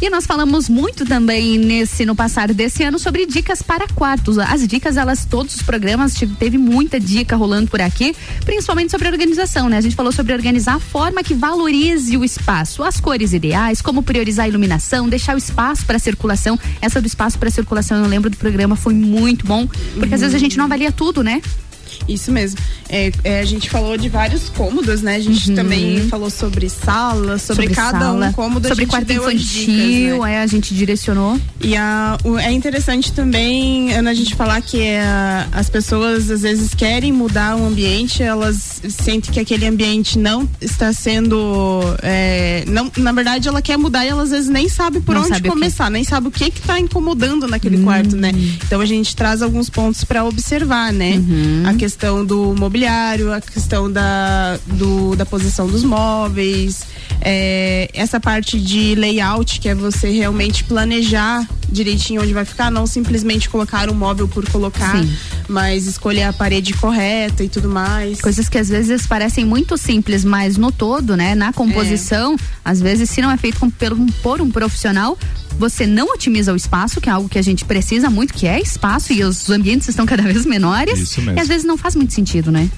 E 0.00 0.10
nós 0.10 0.26
falamos 0.26 0.68
muito 0.68 1.04
também 1.06 1.56
nesse 1.58 2.04
no 2.04 2.14
passar 2.14 2.52
desse 2.52 2.82
ano 2.82 2.98
sobre 2.98 3.24
dicas 3.26 3.62
para 3.62 3.86
quartos. 3.88 4.38
As 4.38 4.66
dicas, 4.66 4.96
elas, 4.96 5.24
todos 5.24 5.54
os 5.54 5.62
programas 5.62 6.14
tive- 6.14 6.34
teve 6.34 6.58
muita 6.58 7.00
dica 7.00 7.36
rolando 7.36 7.70
por 7.70 7.80
aqui, 7.80 8.14
principalmente 8.44 8.90
sobre 8.90 9.08
organização, 9.08 9.68
né? 9.68 9.78
A 9.78 9.80
gente 9.80 9.96
falou 9.96 10.12
sobre 10.12 10.32
organizar 10.34 10.74
a 10.76 10.80
forma 10.80 11.22
que 11.22 11.32
valorize 11.34 12.16
o 12.16 12.24
espaço, 12.24 12.82
as 12.82 13.00
cores 13.00 13.32
ideais, 13.32 13.80
como 13.80 14.02
priorizar 14.02 14.44
a 14.44 14.48
iluminação, 14.48 15.08
deixar 15.08 15.34
o 15.34 15.38
espaço 15.38 15.86
para 15.86 15.98
circulação. 15.98 16.58
Essa 16.80 17.00
do 17.00 17.06
espaço 17.06 17.38
para 17.38 17.50
circulação, 17.50 18.02
eu 18.02 18.08
lembro 18.08 18.28
do 18.28 18.36
programa, 18.36 18.76
foi 18.76 18.94
muito 18.94 19.46
bom, 19.46 19.66
porque 19.98 20.14
às 20.14 20.20
vezes 20.20 20.34
a 20.34 20.38
gente 20.38 20.58
não 20.58 20.64
avalia 20.66 20.92
tudo, 20.92 21.22
né? 21.22 21.40
Isso 22.08 22.30
mesmo. 22.32 22.58
É, 22.88 23.10
é, 23.24 23.40
a 23.40 23.44
gente 23.44 23.68
falou 23.70 23.96
de 23.96 24.08
vários 24.08 24.48
cômodos, 24.50 25.02
né? 25.02 25.16
A 25.16 25.20
gente 25.20 25.48
Uhum. 25.50 25.56
também 25.56 26.08
falou 26.08 26.30
sobre 26.30 26.68
sala, 26.68 27.38
sobre, 27.38 27.68
cada 27.68 27.98
sala, 28.00 28.26
um 28.28 28.32
cômodo. 28.32 28.68
sobre 28.68 28.84
a 28.84 28.86
quarto 28.86 29.12
infantil, 29.12 29.38
dicas, 29.38 30.20
né? 30.20 30.34
é, 30.34 30.38
a 30.40 30.46
gente 30.46 30.74
direcionou. 30.74 31.38
E 31.60 31.76
a, 31.76 32.16
o- 32.24 32.38
é 32.38 32.52
interessante 32.52 33.12
também, 33.12 33.92
Ana, 33.94 34.10
a 34.10 34.14
gente 34.14 34.34
falar 34.34 34.60
que 34.60 34.80
é, 34.80 35.02
as 35.52 35.68
pessoas 35.70 36.30
às 36.30 36.42
vezes 36.42 36.74
querem 36.74 37.12
mudar 37.12 37.56
o 37.56 37.64
ambiente, 37.66 38.22
elas 38.22 38.80
sentem 38.88 39.32
que 39.32 39.40
aquele 39.40 39.66
ambiente 39.66 40.18
não 40.18 40.48
está 40.60 40.92
sendo. 40.92 41.80
é, 42.02 42.64
não, 42.66 42.90
na 42.96 43.12
verdade, 43.12 43.48
ela 43.48 43.62
quer 43.62 43.76
mudar 43.76 44.04
e 44.04 44.08
ela 44.08 44.22
às 44.22 44.30
vezes 44.30 44.48
nem 44.48 44.68
sabe 44.68 45.00
por 45.00 45.14
Não 45.14 45.22
onde 45.22 45.30
sabe 45.30 45.48
começar, 45.48 45.90
nem 45.90 46.04
sabe 46.04 46.28
o 46.28 46.30
que 46.30 46.50
que 46.50 46.60
tá 46.62 46.78
incomodando 46.78 47.46
naquele 47.48 47.82
quarto, 47.82 48.16
né? 48.16 48.30
Então 48.66 48.80
a 48.80 48.86
gente 48.86 49.14
traz 49.16 49.42
alguns 49.42 49.68
pontos 49.70 50.04
para 50.04 50.24
observar, 50.24 50.92
né? 50.92 51.14
A 51.66 51.74
questão 51.84 52.24
do 52.24 52.54
mobiliário, 52.58 53.30
a 53.30 53.42
questão 53.42 53.92
da, 53.92 54.58
do, 54.68 55.14
da 55.16 55.26
posição 55.26 55.66
dos 55.66 55.84
móveis, 55.84 56.82
é, 57.20 57.88
essa 57.94 58.20
parte 58.20 58.60
de 58.60 58.94
layout, 58.94 59.60
que 59.60 59.68
é 59.68 59.74
você 59.74 60.10
realmente 60.10 60.64
planejar 60.64 61.46
direitinho 61.70 62.22
onde 62.22 62.32
vai 62.32 62.44
ficar, 62.44 62.70
não 62.70 62.86
simplesmente 62.86 63.48
colocar 63.48 63.90
um 63.90 63.94
móvel 63.94 64.28
por 64.28 64.48
colocar, 64.48 64.96
Sim. 64.96 65.12
mas 65.48 65.86
escolher 65.86 66.24
a 66.24 66.32
parede 66.32 66.72
correta 66.74 67.42
e 67.42 67.48
tudo 67.48 67.68
mais. 67.68 68.20
Coisas 68.20 68.48
que 68.48 68.58
às 68.58 68.68
vezes 68.68 69.06
parecem 69.06 69.44
muito 69.44 69.76
simples, 69.76 70.24
mas 70.24 70.56
no 70.56 70.70
todo, 70.70 71.16
né, 71.16 71.34
na 71.34 71.52
composição, 71.52 72.36
às 72.64 72.80
vezes 72.80 73.10
se 73.10 73.20
não 73.20 73.30
é 73.30 73.36
feito 73.36 73.58
com, 73.58 73.68
pelo, 73.70 74.06
por 74.22 74.40
um 74.40 74.50
profissional, 74.50 75.18
você 75.58 75.86
não 75.86 76.08
otimiza 76.08 76.52
o 76.52 76.56
espaço, 76.56 77.00
que 77.00 77.08
é 77.08 77.12
algo 77.12 77.28
que 77.28 77.38
a 77.38 77.42
gente 77.42 77.64
precisa 77.64 78.10
muito, 78.10 78.34
que 78.34 78.46
é 78.46 78.60
espaço 78.60 79.12
e 79.12 79.22
os 79.22 79.50
ambientes 79.50 79.88
estão 79.88 80.06
cada 80.06 80.22
vez 80.22 80.44
menores. 80.46 80.98
Isso 80.98 81.20
mesmo. 81.20 81.38
E 81.38 81.40
às 81.40 81.48
vezes 81.48 81.64
não 81.64 81.76
faz 81.76 81.94
muito 81.94 82.12
sentido, 82.12 82.50
né? 82.50 82.68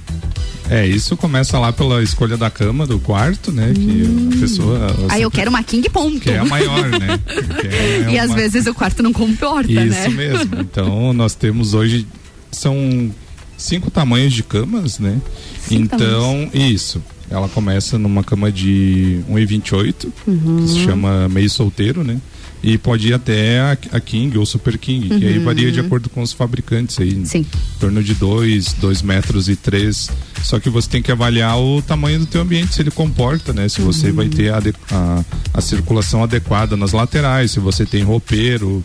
É, 0.69 0.85
isso 0.85 1.17
começa 1.17 1.59
lá 1.59 1.73
pela 1.73 2.03
escolha 2.03 2.37
da 2.37 2.51
cama, 2.51 2.87
do 2.87 2.99
quarto, 2.99 3.53
né? 3.53 3.73
Que 3.73 3.81
a 4.17 4.41
pessoa. 4.41 4.77
ela 4.79 4.89
Aí 5.13 5.23
eu 5.23 5.29
sempre 5.29 5.31
quero 5.39 5.51
uma 5.51 5.63
king 5.63 5.89
ponto. 5.91 6.21
quer 6.21 6.39
a 6.39 6.45
maior, 6.45 6.89
né? 6.89 7.19
Quer 7.61 8.11
e 8.13 8.19
às 8.19 8.31
uma- 8.31 8.37
vezes 8.37 8.67
o 8.67 8.75
quarto 8.75 9.03
não 9.03 9.13
comporta, 9.13 9.73
né? 9.73 9.87
Isso 9.87 10.11
mesmo. 10.11 10.57
Então 10.61 11.13
nós 11.13 11.35
temos 11.35 11.75
hoje 11.75 12.07
são 12.51 13.11
cinco 13.57 13.91
tamanhos 13.91 14.33
de 14.33 14.43
camas, 14.43 14.99
né? 14.99 15.21
Cinco 15.67 15.95
então 15.95 16.51
isso. 16.55 17.03
Ela 17.29 17.49
começa 17.49 17.99
numa 17.99 18.23
cama 18.23 18.53
de 18.53 19.21
1,28, 19.29 20.09
Uhum. 20.27 20.57
que 20.63 20.69
se 20.69 20.79
chama 20.85 21.29
meio 21.29 21.51
solteiro, 21.51 22.05
né? 22.05 22.19
E 22.63 22.79
pode 22.79 23.09
ir 23.09 23.13
até 23.15 23.61
a, 23.61 23.77
a 23.93 24.01
King 24.01 24.39
ou 24.39 24.47
Super 24.47 24.79
King, 24.79 25.09
que 25.09 25.27
aí 25.27 25.39
Uhum. 25.39 25.45
varia 25.45 25.71
de 25.73 25.79
acordo 25.81 26.09
com 26.09 26.23
os 26.23 26.33
fabricantes 26.33 26.99
aí. 27.01 27.21
Sim. 27.27 27.41
Em 27.41 27.47
torno 27.81 28.03
de 28.03 28.15
2, 28.15 28.75
2 28.75 29.03
metros 29.03 29.49
e 29.49 29.57
3. 29.57 30.09
Só 30.47 30.61
que 30.61 30.71
você 30.71 30.89
tem 30.89 31.03
que 31.03 31.11
avaliar 31.11 31.59
o 31.59 31.83
tamanho 31.83 32.21
do 32.21 32.27
teu 32.27 32.41
ambiente, 32.41 32.73
se 32.73 32.81
ele 32.81 32.91
comporta, 32.93 33.53
né? 33.53 33.69
Se 33.69 33.81
você 33.81 34.13
vai 34.13 34.29
ter 34.29 34.51
a, 34.53 34.59
a, 34.93 35.25
a 35.55 35.61
circulação 35.61 36.23
adequada 36.23 36.77
nas 36.77 36.93
laterais, 36.93 37.51
se 37.51 37.59
você 37.59 37.85
tem 37.85 38.05
roupeiro 38.05 38.81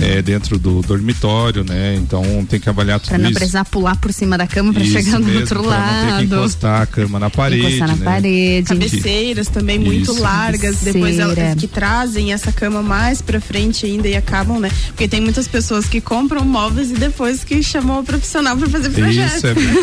é, 0.00 0.22
dentro 0.22 0.60
do 0.60 0.80
dormitório, 0.82 1.64
né? 1.64 1.96
Então 1.96 2.22
tem 2.48 2.60
que 2.60 2.68
avaliar 2.68 3.00
tudo 3.00 3.08
Pra 3.08 3.18
não 3.18 3.30
isso. 3.30 3.34
precisar 3.38 3.64
pular 3.64 3.96
por 3.96 4.12
cima 4.12 4.38
da 4.38 4.46
cama 4.46 4.72
pra 4.72 4.82
Isso 4.84 4.92
chegar 4.92 5.18
do 5.18 5.24
mesmo, 5.24 5.40
outro 5.40 5.62
pra 5.64 5.70
Não 5.78 5.78
ter 5.78 6.04
que 6.04 6.10
lado. 6.12 6.24
encostar 6.24 6.82
a 6.82 6.86
cama 6.86 7.18
na 7.18 7.28
parede. 7.30 7.66
Encostar 7.66 7.88
na 7.88 7.96
né? 7.96 8.04
parede. 8.04 8.68
Cabeceiras 8.68 9.48
também 9.48 9.80
muito 9.80 10.12
Isso. 10.12 10.22
largas, 10.22 10.76
depois 10.82 11.18
elas 11.18 11.36
que 11.58 11.66
trazem 11.66 12.32
essa 12.32 12.52
cama 12.52 12.80
mais 12.80 13.20
pra 13.20 13.40
frente 13.40 13.86
ainda 13.86 14.06
e 14.08 14.14
acabam, 14.14 14.60
né? 14.60 14.70
Porque 14.86 15.08
tem 15.08 15.20
muitas 15.20 15.48
pessoas 15.48 15.86
que 15.86 16.00
compram 16.00 16.44
móveis 16.44 16.90
e 16.92 16.94
depois 16.94 17.42
que 17.42 17.60
chamam 17.60 17.98
o 17.98 18.04
profissional 18.04 18.56
pra 18.56 18.68
fazer 18.68 18.90
projeto. 18.90 19.36
Isso 19.36 19.46
é 19.48 19.54
muito 19.54 19.82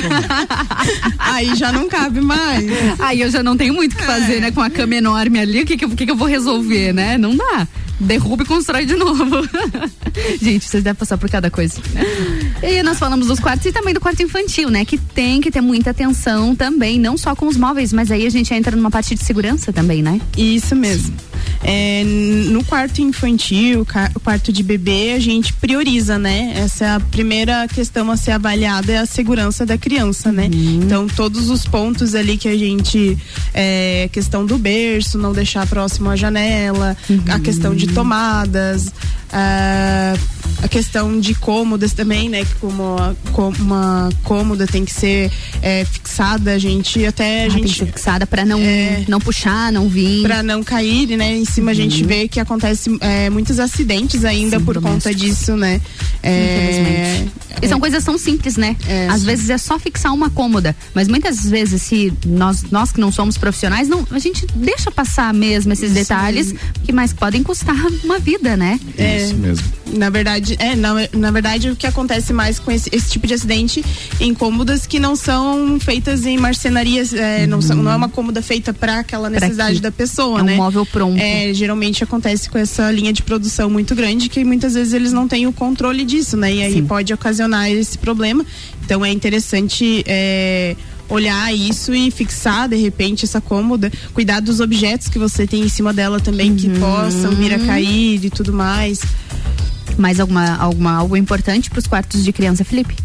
Aí 1.17 1.55
já 1.55 1.71
não 1.71 1.87
cabe 1.87 2.21
mais. 2.21 2.65
Aí 2.99 3.21
eu 3.21 3.29
já 3.29 3.41
não 3.41 3.55
tenho 3.57 3.73
muito 3.73 3.93
o 3.93 3.97
que 3.97 4.03
fazer, 4.03 4.39
né? 4.39 4.51
Com 4.51 4.61
a 4.61 4.69
cama 4.69 4.95
enorme 4.95 5.39
ali, 5.39 5.63
o 5.63 5.65
que 5.65 5.77
que, 5.77 5.87
que 5.87 6.05
que 6.05 6.11
eu 6.11 6.15
vou 6.15 6.27
resolver, 6.27 6.93
né? 6.93 7.17
Não 7.17 7.35
dá. 7.35 7.67
Derruba 7.99 8.43
e 8.43 8.45
constrói 8.45 8.85
de 8.85 8.95
novo. 8.95 9.25
Gente, 10.41 10.65
vocês 10.65 10.83
devem 10.83 10.97
passar 10.97 11.17
por 11.17 11.29
cada 11.29 11.51
coisa. 11.51 11.81
E 12.63 12.81
nós 12.81 12.97
falamos 12.97 13.27
dos 13.27 13.39
quartos 13.39 13.65
e 13.65 13.71
também 13.71 13.93
do 13.93 13.99
quarto 13.99 14.23
infantil, 14.23 14.69
né? 14.69 14.85
Que 14.85 14.97
tem 14.97 15.41
que 15.41 15.51
ter 15.51 15.61
muita 15.61 15.89
atenção 15.89 16.55
também, 16.55 16.97
não 16.97 17.17
só 17.17 17.35
com 17.35 17.47
os 17.47 17.57
móveis, 17.57 17.91
mas 17.91 18.09
aí 18.09 18.25
a 18.25 18.29
gente 18.29 18.53
entra 18.53 18.75
numa 18.75 18.89
parte 18.89 19.15
de 19.15 19.23
segurança 19.23 19.73
também, 19.73 20.01
né? 20.01 20.21
Isso 20.37 20.75
mesmo. 20.75 21.13
É, 21.63 22.03
no 22.05 22.63
quarto 22.63 23.01
infantil, 23.01 23.85
o 24.15 24.19
quarto 24.19 24.51
de 24.51 24.63
bebê, 24.63 25.13
a 25.13 25.19
gente 25.19 25.53
prioriza, 25.53 26.17
né? 26.17 26.53
Essa 26.55 26.85
é 26.85 26.89
a 26.89 26.99
primeira 26.99 27.67
questão 27.67 28.09
a 28.09 28.17
ser 28.17 28.31
avaliada, 28.31 28.91
é 28.91 28.97
a 28.97 29.05
segurança 29.05 29.65
da 29.65 29.77
criança, 29.77 30.31
né? 30.31 30.49
Então, 30.51 31.07
todos 31.07 31.49
os 31.49 31.65
pontos 31.65 32.15
ali 32.15 32.37
que 32.37 32.47
a 32.47 32.57
gente. 32.57 33.17
É, 33.53 34.09
questão 34.11 34.45
do 34.45 34.57
berço, 34.57 35.17
não 35.17 35.33
deixar 35.33 35.67
próximo 35.67 36.09
à 36.09 36.15
janela, 36.15 36.95
a 37.29 37.39
questão 37.39 37.75
de 37.75 37.87
tomadas, 37.87 38.91
a, 39.31 40.13
a 40.63 40.67
questão 40.67 41.19
de 41.19 41.33
cômodas 41.35 41.93
também, 41.93 42.29
né? 42.29 42.43
Que 42.45 42.55
como 42.55 42.95
uma 43.59 44.09
cômoda 44.23 44.65
tem 44.67 44.83
que 44.85 44.93
ser 44.93 45.31
é, 45.61 45.85
fixada, 45.85 46.53
a 46.53 46.57
gente 46.59 47.05
até. 47.05 47.43
A 47.43 47.47
Ah, 47.47 47.49
tem 47.49 47.57
gente, 47.63 47.73
que 47.73 47.79
ser 47.79 47.85
fixada 47.85 48.27
pra 48.27 48.45
não, 48.45 48.59
É. 48.59 49.03
não 49.07 49.19
puxar, 49.19 49.71
não 49.71 49.87
vir. 49.87 50.23
Pra 50.23 50.43
não 50.43 50.63
cair, 50.63 51.07
né? 51.17 51.35
Em 51.37 51.45
cima 51.45 51.71
a 51.71 51.73
gente 51.73 52.03
vê 52.03 52.27
que 52.27 52.39
acontece 52.39 52.89
é, 53.01 53.29
muitos 53.29 53.59
acidentes 53.59 54.25
ainda 54.25 54.59
Sim, 54.59 54.65
por 54.65 54.81
conta 54.81 55.13
disso, 55.13 55.55
né? 55.55 55.79
É, 56.21 56.43
Infelizmente. 56.43 57.39
E 57.61 57.67
são 57.67 57.79
coisas 57.79 58.03
tão 58.03 58.17
simples, 58.17 58.55
né? 58.57 58.75
É, 58.87 59.07
Às 59.07 59.23
vezes 59.23 59.49
é 59.49 59.57
só 59.57 59.77
fixar 59.77 60.13
uma 60.13 60.29
cômoda, 60.29 60.75
mas 60.93 61.07
muitas 61.07 61.45
vezes 61.45 61.81
se 61.81 62.13
nós, 62.25 62.63
nós 62.71 62.91
que 62.91 62.99
não 62.99 63.11
somos 63.11 63.37
profissionais, 63.37 63.87
não, 63.87 64.05
a 64.11 64.19
gente 64.19 64.45
deixa 64.55 64.89
passar 64.89 65.33
mesmo 65.33 65.73
esses 65.73 65.91
detalhes 65.91 66.53
que 66.83 66.91
mais 66.91 67.11
podem 67.13 67.43
custar 67.43 67.75
uma 68.03 68.19
vida, 68.19 68.55
né? 68.55 68.79
É. 68.97 69.23
Isso 69.23 69.35
mesmo. 69.35 69.79
Na 69.93 70.09
verdade, 70.09 70.55
é, 70.59 70.75
na, 70.75 70.93
na 71.13 71.31
verdade 71.31 71.69
o 71.69 71.75
que 71.75 71.87
acontece 71.87 72.31
mais 72.31 72.59
com 72.59 72.71
esse, 72.71 72.89
esse 72.93 73.09
tipo 73.09 73.25
de 73.25 73.33
acidente 73.33 73.83
em 74.19 74.33
cômodas 74.33 74.85
que 74.85 74.99
não 74.99 75.15
são 75.15 75.79
feitas 75.79 76.25
em 76.25 76.37
marcenarias, 76.37 77.11
é, 77.13 77.47
não, 77.47 77.61
são, 77.61 77.75
não 77.77 77.91
é 77.91 77.95
uma 77.95 78.09
cômoda 78.09 78.41
feita 78.41 78.73
para 78.73 78.99
aquela 78.99 79.29
necessidade 79.29 79.81
da 79.81 79.91
pessoa, 79.91 80.39
é 80.39 80.43
um 80.43 80.45
né? 80.45 80.55
móvel 80.55 80.85
pronto. 80.85 81.19
É, 81.19 81.51
geralmente 81.53 82.03
acontece 82.03 82.49
com 82.49 82.57
essa 82.57 82.91
linha 82.91 83.11
de 83.11 83.23
produção 83.23 83.69
muito 83.69 83.95
grande 83.95 84.29
que 84.29 84.43
muitas 84.43 84.75
vezes 84.75 84.93
eles 84.93 85.11
não 85.11 85.27
têm 85.27 85.47
o 85.47 85.53
controle 85.53 86.05
disso, 86.09 86.35
né? 86.35 86.53
E 86.53 86.61
aí 86.63 86.73
Sim. 86.73 86.85
pode 86.85 87.13
ocasionar 87.13 87.69
esse 87.71 87.97
problema. 87.97 88.43
Então 88.83 89.05
é 89.05 89.11
interessante 89.11 90.03
é, 90.07 90.75
olhar 91.07 91.53
isso 91.53 91.93
e 91.93 92.09
fixar 92.11 92.67
de 92.67 92.75
repente 92.75 93.23
essa 93.25 93.39
cômoda, 93.39 93.91
cuidar 94.13 94.39
dos 94.41 94.59
objetos 94.59 95.07
que 95.07 95.17
você 95.19 95.45
tem 95.47 95.61
em 95.61 95.69
cima 95.69 95.93
dela 95.93 96.19
também 96.19 96.55
que 96.55 96.67
Uhum. 96.67 96.79
possam 96.79 97.31
vir 97.35 97.53
a 97.53 97.59
cair 97.59 98.23
e 98.25 98.29
tudo 98.29 98.51
mais. 98.51 98.99
Mais 99.97 100.19
alguma, 100.19 100.55
alguma 100.57 100.91
algo 100.93 101.15
importante 101.17 101.69
para 101.69 101.79
os 101.79 101.87
quartos 101.87 102.23
de 102.23 102.31
criança, 102.31 102.63
Felipe? 102.63 102.95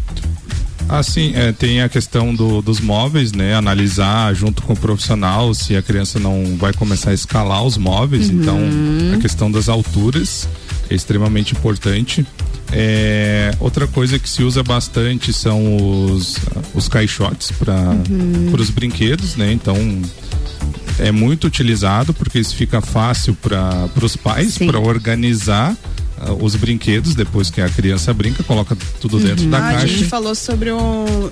Assim, 0.87 1.33
é, 1.33 1.51
tem 1.51 1.81
a 1.81 1.89
questão 1.89 2.33
do- 2.33 2.61
dos 2.61 2.79
móveis, 2.79 3.31
né? 3.31 3.55
Analisar 3.55 4.33
junto 4.35 4.61
com 4.61 4.73
o 4.73 4.77
profissional 4.77 5.51
se 5.55 5.75
a 5.75 5.81
criança 5.81 6.19
não 6.19 6.55
vai 6.57 6.73
começar 6.73 7.09
a 7.09 7.13
escalar 7.13 7.63
os 7.63 7.75
móveis. 7.75 8.29
Então, 8.29 8.59
a 9.15 9.17
questão 9.17 9.49
das 9.51 9.67
alturas 9.67 10.47
é 10.87 10.93
extremamente 10.93 11.53
importante. 11.53 12.23
É, 12.71 13.51
outra 13.59 13.87
coisa 13.87 14.17
que 14.17 14.29
se 14.29 14.43
usa 14.43 14.63
bastante 14.63 15.31
são 15.31 15.77
os, 16.07 16.37
os 16.73 16.87
caixotes 16.87 17.51
para 17.51 17.81
os 18.59 18.69
brinquedos, 18.69 19.35
né? 19.35 19.51
Então, 19.51 19.75
é 20.99 21.11
muito 21.11 21.47
utilizado 21.47 22.13
porque 22.13 22.39
isso 22.39 22.55
fica 22.55 22.81
fácil 22.81 23.35
para 23.35 23.89
os 24.01 24.15
pais 24.15 24.57
para 24.57 24.79
organizar 24.79 25.75
ah, 26.19 26.31
os 26.33 26.55
brinquedos 26.55 27.13
depois 27.15 27.49
que 27.49 27.59
a 27.61 27.69
criança 27.69 28.13
brinca, 28.13 28.43
coloca 28.43 28.75
tudo 29.01 29.19
dentro 29.19 29.45
da 29.47 29.57
Ah, 29.57 29.69
a 29.69 29.73
caixa. 29.73 29.87
gente 29.87 30.05
falou 30.05 30.33
sobre 30.35 30.71
o, 30.71 30.77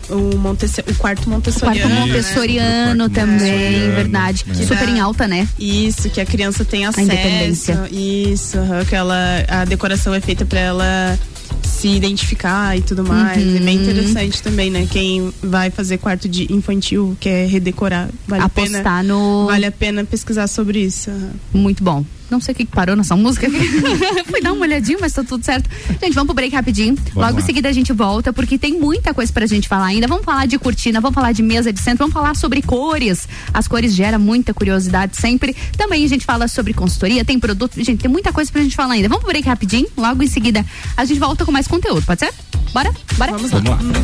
o, 0.10 0.38
Montesse, 0.38 0.82
o 0.82 0.84
quarto 0.84 0.94
O 0.94 0.96
quarto 0.96 1.30
montessoriano. 1.30 1.90
né? 1.90 2.00
montessoriano 2.02 3.10
também, 3.10 3.34
montessoriano, 3.38 3.96
verdade. 3.96 4.44
né? 4.48 4.56
Super 4.66 4.90
em 4.90 5.00
alta, 5.00 5.28
né? 5.28 5.48
Isso, 5.58 6.10
que 6.10 6.20
a 6.22 6.26
criança 6.26 6.66
tem 6.66 6.86
acesso. 6.86 7.06
independência. 7.06 7.88
Isso, 7.92 8.58
que 8.90 8.96
ela, 8.96 9.16
a 9.48 9.66
decoração 9.66 10.14
é 10.14 10.20
feita 10.20 10.46
para 10.46 10.60
ela 10.60 11.20
se 11.64 11.88
identificar 11.88 12.78
e 12.78 12.82
tudo 12.82 13.04
mais. 13.04 13.38
É 13.42 13.60
bem 13.60 13.78
Uhum. 13.78 13.84
interessante 13.84 14.42
também, 14.42 14.70
né? 14.70 14.88
Quem 14.90 15.34
vai 15.42 15.70
fazer 15.70 15.98
quarto 15.98 16.28
de 16.30 16.52
infantil, 16.54 17.16
quer 17.20 17.48
redecorar, 17.48 18.10
vale 18.28 18.44
a 18.44 18.50
pena. 18.50 18.80
Apostar 18.80 19.04
no. 19.04 19.46
Vale 19.48 19.66
a 19.66 19.72
pena 19.72 20.04
pesquisar 20.04 20.48
sobre 20.48 20.80
isso. 20.80 21.10
Muito 21.54 21.84
bom. 21.84 22.06
Não 22.34 22.42
sei 22.42 22.54
o 22.54 22.56
que 22.56 22.66
parou 22.66 22.96
nessa 22.96 23.16
música. 23.16 23.48
Fui 24.26 24.42
dar 24.42 24.54
uma 24.54 24.64
olhadinha, 24.64 24.98
mas 25.00 25.14
tá 25.14 25.24
tudo 25.24 25.46
certo. 25.46 25.70
Gente, 26.02 26.16
vamos 26.16 26.26
pro 26.26 26.34
break 26.34 26.56
rapidinho. 26.56 26.98
Logo 27.16 27.38
em 27.38 27.44
seguida 27.44 27.70
a 27.70 27.72
gente 27.72 27.94
volta, 27.94 28.34
porque 28.34 28.58
tem 28.58 28.80
muita 28.80 29.14
coisa 29.14 29.32
pra 29.32 29.46
gente 29.46 29.68
falar 29.68 29.86
ainda. 29.86 30.08
Vamos 30.08 30.26
falar 30.26 30.48
de 30.48 30.58
cortina, 30.58 31.00
vamos 31.00 31.14
falar 31.14 31.32
de 31.32 31.44
mesa 31.44 31.72
de 31.72 31.80
centro, 31.80 32.00
vamos 32.00 32.14
falar 32.14 32.36
sobre 32.36 32.64
cores. 32.64 33.28
As 33.54 33.68
cores 33.68 33.94
geram 33.94 34.18
muita 34.18 34.52
curiosidade 34.52 35.16
sempre. 35.16 35.56
Também 35.78 36.04
a 36.04 36.08
gente 36.10 36.26
fala 36.26 36.48
sobre 36.48 36.74
consultoria, 36.74 37.24
tem 37.24 37.40
produto. 37.40 37.76
Gente, 37.78 38.02
tem 38.02 38.10
muita 38.10 38.34
coisa 38.34 38.52
pra 38.52 38.64
gente 38.64 38.76
falar 38.76 38.96
ainda. 38.96 39.08
Vamos 39.08 39.24
pro 39.24 39.32
break 39.32 39.48
rapidinho. 39.48 39.88
Logo 39.96 40.24
em 40.24 40.28
seguida 40.28 40.66
a 40.98 41.06
gente 41.06 41.20
volta 41.20 41.46
com 41.46 41.52
mais 41.52 41.68
conteúdo, 41.68 42.04
pode 42.04 42.20
ser? 42.20 42.34
Bora? 42.74 42.92
Bora? 43.16 43.32
Vamos 43.34 43.52
lá. 43.52 43.60
Vamos 43.60 43.70
lá. 43.70 44.04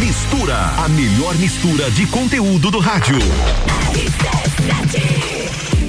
Mistura, 0.00 0.56
a 0.56 0.88
melhor 0.88 1.36
mistura 1.36 1.88
de 1.92 2.04
conteúdo 2.06 2.68
do 2.68 2.80
rádio. 2.80 3.16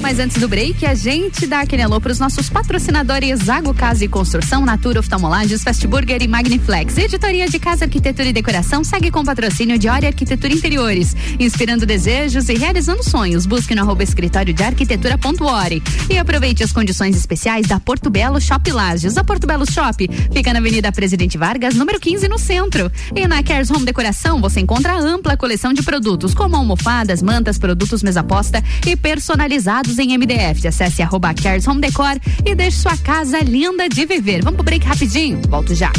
Mas 0.04 0.18
antes 0.18 0.36
do 0.36 0.46
break, 0.46 0.84
a 0.84 0.94
gente 0.94 1.46
dá 1.46 1.62
aquele 1.62 1.80
alô 1.80 1.98
para 1.98 2.12
os 2.12 2.18
nossos 2.18 2.50
patrocinadores 2.50 3.44
Zago 3.44 3.72
Casa 3.72 4.04
e 4.04 4.08
Construção, 4.08 4.62
Natura 4.62 5.00
Oftalmolages, 5.00 5.62
Fast 5.62 5.86
Burger 5.86 6.22
e 6.22 6.28
Magniflex. 6.28 6.98
Editoria 6.98 7.48
de 7.48 7.58
Casa, 7.58 7.86
Arquitetura 7.86 8.28
e 8.28 8.32
Decoração 8.34 8.84
segue 8.84 9.10
com 9.10 9.24
patrocínio 9.24 9.78
de 9.78 9.88
Ori 9.88 10.06
Arquitetura 10.06 10.52
Interiores, 10.52 11.16
inspirando 11.40 11.86
desejos 11.86 12.50
e 12.50 12.54
realizando 12.54 13.02
sonhos. 13.02 13.46
Busque 13.46 13.74
no 13.74 13.80
arroba 13.80 14.02
escritório 14.02 14.52
de 14.52 14.62
arquitetura.ori. 14.62 15.82
E 16.10 16.18
aproveite 16.18 16.62
as 16.62 16.70
condições 16.70 17.16
especiais 17.16 17.66
da 17.66 17.80
Porto 17.80 18.10
Belo 18.10 18.38
Shop 18.38 18.70
Lages. 18.70 19.16
A 19.16 19.24
Porto 19.24 19.46
Belo 19.46 19.64
Shop 19.64 20.06
fica 20.30 20.52
na 20.52 20.58
Avenida 20.58 20.92
Presidente 20.92 21.38
Vargas, 21.38 21.76
número 21.76 21.98
15, 21.98 22.28
no 22.28 22.38
centro. 22.38 22.92
E 23.16 23.26
na 23.26 23.42
Cares 23.42 23.70
Home 23.70 23.86
Decoração 23.86 24.38
você 24.38 24.60
encontra 24.60 24.98
ampla 24.98 25.34
coleção 25.34 25.72
de 25.72 25.82
produtos, 25.82 26.34
como 26.34 26.56
almofadas, 26.56 27.22
mantas, 27.22 27.56
produtos 27.56 28.02
mesa 28.02 28.22
posta 28.22 28.62
e 28.86 28.94
personalizados 28.94 29.93
em 29.98 30.16
MDF. 30.16 30.66
Acesse 30.66 31.02
arroba 31.02 31.34
Cares 31.34 31.66
Home 31.66 31.80
Decor 31.80 32.18
e 32.44 32.54
deixe 32.54 32.78
sua 32.78 32.96
casa 32.96 33.38
linda 33.40 33.88
de 33.88 34.04
viver. 34.06 34.42
Vamos 34.42 34.56
pro 34.56 34.64
break 34.64 34.86
rapidinho? 34.86 35.40
Volto 35.48 35.74
já. 35.74 35.90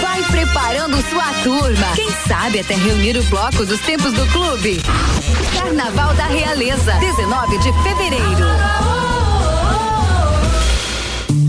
Vai 0.00 0.22
preparando 0.24 0.96
sua 1.08 1.32
turma. 1.42 1.92
Quem 1.94 2.10
sabe 2.26 2.60
até 2.60 2.74
reunir 2.74 3.16
o 3.16 3.22
bloco 3.24 3.64
dos 3.64 3.80
tempos 3.80 4.12
do 4.12 4.26
clube. 4.32 4.80
Carnaval 5.54 6.14
da 6.14 6.26
Realeza, 6.26 6.92
19 6.94 7.58
de 7.58 7.72
fevereiro. 7.82 8.87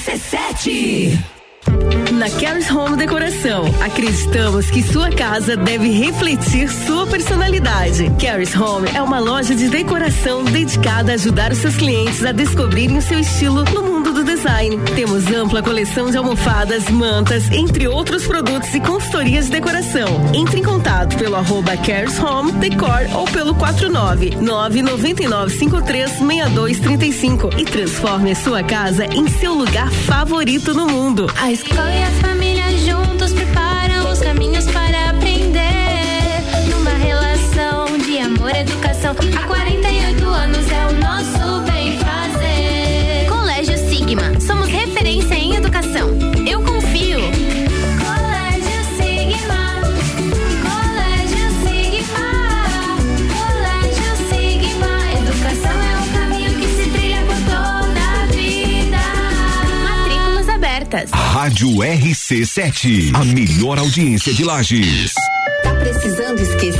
RC7 0.00 1.40
na 2.12 2.28
Caris 2.30 2.70
Home 2.70 2.96
Decoração, 2.96 3.64
acreditamos 3.80 4.70
que 4.70 4.82
sua 4.82 5.10
casa 5.10 5.56
deve 5.56 5.90
refletir 5.90 6.68
sua 6.68 7.06
personalidade. 7.06 8.10
Caris 8.20 8.54
Home 8.54 8.88
é 8.94 9.00
uma 9.02 9.18
loja 9.18 9.54
de 9.54 9.68
decoração 9.68 10.44
dedicada 10.44 11.12
a 11.12 11.14
ajudar 11.14 11.52
os 11.52 11.58
seus 11.58 11.76
clientes 11.76 12.24
a 12.24 12.32
descobrirem 12.32 12.98
o 12.98 13.02
seu 13.02 13.18
estilo 13.20 13.64
no 13.64 13.82
mundo 13.82 13.99
do 13.99 13.99
design. 14.30 14.78
Temos 14.94 15.26
ampla 15.26 15.62
coleção 15.62 16.10
de 16.10 16.16
almofadas, 16.16 16.88
mantas, 16.88 17.50
entre 17.50 17.88
outros 17.88 18.26
produtos 18.26 18.72
e 18.74 18.80
consultorias 18.80 19.46
de 19.46 19.52
decoração. 19.52 20.08
Entre 20.32 20.60
em 20.60 20.62
contato 20.62 21.16
pelo 21.16 21.34
arroba 21.36 21.76
Caris 21.76 22.18
Home 22.18 22.52
Decor 22.52 23.08
ou 23.14 23.24
pelo 23.26 23.54
49 23.54 24.36
999 24.36 25.56
53 25.56 26.10
6235 26.10 27.50
e 27.58 27.64
transforme 27.64 28.30
a 28.30 28.36
sua 28.36 28.62
casa 28.62 29.04
em 29.06 29.26
seu 29.28 29.52
lugar 29.52 29.90
favorito 29.90 30.74
no 30.74 30.86
mundo. 30.86 31.26
A 31.36 31.50
escola 31.50 31.90
e 31.90 32.02
a 32.02 32.10
família 32.22 32.70
juntos 32.78 33.32
preparam 33.32 34.12
os 34.12 34.20
caminhos 34.20 34.66
para 34.66 35.10
aprender. 35.10 35.60
Numa 36.70 36.90
relação 36.90 37.98
de 37.98 38.18
amor 38.18 38.50
e 38.54 38.60
educação. 38.60 39.16
Há 39.36 39.46
48 39.46 40.24
anos 40.28 40.70
é 40.70 40.86
o 40.86 40.92
nosso 41.00 41.39
educação. 45.80 46.10
Eu 46.46 46.60
confio. 46.62 47.20
Colégio 47.98 48.80
Sigma. 48.96 49.80
Colégio 50.62 51.46
Sigma. 51.64 52.26
Colégio 53.32 54.12
Sigma. 54.28 54.92
Educação 55.18 55.76
é 55.82 55.96
um 55.96 56.08
caminho 56.12 56.52
que 56.60 56.66
se 56.66 56.90
trilha 56.90 57.22
por 57.24 57.36
toda 57.44 58.00
a 58.00 58.26
vida. 58.26 58.98
Matrículas 59.84 60.48
abertas. 60.48 61.10
Rádio 61.12 61.68
RC7, 61.68 63.14
a 63.14 63.24
melhor 63.24 63.78
audiência 63.78 64.34
de 64.34 64.44
Lages. 64.44 65.14
Tá 65.62 65.74
precisando 65.74 66.40
esquecer 66.40 66.79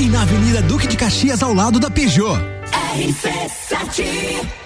E 0.00 0.08
na 0.08 0.22
Avenida 0.22 0.60
Duque 0.62 0.86
de 0.86 0.96
Caxias, 0.96 1.42
ao 1.42 1.54
lado 1.54 1.80
da 1.80 1.90
Peugeot. 1.90 2.38
RC7 2.96 4.65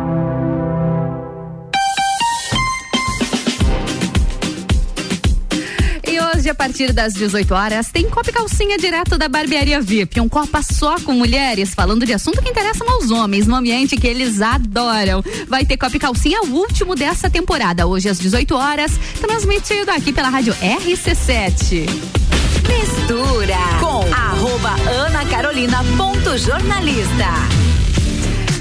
E 6.41 6.43
hoje, 6.43 6.49
a 6.49 6.55
partir 6.55 6.91
das 6.91 7.13
18 7.13 7.53
horas, 7.53 7.91
tem 7.91 8.09
Copa 8.09 8.31
e 8.31 8.33
Calcinha 8.33 8.75
direto 8.75 9.15
da 9.15 9.29
Barbearia 9.29 9.79
VIP. 9.79 10.19
Um 10.19 10.27
Copa 10.27 10.63
só 10.63 10.99
com 10.99 11.13
mulheres, 11.13 11.75
falando 11.75 12.03
de 12.03 12.13
assunto 12.13 12.41
que 12.41 12.49
interessa 12.49 12.83
aos 12.83 13.11
homens, 13.11 13.45
no 13.45 13.55
ambiente 13.55 13.95
que 13.95 14.07
eles 14.07 14.41
adoram. 14.41 15.23
Vai 15.47 15.65
ter 15.65 15.77
Copa 15.77 15.97
e 15.97 15.99
Calcinha, 15.99 16.41
o 16.41 16.55
último 16.55 16.95
dessa 16.95 17.29
temporada, 17.29 17.85
hoje 17.85 18.09
às 18.09 18.17
18 18.17 18.55
horas, 18.55 18.99
transmitido 19.19 19.91
aqui 19.91 20.11
pela 20.11 20.29
rádio 20.29 20.55
RC7. 20.55 21.87
Mistura 22.67 23.57
com 23.79 24.11
arroba 24.11 24.71
Ana 24.89 25.23
Carolina 25.25 25.83
ponto 25.95 26.35
jornalista. 26.39 27.70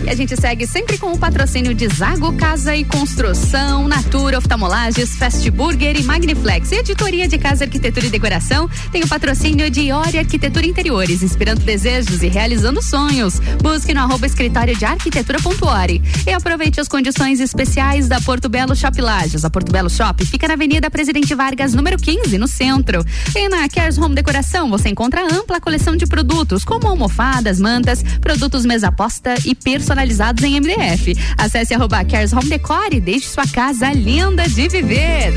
E 0.04 0.08
a 0.08 0.14
gente 0.14 0.34
segue 0.36 0.66
sempre 0.66 0.96
com 0.98 1.12
o 1.12 1.18
patrocínio 1.18 1.74
de 1.74 1.86
Zago 1.88 2.32
Casa 2.34 2.74
e 2.74 2.84
Construção, 2.84 3.86
Natura 3.86 4.38
Oftalmolages, 4.38 5.14
Fast 5.14 5.48
Burger 5.50 5.98
e 5.98 6.02
Magniflex. 6.02 6.72
E 6.72 6.76
Editoria 6.76 7.28
de 7.28 7.38
Casa, 7.38 7.64
Arquitetura 7.64 8.06
e 8.06 8.10
Decoração 8.10 8.68
tem 8.90 9.02
o 9.02 9.08
patrocínio 9.08 9.70
de 9.70 9.92
Ori 9.92 10.18
Arquitetura 10.18 10.66
Interiores, 10.66 11.22
inspirando 11.22 11.60
desejos 11.60 12.22
e 12.22 12.28
realizando 12.28 12.82
sonhos. 12.82 13.40
Busque 13.62 13.92
no 13.92 14.00
arroba 14.00 14.26
escritório 14.26 14.74
de 14.76 14.84
arquitetura.ori. 14.84 16.02
E 16.26 16.32
aproveite 16.32 16.80
as 16.80 16.88
condições 16.88 17.38
especiais 17.38 18.08
da 18.08 18.20
Porto 18.20 18.48
Belo 18.48 18.74
Shop 18.74 19.00
Lages. 19.00 19.44
A 19.44 19.50
Porto 19.50 19.70
Belo 19.70 19.90
Shop 19.90 20.24
fica 20.24 20.48
na 20.48 20.54
Avenida 20.54 20.90
Presidente 20.90 21.34
Vargas, 21.34 21.74
número 21.74 21.98
15, 21.98 22.38
no 22.38 22.48
centro. 22.48 23.04
E 23.36 23.48
na 23.48 23.68
Cares 23.68 23.98
Home 23.98 24.14
Decoração 24.14 24.70
você 24.70 24.88
encontra 24.88 25.22
ampla 25.22 25.60
coleção 25.60 25.94
de 25.94 26.06
produtos, 26.06 26.64
como 26.64 26.88
almofadas, 26.88 27.60
mantas, 27.60 28.02
produtos 28.20 28.64
mesa 28.64 28.90
posta 28.90 29.34
e 29.44 29.54
personalizados 29.54 29.99
em 30.44 30.58
MDF. 30.58 31.14
Acesse 31.36 31.74
arroba 31.74 32.02
Cares 32.04 32.32
Home 32.32 32.48
Decor 32.48 32.88
e 32.92 33.00
deixe 33.00 33.28
sua 33.28 33.46
casa 33.46 33.92
linda 33.92 34.48
de 34.48 34.66
viver. 34.68 35.34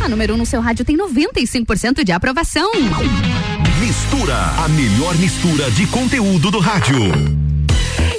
A 0.00 0.08
número 0.08 0.32
1 0.32 0.36
um 0.36 0.38
no 0.38 0.46
seu 0.46 0.60
rádio 0.60 0.84
tem 0.84 0.96
95% 0.96 2.02
de 2.02 2.12
aprovação. 2.12 2.70
Mistura, 3.80 4.36
a 4.64 4.68
melhor 4.68 5.16
mistura 5.16 5.70
de 5.70 5.86
conteúdo 5.86 6.50
do 6.50 6.58
rádio. 6.58 7.45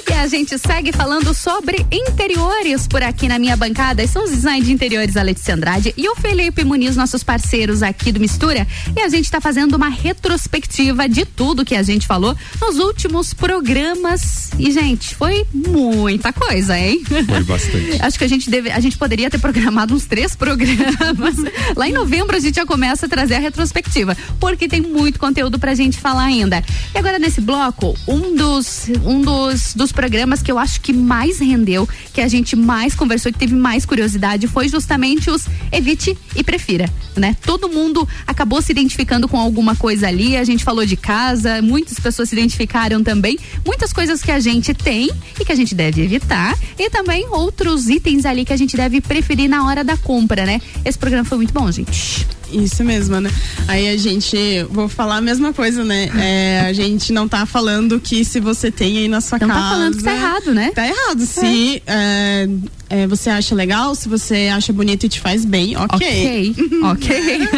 E 0.08 0.12
a 0.12 0.26
gente 0.26 0.58
segue 0.58 0.92
falando 0.92 1.32
sobre 1.34 1.86
interiores 1.92 2.86
por 2.86 3.02
aqui 3.02 3.28
na 3.28 3.38
minha 3.38 3.56
bancada. 3.56 4.06
São 4.06 4.24
os 4.24 4.30
design 4.30 4.64
de 4.64 4.72
interiores 4.72 5.16
a 5.16 5.22
Letícia 5.22 5.54
Andrade 5.54 5.94
e 5.96 6.08
o 6.08 6.16
Felipe 6.16 6.64
Muniz, 6.64 6.96
nossos 6.96 7.22
parceiros 7.22 7.82
aqui 7.82 8.10
do 8.10 8.20
Mistura. 8.20 8.66
E 8.96 9.00
a 9.00 9.08
gente 9.08 9.24
está 9.24 9.40
fazendo 9.40 9.74
uma 9.74 9.88
retrospectiva 9.88 11.08
de 11.08 11.24
tudo 11.24 11.64
que 11.64 11.74
a 11.74 11.82
gente 11.82 12.06
falou 12.06 12.36
nos 12.60 12.78
últimos 12.78 13.32
programas. 13.32 14.50
E, 14.58 14.70
gente, 14.72 15.14
foi 15.14 15.46
muita 15.52 16.32
coisa, 16.32 16.78
hein? 16.78 17.02
Foi 17.04 17.44
bastante. 17.44 18.00
Acho 18.02 18.18
que 18.18 18.24
a 18.24 18.28
gente 18.28 18.50
deve, 18.50 18.70
a 18.70 18.80
gente 18.80 18.96
poderia 18.96 19.30
ter 19.30 19.38
programado 19.38 19.94
uns 19.94 20.06
três 20.06 20.34
programas. 20.34 21.36
Lá 21.76 21.88
em 21.88 21.92
novembro 21.92 22.36
a 22.36 22.40
gente 22.40 22.56
já 22.56 22.66
começa 22.66 23.06
a 23.06 23.08
trazer 23.08 23.36
a 23.36 23.40
retrospectiva, 23.40 24.16
porque 24.40 24.68
tem 24.68 24.80
muito 24.80 25.18
conteúdo 25.18 25.58
pra 25.58 25.74
gente 25.74 25.98
falar 25.98 26.24
ainda. 26.24 26.64
E 26.94 26.98
agora 26.98 27.18
nesse 27.18 27.40
bloco, 27.40 27.96
um 28.06 28.34
dos 28.34 28.88
um 29.04 29.20
dos, 29.20 29.67
dos 29.74 29.92
programas 29.92 30.42
que 30.42 30.50
eu 30.50 30.58
acho 30.58 30.80
que 30.80 30.92
mais 30.92 31.38
rendeu, 31.38 31.88
que 32.12 32.20
a 32.20 32.28
gente 32.28 32.56
mais 32.56 32.94
conversou, 32.94 33.32
que 33.32 33.38
teve 33.38 33.54
mais 33.54 33.84
curiosidade, 33.84 34.46
foi 34.46 34.68
justamente 34.68 35.30
os 35.30 35.46
Evite 35.72 36.16
e 36.34 36.42
Prefira, 36.42 36.88
né? 37.16 37.36
Todo 37.44 37.68
mundo 37.68 38.06
acabou 38.26 38.60
se 38.62 38.72
identificando 38.72 39.28
com 39.28 39.38
alguma 39.38 39.74
coisa 39.74 40.08
ali, 40.08 40.36
a 40.36 40.44
gente 40.44 40.64
falou 40.64 40.84
de 40.84 40.96
casa, 40.96 41.62
muitas 41.62 41.98
pessoas 41.98 42.28
se 42.28 42.34
identificaram 42.34 43.02
também, 43.02 43.38
muitas 43.64 43.92
coisas 43.92 44.22
que 44.22 44.30
a 44.30 44.40
gente 44.40 44.74
tem 44.74 45.10
e 45.40 45.44
que 45.44 45.52
a 45.52 45.56
gente 45.56 45.74
deve 45.74 46.02
evitar, 46.02 46.56
e 46.78 46.90
também 46.90 47.26
outros 47.28 47.88
itens 47.88 48.24
ali 48.24 48.44
que 48.44 48.52
a 48.52 48.56
gente 48.56 48.76
deve 48.76 49.00
preferir 49.00 49.48
na 49.48 49.66
hora 49.66 49.84
da 49.84 49.96
compra, 49.96 50.44
né? 50.44 50.60
Esse 50.84 50.98
programa 50.98 51.24
foi 51.24 51.38
muito 51.38 51.52
bom, 51.52 51.70
gente. 51.70 52.26
Isso 52.52 52.82
mesmo, 52.82 53.20
né? 53.20 53.30
Aí 53.66 53.88
a 53.88 53.96
gente, 53.96 54.36
vou 54.70 54.88
falar 54.88 55.16
a 55.16 55.20
mesma 55.20 55.52
coisa, 55.52 55.84
né? 55.84 56.08
É, 56.18 56.60
a 56.66 56.72
gente 56.72 57.12
não 57.12 57.28
tá 57.28 57.44
falando 57.44 58.00
que 58.00 58.24
se 58.24 58.40
você 58.40 58.70
tem 58.70 58.98
aí 58.98 59.08
na 59.08 59.20
sua 59.20 59.38
Não 59.38 59.48
tá 59.62 59.68
falando 59.70 59.96
que 59.96 60.02
tá 60.02 60.14
errado, 60.14 60.54
né? 60.54 60.70
Tá 60.74 60.86
errado. 60.86 61.20
Se 61.26 61.82
é, 61.86 62.48
é, 62.90 63.06
você 63.06 63.30
acha 63.30 63.54
legal, 63.54 63.94
se 63.94 64.08
você 64.08 64.50
acha 64.54 64.72
bonito 64.72 65.04
e 65.06 65.08
te 65.08 65.20
faz 65.20 65.44
bem, 65.44 65.76
ok. 65.76 66.54
Ok, 66.54 66.56
ok. 66.82 67.48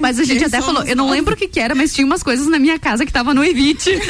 mas 0.00 0.18
a 0.18 0.24
gente 0.24 0.38
Quem 0.38 0.46
até 0.48 0.60
falou, 0.60 0.82
eu 0.84 0.96
não 0.96 1.06
nós? 1.06 1.14
lembro 1.16 1.34
o 1.34 1.36
que 1.36 1.46
que 1.48 1.60
era, 1.60 1.74
mas 1.74 1.94
tinha 1.94 2.06
umas 2.06 2.22
coisas 2.22 2.46
na 2.48 2.58
minha 2.58 2.78
casa 2.78 3.04
que 3.06 3.12
tava 3.12 3.32
no 3.34 3.44
Evite. 3.44 3.90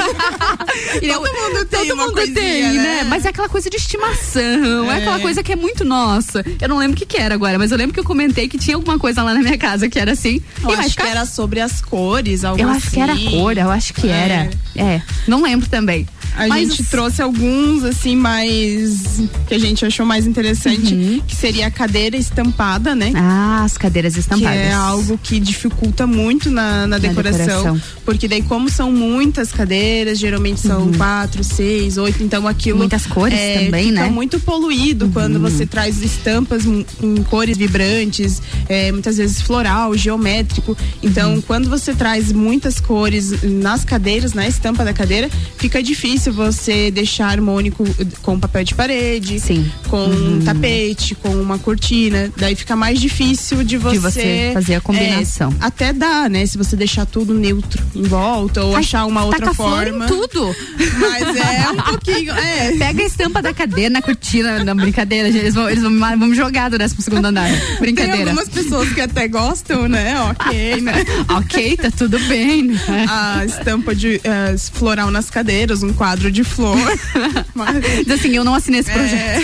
E 1.03 1.07
eu- 1.09 1.21
Todo 1.21 1.33
mundo 1.33 1.65
tem 1.67 1.87
todo 1.87 1.97
mundo 1.97 2.13
coisinha, 2.13 2.35
tem, 2.35 2.63
né? 2.75 2.83
né? 3.03 3.05
Mas 3.09 3.25
é 3.25 3.29
aquela 3.29 3.49
coisa 3.49 3.69
de 3.69 3.77
estimação, 3.77 4.91
é. 4.91 4.95
É. 4.95 4.99
aquela 4.99 5.21
coisa 5.21 5.43
que 5.43 5.53
é 5.53 5.57
muito 5.57 5.85
nossa. 5.85 6.45
Eu 6.61 6.69
não 6.69 6.79
lembro 6.79 6.95
o 6.97 6.99
que 6.99 7.07
que 7.07 7.17
era 7.17 7.35
agora, 7.35 7.59
mas 7.59 7.71
eu 7.73 7.79
lembro 7.79 7.93
que 7.95 8.01
eu 8.01 8.05
comentei 8.05 8.49
que 8.49 8.59
tinha 8.59 8.77
alguma 8.77 8.99
coisa 8.99 9.23
lá 9.23 9.35
na 9.35 9.41
minha 9.41 9.59
casa 9.59 9.89
que 9.89 9.99
era 9.99 10.13
assim. 10.13 10.41
Eu 10.63 10.71
e 10.71 10.75
acho 10.75 10.91
ficar 10.91 11.05
que 11.05 11.09
era 11.11 11.27
sobre 11.27 11.61
as 11.61 11.81
cores, 11.81 12.45
algo 12.45 12.61
Eu 12.63 12.69
acho 12.69 12.91
que 12.91 13.01
era 13.01 13.13
assim. 13.13 13.31
cor, 13.31 13.57
eu 13.57 13.71
acho 13.71 13.95
que 13.95 14.09
era. 14.09 14.51
É, 14.77 15.03
não 15.27 15.43
lembro 15.43 15.69
também. 15.69 16.07
A 16.37 16.49
Mas 16.49 16.69
gente 16.69 16.85
trouxe 16.85 17.21
alguns, 17.21 17.85
assim, 17.85 18.17
mais. 18.17 19.21
que 19.47 19.55
a 19.55 19.59
gente 19.59 19.85
achou 19.85 20.07
mais 20.07 20.27
interessante, 20.27 21.23
que 21.27 21.37
seria 21.37 21.67
a 21.67 21.71
cadeira 21.71 22.17
estampada, 22.17 22.95
né? 22.95 23.09
Uhum. 23.09 23.13
Ah, 23.17 23.63
as 23.65 23.77
cadeiras 23.77 24.17
estampadas. 24.17 24.57
Que 24.57 24.65
é 24.65 24.73
algo 24.73 25.19
que 25.23 25.39
dificulta 25.39 26.07
muito 26.07 26.51
na, 26.51 26.87
na, 26.87 26.99
decoração, 26.99 27.47
decoração. 27.47 27.81
Porque 28.05 28.27
daí, 28.29 28.43
como 28.43 28.71
são 28.71 28.91
muitas 28.91 29.53
cadeiras, 29.53 30.19
geralmente 30.19 30.61
são 30.61 30.91
quatro, 30.93 31.45
seis, 31.45 31.99
oito, 31.99 32.23
então 32.23 32.47
aquilo. 32.49 32.77
Uhum. 32.77 32.83
Muitas 32.83 33.07
cores 33.07 33.39
é, 33.39 33.65
também, 33.65 33.89
fica 33.89 34.03
né? 34.03 34.09
muito 34.09 34.41
poluído 34.41 35.11
quando 35.13 35.39
você 35.39 35.67
traz 35.67 36.03
estampas 36.03 36.65
em, 36.65 36.85
em 37.03 37.23
cores 37.25 37.57
vibrantes, 37.57 38.41
é, 38.69 38.91
muitas 38.91 39.17
vezes 39.17 39.41
floral, 39.43 39.97
geométrico. 39.97 40.77
Então, 41.03 41.35
Uhum. 41.35 41.41
quando 41.41 41.69
você 41.69 41.95
traz 41.95 42.33
muitas 42.33 42.81
cores 42.81 43.43
nas 43.43 43.85
cadeiras, 43.85 44.33
na 44.33 44.47
estampa 44.47 44.85
da 44.85 44.93
cadeira, 44.93 45.31
fica 45.57 45.83
difícil 45.83 46.22
você 46.31 46.91
deixar 46.91 47.27
harmônico 47.29 47.85
com 48.23 48.39
papel 48.39 48.65
de 48.65 48.75
parede, 48.75 49.41
com 49.89 49.97
Uhum. 50.03 50.37
um 50.37 50.41
tapete, 50.45 51.15
com 51.15 51.29
uma 51.31 51.59
cortina. 51.59 52.31
Daí 52.37 52.55
fica 52.55 52.75
mais 52.77 53.01
difícil 53.01 53.63
de 53.65 53.77
você, 53.77 53.99
você 54.01 54.51
fazer 54.55 54.75
a 54.77 54.81
combinação. 54.81 55.51
é, 55.61 55.65
até 55.65 55.93
dá, 55.93 56.29
né? 56.29 56.45
Se 56.47 56.57
você 56.59 56.77
deixar 56.77 57.07
tudo 57.07 57.35
neutro 57.35 57.83
em 57.95 58.03
volta 58.03 58.63
ou 58.65 58.75
Ai, 58.75 58.81
achar 58.81 59.05
uma 59.07 59.25
outra 59.25 59.41
taca 59.41 59.55
flor 59.55 59.85
forma. 59.87 60.05
em 60.05 60.09
tudo. 60.09 60.55
Mas 60.99 61.37
é 61.37 61.71
um 61.71 61.77
pouquinho. 61.77 62.33
É. 62.33 62.77
Pega 62.77 63.03
a 63.03 63.07
estampa 63.07 63.43
da 63.43 63.53
cadeira 63.55 63.91
na 63.91 64.03
cortina. 64.03 64.65
Não, 64.65 64.75
brincadeira. 64.77 65.29
Eles 65.29 65.55
vão, 65.55 65.69
eles 65.69 65.83
vão, 65.83 65.99
vão 65.99 66.29
me 66.29 66.35
jogar 66.37 66.71
do 66.71 66.79
12 66.79 66.95
segundo 67.03 67.27
andar. 67.27 67.49
Tem 67.51 67.79
Brincadeira. 67.81 68.31
algumas 68.31 68.49
pessoas 68.49 68.89
que 68.93 69.01
até 69.01 69.29
gostam, 69.29 69.89
né? 69.89 70.15
Ok, 70.31 70.81
né? 70.81 70.93
ok, 71.29 71.77
tá 71.77 71.91
tudo 71.91 72.19
bem. 72.21 72.63
né? 72.65 73.07
A 73.09 73.45
estampa 73.45 73.95
de 73.95 74.21
eh, 74.23 74.55
floral 74.73 75.11
nas 75.11 75.31
cadeiras, 75.31 75.83
um 75.83 75.93
quadro 75.93 76.12
quadro 76.13 76.31
de 76.31 76.45
flor. 76.45 76.77
mas, 77.55 78.09
assim, 78.11 78.37
eu 78.37 78.45
não 78.45 78.55
assinei 78.55 78.81
esse 78.81 78.91
projeto. 78.91 79.17
É, 79.17 79.41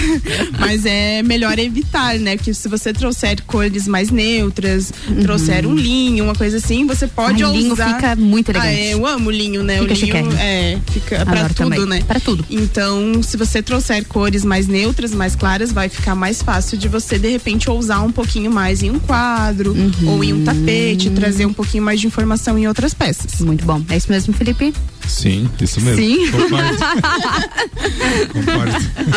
mas 0.59 0.85
é 0.85 1.23
melhor 1.23 1.59
evitar, 1.59 2.19
né? 2.19 2.37
Porque 2.37 2.53
se 2.53 2.69
você 2.69 2.93
trouxer 2.93 3.43
cores 3.47 3.89
mais 3.89 4.11
neutras, 4.11 4.93
uhum. 5.09 5.23
trouxer 5.23 5.67
um 5.67 5.75
linho, 5.75 6.25
uma 6.25 6.35
coisa 6.35 6.59
assim, 6.59 6.87
você 6.87 7.07
pode 7.07 7.43
Ai, 7.43 7.51
usar. 7.51 7.59
linho 7.59 7.77
fica 7.77 8.17
muito 8.17 8.51
elegante. 8.51 8.69
Ah, 8.69 8.81
é, 8.81 8.95
eu 8.95 9.07
amo 9.07 9.31
linho, 9.31 9.63
né? 9.63 9.79
Fica 9.79 10.19
o 10.19 10.21
linho 10.21 10.39
é, 10.39 10.79
fica 10.93 11.25
para 11.25 11.49
tudo, 11.49 11.55
também. 11.55 11.87
né? 11.87 12.03
Para 12.07 12.21
tudo. 12.21 12.45
Então, 12.51 13.23
se 13.23 13.37
você 13.37 13.63
trouxer 13.63 14.05
cores 14.07 14.45
mais 14.45 14.67
neutras, 14.67 15.15
mais 15.15 15.35
claras, 15.35 15.73
vai 15.73 15.89
ficar 15.89 16.15
mais 16.15 16.43
fácil 16.43 16.77
de 16.77 16.89
você 16.89 17.19
de 17.19 17.29
repente 17.29 17.71
ousar 17.71 18.05
um 18.05 18.13
pouquinho 18.13 18.51
mais 18.51 18.83
em 18.83 18.91
um 18.91 18.99
quadro 18.99 19.73
uhum. 19.73 20.09
ou 20.09 20.25
em 20.25 20.33
um 20.33 20.45
tapete, 20.45 21.11
trazer 21.11 21.47
um 21.47 21.53
pouquinho 21.53 21.83
mais 21.83 22.01
de 22.01 22.07
informação 22.07 22.59
em 22.59 22.69
outras 22.69 22.93
peças. 22.93 23.41
Muito 23.41 23.65
bom. 23.65 23.83
É 23.89 23.97
isso 23.97 24.11
mesmo, 24.11 24.35
Felipe? 24.35 24.75
Sim, 25.09 25.49
isso 25.61 25.81
mesmo. 25.81 26.03
Sim. 26.03 26.29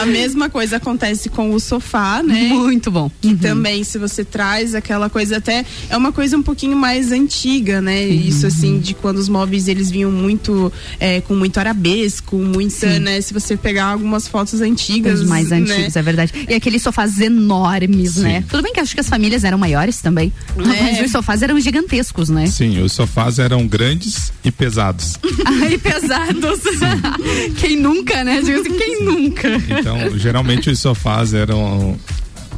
A 0.01 0.05
mesma 0.05 0.49
coisa 0.49 0.77
acontece 0.77 1.29
com 1.29 1.53
o 1.53 1.59
sofá, 1.59 2.23
né? 2.23 2.47
Muito 2.47 2.89
bom. 2.89 3.11
Que 3.21 3.29
uhum. 3.29 3.37
também, 3.37 3.83
se 3.83 3.97
você 3.97 4.23
traz 4.23 4.73
aquela 4.73 5.09
coisa 5.09 5.37
até 5.37 5.65
é 5.89 5.97
uma 5.97 6.11
coisa 6.11 6.37
um 6.37 6.41
pouquinho 6.41 6.77
mais 6.77 7.11
antiga, 7.11 7.81
né? 7.81 8.05
Uhum. 8.05 8.11
Isso 8.11 8.47
assim 8.47 8.79
de 8.79 8.93
quando 8.93 9.17
os 9.17 9.27
móveis 9.27 9.67
eles 9.67 9.91
vinham 9.91 10.11
muito 10.11 10.71
é, 10.99 11.21
com 11.21 11.35
muito 11.35 11.59
arabesco, 11.59 12.37
muita, 12.37 12.93
Sim. 12.93 12.99
né? 12.99 13.21
Se 13.21 13.33
você 13.33 13.57
pegar 13.57 13.85
algumas 13.85 14.27
fotos 14.27 14.61
antigas, 14.61 15.21
os 15.21 15.27
mais 15.27 15.49
né? 15.49 15.57
antigos, 15.57 15.95
é 15.95 16.01
verdade. 16.01 16.31
E 16.47 16.53
aqueles 16.53 16.81
sofás 16.81 17.19
enormes, 17.19 18.13
Sim. 18.13 18.23
né? 18.23 18.43
Tudo 18.49 18.63
bem 18.63 18.73
que 18.73 18.79
acho 18.79 18.93
que 18.93 19.01
as 19.01 19.09
famílias 19.09 19.43
eram 19.43 19.57
maiores 19.57 20.01
também, 20.01 20.31
é. 20.57 20.63
mas 20.63 21.01
os 21.05 21.11
sofás 21.11 21.41
eram 21.41 21.59
gigantescos, 21.59 22.29
né? 22.29 22.47
Sim, 22.47 22.81
os 22.81 22.93
sofás 22.93 23.39
eram 23.39 23.67
grandes 23.67 24.31
e 24.43 24.51
pesados. 24.51 25.17
Ai, 25.45 25.80
pesados. 25.81 26.61
quem 27.59 27.77
nunca, 27.77 28.23
né? 28.23 28.39
Assim, 28.39 28.77
quem 28.77 29.03
nunca? 29.03 29.49
Então, 29.69 30.17
geralmente 30.17 30.69
os 30.69 30.79
sofás 30.79 31.33
eram 31.33 31.97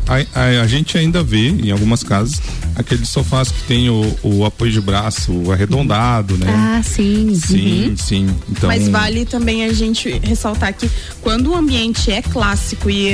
a, 0.08 0.40
a, 0.40 0.62
a, 0.62 0.68
gente 0.68 0.98
ainda 0.98 1.24
vê, 1.24 1.50
em 1.50 1.72
algumas 1.72 2.04
casas, 2.04 2.42
aqueles 2.76 3.10
sofás 3.10 3.50
que 3.50 3.64
tem 3.64 3.90
o, 3.90 4.18
o 4.22 4.46
apoio 4.46 4.72
de 4.72 4.82
braço 4.82 5.52
arredondado, 5.52 6.38
né? 6.38 6.48
Ah, 6.50 6.84
sim. 6.84 7.34
Sim, 7.36 7.90
uhum. 7.90 7.98
sim. 7.98 8.36
Então... 8.50 8.68
Mas 8.68 8.88
vale 8.88 9.26
também 9.26 9.64
a 9.66 9.74
gente 9.74 10.10
ressaltar 10.24 10.74
que 10.74 10.90
quando 11.22 11.52
o 11.52 11.56
ambiente 11.56 12.12
é 12.12 12.22
clássico 12.22 12.90
e 12.90 13.12
uh, 13.12 13.14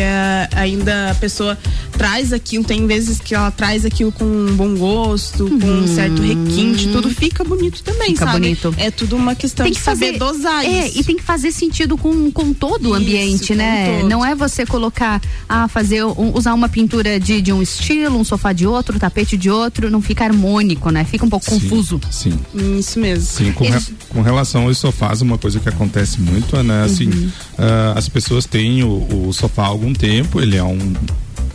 ainda 0.55 1.11
a 1.11 1.15
pessoa 1.15 1.57
traz 1.91 2.33
aquilo, 2.33 2.63
tem 2.63 2.85
vezes 2.87 3.19
que 3.19 3.35
ela 3.35 3.51
traz 3.51 3.85
aquilo 3.85 4.11
com 4.11 4.25
um 4.25 4.55
bom 4.55 4.75
gosto, 4.75 5.43
uhum. 5.43 5.59
com 5.59 5.67
um 5.67 5.87
certo 5.87 6.21
requinte, 6.21 6.87
tudo 6.89 7.09
fica 7.09 7.43
bonito 7.43 7.83
também, 7.83 8.09
fica 8.09 8.25
sabe? 8.25 8.39
bonito. 8.39 8.73
É 8.77 8.89
tudo 8.89 9.15
uma 9.15 9.35
questão 9.35 9.63
tem 9.63 9.73
que 9.73 9.79
de 9.79 9.85
saber 9.85 10.17
fazer, 10.17 10.19
dosar 10.19 10.65
é, 10.65 10.87
isso. 10.87 10.99
E 10.99 11.03
tem 11.03 11.15
que 11.15 11.23
fazer 11.23 11.51
sentido 11.51 11.97
com, 11.97 12.31
com 12.31 12.53
todo 12.53 12.89
o 12.89 12.93
ambiente, 12.93 13.43
isso, 13.43 13.55
né? 13.55 14.03
Não 14.03 14.25
é 14.25 14.33
você 14.33 14.65
colocar, 14.65 15.21
ah, 15.47 15.67
fazer, 15.67 16.03
um, 16.03 16.35
usar 16.35 16.53
uma 16.53 16.67
pintura 16.67 16.78
de, 16.85 17.41
de 17.41 17.53
um 17.53 17.61
estilo, 17.61 18.17
um 18.17 18.23
sofá 18.23 18.53
de 18.53 18.67
outro, 18.67 18.95
um 18.95 18.99
tapete 18.99 19.37
de 19.37 19.49
outro, 19.49 19.89
não 19.89 20.01
fica 20.01 20.25
harmônico, 20.25 20.89
né? 20.89 21.03
Fica 21.03 21.25
um 21.25 21.29
pouco 21.29 21.45
sim, 21.45 21.59
confuso. 21.59 21.99
Sim. 22.11 22.37
Isso 22.77 22.99
mesmo. 22.99 23.25
Sim, 23.25 23.51
com, 23.51 23.63
re, 23.63 23.79
com 24.09 24.21
relação 24.21 24.63
aos 24.63 24.77
sofás, 24.77 25.21
uma 25.21 25.37
coisa 25.37 25.59
que 25.59 25.69
acontece 25.69 26.19
muito 26.21 26.55
é, 26.55 26.63
né, 26.63 26.83
assim, 26.83 27.07
uhum. 27.07 27.27
uh, 27.57 27.97
as 27.97 28.07
pessoas 28.09 28.45
têm 28.45 28.83
o, 28.83 29.27
o, 29.27 29.33
sofá 29.33 29.63
há 29.63 29.67
algum 29.67 29.93
tempo, 29.93 30.39
ele 30.39 30.57
é 30.57 30.63
um, 30.63 30.93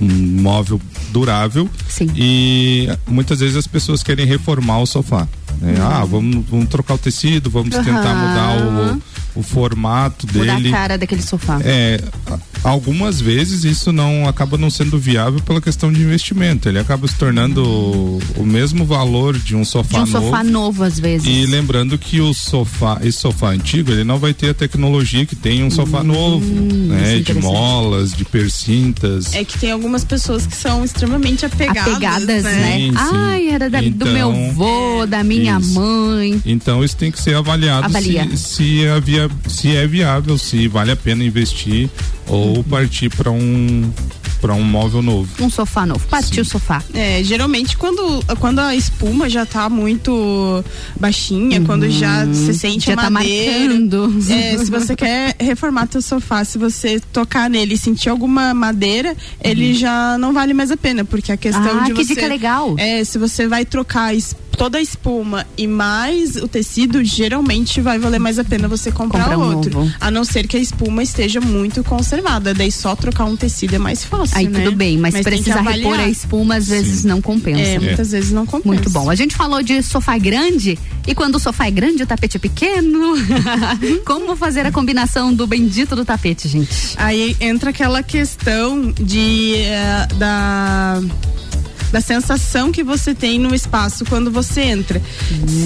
um 0.01 0.09
móvel 0.40 0.80
durável 1.10 1.68
Sim. 1.88 2.10
e 2.16 2.88
muitas 3.06 3.40
vezes 3.40 3.56
as 3.56 3.66
pessoas 3.66 4.02
querem 4.02 4.26
reformar 4.26 4.80
o 4.80 4.86
sofá. 4.86 5.28
Né? 5.60 5.74
Uhum. 5.78 5.86
Ah, 5.86 6.05
vamos, 6.05 6.44
vamos 6.48 6.68
trocar 6.68 6.94
o 6.94 6.98
tecido, 6.98 7.51
vamos 7.51 7.74
uhum. 7.74 7.85
tentar 7.85 8.14
mudar 8.14 9.02
o, 9.35 9.40
o 9.40 9.43
formato 9.43 10.26
Mudar 10.32 10.56
dele. 10.56 10.68
a 10.68 10.72
cara 10.72 10.98
daquele 10.98 11.22
sofá. 11.22 11.59
É, 11.62 12.01
algumas 12.62 13.20
vezes 13.20 13.64
isso 13.64 13.93
não 13.93 14.28
acaba 14.28 14.56
não 14.56 14.70
sendo 14.70 14.98
viável 14.98 15.40
pela 15.40 15.60
questão 15.60 15.93
de 15.93 16.01
investimento. 16.01 16.68
Ele 16.68 16.78
acaba 16.78 17.06
se 17.09 17.16
tornando 17.16 17.64
o, 17.64 18.20
o 18.36 18.47
mesmo 18.47 18.85
valor 18.85 19.36
de 19.39 19.56
um 19.56 19.64
sofá 19.64 20.05
de 20.05 20.10
um 20.10 20.12
novo. 20.12 20.26
sofá 20.26 20.44
novo 20.44 20.85
às 20.85 20.98
vezes. 20.98 21.26
E 21.26 21.47
lembrando 21.47 21.98
que 21.98 22.20
o 22.20 22.32
sofá, 22.32 22.98
esse 23.02 23.18
sofá 23.18 23.51
antigo, 23.51 23.90
ele 23.90 24.05
não 24.05 24.18
vai 24.18 24.32
ter 24.32 24.51
a 24.51 24.55
tecnologia 24.55 25.26
que 25.26 25.36
tem 25.36 25.64
um 25.64 25.70
sofá 25.70 26.01
hum, 26.01 26.05
novo, 26.05 26.47
né? 26.47 27.18
De 27.18 27.35
molas, 27.35 28.12
de 28.12 28.24
percintas. 28.24 29.35
É 29.35 29.44
que 29.44 29.59
tem 29.59 29.70
algumas 29.70 30.05
pessoas 30.05 30.47
que 30.47 30.56
são 30.56 30.85
extremamente 30.85 31.44
apegadas, 31.44 31.93
apegadas 31.94 32.44
né? 32.44 32.52
né? 32.52 32.76
Sim, 32.76 32.90
sim. 32.90 32.97
Ai, 32.97 33.48
era 33.48 33.68
da, 33.68 33.82
então, 33.82 34.06
do 34.06 34.12
meu 34.12 34.31
avô, 34.31 35.06
da 35.06 35.24
minha 35.24 35.43
isso. 35.60 35.80
mãe. 35.80 36.42
Então 36.46 36.82
isso 36.84 36.96
tem 36.96 37.10
que 37.10 37.20
ser 37.20 37.34
avaliado 37.36 37.86
Avalia. 37.86 38.28
se, 38.30 38.36
se, 38.36 38.84
é 38.84 39.00
via, 39.00 39.30
se 39.48 39.74
é 39.76 39.86
viável, 39.86 40.36
se 40.38 40.68
vale 40.68 40.90
a 40.90 40.96
pena 40.96 41.24
investir 41.24 41.88
ou 42.26 42.62
partir 42.64 43.08
para 43.10 43.30
um 43.30 43.90
para 44.40 44.52
um 44.52 44.62
móvel 44.62 45.00
novo. 45.00 45.30
Um 45.42 45.48
sofá 45.48 45.86
novo. 45.86 46.06
Partiu 46.06 46.42
o 46.42 46.44
sofá. 46.44 46.82
É, 46.92 47.22
geralmente 47.24 47.78
quando, 47.78 48.22
quando 48.38 48.58
a 48.58 48.76
espuma 48.76 49.26
já 49.30 49.46
tá 49.46 49.70
muito 49.70 50.62
baixinha, 51.00 51.60
Uhum. 51.60 51.64
quando 51.66 51.88
já 51.88 52.26
se 52.34 52.52
sente 52.52 52.86
Já 52.88 52.92
a 52.92 52.96
tá 52.96 53.10
madeira. 53.10 53.68
marcando. 53.70 54.14
É, 54.30 54.58
se 54.58 54.70
você 54.70 54.94
quer 54.94 55.34
reformar 55.40 55.86
teu 55.86 56.02
sofá, 56.02 56.44
se 56.44 56.58
você 56.58 57.00
tocar 57.10 57.48
nele 57.48 57.72
e 57.72 57.78
sentir 57.78 58.10
alguma 58.10 58.52
madeira, 58.52 59.16
ele 59.42 59.72
já 59.72 60.18
não 60.18 60.34
vale 60.34 60.52
mais 60.52 60.70
a 60.70 60.76
pena, 60.76 61.06
porque 61.06 61.32
a 61.32 61.38
questão 61.38 61.62
Uhum. 61.64 61.80
Ah, 61.80 61.84
de 61.84 61.94
que 61.94 62.04
você 62.04 62.14
dica 62.14 62.26
legal. 62.26 62.74
É, 62.76 63.02
se 63.02 63.16
você 63.16 63.48
vai 63.48 63.64
trocar 63.64 64.08
a 64.08 64.14
es- 64.14 64.36
toda 64.56 64.78
a 64.78 64.81
espuma 64.81 65.47
e 65.56 65.66
mais 65.66 66.36
o 66.36 66.48
tecido, 66.48 67.02
geralmente 67.05 67.81
vai 67.81 67.98
valer 67.98 68.20
mais 68.20 68.39
a 68.39 68.44
pena 68.44 68.68
você 68.68 68.90
comprar 68.90 69.24
Comprar 69.24 69.39
um 69.39 69.56
outro. 69.56 69.81
novo. 69.81 69.94
A 70.01 70.10
não 70.10 70.24
ser 70.24 70.47
que 70.47 70.56
a 70.56 70.60
espuma 70.60 71.02
esteja 71.02 71.40
muito 71.40 71.82
conservada, 71.85 72.55
daí 72.55 72.70
só 72.70 72.94
trocar 72.97 73.24
um 73.24 73.36
tecido 73.36 73.74
é 73.74 73.78
mais 73.78 74.05
fácil, 74.05 74.36
Aí 74.36 74.48
né? 74.48 74.64
tudo 74.64 74.76
bem, 74.76 74.98
mas, 74.98 75.14
tem 75.14 75.22
que 75.22 75.31
precisa 75.31 75.60
repor 75.60 75.98
a 75.98 76.09
espuma, 76.09 76.56
às 76.56 76.68
vezes 76.68 77.05
não 77.05 77.20
compensa. 77.20 77.60
É, 77.60 77.78
muitas 77.78 78.10
vezes 78.12 78.31
não 78.32 78.47
compensa. 78.47 78.66
Muito 78.68 78.90
bom. 78.90 79.10
A 79.10 79.14
gente 79.14 79.35
falou 79.35 79.62
de 79.62 79.82
sofá 79.82 80.16
grande 80.18 80.78
e 81.06 81.14
quando 81.14 81.36
o 81.36 81.40
sofá 81.40 81.66
é 81.66 81.70
grande, 81.70 82.02
o 82.02 82.06
tapete 82.06 82.36
é 82.36 82.40
pequeno. 82.40 83.14
Como 84.05 84.36
fazer 84.36 84.66
a 84.66 84.72
combinação 84.72 85.32
do 85.35 85.47
bendito 85.47 85.94
do 85.94 86.05
tapete, 86.05 86.48
gente? 86.48 86.94
Aí 86.97 87.36
entra 87.40 87.70
aquela 87.70 88.02
questão 88.02 88.93
de 88.93 89.55
eh, 89.56 90.09
da 90.16 91.01
da 91.94 92.00
sensação 92.00 92.72
que 92.72 92.82
você 92.82 93.14
tem 93.14 93.38
no 93.38 93.54
espaço 93.54 94.04
quando 94.04 94.28
você 94.28 94.62
entra. 94.62 95.00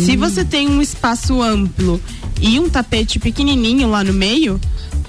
Se 0.05 0.15
você 0.15 0.45
tem 0.45 0.69
um 0.69 0.83
espaço 0.83 1.41
amplo 1.41 1.99
e 2.39 2.61
um 2.61 2.69
tapete 2.69 3.19
pequenininho 3.19 3.89
lá 3.89 4.05
no 4.05 4.13
meio, 4.13 4.61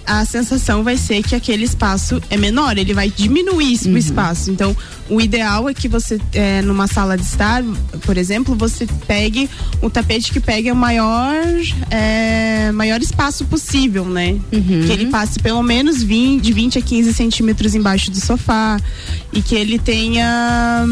a 0.06 0.26
sensação 0.26 0.84
vai 0.84 0.98
ser 0.98 1.22
que 1.22 1.36
aquele 1.36 1.64
espaço 1.64 2.22
é 2.30 2.38
menor, 2.38 2.78
ele 2.78 2.94
vai 2.94 3.10
diminuir 3.10 3.80
o 3.88 3.98
espaço. 3.98 4.50
Então, 4.50 4.76
o 5.08 5.22
ideal 5.22 5.70
é 5.70 5.74
que 5.74 5.88
você, 5.88 6.20
é, 6.34 6.62
numa 6.62 6.88
sala 6.88 7.16
de 7.18 7.24
estar, 7.24 7.64
por 8.06 8.18
exemplo, 8.18 8.56
você 8.56 8.88
pegue 9.08 9.50
o 9.82 9.90
tapete 9.90 10.32
que 10.32 10.40
pegue 10.40 10.72
o 10.72 10.76
maior, 10.76 11.36
é, 11.92 12.72
maior 12.72 13.02
espaço 13.02 13.46
possível, 13.46 14.06
né? 14.06 14.40
Que 14.86 14.92
ele 14.92 15.06
passe 15.08 15.40
pelo 15.40 15.62
menos 15.62 16.02
20, 16.02 16.42
de 16.42 16.54
20 16.54 16.80
a 16.80 16.82
15 16.82 17.14
centímetros 17.14 17.76
embaixo 17.76 18.10
do 18.10 18.20
sofá 18.20 18.80
e 19.32 19.42
que 19.42 19.56
ele 19.56 19.78
tenha 19.78 20.88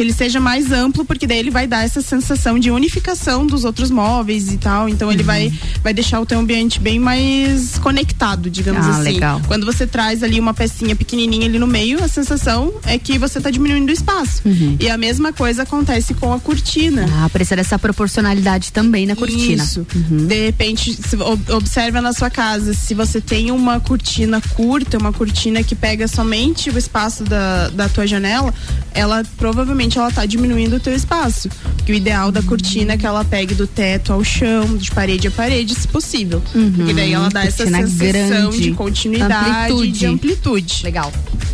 que 0.00 0.04
ele 0.04 0.14
seja 0.14 0.40
mais 0.40 0.72
amplo, 0.72 1.04
porque 1.04 1.26
daí 1.26 1.38
ele 1.38 1.50
vai 1.50 1.66
dar 1.66 1.84
essa 1.84 2.00
sensação 2.00 2.58
de 2.58 2.70
unificação 2.70 3.44
dos 3.46 3.66
outros 3.66 3.90
móveis 3.90 4.50
e 4.50 4.56
tal. 4.56 4.88
Então 4.88 5.12
ele 5.12 5.22
vai, 5.22 5.52
vai 5.82 5.92
deixar 5.92 6.18
o 6.20 6.24
teu 6.24 6.38
ambiente 6.38 6.80
bem 6.80 6.98
mais 6.98 7.76
conectado, 7.80 8.48
digamos 8.48 8.86
Ah, 8.86 8.92
assim. 8.92 9.02
legal. 9.12 9.42
Quando 9.46 9.66
você 9.66 9.86
traz 9.86 10.22
ali 10.22 10.40
uma 10.40 10.54
pecinha 10.54 10.96
pequenininha 10.96 11.44
ali 11.46 11.58
no 11.58 11.66
meio, 11.66 12.02
a 12.02 12.08
sensação 12.08 12.72
é 12.86 12.96
que 12.98 13.18
você 13.18 13.36
está 13.36 13.50
diminuindo 13.50 13.90
o 13.90 13.92
espaço. 13.92 14.40
E 14.80 14.88
a 14.88 14.96
mesma 14.96 15.34
coisa 15.34 15.64
acontece 15.64 16.14
com 16.14 16.32
a 16.32 16.40
cortina. 16.40 17.04
Ah, 17.22 17.28
precisa 17.28 17.56
dessa 17.56 17.78
proporcionalidade 17.78 18.72
também 18.72 19.04
na 19.04 19.14
cortina. 19.14 19.62
Isso. 19.62 19.86
De 20.08 20.46
repente, 20.46 20.94
se, 20.94 21.14
ob- 21.16 21.50
observa 21.52 22.00
na 22.00 22.14
sua 22.14 22.30
casa, 22.30 22.72
se 22.72 22.94
você 22.94 23.20
tem 23.20 23.50
uma 23.50 23.78
cortina 23.80 24.40
curta, 24.54 24.96
uma 24.96 25.12
cortina 25.12 25.62
que 25.62 25.74
pega 25.74 26.08
somente 26.08 26.70
o 26.70 26.78
espaço 26.78 27.22
da, 27.22 27.68
da 27.68 27.86
tua 27.86 28.06
janela, 28.06 28.54
ela 28.94 29.22
provavelmente 29.36 29.89
ela 29.98 30.10
tá 30.10 30.26
diminuindo 30.26 30.76
o 30.76 30.80
teu 30.80 30.94
espaço. 30.94 31.48
Porque 31.76 31.92
o 31.92 31.94
ideal 31.94 32.30
da 32.30 32.42
cortina 32.42 32.92
é 32.92 32.96
que 32.96 33.06
ela 33.06 33.24
pegue 33.24 33.54
do 33.54 33.66
teto 33.66 34.12
ao 34.12 34.22
chão, 34.22 34.76
de 34.76 34.90
parede 34.90 35.28
a 35.28 35.30
parede, 35.30 35.74
se 35.74 35.88
possível. 35.88 36.42
Porque 36.76 36.92
daí 36.92 37.12
ela 37.12 37.28
dá 37.28 37.44
essa 37.44 37.64
Cortina 37.64 37.86
sensação 37.86 38.50
grande, 38.50 38.60
de 38.60 38.72
continuidade 38.72 39.50
amplitude. 39.50 39.98
de 39.98 40.06
amplitude. 40.06 40.80
Legal. 40.84 41.12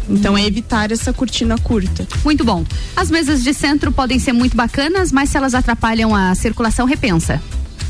Então 0.09 0.37
é 0.37 0.45
evitar 0.45 0.91
essa 0.93 1.13
cortina 1.13 1.59
curta. 1.59 2.07
Muito 2.25 2.45
bom. 2.45 2.65
As 2.95 3.11
mesas 3.11 3.43
de 3.43 3.53
centro 3.53 3.91
podem 3.91 4.19
ser 4.19 4.33
muito 4.33 4.57
bacanas, 4.57 5.11
mas 5.11 5.31
se 5.31 5.37
elas 5.37 5.55
atrapalham 5.55 6.15
a 6.15 6.35
circulação, 6.35 6.87
repensa. 6.87 7.41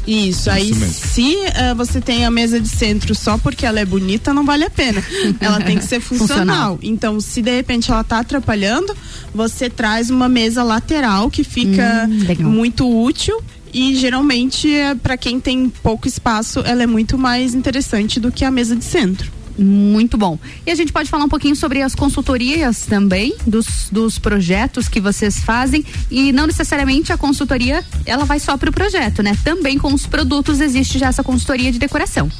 Isso, 0.07 0.49
aí 0.49 0.73
mesmo. 0.73 0.93
se 0.93 1.37
eh, 1.37 1.75
você 1.75 2.01
tem 2.01 2.25
a 2.25 2.31
mesa 2.31 2.61
de 2.61 2.69
centro 2.69 3.15
só 3.15 3.37
porque 3.39 3.67
ela 3.67 3.81
é 3.81 3.85
bonita, 3.85 4.33
não 4.33 4.45
vale 4.45 4.65
a 4.65 4.71
pena. 4.71 5.03
Ela 5.41 5.61
tem 5.61 5.77
que 5.79 5.85
ser 5.85 6.01
funcional. 6.01 6.29
Funcional. 6.29 6.79
Então, 6.83 7.21
se 7.21 7.43
de 7.43 7.55
repente 7.57 7.91
ela 7.91 8.05
tá 8.05 8.21
atrapalhando, 8.21 8.97
você 9.35 9.69
traz 9.69 10.09
uma 10.09 10.29
mesa 10.29 10.63
lateral 10.63 11.29
que 11.31 11.43
fica 11.43 12.09
Hum, 12.09 12.49
muito 12.49 12.89
útil 12.89 13.41
E 13.75 13.95
geralmente, 13.97 14.69
para 15.03 15.17
quem 15.17 15.39
tem 15.41 15.69
pouco 15.69 16.07
espaço, 16.09 16.61
ela 16.65 16.83
é 16.83 16.87
muito 16.87 17.19
mais 17.19 17.55
interessante 17.55 18.19
do 18.21 18.31
que 18.33 18.45
a 18.45 18.51
mesa 18.51 18.75
de 18.77 18.85
centro. 18.85 19.31
Muito 19.59 20.17
bom. 20.17 20.39
E 20.67 20.71
a 20.71 20.75
gente 20.75 20.93
pode 20.93 21.09
falar 21.09 21.25
um 21.25 21.29
pouquinho 21.29 21.57
sobre 21.57 21.83
as 21.83 21.95
consultorias 21.95 22.87
também, 22.87 23.35
dos, 23.47 23.89
dos 23.91 24.19
projetos 24.19 24.89
que 24.89 25.01
vocês 25.01 25.41
fazem. 25.41 25.85
E 26.11 26.33
não 26.33 26.47
necessariamente 26.47 27.13
a 27.13 27.17
consultoria, 27.17 27.85
ela 28.05 28.25
vai 28.25 28.39
só 28.39 28.57
para 28.57 28.71
o 28.71 28.73
projeto, 28.73 29.23
né? 29.23 29.37
Também 29.45 29.79
com 29.79 29.93
os 29.93 30.07
produtos 30.07 30.61
existe 30.61 30.99
já 30.99 31.09
essa 31.09 31.25
consultoria 31.25 31.73
de 31.73 31.79
decoração. 31.79 32.31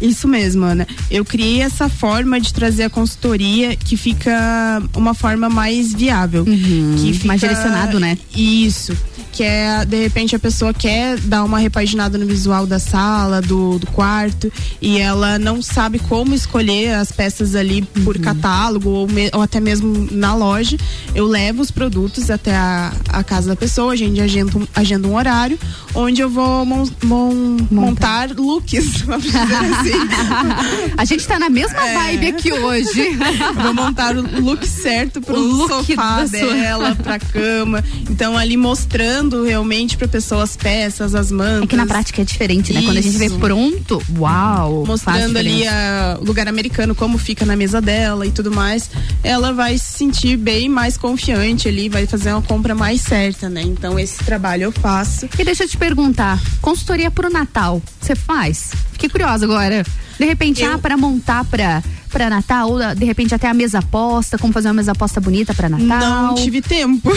Isso 0.00 0.28
mesmo, 0.28 0.64
Ana. 0.64 0.86
Eu 1.10 1.24
criei 1.24 1.62
essa 1.62 1.88
forma 1.88 2.40
de 2.40 2.52
trazer 2.52 2.84
a 2.84 2.90
consultoria 2.90 3.76
que 3.76 3.96
fica 3.96 4.82
uma 4.94 5.14
forma 5.14 5.48
mais 5.48 5.92
viável. 5.92 6.44
Uhum, 6.46 6.96
que 6.98 7.12
fica... 7.14 7.26
mais 7.26 7.40
direcionado, 7.40 7.98
né? 7.98 8.16
Isso 8.34 8.96
que 9.32 9.42
é 9.44 9.84
de 9.84 10.02
repente 10.02 10.34
a 10.34 10.38
pessoa 10.38 10.72
quer 10.74 11.18
dar 11.20 11.44
uma 11.44 11.58
repaginada 11.58 12.16
no 12.18 12.26
visual 12.26 12.66
da 12.66 12.78
sala, 12.78 13.40
do, 13.40 13.78
do 13.78 13.86
quarto, 13.88 14.52
e 14.80 14.98
ela 14.98 15.38
não 15.38 15.60
sabe 15.62 15.98
como 15.98 16.34
escolher 16.34 16.94
as 16.94 17.12
peças 17.12 17.54
ali 17.54 17.82
por 18.04 18.16
Uhum. 18.16 18.22
catálogo 18.22 18.88
ou, 18.90 19.08
me- 19.08 19.30
ou 19.32 19.42
até 19.42 19.60
mesmo 19.60 20.08
na 20.10 20.34
loja. 20.34 20.76
Eu 21.14 21.26
levo 21.26 21.62
os 21.62 21.70
produtos 21.70 22.30
até 22.30 22.54
a, 22.56 22.92
a 23.08 23.22
casa 23.22 23.48
da 23.48 23.56
pessoa, 23.56 23.92
a 23.92 23.96
gente 23.96 24.20
agenda 24.20 24.58
um, 24.58 24.66
agenda 24.74 25.06
um 25.08 25.14
horário 25.14 25.58
onde 25.94 26.20
eu 26.20 26.28
vou 26.30 26.64
mon- 26.64 26.88
mon- 27.04 27.56
montar 27.70 28.30
looks. 28.30 29.04
assim. 29.08 29.98
a 30.96 31.04
gente 31.04 31.26
tá 31.26 31.38
na 31.38 31.48
mesma 31.48 31.78
vibe 31.80 32.28
aqui 32.28 32.52
hoje. 32.52 33.16
Vou 33.62 33.74
montar 33.74 34.16
o 34.16 34.22
look 34.40 34.66
certo 34.66 35.20
pro 35.20 35.36
O 35.38 35.40
look 35.42 35.68
sofá 35.86 36.20
da 36.24 36.28
sua- 36.38 36.52
dela, 36.54 36.94
pra 36.94 37.18
cama. 37.18 37.84
Então, 38.08 38.36
ali 38.36 38.56
mostrando 38.56 39.27
realmente 39.36 39.96
pra 39.96 40.08
pessoa 40.08 40.42
as 40.42 40.56
peças, 40.56 41.14
as 41.14 41.30
mantas. 41.30 41.64
É 41.64 41.66
que 41.66 41.76
na 41.76 41.86
prática 41.86 42.22
é 42.22 42.24
diferente, 42.24 42.72
né? 42.72 42.82
Quando 42.82 42.98
a 42.98 43.00
gente 43.00 43.16
vê 43.16 43.26
Isso. 43.26 43.38
pronto, 43.38 44.02
uau! 44.18 44.84
Mostrando 44.86 45.36
ali 45.36 45.64
o 46.20 46.24
lugar 46.24 46.48
americano, 46.48 46.94
como 46.94 47.18
fica 47.18 47.44
na 47.44 47.56
mesa 47.56 47.80
dela 47.80 48.26
e 48.26 48.30
tudo 48.30 48.50
mais, 48.50 48.90
ela 49.22 49.52
vai 49.52 49.78
se 49.78 49.98
sentir 49.98 50.36
bem 50.36 50.68
mais 50.68 50.96
confiante 50.96 51.68
ali, 51.68 51.88
vai 51.88 52.06
fazer 52.06 52.32
uma 52.32 52.42
compra 52.42 52.74
mais 52.74 53.00
certa, 53.00 53.48
né? 53.48 53.62
Então, 53.62 53.98
esse 53.98 54.22
trabalho 54.24 54.64
eu 54.64 54.72
faço. 54.72 55.28
E 55.38 55.44
deixa 55.44 55.64
eu 55.64 55.68
te 55.68 55.76
perguntar, 55.76 56.40
consultoria 56.60 57.10
pro 57.10 57.30
Natal, 57.30 57.82
você 58.00 58.14
faz? 58.14 58.70
Fiquei 58.98 59.08
curiosa 59.08 59.44
agora. 59.44 59.84
De 60.18 60.24
repente, 60.24 60.64
ah, 60.64 60.76
para 60.76 60.96
montar 60.96 61.44
pra, 61.44 61.80
pra 62.10 62.28
Natal, 62.28 62.68
ou 62.72 62.78
de 62.96 63.04
repente 63.04 63.32
até 63.32 63.46
a 63.46 63.54
mesa 63.54 63.80
posta, 63.80 64.36
como 64.36 64.52
fazer 64.52 64.66
uma 64.66 64.74
mesa 64.74 64.92
posta 64.92 65.20
bonita 65.20 65.54
pra 65.54 65.68
Natal. 65.68 66.26
Não 66.28 66.34
tive 66.34 66.60
tempo. 66.60 67.08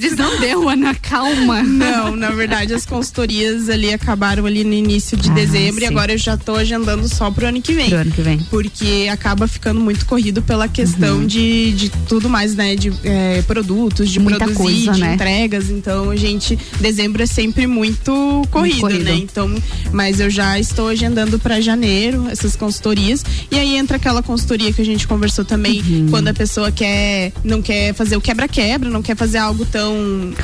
Diz, 0.00 0.16
não 0.16 0.40
deu, 0.40 0.66
Ana, 0.66 0.94
calma. 0.94 1.62
Não, 1.62 2.16
na 2.16 2.30
verdade 2.30 2.72
as 2.72 2.86
consultorias 2.86 3.68
ali 3.68 3.92
acabaram 3.92 4.46
ali 4.46 4.64
no 4.64 4.72
início 4.72 5.14
de 5.18 5.28
Ah, 5.30 5.34
dezembro 5.34 5.84
e 5.84 5.86
sim. 5.86 5.92
agora 5.92 6.12
eu 6.14 6.18
já 6.18 6.38
tô 6.38 6.54
agendando 6.56 7.06
só 7.06 7.30
pro 7.30 7.46
ano 7.46 7.60
que 7.60 7.74
vem. 7.74 7.90
Pro 7.90 7.98
ano 7.98 8.10
que 8.10 8.22
vem. 8.22 8.38
Porque 8.50 9.08
acaba 9.12 9.46
ficando 9.46 9.78
muito 9.80 10.06
corrido 10.06 10.40
pela 10.40 10.66
questão 10.68 11.18
Uhum. 11.18 11.26
de, 11.26 11.72
de 11.72 11.90
tudo 12.08 12.30
mais, 12.30 12.54
né? 12.54 12.74
De 12.76 12.90
é, 13.04 13.42
produtos, 13.42 14.08
de 14.08 14.18
Muita 14.20 14.38
produzir, 14.46 14.62
coisa, 14.62 14.92
de 14.92 15.00
né? 15.02 15.14
entregas. 15.14 15.68
Então, 15.68 16.16
gente, 16.16 16.58
dezembro 16.80 17.22
é 17.22 17.26
sempre 17.26 17.66
muito 17.66 18.42
corrido, 18.50 18.80
corrido. 18.80 19.04
né? 19.04 19.14
Então, 19.16 19.54
mas 19.92 20.18
eu 20.20 20.30
já 20.30 20.58
estou 20.58 20.85
agendando 20.88 21.38
para 21.38 21.60
janeiro 21.60 22.28
essas 22.28 22.56
consultorias. 22.56 23.24
E 23.50 23.58
aí 23.58 23.76
entra 23.76 23.96
aquela 23.96 24.22
consultoria 24.22 24.72
que 24.72 24.80
a 24.80 24.84
gente 24.84 25.06
conversou 25.06 25.44
também, 25.44 25.80
Uhum. 25.86 26.06
quando 26.10 26.28
a 26.28 26.34
pessoa 26.34 26.70
quer, 26.72 27.32
não 27.44 27.60
quer 27.62 27.94
fazer 27.94 28.16
o 28.16 28.20
quebra-quebra, 28.20 28.88
não 28.90 29.02
quer 29.02 29.16
fazer 29.16 29.38
algo 29.38 29.64
tão 29.64 29.94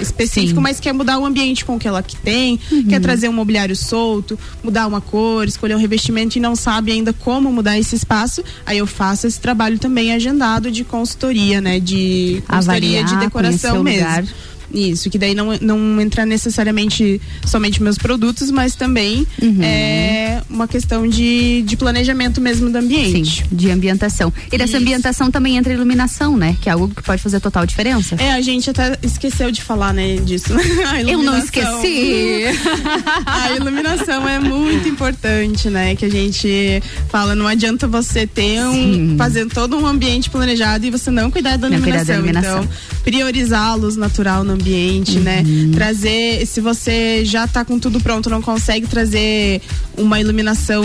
específico, 0.00 0.60
mas 0.60 0.78
quer 0.80 0.92
mudar 0.92 1.18
o 1.18 1.24
ambiente 1.24 1.64
com 1.64 1.76
o 1.76 1.78
que 1.78 1.88
ela 1.88 2.02
que 2.02 2.16
tem, 2.16 2.58
Uhum. 2.70 2.84
quer 2.84 3.00
trazer 3.00 3.28
um 3.28 3.32
mobiliário 3.32 3.74
solto, 3.76 4.38
mudar 4.62 4.86
uma 4.86 5.00
cor, 5.00 5.46
escolher 5.46 5.74
um 5.74 5.78
revestimento 5.78 6.36
e 6.38 6.40
não 6.40 6.54
sabe 6.56 6.92
ainda 6.92 7.12
como 7.12 7.52
mudar 7.52 7.78
esse 7.78 7.94
espaço. 7.96 8.42
Aí 8.66 8.78
eu 8.78 8.86
faço 8.86 9.26
esse 9.26 9.40
trabalho 9.40 9.78
também 9.78 10.12
agendado 10.12 10.70
de 10.70 10.84
consultoria, 10.84 11.60
né? 11.60 11.78
De 11.80 12.42
consultoria 12.46 13.00
Avaliar, 13.00 13.04
de 13.04 13.16
decoração 13.16 13.82
mesmo. 13.82 14.00
lugar. 14.06 14.24
Isso, 14.72 15.10
que 15.10 15.18
daí 15.18 15.34
não, 15.34 15.48
não 15.60 16.00
entra 16.00 16.24
necessariamente 16.24 17.20
somente 17.46 17.82
meus 17.82 17.98
produtos, 17.98 18.50
mas 18.50 18.74
também 18.74 19.26
Uhum. 19.40 19.58
é 19.62 20.42
uma 20.48 20.66
questão 20.68 21.06
de, 21.06 21.62
de 21.62 21.76
planejamento 21.76 22.40
mesmo 22.40 22.70
do 22.70 22.76
ambiente. 22.78 23.42
Sim, 23.42 23.44
de 23.56 23.70
ambientação. 23.70 24.32
E 24.50 24.56
dessa 24.58 24.72
Isso. 24.72 24.76
ambientação 24.82 25.30
também 25.30 25.56
entra 25.56 25.72
iluminação, 25.72 26.36
né? 26.36 26.56
Que 26.60 26.68
é 26.68 26.72
algo 26.72 26.88
que 26.88 27.02
pode 27.02 27.20
fazer 27.22 27.40
total 27.40 27.66
diferença. 27.66 28.14
É, 28.18 28.32
a 28.32 28.40
gente 28.40 28.70
até 28.70 28.98
esqueceu 29.02 29.50
de 29.50 29.62
falar, 29.62 29.92
né, 29.92 30.16
disso. 30.16 30.52
Eu 31.06 31.22
não 31.22 31.36
esqueci. 31.38 32.44
a 33.26 33.50
iluminação 33.56 34.28
é 34.28 34.38
muito 34.38 34.88
importante, 34.88 35.68
né? 35.68 35.94
Que 35.96 36.04
a 36.04 36.10
gente 36.10 36.82
fala, 37.08 37.34
não 37.34 37.46
adianta 37.46 37.86
você 37.86 38.26
ter 38.26 38.60
um. 38.64 39.16
fazer 39.16 39.46
todo 39.46 39.76
um 39.76 39.86
ambiente 39.86 40.30
planejado 40.30 40.86
e 40.86 40.90
você 40.90 41.10
não 41.10 41.30
cuidar 41.30 41.56
da 41.56 41.68
Não 41.68 41.76
iluminação. 41.76 42.04
cuidar 42.04 42.12
da 42.12 42.14
iluminação. 42.14 42.62
Então, 42.64 43.02
priorizar 43.04 43.68
a 43.68 43.74
luz 43.74 43.96
natural 43.96 44.44
no 44.44 44.52
ambiente, 44.52 44.61
né? 44.66 45.42
Uhum. 45.46 45.70
Trazer, 45.72 46.46
se 46.46 46.60
você 46.60 47.24
já 47.24 47.46
tá 47.46 47.64
com 47.64 47.78
tudo 47.78 48.00
pronto, 48.00 48.30
não 48.30 48.40
consegue 48.40 48.86
trazer 48.86 49.60
uma 49.96 50.20
iluminação, 50.20 50.84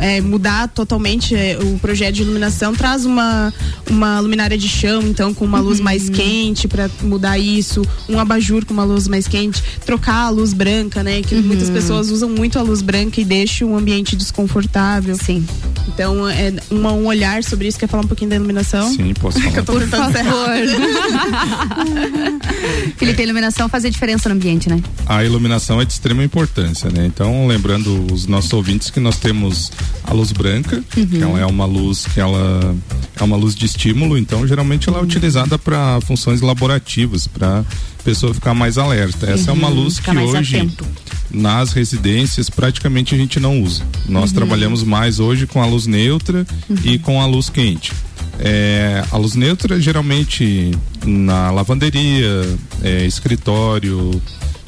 é, 0.00 0.20
mudar 0.20 0.68
totalmente 0.68 1.34
é, 1.34 1.58
o 1.60 1.78
projeto 1.78 2.14
de 2.16 2.22
iluminação, 2.22 2.74
traz 2.74 3.04
uma, 3.04 3.52
uma 3.90 4.20
luminária 4.20 4.58
de 4.58 4.68
chão, 4.68 5.02
então, 5.02 5.32
com 5.32 5.44
uma 5.44 5.60
luz 5.60 5.78
Uhum. 5.78 5.84
mais 5.84 6.08
quente 6.08 6.66
para 6.68 6.90
mudar 7.02 7.38
isso, 7.38 7.82
um 8.08 8.18
abajur 8.18 8.64
com 8.64 8.74
uma 8.74 8.84
luz 8.84 9.06
mais 9.08 9.26
quente, 9.28 9.62
trocar 9.84 10.26
a 10.26 10.30
luz 10.30 10.52
branca, 10.52 11.02
né? 11.02 11.22
Que 11.22 11.34
muitas 11.36 11.68
Uhum. 11.68 11.74
pessoas 11.74 12.10
usam 12.10 12.28
muito 12.28 12.58
a 12.58 12.62
luz 12.62 12.82
branca 12.82 13.20
e 13.20 13.24
deixam 13.24 13.72
um 13.72 13.76
ambiente 13.76 14.16
desconfortável. 14.16 15.16
Sim. 15.16 15.44
Então, 15.88 16.28
é 16.28 16.52
uma, 16.70 16.92
um 16.92 17.06
olhar 17.06 17.42
sobre 17.44 17.68
isso. 17.68 17.78
Quer 17.78 17.88
falar 17.88 18.04
um 18.04 18.08
pouquinho 18.08 18.30
da 18.30 18.36
iluminação? 18.36 18.88
Sim, 18.90 19.12
posso 19.14 19.38
Que 19.40 19.44
falar. 19.50 19.58
eu 19.58 19.64
tô 19.64 19.72
Por 19.74 19.88
favor. 19.88 20.14
Felipe, 23.04 23.20
a 23.20 23.24
iluminação 23.24 23.68
faz 23.68 23.84
a 23.84 23.90
diferença 23.90 24.28
no 24.28 24.34
ambiente, 24.34 24.68
né? 24.68 24.80
A 25.06 25.22
iluminação 25.24 25.80
é 25.80 25.84
de 25.84 25.92
extrema 25.92 26.24
importância, 26.24 26.88
né? 26.90 27.04
Então, 27.06 27.46
lembrando 27.46 28.06
os 28.12 28.26
nossos 28.26 28.52
ouvintes 28.52 28.88
que 28.90 28.98
nós 29.00 29.16
temos 29.18 29.70
a 30.04 30.12
luz 30.12 30.32
branca, 30.32 30.82
Uhum. 30.96 31.06
que 31.06 31.22
ela 31.22 31.38
é 31.40 31.46
uma 31.46 31.64
luz 31.66 32.06
que 32.06 32.18
ela 32.20 32.74
é 33.20 33.22
uma 33.22 33.36
luz 33.36 33.54
de 33.54 33.66
estímulo, 33.66 34.16
então 34.16 34.46
geralmente 34.46 34.88
ela 34.88 34.98
é 34.98 35.02
utilizada 35.02 35.58
para 35.58 36.00
funções 36.00 36.40
laborativas, 36.40 37.26
para 37.26 37.64
pessoa 38.04 38.32
ficar 38.34 38.54
mais 38.54 38.78
alerta. 38.78 39.26
Essa 39.30 39.50
é 39.50 39.52
uma 39.52 39.68
Uhum, 39.68 39.74
luz 39.74 39.94
que 39.94 40.00
ficar 40.00 40.14
mais 40.14 40.30
hoje 40.30 40.56
atento. 40.56 40.86
nas 41.30 41.72
residências 41.72 42.48
praticamente 42.50 43.14
a 43.14 43.18
gente 43.18 43.38
não 43.40 43.60
usa. 43.62 43.82
Nós 44.08 44.30
Uhum. 44.30 44.36
trabalhamos 44.36 44.82
mais 44.82 45.20
hoje 45.20 45.46
com 45.46 45.62
a 45.62 45.66
luz 45.66 45.86
neutra 45.86 46.46
e 46.84 46.98
com 46.98 47.20
a 47.20 47.26
luz 47.26 47.48
quente. 47.50 47.92
É, 48.38 49.04
a 49.10 49.16
luz 49.16 49.34
neutra 49.34 49.80
geralmente 49.80 50.72
na 51.04 51.50
lavanderia, 51.50 52.48
é, 52.82 53.04
escritório, 53.04 54.20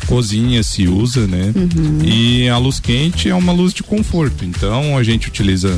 cozinha 0.06 0.62
se 0.62 0.86
usa, 0.86 1.26
né? 1.26 1.52
Uhum. 1.54 1.98
E 2.04 2.48
a 2.48 2.58
luz 2.58 2.80
quente 2.80 3.28
é 3.28 3.34
uma 3.34 3.52
luz 3.52 3.72
de 3.72 3.82
conforto. 3.82 4.44
Então 4.44 4.96
a 4.96 5.02
gente 5.02 5.28
utiliza 5.28 5.76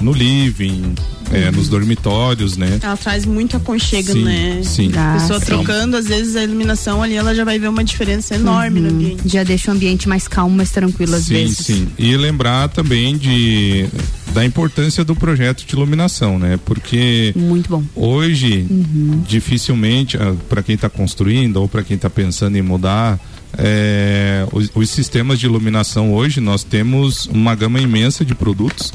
no 0.00 0.12
living, 0.12 0.94
é, 1.32 1.50
nos 1.50 1.68
dormitórios, 1.68 2.56
né? 2.56 2.78
Ela 2.82 2.96
traz 2.96 3.24
muito 3.24 3.56
aconchego, 3.56 4.12
Sim, 4.12 4.24
né? 4.24 4.60
sim. 4.62 4.92
A 4.96 5.14
pessoa 5.18 5.36
Ah, 5.38 5.40
sim. 5.40 5.46
trocando, 5.46 5.96
às 5.96 6.06
vezes, 6.06 6.36
a 6.36 6.44
iluminação 6.44 7.02
ali, 7.02 7.14
ela 7.14 7.34
já 7.34 7.44
vai 7.44 7.58
ver 7.58 7.68
uma 7.68 7.82
diferença 7.82 8.34
enorme 8.34 8.80
no 8.80 8.90
ambiente. 8.90 9.22
Já 9.28 9.42
deixa 9.42 9.70
o 9.70 9.74
ambiente 9.74 10.08
mais 10.08 10.28
calmo, 10.28 10.54
mais 10.56 10.70
tranquilo 10.70 11.14
às 11.14 11.24
sim, 11.24 11.34
vezes. 11.34 11.58
sim. 11.58 11.88
E 11.98 12.16
lembrar 12.16 12.68
também 12.68 13.16
de 13.16 13.86
da 14.34 14.44
importância 14.44 15.02
do 15.02 15.16
projeto 15.16 15.64
de 15.66 15.74
iluminação, 15.74 16.38
né? 16.38 16.58
Porque 16.62 17.32
muito 17.34 17.70
bom. 17.70 17.82
Hoje, 17.94 18.66
dificilmente 19.26 20.18
para 20.48 20.62
quem 20.62 20.74
está 20.74 20.88
construindo 20.90 21.56
ou 21.56 21.68
para 21.68 21.82
quem 21.82 21.96
está 21.96 22.10
pensando 22.10 22.56
em 22.56 22.62
mudar 22.62 23.18
é, 23.58 24.46
os, 24.52 24.70
os 24.74 24.90
sistemas 24.90 25.38
de 25.38 25.46
iluminação 25.46 26.12
hoje 26.12 26.40
nós 26.40 26.62
temos 26.62 27.26
uma 27.26 27.54
gama 27.54 27.80
imensa 27.80 28.24
de 28.24 28.34
produtos 28.34 28.92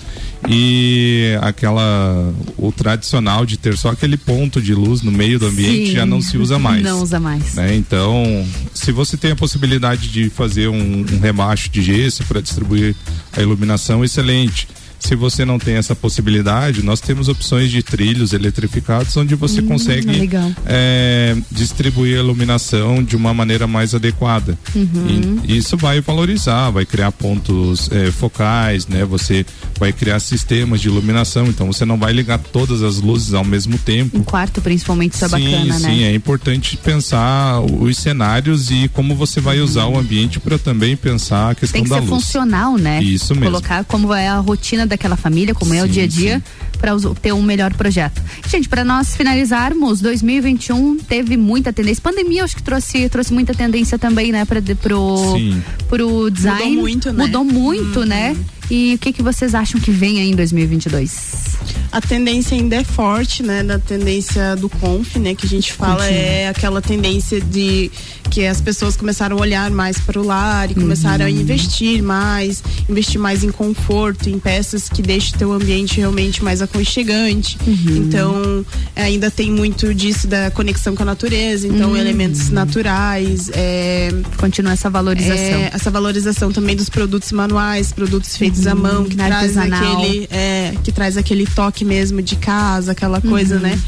e 0.48 1.36
aquela 1.42 2.34
o 2.58 2.72
tradicional 2.72 3.46
de 3.46 3.58
ter 3.58 3.78
só 3.78 3.90
aquele 3.90 4.18
ponto 4.18 4.62
de 4.62 4.74
luz 4.74 5.02
no 5.02 5.12
meio 5.12 5.40
do 5.40 5.48
ambiente 5.48 5.88
Sim. 5.88 5.96
já 5.96 6.06
não 6.06 6.22
se 6.22 6.38
usa 6.38 6.60
mais. 6.60 6.84
Não 6.84 7.02
usa 7.02 7.20
mais. 7.20 7.56
né? 7.56 7.76
Então, 7.76 8.46
se 8.74 8.92
você 8.92 9.18
tem 9.18 9.32
a 9.32 9.36
possibilidade 9.36 10.10
de 10.10 10.30
fazer 10.30 10.68
um, 10.68 11.06
um 11.12 11.20
rebaixo 11.20 11.70
de 11.70 11.82
gesso 11.82 12.24
para 12.26 12.42
distribuir 12.42 12.96
a 13.36 13.42
iluminação, 13.42 14.04
excelente. 14.04 14.68
Se 15.02 15.16
você 15.16 15.44
não 15.44 15.58
tem 15.58 15.76
essa 15.76 15.96
possibilidade, 15.96 16.84
nós 16.84 17.02
temos 17.02 17.28
opções 17.28 17.72
de 17.72 17.82
trilhos 17.82 18.34
eletrificados 18.34 19.18
onde 19.18 19.34
você 19.36 19.60
Hum, 19.62 19.68
consegue 19.68 20.30
é, 20.66 21.36
distribuir 21.52 22.18
a 22.18 22.20
iluminação 22.20 23.04
de 23.04 23.16
uma 23.16 23.34
maneira 23.34 23.66
mais 23.66 23.96
adequada. 23.96 24.58
Uhum. 24.76 25.40
E 25.44 25.58
isso 25.58 25.76
vai 25.76 26.02
valorizar, 26.02 26.70
vai 26.70 26.86
criar 26.86 27.12
pontos 27.12 27.90
é, 27.92 28.12
focais, 28.12 28.88
né? 28.88 29.04
Você 29.04 29.44
vai 29.82 29.92
criar 29.92 30.20
sistemas 30.20 30.80
de 30.80 30.90
iluminação, 30.90 31.48
então 31.48 31.66
você 31.66 31.84
não 31.86 31.98
vai 31.98 32.14
ligar 32.14 32.38
todas 32.38 32.84
as 32.84 33.02
luzes 33.02 33.34
ao 33.34 33.44
mesmo 33.44 33.80
tempo. 33.80 34.16
Um 34.16 34.24
quarto, 34.24 34.62
principalmente, 34.62 35.16
isso 35.16 35.26
é 35.26 35.30
sim, 35.30 35.52
bacana, 35.52 35.80
sim, 35.80 36.02
né? 36.02 36.04
é 36.04 36.14
importante 36.14 36.78
pensar 36.78 37.60
os 37.62 37.98
cenários 37.98 38.70
e 38.70 38.88
como 38.90 39.16
você 39.16 39.42
vai 39.42 39.60
usar 39.60 39.88
o 39.88 39.98
ambiente 39.98 40.40
para 40.40 40.60
também 40.60 40.96
pensar 40.96 41.50
a 41.50 41.56
questão 41.56 41.74
Tem 41.74 41.84
que 41.84 41.90
da 41.90 41.96
ser 41.96 42.02
luz. 42.02 42.12
funcional, 42.12 42.78
né? 42.78 43.02
Isso 43.02 43.34
mesmo. 43.34 43.50
Colocar 43.50 43.84
como 43.86 44.14
é 44.14 44.28
a 44.28 44.38
rotina 44.38 44.86
daquela 44.86 45.16
família, 45.16 45.56
como 45.56 45.74
é 45.74 45.82
o 45.82 45.88
Sim, 45.88 45.92
dia 45.94 46.04
a 46.04 46.08
dia, 46.08 46.44
para 46.78 46.92
ter 47.20 47.34
um 47.34 47.42
melhor 47.42 47.74
projeto. 47.74 48.22
Gente, 48.48 48.70
para 48.70 48.86
nós 48.86 49.16
finalizarmos, 49.16 50.00
2021 50.00 51.00
teve 51.00 51.38
muita 51.38 51.74
tendência. 51.74 52.04
Pandemia, 52.04 52.44
acho 52.44 52.56
que 52.56 52.62
trouxe, 52.62 53.10
trouxe 53.10 53.34
muita 53.34 53.56
tendência 53.56 53.98
também, 53.98 54.32
né, 54.32 54.46
para 54.46 54.62
pro, 54.80 55.18
Sim. 55.36 55.64
pro 55.90 56.30
design. 56.30 56.76
Mudou 56.76 56.82
muito, 56.84 57.12
né? 57.12 57.26
Mudou 57.26 57.44
muito, 57.44 58.06
né? 58.06 58.38
E 58.74 58.94
o 58.96 58.98
que 58.98 59.12
que 59.12 59.22
vocês 59.22 59.54
acham 59.54 59.82
que 59.82 59.92
vem 59.92 60.22
aí 60.22 60.32
em 60.32 60.36
2022? 60.36 61.58
A 61.92 62.00
tendência 62.00 62.56
ainda 62.56 62.78
é 62.78 62.84
forte, 62.86 63.44
né? 63.44 63.64
Da 63.64 63.78
tendência 63.78 64.56
do 64.56 64.70
conf, 64.70 65.18
né? 65.18 65.36
Que 65.36 65.46
a 65.46 65.50
gente 65.50 65.74
fala 65.74 65.98
Continua. 66.06 66.18
é 66.22 66.48
aquela 66.48 66.82
tendência 66.82 67.42
de 67.42 67.92
que 68.30 68.46
as 68.46 68.62
pessoas 68.62 68.96
começaram 68.96 69.36
a 69.38 69.42
olhar 69.42 69.70
mais 69.70 69.98
para 70.00 70.18
o 70.18 70.26
lar 70.26 70.72
e 70.72 70.74
começaram 70.74 71.26
a 71.26 71.30
investir 71.30 72.02
mais, 72.02 72.64
investir 72.88 73.20
mais 73.20 73.44
em 73.44 73.52
conforto, 73.52 74.30
em 74.30 74.40
peças 74.40 74.88
que 74.88 75.02
deixem 75.02 75.38
teu 75.38 75.52
ambiente 75.52 75.98
realmente 75.98 76.42
mais 76.42 76.62
aconchegante. 76.62 77.58
Então, 77.68 78.66
ainda 78.96 79.30
tem 79.30 79.52
muito 79.52 79.94
disso 79.94 80.28
da 80.28 80.50
conexão 80.50 80.96
com 80.96 81.04
a 81.04 81.06
natureza, 81.08 81.68
então 81.68 81.90
Uhum. 81.90 81.98
elementos 81.98 82.50
naturais, 82.50 83.50
é, 83.54 84.10
continua 84.38 84.72
essa 84.72 84.90
valorização. 84.90 85.36
é, 85.36 85.72
essa 85.74 85.92
valorização 85.92 86.54
também 86.54 86.76
dos 86.78 86.88
produtos 86.88 87.34
manuais, 87.34 87.92
produtos 87.92 88.38
feitos 88.38 88.61
à 88.68 88.76
mão, 88.76 89.04
que 89.06 89.16
traz 89.16 89.58
aquele 89.58 90.28
é, 90.32 90.74
que 90.84 90.92
traz 90.92 91.18
aquele 91.18 91.46
toque 91.46 91.84
mesmo 91.86 92.22
de 92.22 92.36
casa, 92.36 92.92
aquela 92.92 93.20
coisa, 93.22 93.56
Uhum. 93.56 93.62
né? 93.62 93.80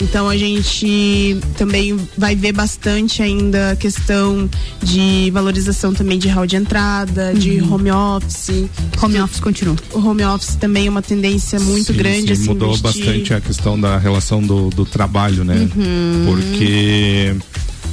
Então 0.00 0.28
a 0.28 0.36
gente 0.36 1.38
também 1.56 1.96
vai 2.18 2.34
ver 2.34 2.52
bastante 2.52 3.22
ainda 3.22 3.72
a 3.72 3.76
questão 3.76 4.48
de 4.82 5.30
valorização 5.32 5.92
também 5.94 6.18
de 6.18 6.28
hall 6.28 6.46
de 6.46 6.56
entrada, 6.56 7.32
de 7.34 7.60
Uhum. 7.60 7.74
home 7.74 7.90
office. 7.90 8.66
Home 9.02 9.20
office 9.20 9.40
continua. 9.40 9.76
O 9.92 9.98
home 9.98 10.24
office 10.24 10.54
também 10.56 10.86
é 10.86 10.90
uma 10.90 11.02
tendência 11.02 11.58
muito 11.60 11.92
Sim, 11.92 11.98
grande, 11.98 12.26
sim, 12.26 12.32
assim, 12.32 12.48
mudou 12.48 12.74
investir. 12.74 13.04
bastante 13.06 13.34
a 13.34 13.40
questão 13.40 13.78
da 13.80 13.98
relação 13.98 14.42
do, 14.42 14.70
do 14.70 14.84
trabalho, 14.84 15.44
né? 15.44 15.68
Uhum. 15.76 16.24
Porque 16.26 17.34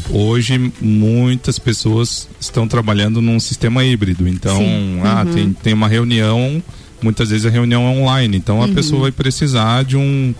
hoje 0.09 0.71
muitas 0.81 1.59
pessoas 1.59 2.27
estão 2.39 2.67
trabalhando 2.67 3.21
num 3.21 3.39
sistema 3.39 3.83
híbrido. 3.83 4.27
Então, 4.27 4.57
Sim. 4.57 4.99
ah, 5.03 5.23
Uhum. 5.25 5.33
tem, 5.33 5.53
tem 5.53 5.73
uma 5.73 5.87
reunião, 5.87 6.61
muitas 7.01 7.29
vezes 7.29 7.45
a 7.45 7.49
reunião 7.49 7.83
é 7.83 7.89
online. 7.89 8.37
Então 8.37 8.61
a 8.61 8.65
Uhum. 8.65 8.73
pessoa 8.73 9.01
vai 9.03 9.11
precisar 9.11 9.83
de 9.83 9.97
um 9.97 10.33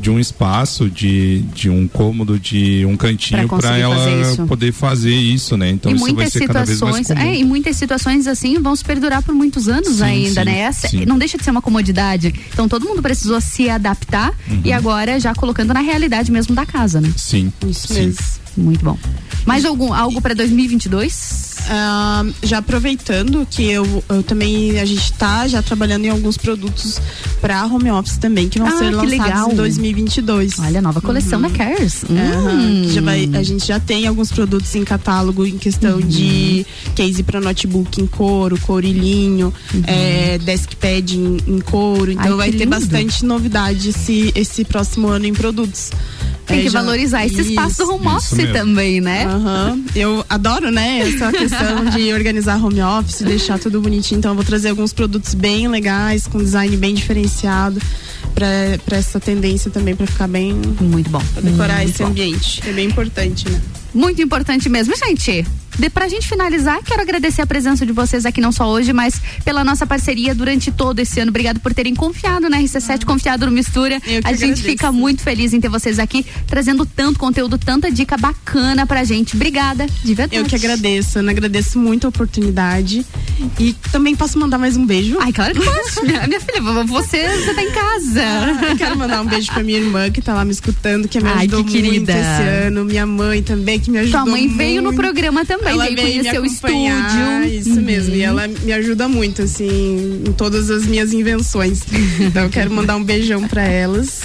de 0.00 0.08
um 0.08 0.18
espaço, 0.18 0.88
de, 0.88 1.40
de 1.54 1.68
um 1.68 1.86
cômodo, 1.86 2.38
de 2.38 2.82
um 2.86 2.96
cantinho 2.96 3.46
Pra 3.46 3.58
para 3.58 3.76
ela 3.76 3.94
fazer 3.94 4.46
poder 4.46 4.72
fazer 4.72 5.14
isso, 5.14 5.54
né? 5.54 5.68
Então 5.68 5.92
e 5.92 5.96
isso 5.96 6.04
vai 6.06 6.14
muitas 6.14 6.32
ser 6.32 6.46
cada 6.46 6.64
vez 6.64 6.80
mais 6.80 6.96
situações, 6.96 7.18
comum. 7.20 7.30
é, 7.30 7.38
e 7.38 7.44
muitas 7.44 7.76
situações 7.76 8.26
assim 8.26 8.58
vão 8.58 8.74
se 8.74 8.82
perdurar 8.82 9.22
por 9.22 9.34
muitos 9.34 9.68
anos 9.68 9.96
Sim, 9.96 10.02
ainda, 10.04 10.40
sim, 10.40 10.46
né? 10.46 10.58
Essa, 10.60 10.88
sim. 10.88 11.04
não 11.04 11.18
deixa 11.18 11.36
de 11.36 11.44
ser 11.44 11.50
uma 11.50 11.60
comodidade. 11.60 12.32
Então 12.50 12.66
todo 12.70 12.86
mundo 12.88 13.02
precisou 13.02 13.38
se 13.42 13.68
adaptar 13.68 14.32
Uhum. 14.48 14.62
e 14.64 14.72
agora 14.72 15.20
já 15.20 15.34
colocando 15.34 15.74
na 15.74 15.80
realidade 15.80 16.32
mesmo 16.32 16.54
da 16.54 16.64
casa, 16.64 16.98
né? 16.98 17.12
Sim. 17.14 17.52
Isso 17.68 17.88
sim. 17.88 18.06
mesmo. 18.06 18.18
Muito 18.56 18.84
bom. 18.84 18.98
Mais 19.46 19.64
algum 19.64 19.92
algo 19.92 20.20
para 20.20 20.34
2022? 20.34 21.52
Ah, 21.68 22.24
já 22.42 22.58
aproveitando 22.58 23.46
que 23.50 23.64
eu, 23.64 24.04
eu 24.08 24.22
também 24.22 24.78
a 24.78 24.84
gente 24.84 25.12
tá 25.14 25.46
já 25.48 25.62
trabalhando 25.62 26.04
em 26.04 26.08
alguns 26.10 26.36
produtos 26.36 27.00
para 27.40 27.64
home 27.66 27.90
office 27.90 28.16
também 28.18 28.48
que 28.48 28.58
vão 28.58 28.68
Ah, 28.68 28.72
ser 28.72 28.84
que 28.86 28.90
lançados 28.90 29.10
legal. 29.10 29.52
em 29.52 29.54
2022. 29.54 30.58
Olha, 30.58 30.78
a 30.78 30.82
nova 30.82 31.00
coleção 31.00 31.40
da 31.40 31.50
Cares. 31.50 32.04
Aham, 32.04 32.52
Hum. 32.52 32.82
que 32.86 32.92
já 32.94 33.00
vai- 33.00 33.28
a 33.34 33.42
gente 33.42 33.66
já 33.66 33.80
tem 33.80 34.06
alguns 34.06 34.30
produtos 34.30 34.74
em 34.74 34.84
catálogo 34.84 35.44
em 35.46 35.58
questão 35.58 35.96
Uhum. 35.96 36.06
de 36.06 36.66
case 36.94 37.22
para 37.22 37.40
notebook 37.40 38.00
em 38.00 38.06
couro, 38.06 38.58
couro 38.60 38.86
e 38.86 38.92
linho, 38.92 39.52
é, 39.86 40.38
deskpad 40.38 41.16
em, 41.16 41.38
em 41.46 41.60
couro. 41.60 42.10
Então 42.12 42.26
Uhum. 42.26 42.32
Ai, 42.32 42.36
vai 42.38 42.50
ter 42.52 42.58
lindo. 42.64 42.70
bastante 42.70 43.24
novidade 43.24 43.88
esse, 43.90 44.32
esse 44.36 44.64
próximo 44.64 45.08
ano 45.08 45.26
em 45.26 45.32
produtos. 45.32 45.90
Tem 46.44 46.58
É, 46.58 46.62
que 46.64 46.70
já- 46.70 46.80
valorizar 46.82 47.24
esse 47.24 47.40
espaço 47.40 47.84
do 47.84 47.94
home 47.94 48.04
Isso 48.18 48.34
office 48.42 48.52
mesmo. 48.52 48.68
também, 48.68 49.00
né? 49.00 49.24
Aham. 49.26 49.82
Eu 49.94 50.24
adoro, 50.28 50.70
né, 50.70 51.00
essa 51.00 51.30
questão 51.32 51.84
de 51.86 52.12
organizar 52.12 52.62
home 52.64 52.82
office, 52.82 53.22
deixar 53.22 53.58
tudo 53.58 53.80
bonitinho. 53.80 54.18
Então 54.18 54.32
eu 54.32 54.34
vou 54.34 54.44
trazer 54.44 54.70
alguns 54.70 54.92
produtos 54.92 55.34
bem 55.34 55.68
legais, 55.68 56.26
com 56.26 56.38
design 56.38 56.76
bem 56.76 56.94
diferenciado 56.94 57.80
pra 58.34 58.46
pra 58.84 58.96
essa 58.96 59.20
tendência 59.20 59.70
também, 59.70 59.94
pra 59.94 60.06
ficar 60.06 60.28
bem. 60.28 60.54
Muito 60.80 61.10
bom. 61.10 61.22
Pra 61.32 61.42
decorar 61.42 61.76
Muito 61.78 61.90
esse 61.90 62.02
bom. 62.02 62.08
ambiente. 62.08 62.62
É 62.66 62.72
bem 62.72 62.88
importante, 62.88 63.48
né? 63.48 63.60
Muito 63.94 64.20
importante 64.22 64.68
mesmo, 64.68 64.94
gente. 64.96 65.44
De, 65.78 65.88
pra 65.88 66.06
gente 66.06 66.28
finalizar, 66.28 66.82
quero 66.84 67.00
agradecer 67.00 67.40
a 67.40 67.46
presença 67.46 67.86
de 67.86 67.92
vocês 67.92 68.26
aqui, 68.26 68.42
não 68.42 68.52
só 68.52 68.68
hoje, 68.68 68.92
mas 68.92 69.14
pela 69.42 69.64
nossa 69.64 69.86
parceria 69.86 70.34
durante 70.34 70.70
todo 70.70 70.98
esse 71.00 71.18
ano. 71.18 71.30
Obrigado 71.30 71.60
por 71.60 71.72
terem 71.72 71.94
confiado 71.94 72.50
na 72.50 72.58
RC7, 72.58 73.06
confiado 73.06 73.46
no 73.46 73.52
Mistura. 73.52 73.98
que 73.98 74.16
A 74.16 74.32
gente 74.32 74.42
agradeço. 74.44 74.62
fica 74.64 74.92
muito 74.92 75.22
feliz 75.22 75.54
em 75.54 75.60
ter 75.62 75.70
vocês 75.70 75.98
aqui, 75.98 76.26
trazendo 76.46 76.84
tanto 76.84 77.18
conteúdo, 77.18 77.56
tanta 77.56 77.90
dica 77.90 78.18
bacana 78.18 78.86
pra 78.86 79.02
gente. 79.02 79.34
Obrigada, 79.34 79.86
de 80.04 80.12
verdade. 80.14 80.36
Eu 80.36 80.44
que 80.44 80.54
agradeço, 80.56 81.18
Ana. 81.18 81.30
Agradeço 81.30 81.78
muito 81.78 82.06
a 82.06 82.10
oportunidade. 82.10 83.06
E 83.58 83.72
também 83.90 84.14
posso 84.14 84.38
mandar 84.38 84.58
mais 84.58 84.76
um 84.76 84.84
beijo? 84.84 85.16
Ai, 85.20 85.32
claro 85.32 85.54
que 85.58 85.64
posso. 85.64 86.04
minha, 86.04 86.26
minha 86.26 86.40
filha, 86.40 86.60
você, 86.86 87.38
você 87.38 87.54
tá 87.54 87.62
em 87.62 87.70
casa. 87.70 88.22
Ah, 88.22 88.66
eu 88.68 88.76
quero 88.76 88.96
mandar 88.98 89.22
um 89.22 89.26
beijo 89.26 89.50
pra 89.50 89.62
minha 89.62 89.78
irmã 89.78 90.10
que 90.10 90.20
tá 90.20 90.34
lá 90.34 90.44
me 90.44 90.52
escutando, 90.52 91.08
que 91.08 91.18
me 91.18 91.28
Ai, 91.30 91.38
ajudou 91.46 91.64
que 91.64 91.78
muito 91.80 91.90
querida. 91.90 92.12
esse 92.12 92.66
ano. 92.66 92.84
Minha 92.84 93.06
mãe 93.06 93.42
também, 93.42 93.80
que 93.82 93.90
me 93.90 93.98
ajudou 93.98 94.22
Tua 94.22 94.30
mãe 94.30 94.48
veio 94.48 94.80
no 94.82 94.88
muito. 94.92 95.00
programa 95.00 95.44
também, 95.44 95.72
ela 95.72 95.84
veio 95.84 95.96
veio 95.96 96.08
conhecer 96.22 96.40
o 96.40 96.44
estúdio. 96.46 97.44
Isso 97.58 97.70
Uhum. 97.70 97.82
mesmo. 97.82 98.14
E 98.14 98.22
ela 98.22 98.46
me 98.48 98.72
ajuda 98.72 99.08
muito, 99.08 99.42
assim, 99.42 100.22
em 100.26 100.32
todas 100.32 100.70
as 100.70 100.86
minhas 100.86 101.12
invenções. 101.12 101.80
Então 102.20 102.44
eu 102.44 102.50
quero 102.50 102.70
mandar 102.72 102.96
um 102.96 103.02
beijão 103.04 103.46
pra 103.48 103.62
elas. 103.64 104.20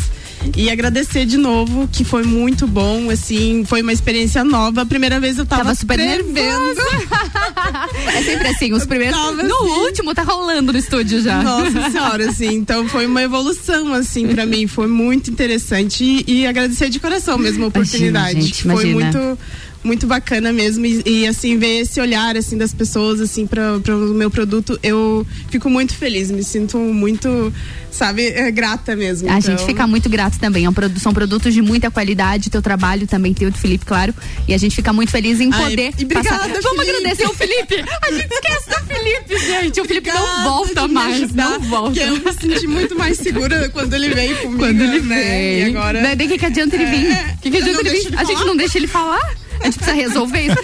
E 0.55 0.69
agradecer 0.69 1.25
de 1.25 1.37
novo, 1.37 1.87
que 1.91 2.03
foi 2.03 2.23
muito 2.23 2.67
bom, 2.67 3.09
assim, 3.09 3.63
foi 3.65 3.81
uma 3.81 3.93
experiência 3.93 4.43
nova. 4.43 4.81
A 4.81 4.85
primeira 4.85 5.19
vez 5.19 5.37
eu 5.37 5.45
tava, 5.45 5.63
Tava 5.63 5.75
super 5.75 5.97
tremendo. 5.97 6.81
É 8.13 8.21
sempre 8.23 8.47
assim, 8.47 8.73
os 8.73 8.85
primeiros. 8.85 9.15
tava 9.17 9.43
No 9.43 9.55
assim. 9.55 9.79
último 9.81 10.13
tá 10.13 10.23
rolando 10.23 10.71
no 10.71 10.79
estúdio 10.79 11.21
já. 11.21 11.41
Nossa 11.43 11.89
senhora, 11.91 12.29
assim, 12.29 12.53
então 12.55 12.87
foi 12.87 13.05
uma 13.05 13.21
evolução, 13.21 13.93
assim, 13.93 14.27
pra 14.27 14.45
mim, 14.45 14.67
foi 14.67 14.87
muito 14.87 15.29
interessante 15.29 16.03
e, 16.03 16.41
e 16.41 16.47
agradecer 16.47 16.89
de 16.89 16.99
coração 16.99 17.37
mesmo 17.37 17.65
a 17.65 17.67
oportunidade. 17.67 18.31
Imagina, 18.31 18.41
gente, 18.41 18.63
foi 18.63 18.89
imagina. 18.89 19.19
muito 19.19 19.39
muito 19.83 20.05
bacana 20.07 20.51
mesmo 20.51 20.85
e, 20.85 21.01
e, 21.05 21.27
assim 21.27 21.57
ver 21.57 21.81
esse 21.81 21.99
olhar 22.01 22.35
assim 22.35 22.57
das 22.57 22.73
pessoas 22.73 23.21
assim 23.21 23.47
para 23.47 23.77
o 23.77 24.13
meu 24.13 24.29
produto 24.29 24.77
eu 24.83 25.25
fico 25.49 25.69
muito 25.69 25.93
feliz 25.95 26.29
me 26.31 26.43
sinto 26.43 26.77
muito 26.77 27.53
sabe 27.91 28.27
é, 28.27 28.51
grata 28.51 28.95
mesmo 28.95 29.27
A 29.29 29.37
então. 29.39 29.41
gente 29.57 29.65
fica 29.65 29.87
muito 29.87 30.07
grato 30.09 30.37
também. 30.39 30.65
É 30.65 30.69
um 30.69 30.73
são 30.99 31.11
produtos 31.13 31.51
de 31.53 31.61
muita 31.63 31.89
qualidade. 31.89 32.49
Teu 32.49 32.61
trabalho 32.61 33.07
também 33.07 33.33
tem 33.33 33.47
o 33.47 33.51
do 33.51 33.57
Felipe, 33.57 33.85
claro. 33.85 34.13
E 34.47 34.53
a 34.53 34.57
gente 34.57 34.75
fica 34.75 34.93
muito 34.93 35.09
feliz 35.11 35.39
em 35.39 35.51
Ai, 35.51 35.63
poder. 35.63 35.93
e 35.97 36.03
obrigada, 36.03 36.29
passar. 36.29 36.61
Vamos 36.61 36.85
Felipe. 36.85 36.97
agradecer 36.97 37.25
o 37.27 37.33
Felipe. 37.33 37.85
A 38.03 38.11
gente 38.11 38.31
esquece 38.31 38.69
do 38.69 38.85
Felipe, 38.85 39.39
gente. 39.39 39.81
O 39.81 39.85
Felipe 39.85 40.09
não 40.11 40.21
Obrigada 40.21 40.43
volta 40.49 40.81
de 40.81 40.87
me 40.89 40.93
mais. 40.93 41.15
ajudar, 41.23 41.49
Não 41.49 41.59
volta. 41.61 41.99
eu 41.99 42.17
me 42.17 42.33
senti 42.33 42.67
muito 42.67 42.95
mais 42.95 43.17
segura 43.17 43.69
quando 43.69 43.93
ele 43.95 44.09
veio 44.13 44.37
comigo 44.37 44.59
Quando 44.59 44.81
ele 44.81 44.99
né? 45.01 45.15
vem. 45.15 45.59
e 45.59 45.63
agora 45.75 46.01
Daí 46.15 46.27
o 46.27 46.29
que, 46.29 46.37
que 46.37 46.45
adianta 46.45 46.75
ele 46.75 46.85
vir? 46.85 47.07
É, 47.11 47.33
O 47.33 47.41
que, 47.41 47.49
que 47.49 47.59
não 47.59 47.67
adianta 47.67 47.89
ele 47.89 47.99
vir? 48.01 48.19
A 48.19 48.23
gente 48.23 48.45
não 48.45 48.55
deixa 48.55 48.77
ele 48.77 48.87
falar? 48.87 49.35
A 49.61 49.65
gente 49.65 49.75
precisa 49.77 49.95
resolver 49.95 50.41
isso. 50.41 50.55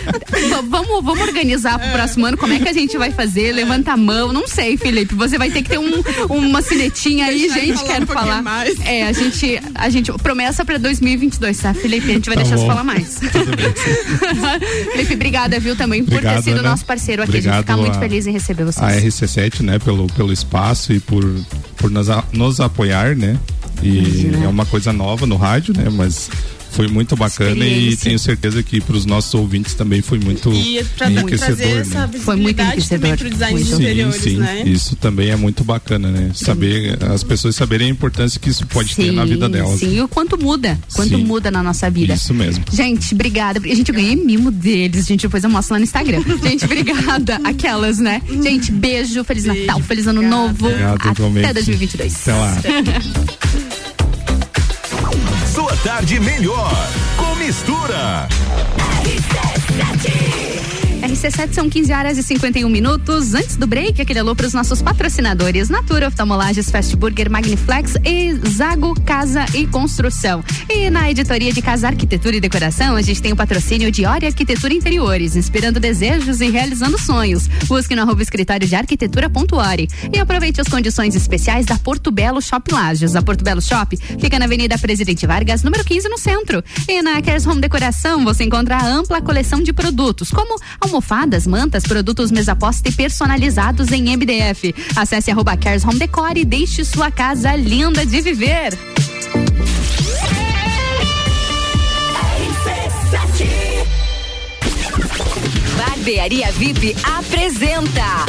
Vamos, 0.69 1.03
vamos 1.03 1.21
organizar 1.21 1.77
pro 1.79 1.89
próximo 1.91 2.25
ano 2.25 2.37
como 2.37 2.53
é 2.53 2.59
que 2.59 2.69
a 2.69 2.73
gente 2.73 2.97
vai 2.97 3.11
fazer. 3.11 3.51
Levanta 3.51 3.93
a 3.93 3.97
mão. 3.97 4.31
Não 4.33 4.47
sei, 4.47 4.77
Felipe. 4.77 5.13
Você 5.15 5.37
vai 5.37 5.49
ter 5.51 5.61
que 5.63 5.69
ter 5.69 5.77
um, 5.79 6.01
uma 6.29 6.61
cinetinha 6.61 7.25
aí, 7.25 7.39
Deixa 7.41 7.55
gente. 7.59 7.73
falar 7.77 7.87
Quero 7.87 8.03
um 8.03 8.07
falar. 8.07 8.41
mais. 8.41 8.79
É, 8.81 9.03
a 9.07 9.11
gente, 9.11 9.61
a 9.75 9.89
gente. 9.89 10.11
Promessa 10.21 10.63
pra 10.63 10.77
2022, 10.77 11.57
tá, 11.57 11.73
Felipe? 11.73 12.09
A 12.11 12.13
gente 12.13 12.25
vai 12.29 12.35
Tá 12.37 12.41
deixar 12.43 12.57
você 12.57 12.63
bom. 12.63 12.69
falar 12.69 12.83
mais. 12.83 13.19
Felipe, 14.93 15.13
obrigada, 15.15 15.59
viu, 15.59 15.75
também, 15.75 16.03
por 16.03 16.11
ter 16.11 16.17
Obrigado, 16.17 16.43
sido 16.43 16.59
Ana. 16.59 16.69
nosso 16.71 16.85
parceiro 16.85 17.23
aqui. 17.23 17.31
a 17.31 17.35
gente 17.35 17.47
Obrigado 17.47 17.61
fica 17.63 17.77
muito 17.77 17.95
a- 17.97 17.99
feliz 17.99 18.27
em 18.27 18.31
receber 18.31 18.63
vocês. 18.63 18.85
a 18.85 18.91
RC7, 19.01 19.61
né, 19.61 19.79
pelo, 19.79 20.07
pelo 20.07 20.31
espaço 20.31 20.93
e 20.93 20.99
por, 20.99 21.23
por 21.77 21.89
nos, 21.89 22.07
nos 22.31 22.59
apoiar, 22.59 23.15
né? 23.15 23.37
E 23.81 24.31
é 24.43 24.47
uma 24.47 24.65
coisa 24.65 24.93
nova 24.93 25.25
no 25.25 25.35
rádio, 25.35 25.73
né? 25.75 25.89
Mas 25.91 26.29
foi 26.73 26.87
muito 26.87 27.15
bacana 27.15 27.65
e 27.65 27.95
tenho 27.95 28.17
certeza 28.19 28.61
que 28.63 28.81
para 28.81 28.95
os 28.95 29.05
nossos 29.05 29.33
ouvintes 29.33 29.73
também 29.73 30.01
foi 30.01 30.19
muito 30.19 30.51
e 30.51 30.83
pra 30.97 31.09
enriquecedor. 31.09 31.85
né? 31.87 32.09
Foi 32.19 32.35
muito 32.35 32.59
enriquecedor. 32.59 33.17
Pro 33.17 33.29
design 33.29 33.59
de 33.63 33.69
Sim, 33.69 33.75
interiores, 33.75 34.21
sim. 34.21 34.37
né? 34.37 34.63
Isso 34.65 34.95
também 34.95 35.29
é 35.29 35.35
muito 35.35 35.63
bacana, 35.63 36.09
né? 36.09 36.31
Saber, 36.33 36.97
as 37.03 37.23
pessoas 37.23 37.55
saberem 37.55 37.87
a 37.87 37.89
importância 37.91 38.39
que 38.39 38.49
isso 38.49 38.65
pode 38.65 38.95
ter 38.95 39.11
na 39.11 39.23
vida 39.23 39.47
delas. 39.47 39.79
Sim, 39.79 39.95
e 39.95 40.01
o 40.01 40.07
quanto 40.07 40.37
muda, 40.37 40.79
quanto 40.93 41.15
Sim. 41.15 41.23
muda 41.23 41.51
na 41.51 41.61
nossa 41.61 41.89
vida. 41.89 42.13
Isso 42.15 42.33
mesmo. 42.33 42.63
Gente, 42.71 43.13
obrigada. 43.13 43.59
A 43.63 43.75
gente 43.75 43.89
eu 43.89 43.95
ganhei 43.95 44.15
mimo 44.15 44.49
deles, 44.51 45.05
gente. 45.05 45.21
Depois 45.21 45.43
eu 45.43 45.49
mostro 45.49 45.73
lá 45.75 45.79
no 45.79 45.83
Instagram. 45.83 46.23
Gente, 46.43 46.65
obrigada. 46.65 47.39
Aquelas, 47.43 47.99
né? 47.99 48.21
Gente, 48.41 48.71
beijo, 48.71 49.23
Feliz 49.23 49.45
Natal, 49.45 49.79
Feliz 49.81 50.07
Ano 50.07 50.21
Novo. 50.21 50.67
Obrigado, 50.67 50.95
Até 50.95 51.09
igualmente. 51.11 51.53
2022. 51.53 52.15
Até 52.21 52.33
lá. 52.33 52.57
Sua 55.63 55.77
tarde 55.77 56.19
melhor 56.19 56.69
com 57.15 57.35
mistura. 57.35 58.27
RC7 59.05 60.52
são 61.53 61.69
15 61.69 61.91
horas 61.93 62.17
e 62.17 62.23
51 62.23 62.69
minutos. 62.69 63.33
Antes 63.33 63.57
do 63.57 63.67
break, 63.67 64.01
aquele 64.01 64.19
alô 64.19 64.33
para 64.35 64.47
os 64.47 64.53
nossos 64.53 64.81
patrocinadores: 64.81 65.69
Natura 65.69 66.07
Oftalmolages, 66.07 66.71
Fast 66.71 66.95
Burger, 66.95 67.29
Magniflex 67.29 67.95
e 68.05 68.33
Zago 68.49 68.99
Casa 69.01 69.45
e 69.53 69.67
Construção. 69.67 70.43
E 70.69 70.89
na 70.89 71.11
editoria 71.11 71.51
de 71.51 71.61
Casa 71.61 71.87
Arquitetura 71.87 72.37
e 72.37 72.39
Decoração, 72.39 72.95
a 72.95 73.01
gente 73.01 73.21
tem 73.21 73.33
o 73.33 73.35
patrocínio 73.35 73.91
de 73.91 74.05
Ori 74.05 74.25
Arquitetura 74.25 74.73
Interiores, 74.73 75.35
inspirando 75.35 75.79
desejos 75.79 76.41
e 76.41 76.49
realizando 76.49 76.97
sonhos. 76.97 77.47
Busque 77.67 77.95
no 77.95 78.01
arroba 78.01 78.23
escritório 78.23 78.67
de 78.67 78.75
arquitetura.ori 78.75 79.87
e 80.11 80.17
aproveite 80.17 80.61
as 80.61 80.67
condições 80.67 81.15
especiais 81.15 81.65
da 81.65 81.77
Porto 81.77 82.11
Belo 82.11 82.41
Shop 82.41 82.71
Lages. 82.71 83.15
A 83.15 83.21
Porto 83.21 83.43
Belo 83.43 83.61
Shop 83.61 83.95
fica 83.97 84.39
na 84.39 84.45
Avenida 84.45 84.77
Presidente 84.77 85.27
Vargas, 85.27 85.63
número 85.63 85.83
15, 85.83 86.09
no 86.09 86.17
centro. 86.17 86.63
E 86.87 87.01
na 87.01 87.21
Cares 87.21 87.45
Home 87.45 87.61
Decoração, 87.61 88.23
você 88.23 88.45
encontra 88.45 88.77
a 88.77 88.85
ampla 88.85 89.21
coleção 89.21 89.61
de 89.61 89.73
produtos, 89.73 90.31
como 90.31 90.57
almofadas, 90.93 91.47
mantas, 91.47 91.83
produtos 91.83 92.31
mesa 92.31 92.55
posta 92.55 92.87
e 92.87 92.91
personalizados 92.91 93.91
em 93.91 94.15
MDF. 94.15 94.75
Acesse 94.95 95.31
arroba 95.31 95.57
Cares 95.57 95.83
Home 95.83 95.97
Decor 95.97 96.37
e 96.37 96.45
deixe 96.45 96.85
sua 96.85 97.09
casa 97.09 97.55
linda 97.55 98.05
de 98.05 98.21
viver. 98.21 98.77
Barbearia 105.77 106.51
VIP 106.51 106.95
apresenta 107.17 108.25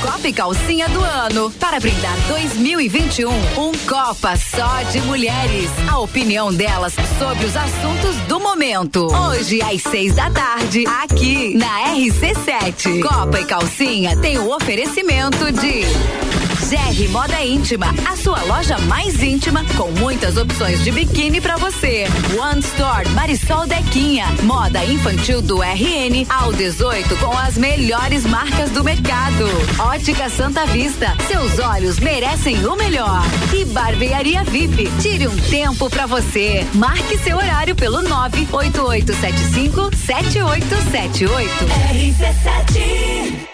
Copa 0.00 0.28
e 0.28 0.32
Calcinha 0.32 0.88
do 0.88 1.00
ano. 1.00 1.50
Para 1.52 1.78
brindar 1.80 2.16
2021, 2.28 3.30
um 3.30 3.72
Copa 3.86 4.36
só 4.36 4.82
de 4.90 5.00
mulheres. 5.02 5.70
A 5.90 5.98
opinião 5.98 6.52
delas 6.52 6.94
sobre 7.18 7.44
os 7.46 7.56
assuntos 7.56 8.16
do 8.28 8.40
momento. 8.40 9.06
Hoje, 9.06 9.60
às 9.62 9.82
seis 9.82 10.14
da 10.14 10.30
tarde, 10.30 10.84
aqui 11.02 11.54
na 11.56 11.94
RC7. 11.94 13.02
Copa 13.02 13.40
e 13.40 13.44
Calcinha 13.44 14.16
tem 14.16 14.38
o 14.38 14.54
oferecimento 14.54 15.50
de. 15.52 16.49
GR 16.70 17.08
Moda 17.10 17.44
Íntima, 17.44 17.92
a 18.08 18.16
sua 18.16 18.40
loja 18.44 18.78
mais 18.78 19.20
íntima 19.20 19.64
com 19.76 19.90
muitas 19.98 20.36
opções 20.36 20.84
de 20.84 20.92
biquíni 20.92 21.40
pra 21.40 21.56
você. 21.56 22.04
One 22.40 22.60
Store 22.60 23.08
Marisol 23.08 23.66
Dequinha, 23.66 24.26
moda 24.44 24.84
infantil 24.84 25.42
do 25.42 25.60
RN 25.60 26.24
ao 26.28 26.52
18 26.52 27.16
com 27.16 27.36
as 27.36 27.58
melhores 27.58 28.24
marcas 28.24 28.70
do 28.70 28.84
mercado. 28.84 29.48
Ótica 29.80 30.30
Santa 30.30 30.64
Vista, 30.66 31.16
seus 31.26 31.58
olhos 31.58 31.98
merecem 31.98 32.64
o 32.64 32.76
melhor. 32.76 33.24
E 33.52 33.64
Barbearia 33.64 34.44
VIP, 34.44 34.88
tire 35.02 35.26
um 35.26 35.36
tempo 35.36 35.90
pra 35.90 36.06
você. 36.06 36.64
Marque 36.74 37.18
seu 37.18 37.36
horário 37.36 37.74
pelo 37.74 38.00
98875 38.00 39.90
7878. 39.96 41.50
RC7 41.90 43.50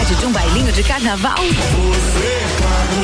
saudade 0.00 0.14
de 0.16 0.26
um 0.26 0.32
bailinho 0.32 0.72
de 0.72 0.82
carnaval? 0.82 1.36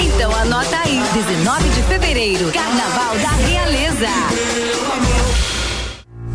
Então 0.01 0.35
anota 0.35 0.79
aí, 0.79 1.01
19 1.15 1.69
de 1.71 1.83
fevereiro, 1.83 2.51
Carnaval 2.53 3.17
da 3.19 3.31
Realeza. 3.47 4.86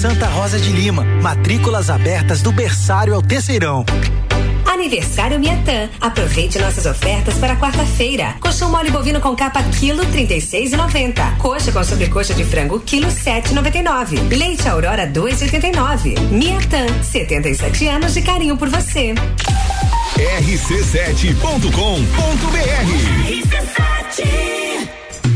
Santa 0.00 0.26
Rosa 0.28 0.58
de 0.58 0.72
Lima. 0.72 1.04
Matrículas 1.20 1.90
abertas 1.90 2.40
do 2.40 2.50
berçário 2.50 3.14
ao 3.14 3.20
terceirão. 3.20 3.84
Aniversário 4.64 5.38
Miatã. 5.38 5.90
Aproveite 6.00 6.58
nossas 6.58 6.86
ofertas 6.86 7.34
para 7.34 7.54
quarta-feira. 7.56 8.34
Colchão 8.40 8.70
mole 8.70 8.90
bovino 8.90 9.20
com 9.20 9.36
capa 9.36 9.62
quilo 9.78 10.02
36,90. 10.06 11.36
Coxa 11.36 11.70
com 11.70 11.84
sobrecoxa 11.84 12.32
de 12.32 12.44
frango 12.46 12.80
quilo 12.80 13.08
7,99. 13.08 14.34
Leite 14.34 14.66
Aurora 14.66 15.06
2,89. 15.06 16.18
Miatã, 16.30 16.86
77 17.02 17.88
anos 17.88 18.14
de 18.14 18.22
carinho 18.22 18.56
por 18.56 18.70
você. 18.70 19.12
rc7.com.br 20.16 21.30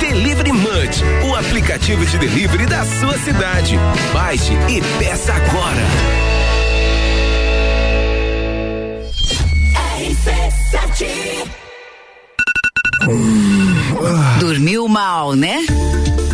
Delivery 0.00 0.52
Munch, 0.52 1.02
o 1.28 1.34
aplicativo 1.34 2.04
de 2.06 2.18
delivery 2.18 2.66
da 2.66 2.84
sua 2.84 3.18
cidade. 3.18 3.76
Baixe 4.12 4.52
e 4.68 4.80
peça 4.98 5.32
agora. 5.32 5.82
Dormiu 14.40 14.88
mal, 14.88 15.34
né? 15.34 15.64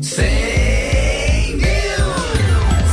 Cem 0.00 1.56
mil, 1.56 1.64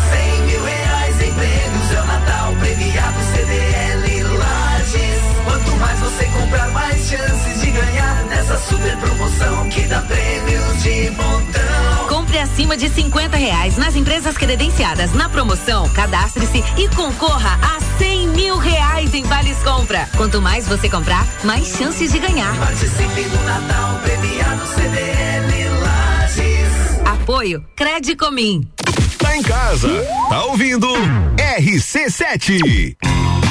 cem 0.10 0.42
mil 0.48 0.64
reais 0.64 1.22
em 1.22 1.32
prêmios 1.34 1.92
é 1.92 2.02
o 2.02 2.06
Natal 2.08 2.56
premiado 2.60 3.20
CDL 3.32 4.24
Lages. 4.36 5.22
Quanto 5.44 5.72
mais 5.76 6.00
você 6.00 6.26
comprar, 6.26 6.68
mais 6.72 7.08
chances 7.08 7.62
de 7.62 7.70
ganhar 7.70 8.24
nessa 8.26 8.58
super 8.58 8.98
promoção 8.98 9.70
que 9.70 9.82
dá 9.82 10.02
prêmios 10.02 10.82
de 10.82 11.12
montão. 11.12 12.08
Compre 12.10 12.40
acima 12.40 12.76
de 12.76 12.90
50 12.90 13.38
reais 13.38 13.78
nas 13.78 13.96
empresas 13.96 14.36
credenciadas 14.36 15.14
na 15.14 15.30
promoção. 15.30 15.88
Cadastre-se 15.90 16.64
e 16.76 16.88
concorra 16.96 17.60
a 17.62 17.80
100 18.00 18.30
mil 18.30 18.58
reais 18.58 19.14
em 19.14 19.24
vales 19.26 19.60
compra. 19.60 20.10
Quanto 20.18 20.42
mais 20.42 20.68
você 20.68 20.90
comprar, 20.90 21.24
mais 21.44 21.68
chances 21.68 22.12
de 22.12 22.18
ganhar. 22.18 22.58
Participe 22.58 23.30
do 23.30 23.44
Natal 23.44 24.00
premiado 24.04 24.66
CDL. 24.66 25.25
Apoio 27.36 27.66
Credicomim. 27.76 28.66
Tá 29.18 29.36
em 29.36 29.44
casa, 29.44 29.90
tá 30.30 30.46
ouvindo 30.46 30.88
RC7. 31.60 32.96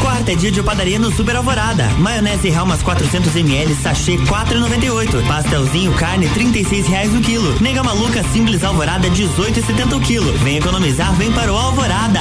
Quarta 0.01 0.33
é 0.33 0.35
dia 0.35 0.51
de 0.51 0.63
padaria 0.63 0.99
no 0.99 1.13
Super 1.13 1.37
Alvorada. 1.37 1.85
Maionese 1.99 2.49
Helmas 2.49 2.83
400 2.83 3.37
ml, 3.37 3.75
sachê 3.75 4.17
4,98. 4.17 5.27
Pastelzinho 5.27 5.93
carne 5.97 6.31
36 6.31 6.87
reais 6.87 7.15
o 7.15 7.21
quilo. 7.21 7.61
Nega 7.61 7.83
maluca 7.83 8.25
simples 8.33 8.65
Alvorada 8.65 9.07
18,70 9.11 9.97
o 9.99 10.01
quilo. 10.01 10.33
Vem 10.39 10.57
economizar, 10.57 11.13
vem 11.17 11.31
para 11.31 11.53
o 11.53 11.57
Alvorada. 11.57 12.21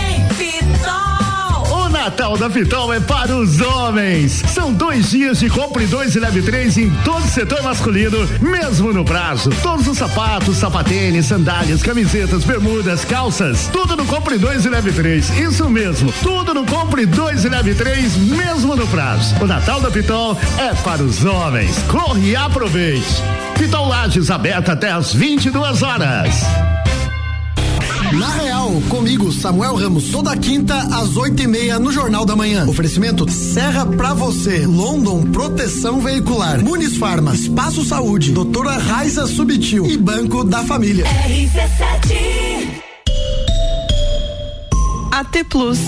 Natal 2.21 2.37
da 2.37 2.49
Pitol 2.51 2.93
é 2.93 2.99
para 2.99 3.35
os 3.35 3.59
homens. 3.61 4.43
São 4.53 4.71
dois 4.71 5.09
dias 5.09 5.39
de 5.39 5.49
compre 5.49 5.87
dois 5.87 6.13
e 6.13 6.19
leve 6.19 6.43
três 6.43 6.77
em 6.77 6.87
todo 7.03 7.25
o 7.25 7.27
setor 7.27 7.63
masculino, 7.63 8.29
mesmo 8.39 8.93
no 8.93 9.03
prazo. 9.03 9.49
Todos 9.63 9.87
os 9.87 9.97
sapatos, 9.97 10.57
sapatênis, 10.57 11.25
sandálias, 11.25 11.81
camisetas, 11.81 12.43
bermudas, 12.43 13.03
calças, 13.03 13.67
tudo 13.73 13.95
no 13.95 14.05
compre 14.05 14.37
dois 14.37 14.65
e 14.65 14.69
leve 14.69 14.91
três. 14.91 15.31
Isso 15.31 15.67
mesmo, 15.67 16.13
tudo 16.21 16.53
no 16.53 16.63
compre 16.63 17.07
dois 17.07 17.43
e 17.43 17.49
leve 17.49 17.73
três, 17.73 18.15
mesmo 18.15 18.75
no 18.75 18.85
prazo. 18.85 19.33
O 19.41 19.47
Natal 19.47 19.81
da 19.81 19.89
Pitol 19.89 20.37
é 20.59 20.75
para 20.83 21.01
os 21.01 21.25
homens. 21.25 21.75
Corre 21.87 22.29
e 22.29 22.35
aproveite. 22.35 23.23
Pitol 23.57 23.87
Lages 23.87 24.29
aberta 24.29 24.73
até 24.73 24.91
às 24.91 25.11
22 25.11 25.81
horas. 25.81 26.80
Na 28.13 28.29
Real, 28.29 28.69
comigo, 28.89 29.31
Samuel 29.31 29.75
Ramos, 29.75 30.09
toda 30.09 30.35
quinta 30.35 30.75
às 30.77 31.15
oito 31.15 31.41
e 31.41 31.47
meia 31.47 31.79
no 31.79 31.91
Jornal 31.91 32.25
da 32.25 32.35
Manhã. 32.35 32.65
Oferecimento 32.67 33.29
Serra 33.31 33.85
pra 33.85 34.13
você, 34.13 34.65
London 34.65 35.23
Proteção 35.31 36.01
Veicular, 36.01 36.61
Muniz 36.61 36.97
Farma, 36.97 37.33
Espaço 37.33 37.85
Saúde, 37.85 38.31
Doutora 38.31 38.77
Raiza 38.77 39.25
Subtil 39.25 39.85
e 39.85 39.97
Banco 39.97 40.43
da 40.43 40.63
Família. 40.63 41.05
RC7. 41.05 42.81
AT 45.11 45.43
Plus. 45.49 45.79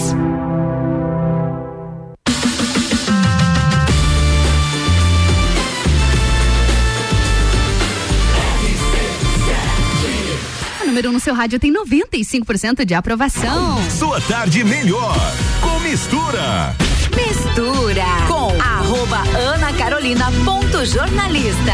Número 11.04 11.10
1 11.10 11.12
no 11.12 11.20
seu 11.20 11.34
rádio 11.34 11.60
tem 11.60 11.74
95% 11.74 12.86
de 12.86 12.94
aprovação. 12.94 13.78
Sua 13.90 14.22
tarde 14.22 14.64
melhor 14.64 15.16
com 15.60 15.80
mistura. 15.80 16.76
Mistura 17.16 18.06
com 18.28 18.62
arroba 18.62 19.18
Ana 19.38 19.74
Carolina 19.74 20.32
ponto 20.46 20.86
jornalista. 20.86 21.74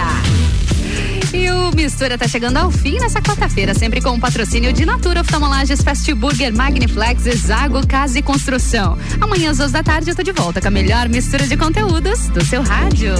E 1.31 1.47
o 1.51 1.71
Mistura 1.75 2.17
tá 2.17 2.27
chegando 2.27 2.57
ao 2.57 2.71
fim 2.71 2.97
nessa 2.99 3.21
quarta-feira, 3.21 3.75
sempre 3.75 4.01
com 4.01 4.15
o 4.15 4.19
patrocínio 4.19 4.73
de 4.73 4.83
Natura 4.83 5.21
Oftalmolages, 5.21 5.83
Fast 5.83 6.11
Burger, 6.15 6.55
Magniflex, 6.55 7.27
Exago, 7.27 7.85
Casa 7.85 8.17
e 8.17 8.23
Construção. 8.23 8.97
Amanhã 9.21 9.51
às 9.51 9.57
duas 9.57 9.71
da 9.71 9.83
tarde 9.83 10.09
eu 10.09 10.15
tô 10.15 10.23
de 10.23 10.31
volta 10.31 10.59
com 10.59 10.69
a 10.69 10.71
melhor 10.71 11.07
mistura 11.07 11.45
de 11.45 11.55
conteúdos 11.55 12.29
do 12.29 12.43
seu 12.43 12.63
rádio. 12.63 13.13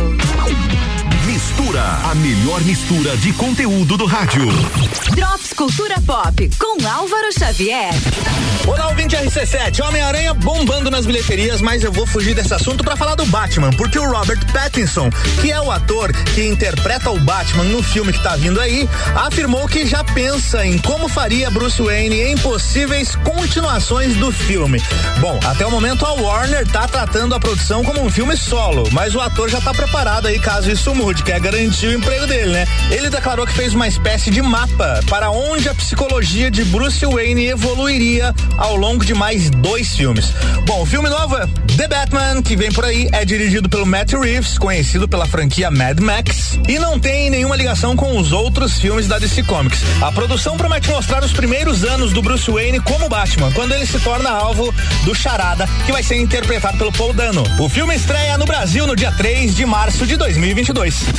Mistura, 1.40 1.82
a 2.04 2.14
melhor 2.16 2.60
mistura 2.64 3.16
de 3.16 3.32
conteúdo 3.32 3.96
do 3.96 4.06
rádio. 4.06 4.46
Drops 5.16 5.54
Cultura 5.54 5.96
Pop 6.06 6.50
com 6.60 6.86
Álvaro 6.86 7.32
Xavier. 7.32 7.94
Olá, 8.68 8.90
ouvinte 8.90 9.16
RC7. 9.16 9.84
Homem-Aranha 9.84 10.34
bombando 10.34 10.92
nas 10.92 11.06
bilheterias, 11.06 11.62
mas 11.62 11.84
eu 11.84 11.92
vou 11.92 12.06
fugir 12.06 12.36
desse 12.36 12.54
assunto 12.54 12.84
para 12.84 12.96
falar 12.96 13.16
do 13.16 13.26
Batman, 13.26 13.72
porque 13.72 13.98
o 13.98 14.06
Robert 14.06 14.40
Pattinson, 14.52 15.10
que 15.42 15.52
é 15.52 15.60
o 15.60 15.72
ator 15.72 16.12
que 16.36 16.46
interpreta 16.46 17.10
o 17.10 17.20
Batman 17.20 17.64
no 17.64 17.82
filme 17.82 18.14
que 18.14 18.22
tá 18.22 18.36
vindo 18.36 18.60
aí, 18.60 18.88
afirmou 19.16 19.68
que 19.68 19.88
já 19.88 20.04
pensa 20.04 20.66
em 20.66 20.78
como 20.78 21.08
faria 21.08 21.50
Bruce 21.50 21.82
Wayne 21.82 22.22
em 22.22 22.38
possíveis 22.38 23.16
continuações 23.16 24.16
do 24.18 24.32
filme. 24.32 24.84
Bom, 25.20 25.40
até 25.46 25.66
o 25.66 25.72
momento 25.72 26.06
a 26.06 26.14
Warner 26.14 26.68
tá 26.68 26.88
tratando 26.88 27.34
a 27.34 27.40
produção 27.40 27.84
como 27.84 28.04
um 28.04 28.10
filme 28.10 28.38
solo, 28.38 28.88
mas 28.92 29.16
o 29.16 29.22
ator 29.22 29.50
já 29.50 29.62
tá 29.62 29.74
preparado 29.74 30.28
aí 30.28 30.38
caso 30.38 30.70
isso 30.70 30.94
mude, 30.94 31.24
quer 31.30 31.40
garantir 31.42 31.86
o 31.86 31.94
emprego 31.94 32.26
dele, 32.26 32.50
né? 32.50 32.68
Ele 32.90 33.08
declarou 33.08 33.46
que 33.46 33.54
fez 33.54 33.76
uma 33.76 33.88
espécie 33.88 34.32
de 34.32 34.42
mapa 34.42 35.00
para 35.08 35.30
onde 35.30 35.70
a 35.70 35.76
psicologia 35.76 36.50
de 36.50 36.66
Bruce 36.66 37.06
Wayne 37.06 37.46
evoluiria 37.46 38.34
ao 38.58 38.76
longo 38.76 39.06
de 39.06 39.14
mais 39.14 39.48
dois 39.52 39.96
filmes. 39.96 40.34
Bom, 40.66 40.82
o 40.82 40.86
filme 40.88 41.08
novo 41.08 41.38
é 41.38 41.48
The 41.78 41.88
Batman, 41.88 42.42
que 42.42 42.56
vem 42.56 42.72
por 42.72 42.84
aí, 42.84 43.08
é 43.12 43.24
dirigido 43.24 43.70
pelo 43.70 43.86
Matt 43.86 44.14
Reeves, 44.14 44.58
conhecido 44.58 45.08
pela 45.08 45.28
franquia 45.28 45.70
Mad 45.70 46.00
Max, 46.00 46.58
e 46.68 46.80
não 46.80 47.00
tem 47.00 47.30
nenhuma 47.30 47.56
ligação 47.56 47.96
com 47.96 48.18
os 48.18 48.32
outros 48.32 48.80
filmes 48.80 49.08
da 49.08 49.20
DC 49.20 49.44
Comics. 49.44 49.84
A 50.02 50.12
produção 50.12 50.58
promete 50.58 50.90
mostrar 50.90 51.24
os 51.24 51.32
primeiros 51.32 51.84
anos 51.84 52.12
do 52.12 52.24
Bruce 52.24 52.50
Wayne 52.50 52.80
como 52.80 53.08
Batman, 53.08 53.52
quando 53.52 53.74
ele 53.74 53.86
se 53.86 54.00
torna 54.00 54.32
alvo 54.32 54.74
do 55.06 55.14
Charada, 55.14 55.70
que 55.86 55.92
vai 55.92 56.02
ser 56.02 56.16
interpretado 56.16 56.80
pelo 56.80 56.92
Paul 56.92 57.14
Dano. 57.14 57.44
O 57.60 57.70
filme 57.70 57.96
estreia 57.96 58.36
no 58.36 58.46
Brasil 58.46 58.88
no 58.88 58.96
dia 58.96 59.12
3 59.12 59.56
de 59.56 59.66
março 59.66 60.08
de 60.08 60.18
2022. 60.18 61.19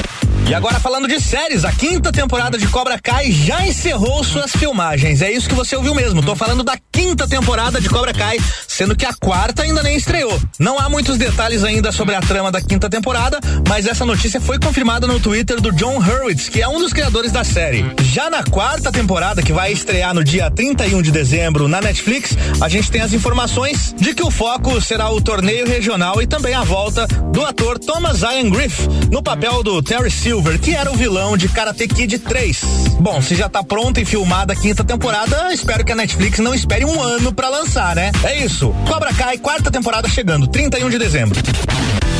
E 0.49 0.53
agora 0.53 0.79
falando 0.79 1.07
de 1.07 1.19
séries, 1.19 1.63
a 1.63 1.71
quinta 1.71 2.11
temporada 2.11 2.57
de 2.57 2.67
Cobra 2.67 2.99
Kai 2.99 3.31
já 3.31 3.65
encerrou 3.65 4.23
suas 4.23 4.51
filmagens. 4.51 5.21
É 5.21 5.31
isso 5.31 5.47
que 5.47 5.55
você 5.55 5.75
ouviu 5.75 5.95
mesmo. 5.95 6.21
Tô 6.21 6.35
falando 6.35 6.63
da 6.63 6.77
quinta 6.91 7.27
temporada 7.27 7.79
de 7.79 7.87
Cobra 7.87 8.13
Kai, 8.13 8.37
sendo 8.67 8.95
que 8.95 9.05
a 9.05 9.13
quarta 9.13 9.63
ainda 9.63 9.81
nem 9.81 9.95
estreou. 9.95 10.37
Não 10.59 10.77
há 10.77 10.89
muitos 10.89 11.17
detalhes 11.17 11.63
ainda 11.63 11.91
sobre 11.91 12.15
a 12.15 12.21
trama 12.21 12.51
da 12.51 12.61
quinta 12.61 12.89
temporada, 12.89 13.39
mas 13.67 13.87
essa 13.87 14.05
notícia 14.05 14.41
foi 14.41 14.59
confirmada 14.59 15.07
no 15.07 15.19
Twitter 15.19 15.61
do 15.61 15.71
John 15.71 15.97
Hurwitz, 15.97 16.49
que 16.49 16.61
é 16.61 16.67
um 16.67 16.79
dos 16.79 16.91
criadores 16.91 17.31
da 17.31 17.43
série. 17.43 17.85
Já 18.01 18.29
na 18.29 18.43
quarta 18.43 18.91
temporada, 18.91 19.41
que 19.41 19.53
vai 19.53 19.71
estrear 19.71 20.13
no 20.13 20.23
dia 20.23 20.51
31 20.51 21.01
de 21.01 21.11
dezembro 21.11 21.67
na 21.69 21.79
Netflix, 21.79 22.35
a 22.59 22.67
gente 22.67 22.91
tem 22.91 23.01
as 23.01 23.13
informações 23.13 23.95
de 23.97 24.13
que 24.13 24.23
o 24.23 24.31
foco 24.31 24.81
será 24.81 25.09
o 25.09 25.21
torneio 25.21 25.65
regional 25.65 26.21
e 26.21 26.27
também 26.27 26.53
a 26.53 26.63
volta 26.63 27.07
do 27.31 27.45
ator 27.45 27.79
Thomas 27.79 28.21
Ian 28.21 28.49
Griff 28.49 28.87
no 29.09 29.23
papel 29.23 29.63
do 29.63 29.81
Terry 29.81 30.11
Silver, 30.11 30.30
que 30.61 30.73
era 30.73 30.89
o 30.89 30.95
vilão 30.95 31.35
de 31.35 31.49
Karate 31.49 31.85
Kid 31.89 32.19
3. 32.19 32.61
Bom, 33.01 33.21
se 33.21 33.35
já 33.35 33.49
tá 33.49 33.61
pronta 33.61 33.99
e 33.99 34.05
filmada 34.05 34.53
a 34.53 34.55
quinta 34.55 34.81
temporada, 34.81 35.53
espero 35.53 35.83
que 35.83 35.91
a 35.91 35.95
Netflix 35.95 36.39
não 36.39 36.55
espere 36.55 36.85
um 36.85 37.01
ano 37.01 37.33
pra 37.33 37.49
lançar, 37.49 37.93
né? 37.97 38.13
É 38.23 38.37
isso. 38.37 38.73
Cobra 38.87 39.13
Kai, 39.13 39.37
quarta 39.37 39.69
temporada 39.69 40.07
chegando, 40.07 40.47
31 40.47 40.89
de 40.89 40.97
dezembro. 40.97 41.37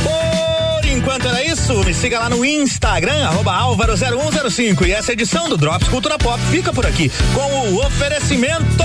Por 0.02 0.86
enquanto 0.86 1.26
era 1.26 1.42
isso, 1.42 1.72
me 1.84 1.94
siga 1.94 2.18
lá 2.18 2.28
no 2.28 2.44
Instagram, 2.44 3.28
arroba 3.28 3.52
Álvaro0105. 3.52 4.86
E 4.86 4.92
essa 4.92 5.14
edição 5.14 5.48
do 5.48 5.56
Drops 5.56 5.88
Cultura 5.88 6.18
Pop 6.18 6.38
fica 6.50 6.70
por 6.70 6.84
aqui 6.84 7.10
com 7.34 7.70
o 7.70 7.86
oferecimento. 7.86 8.84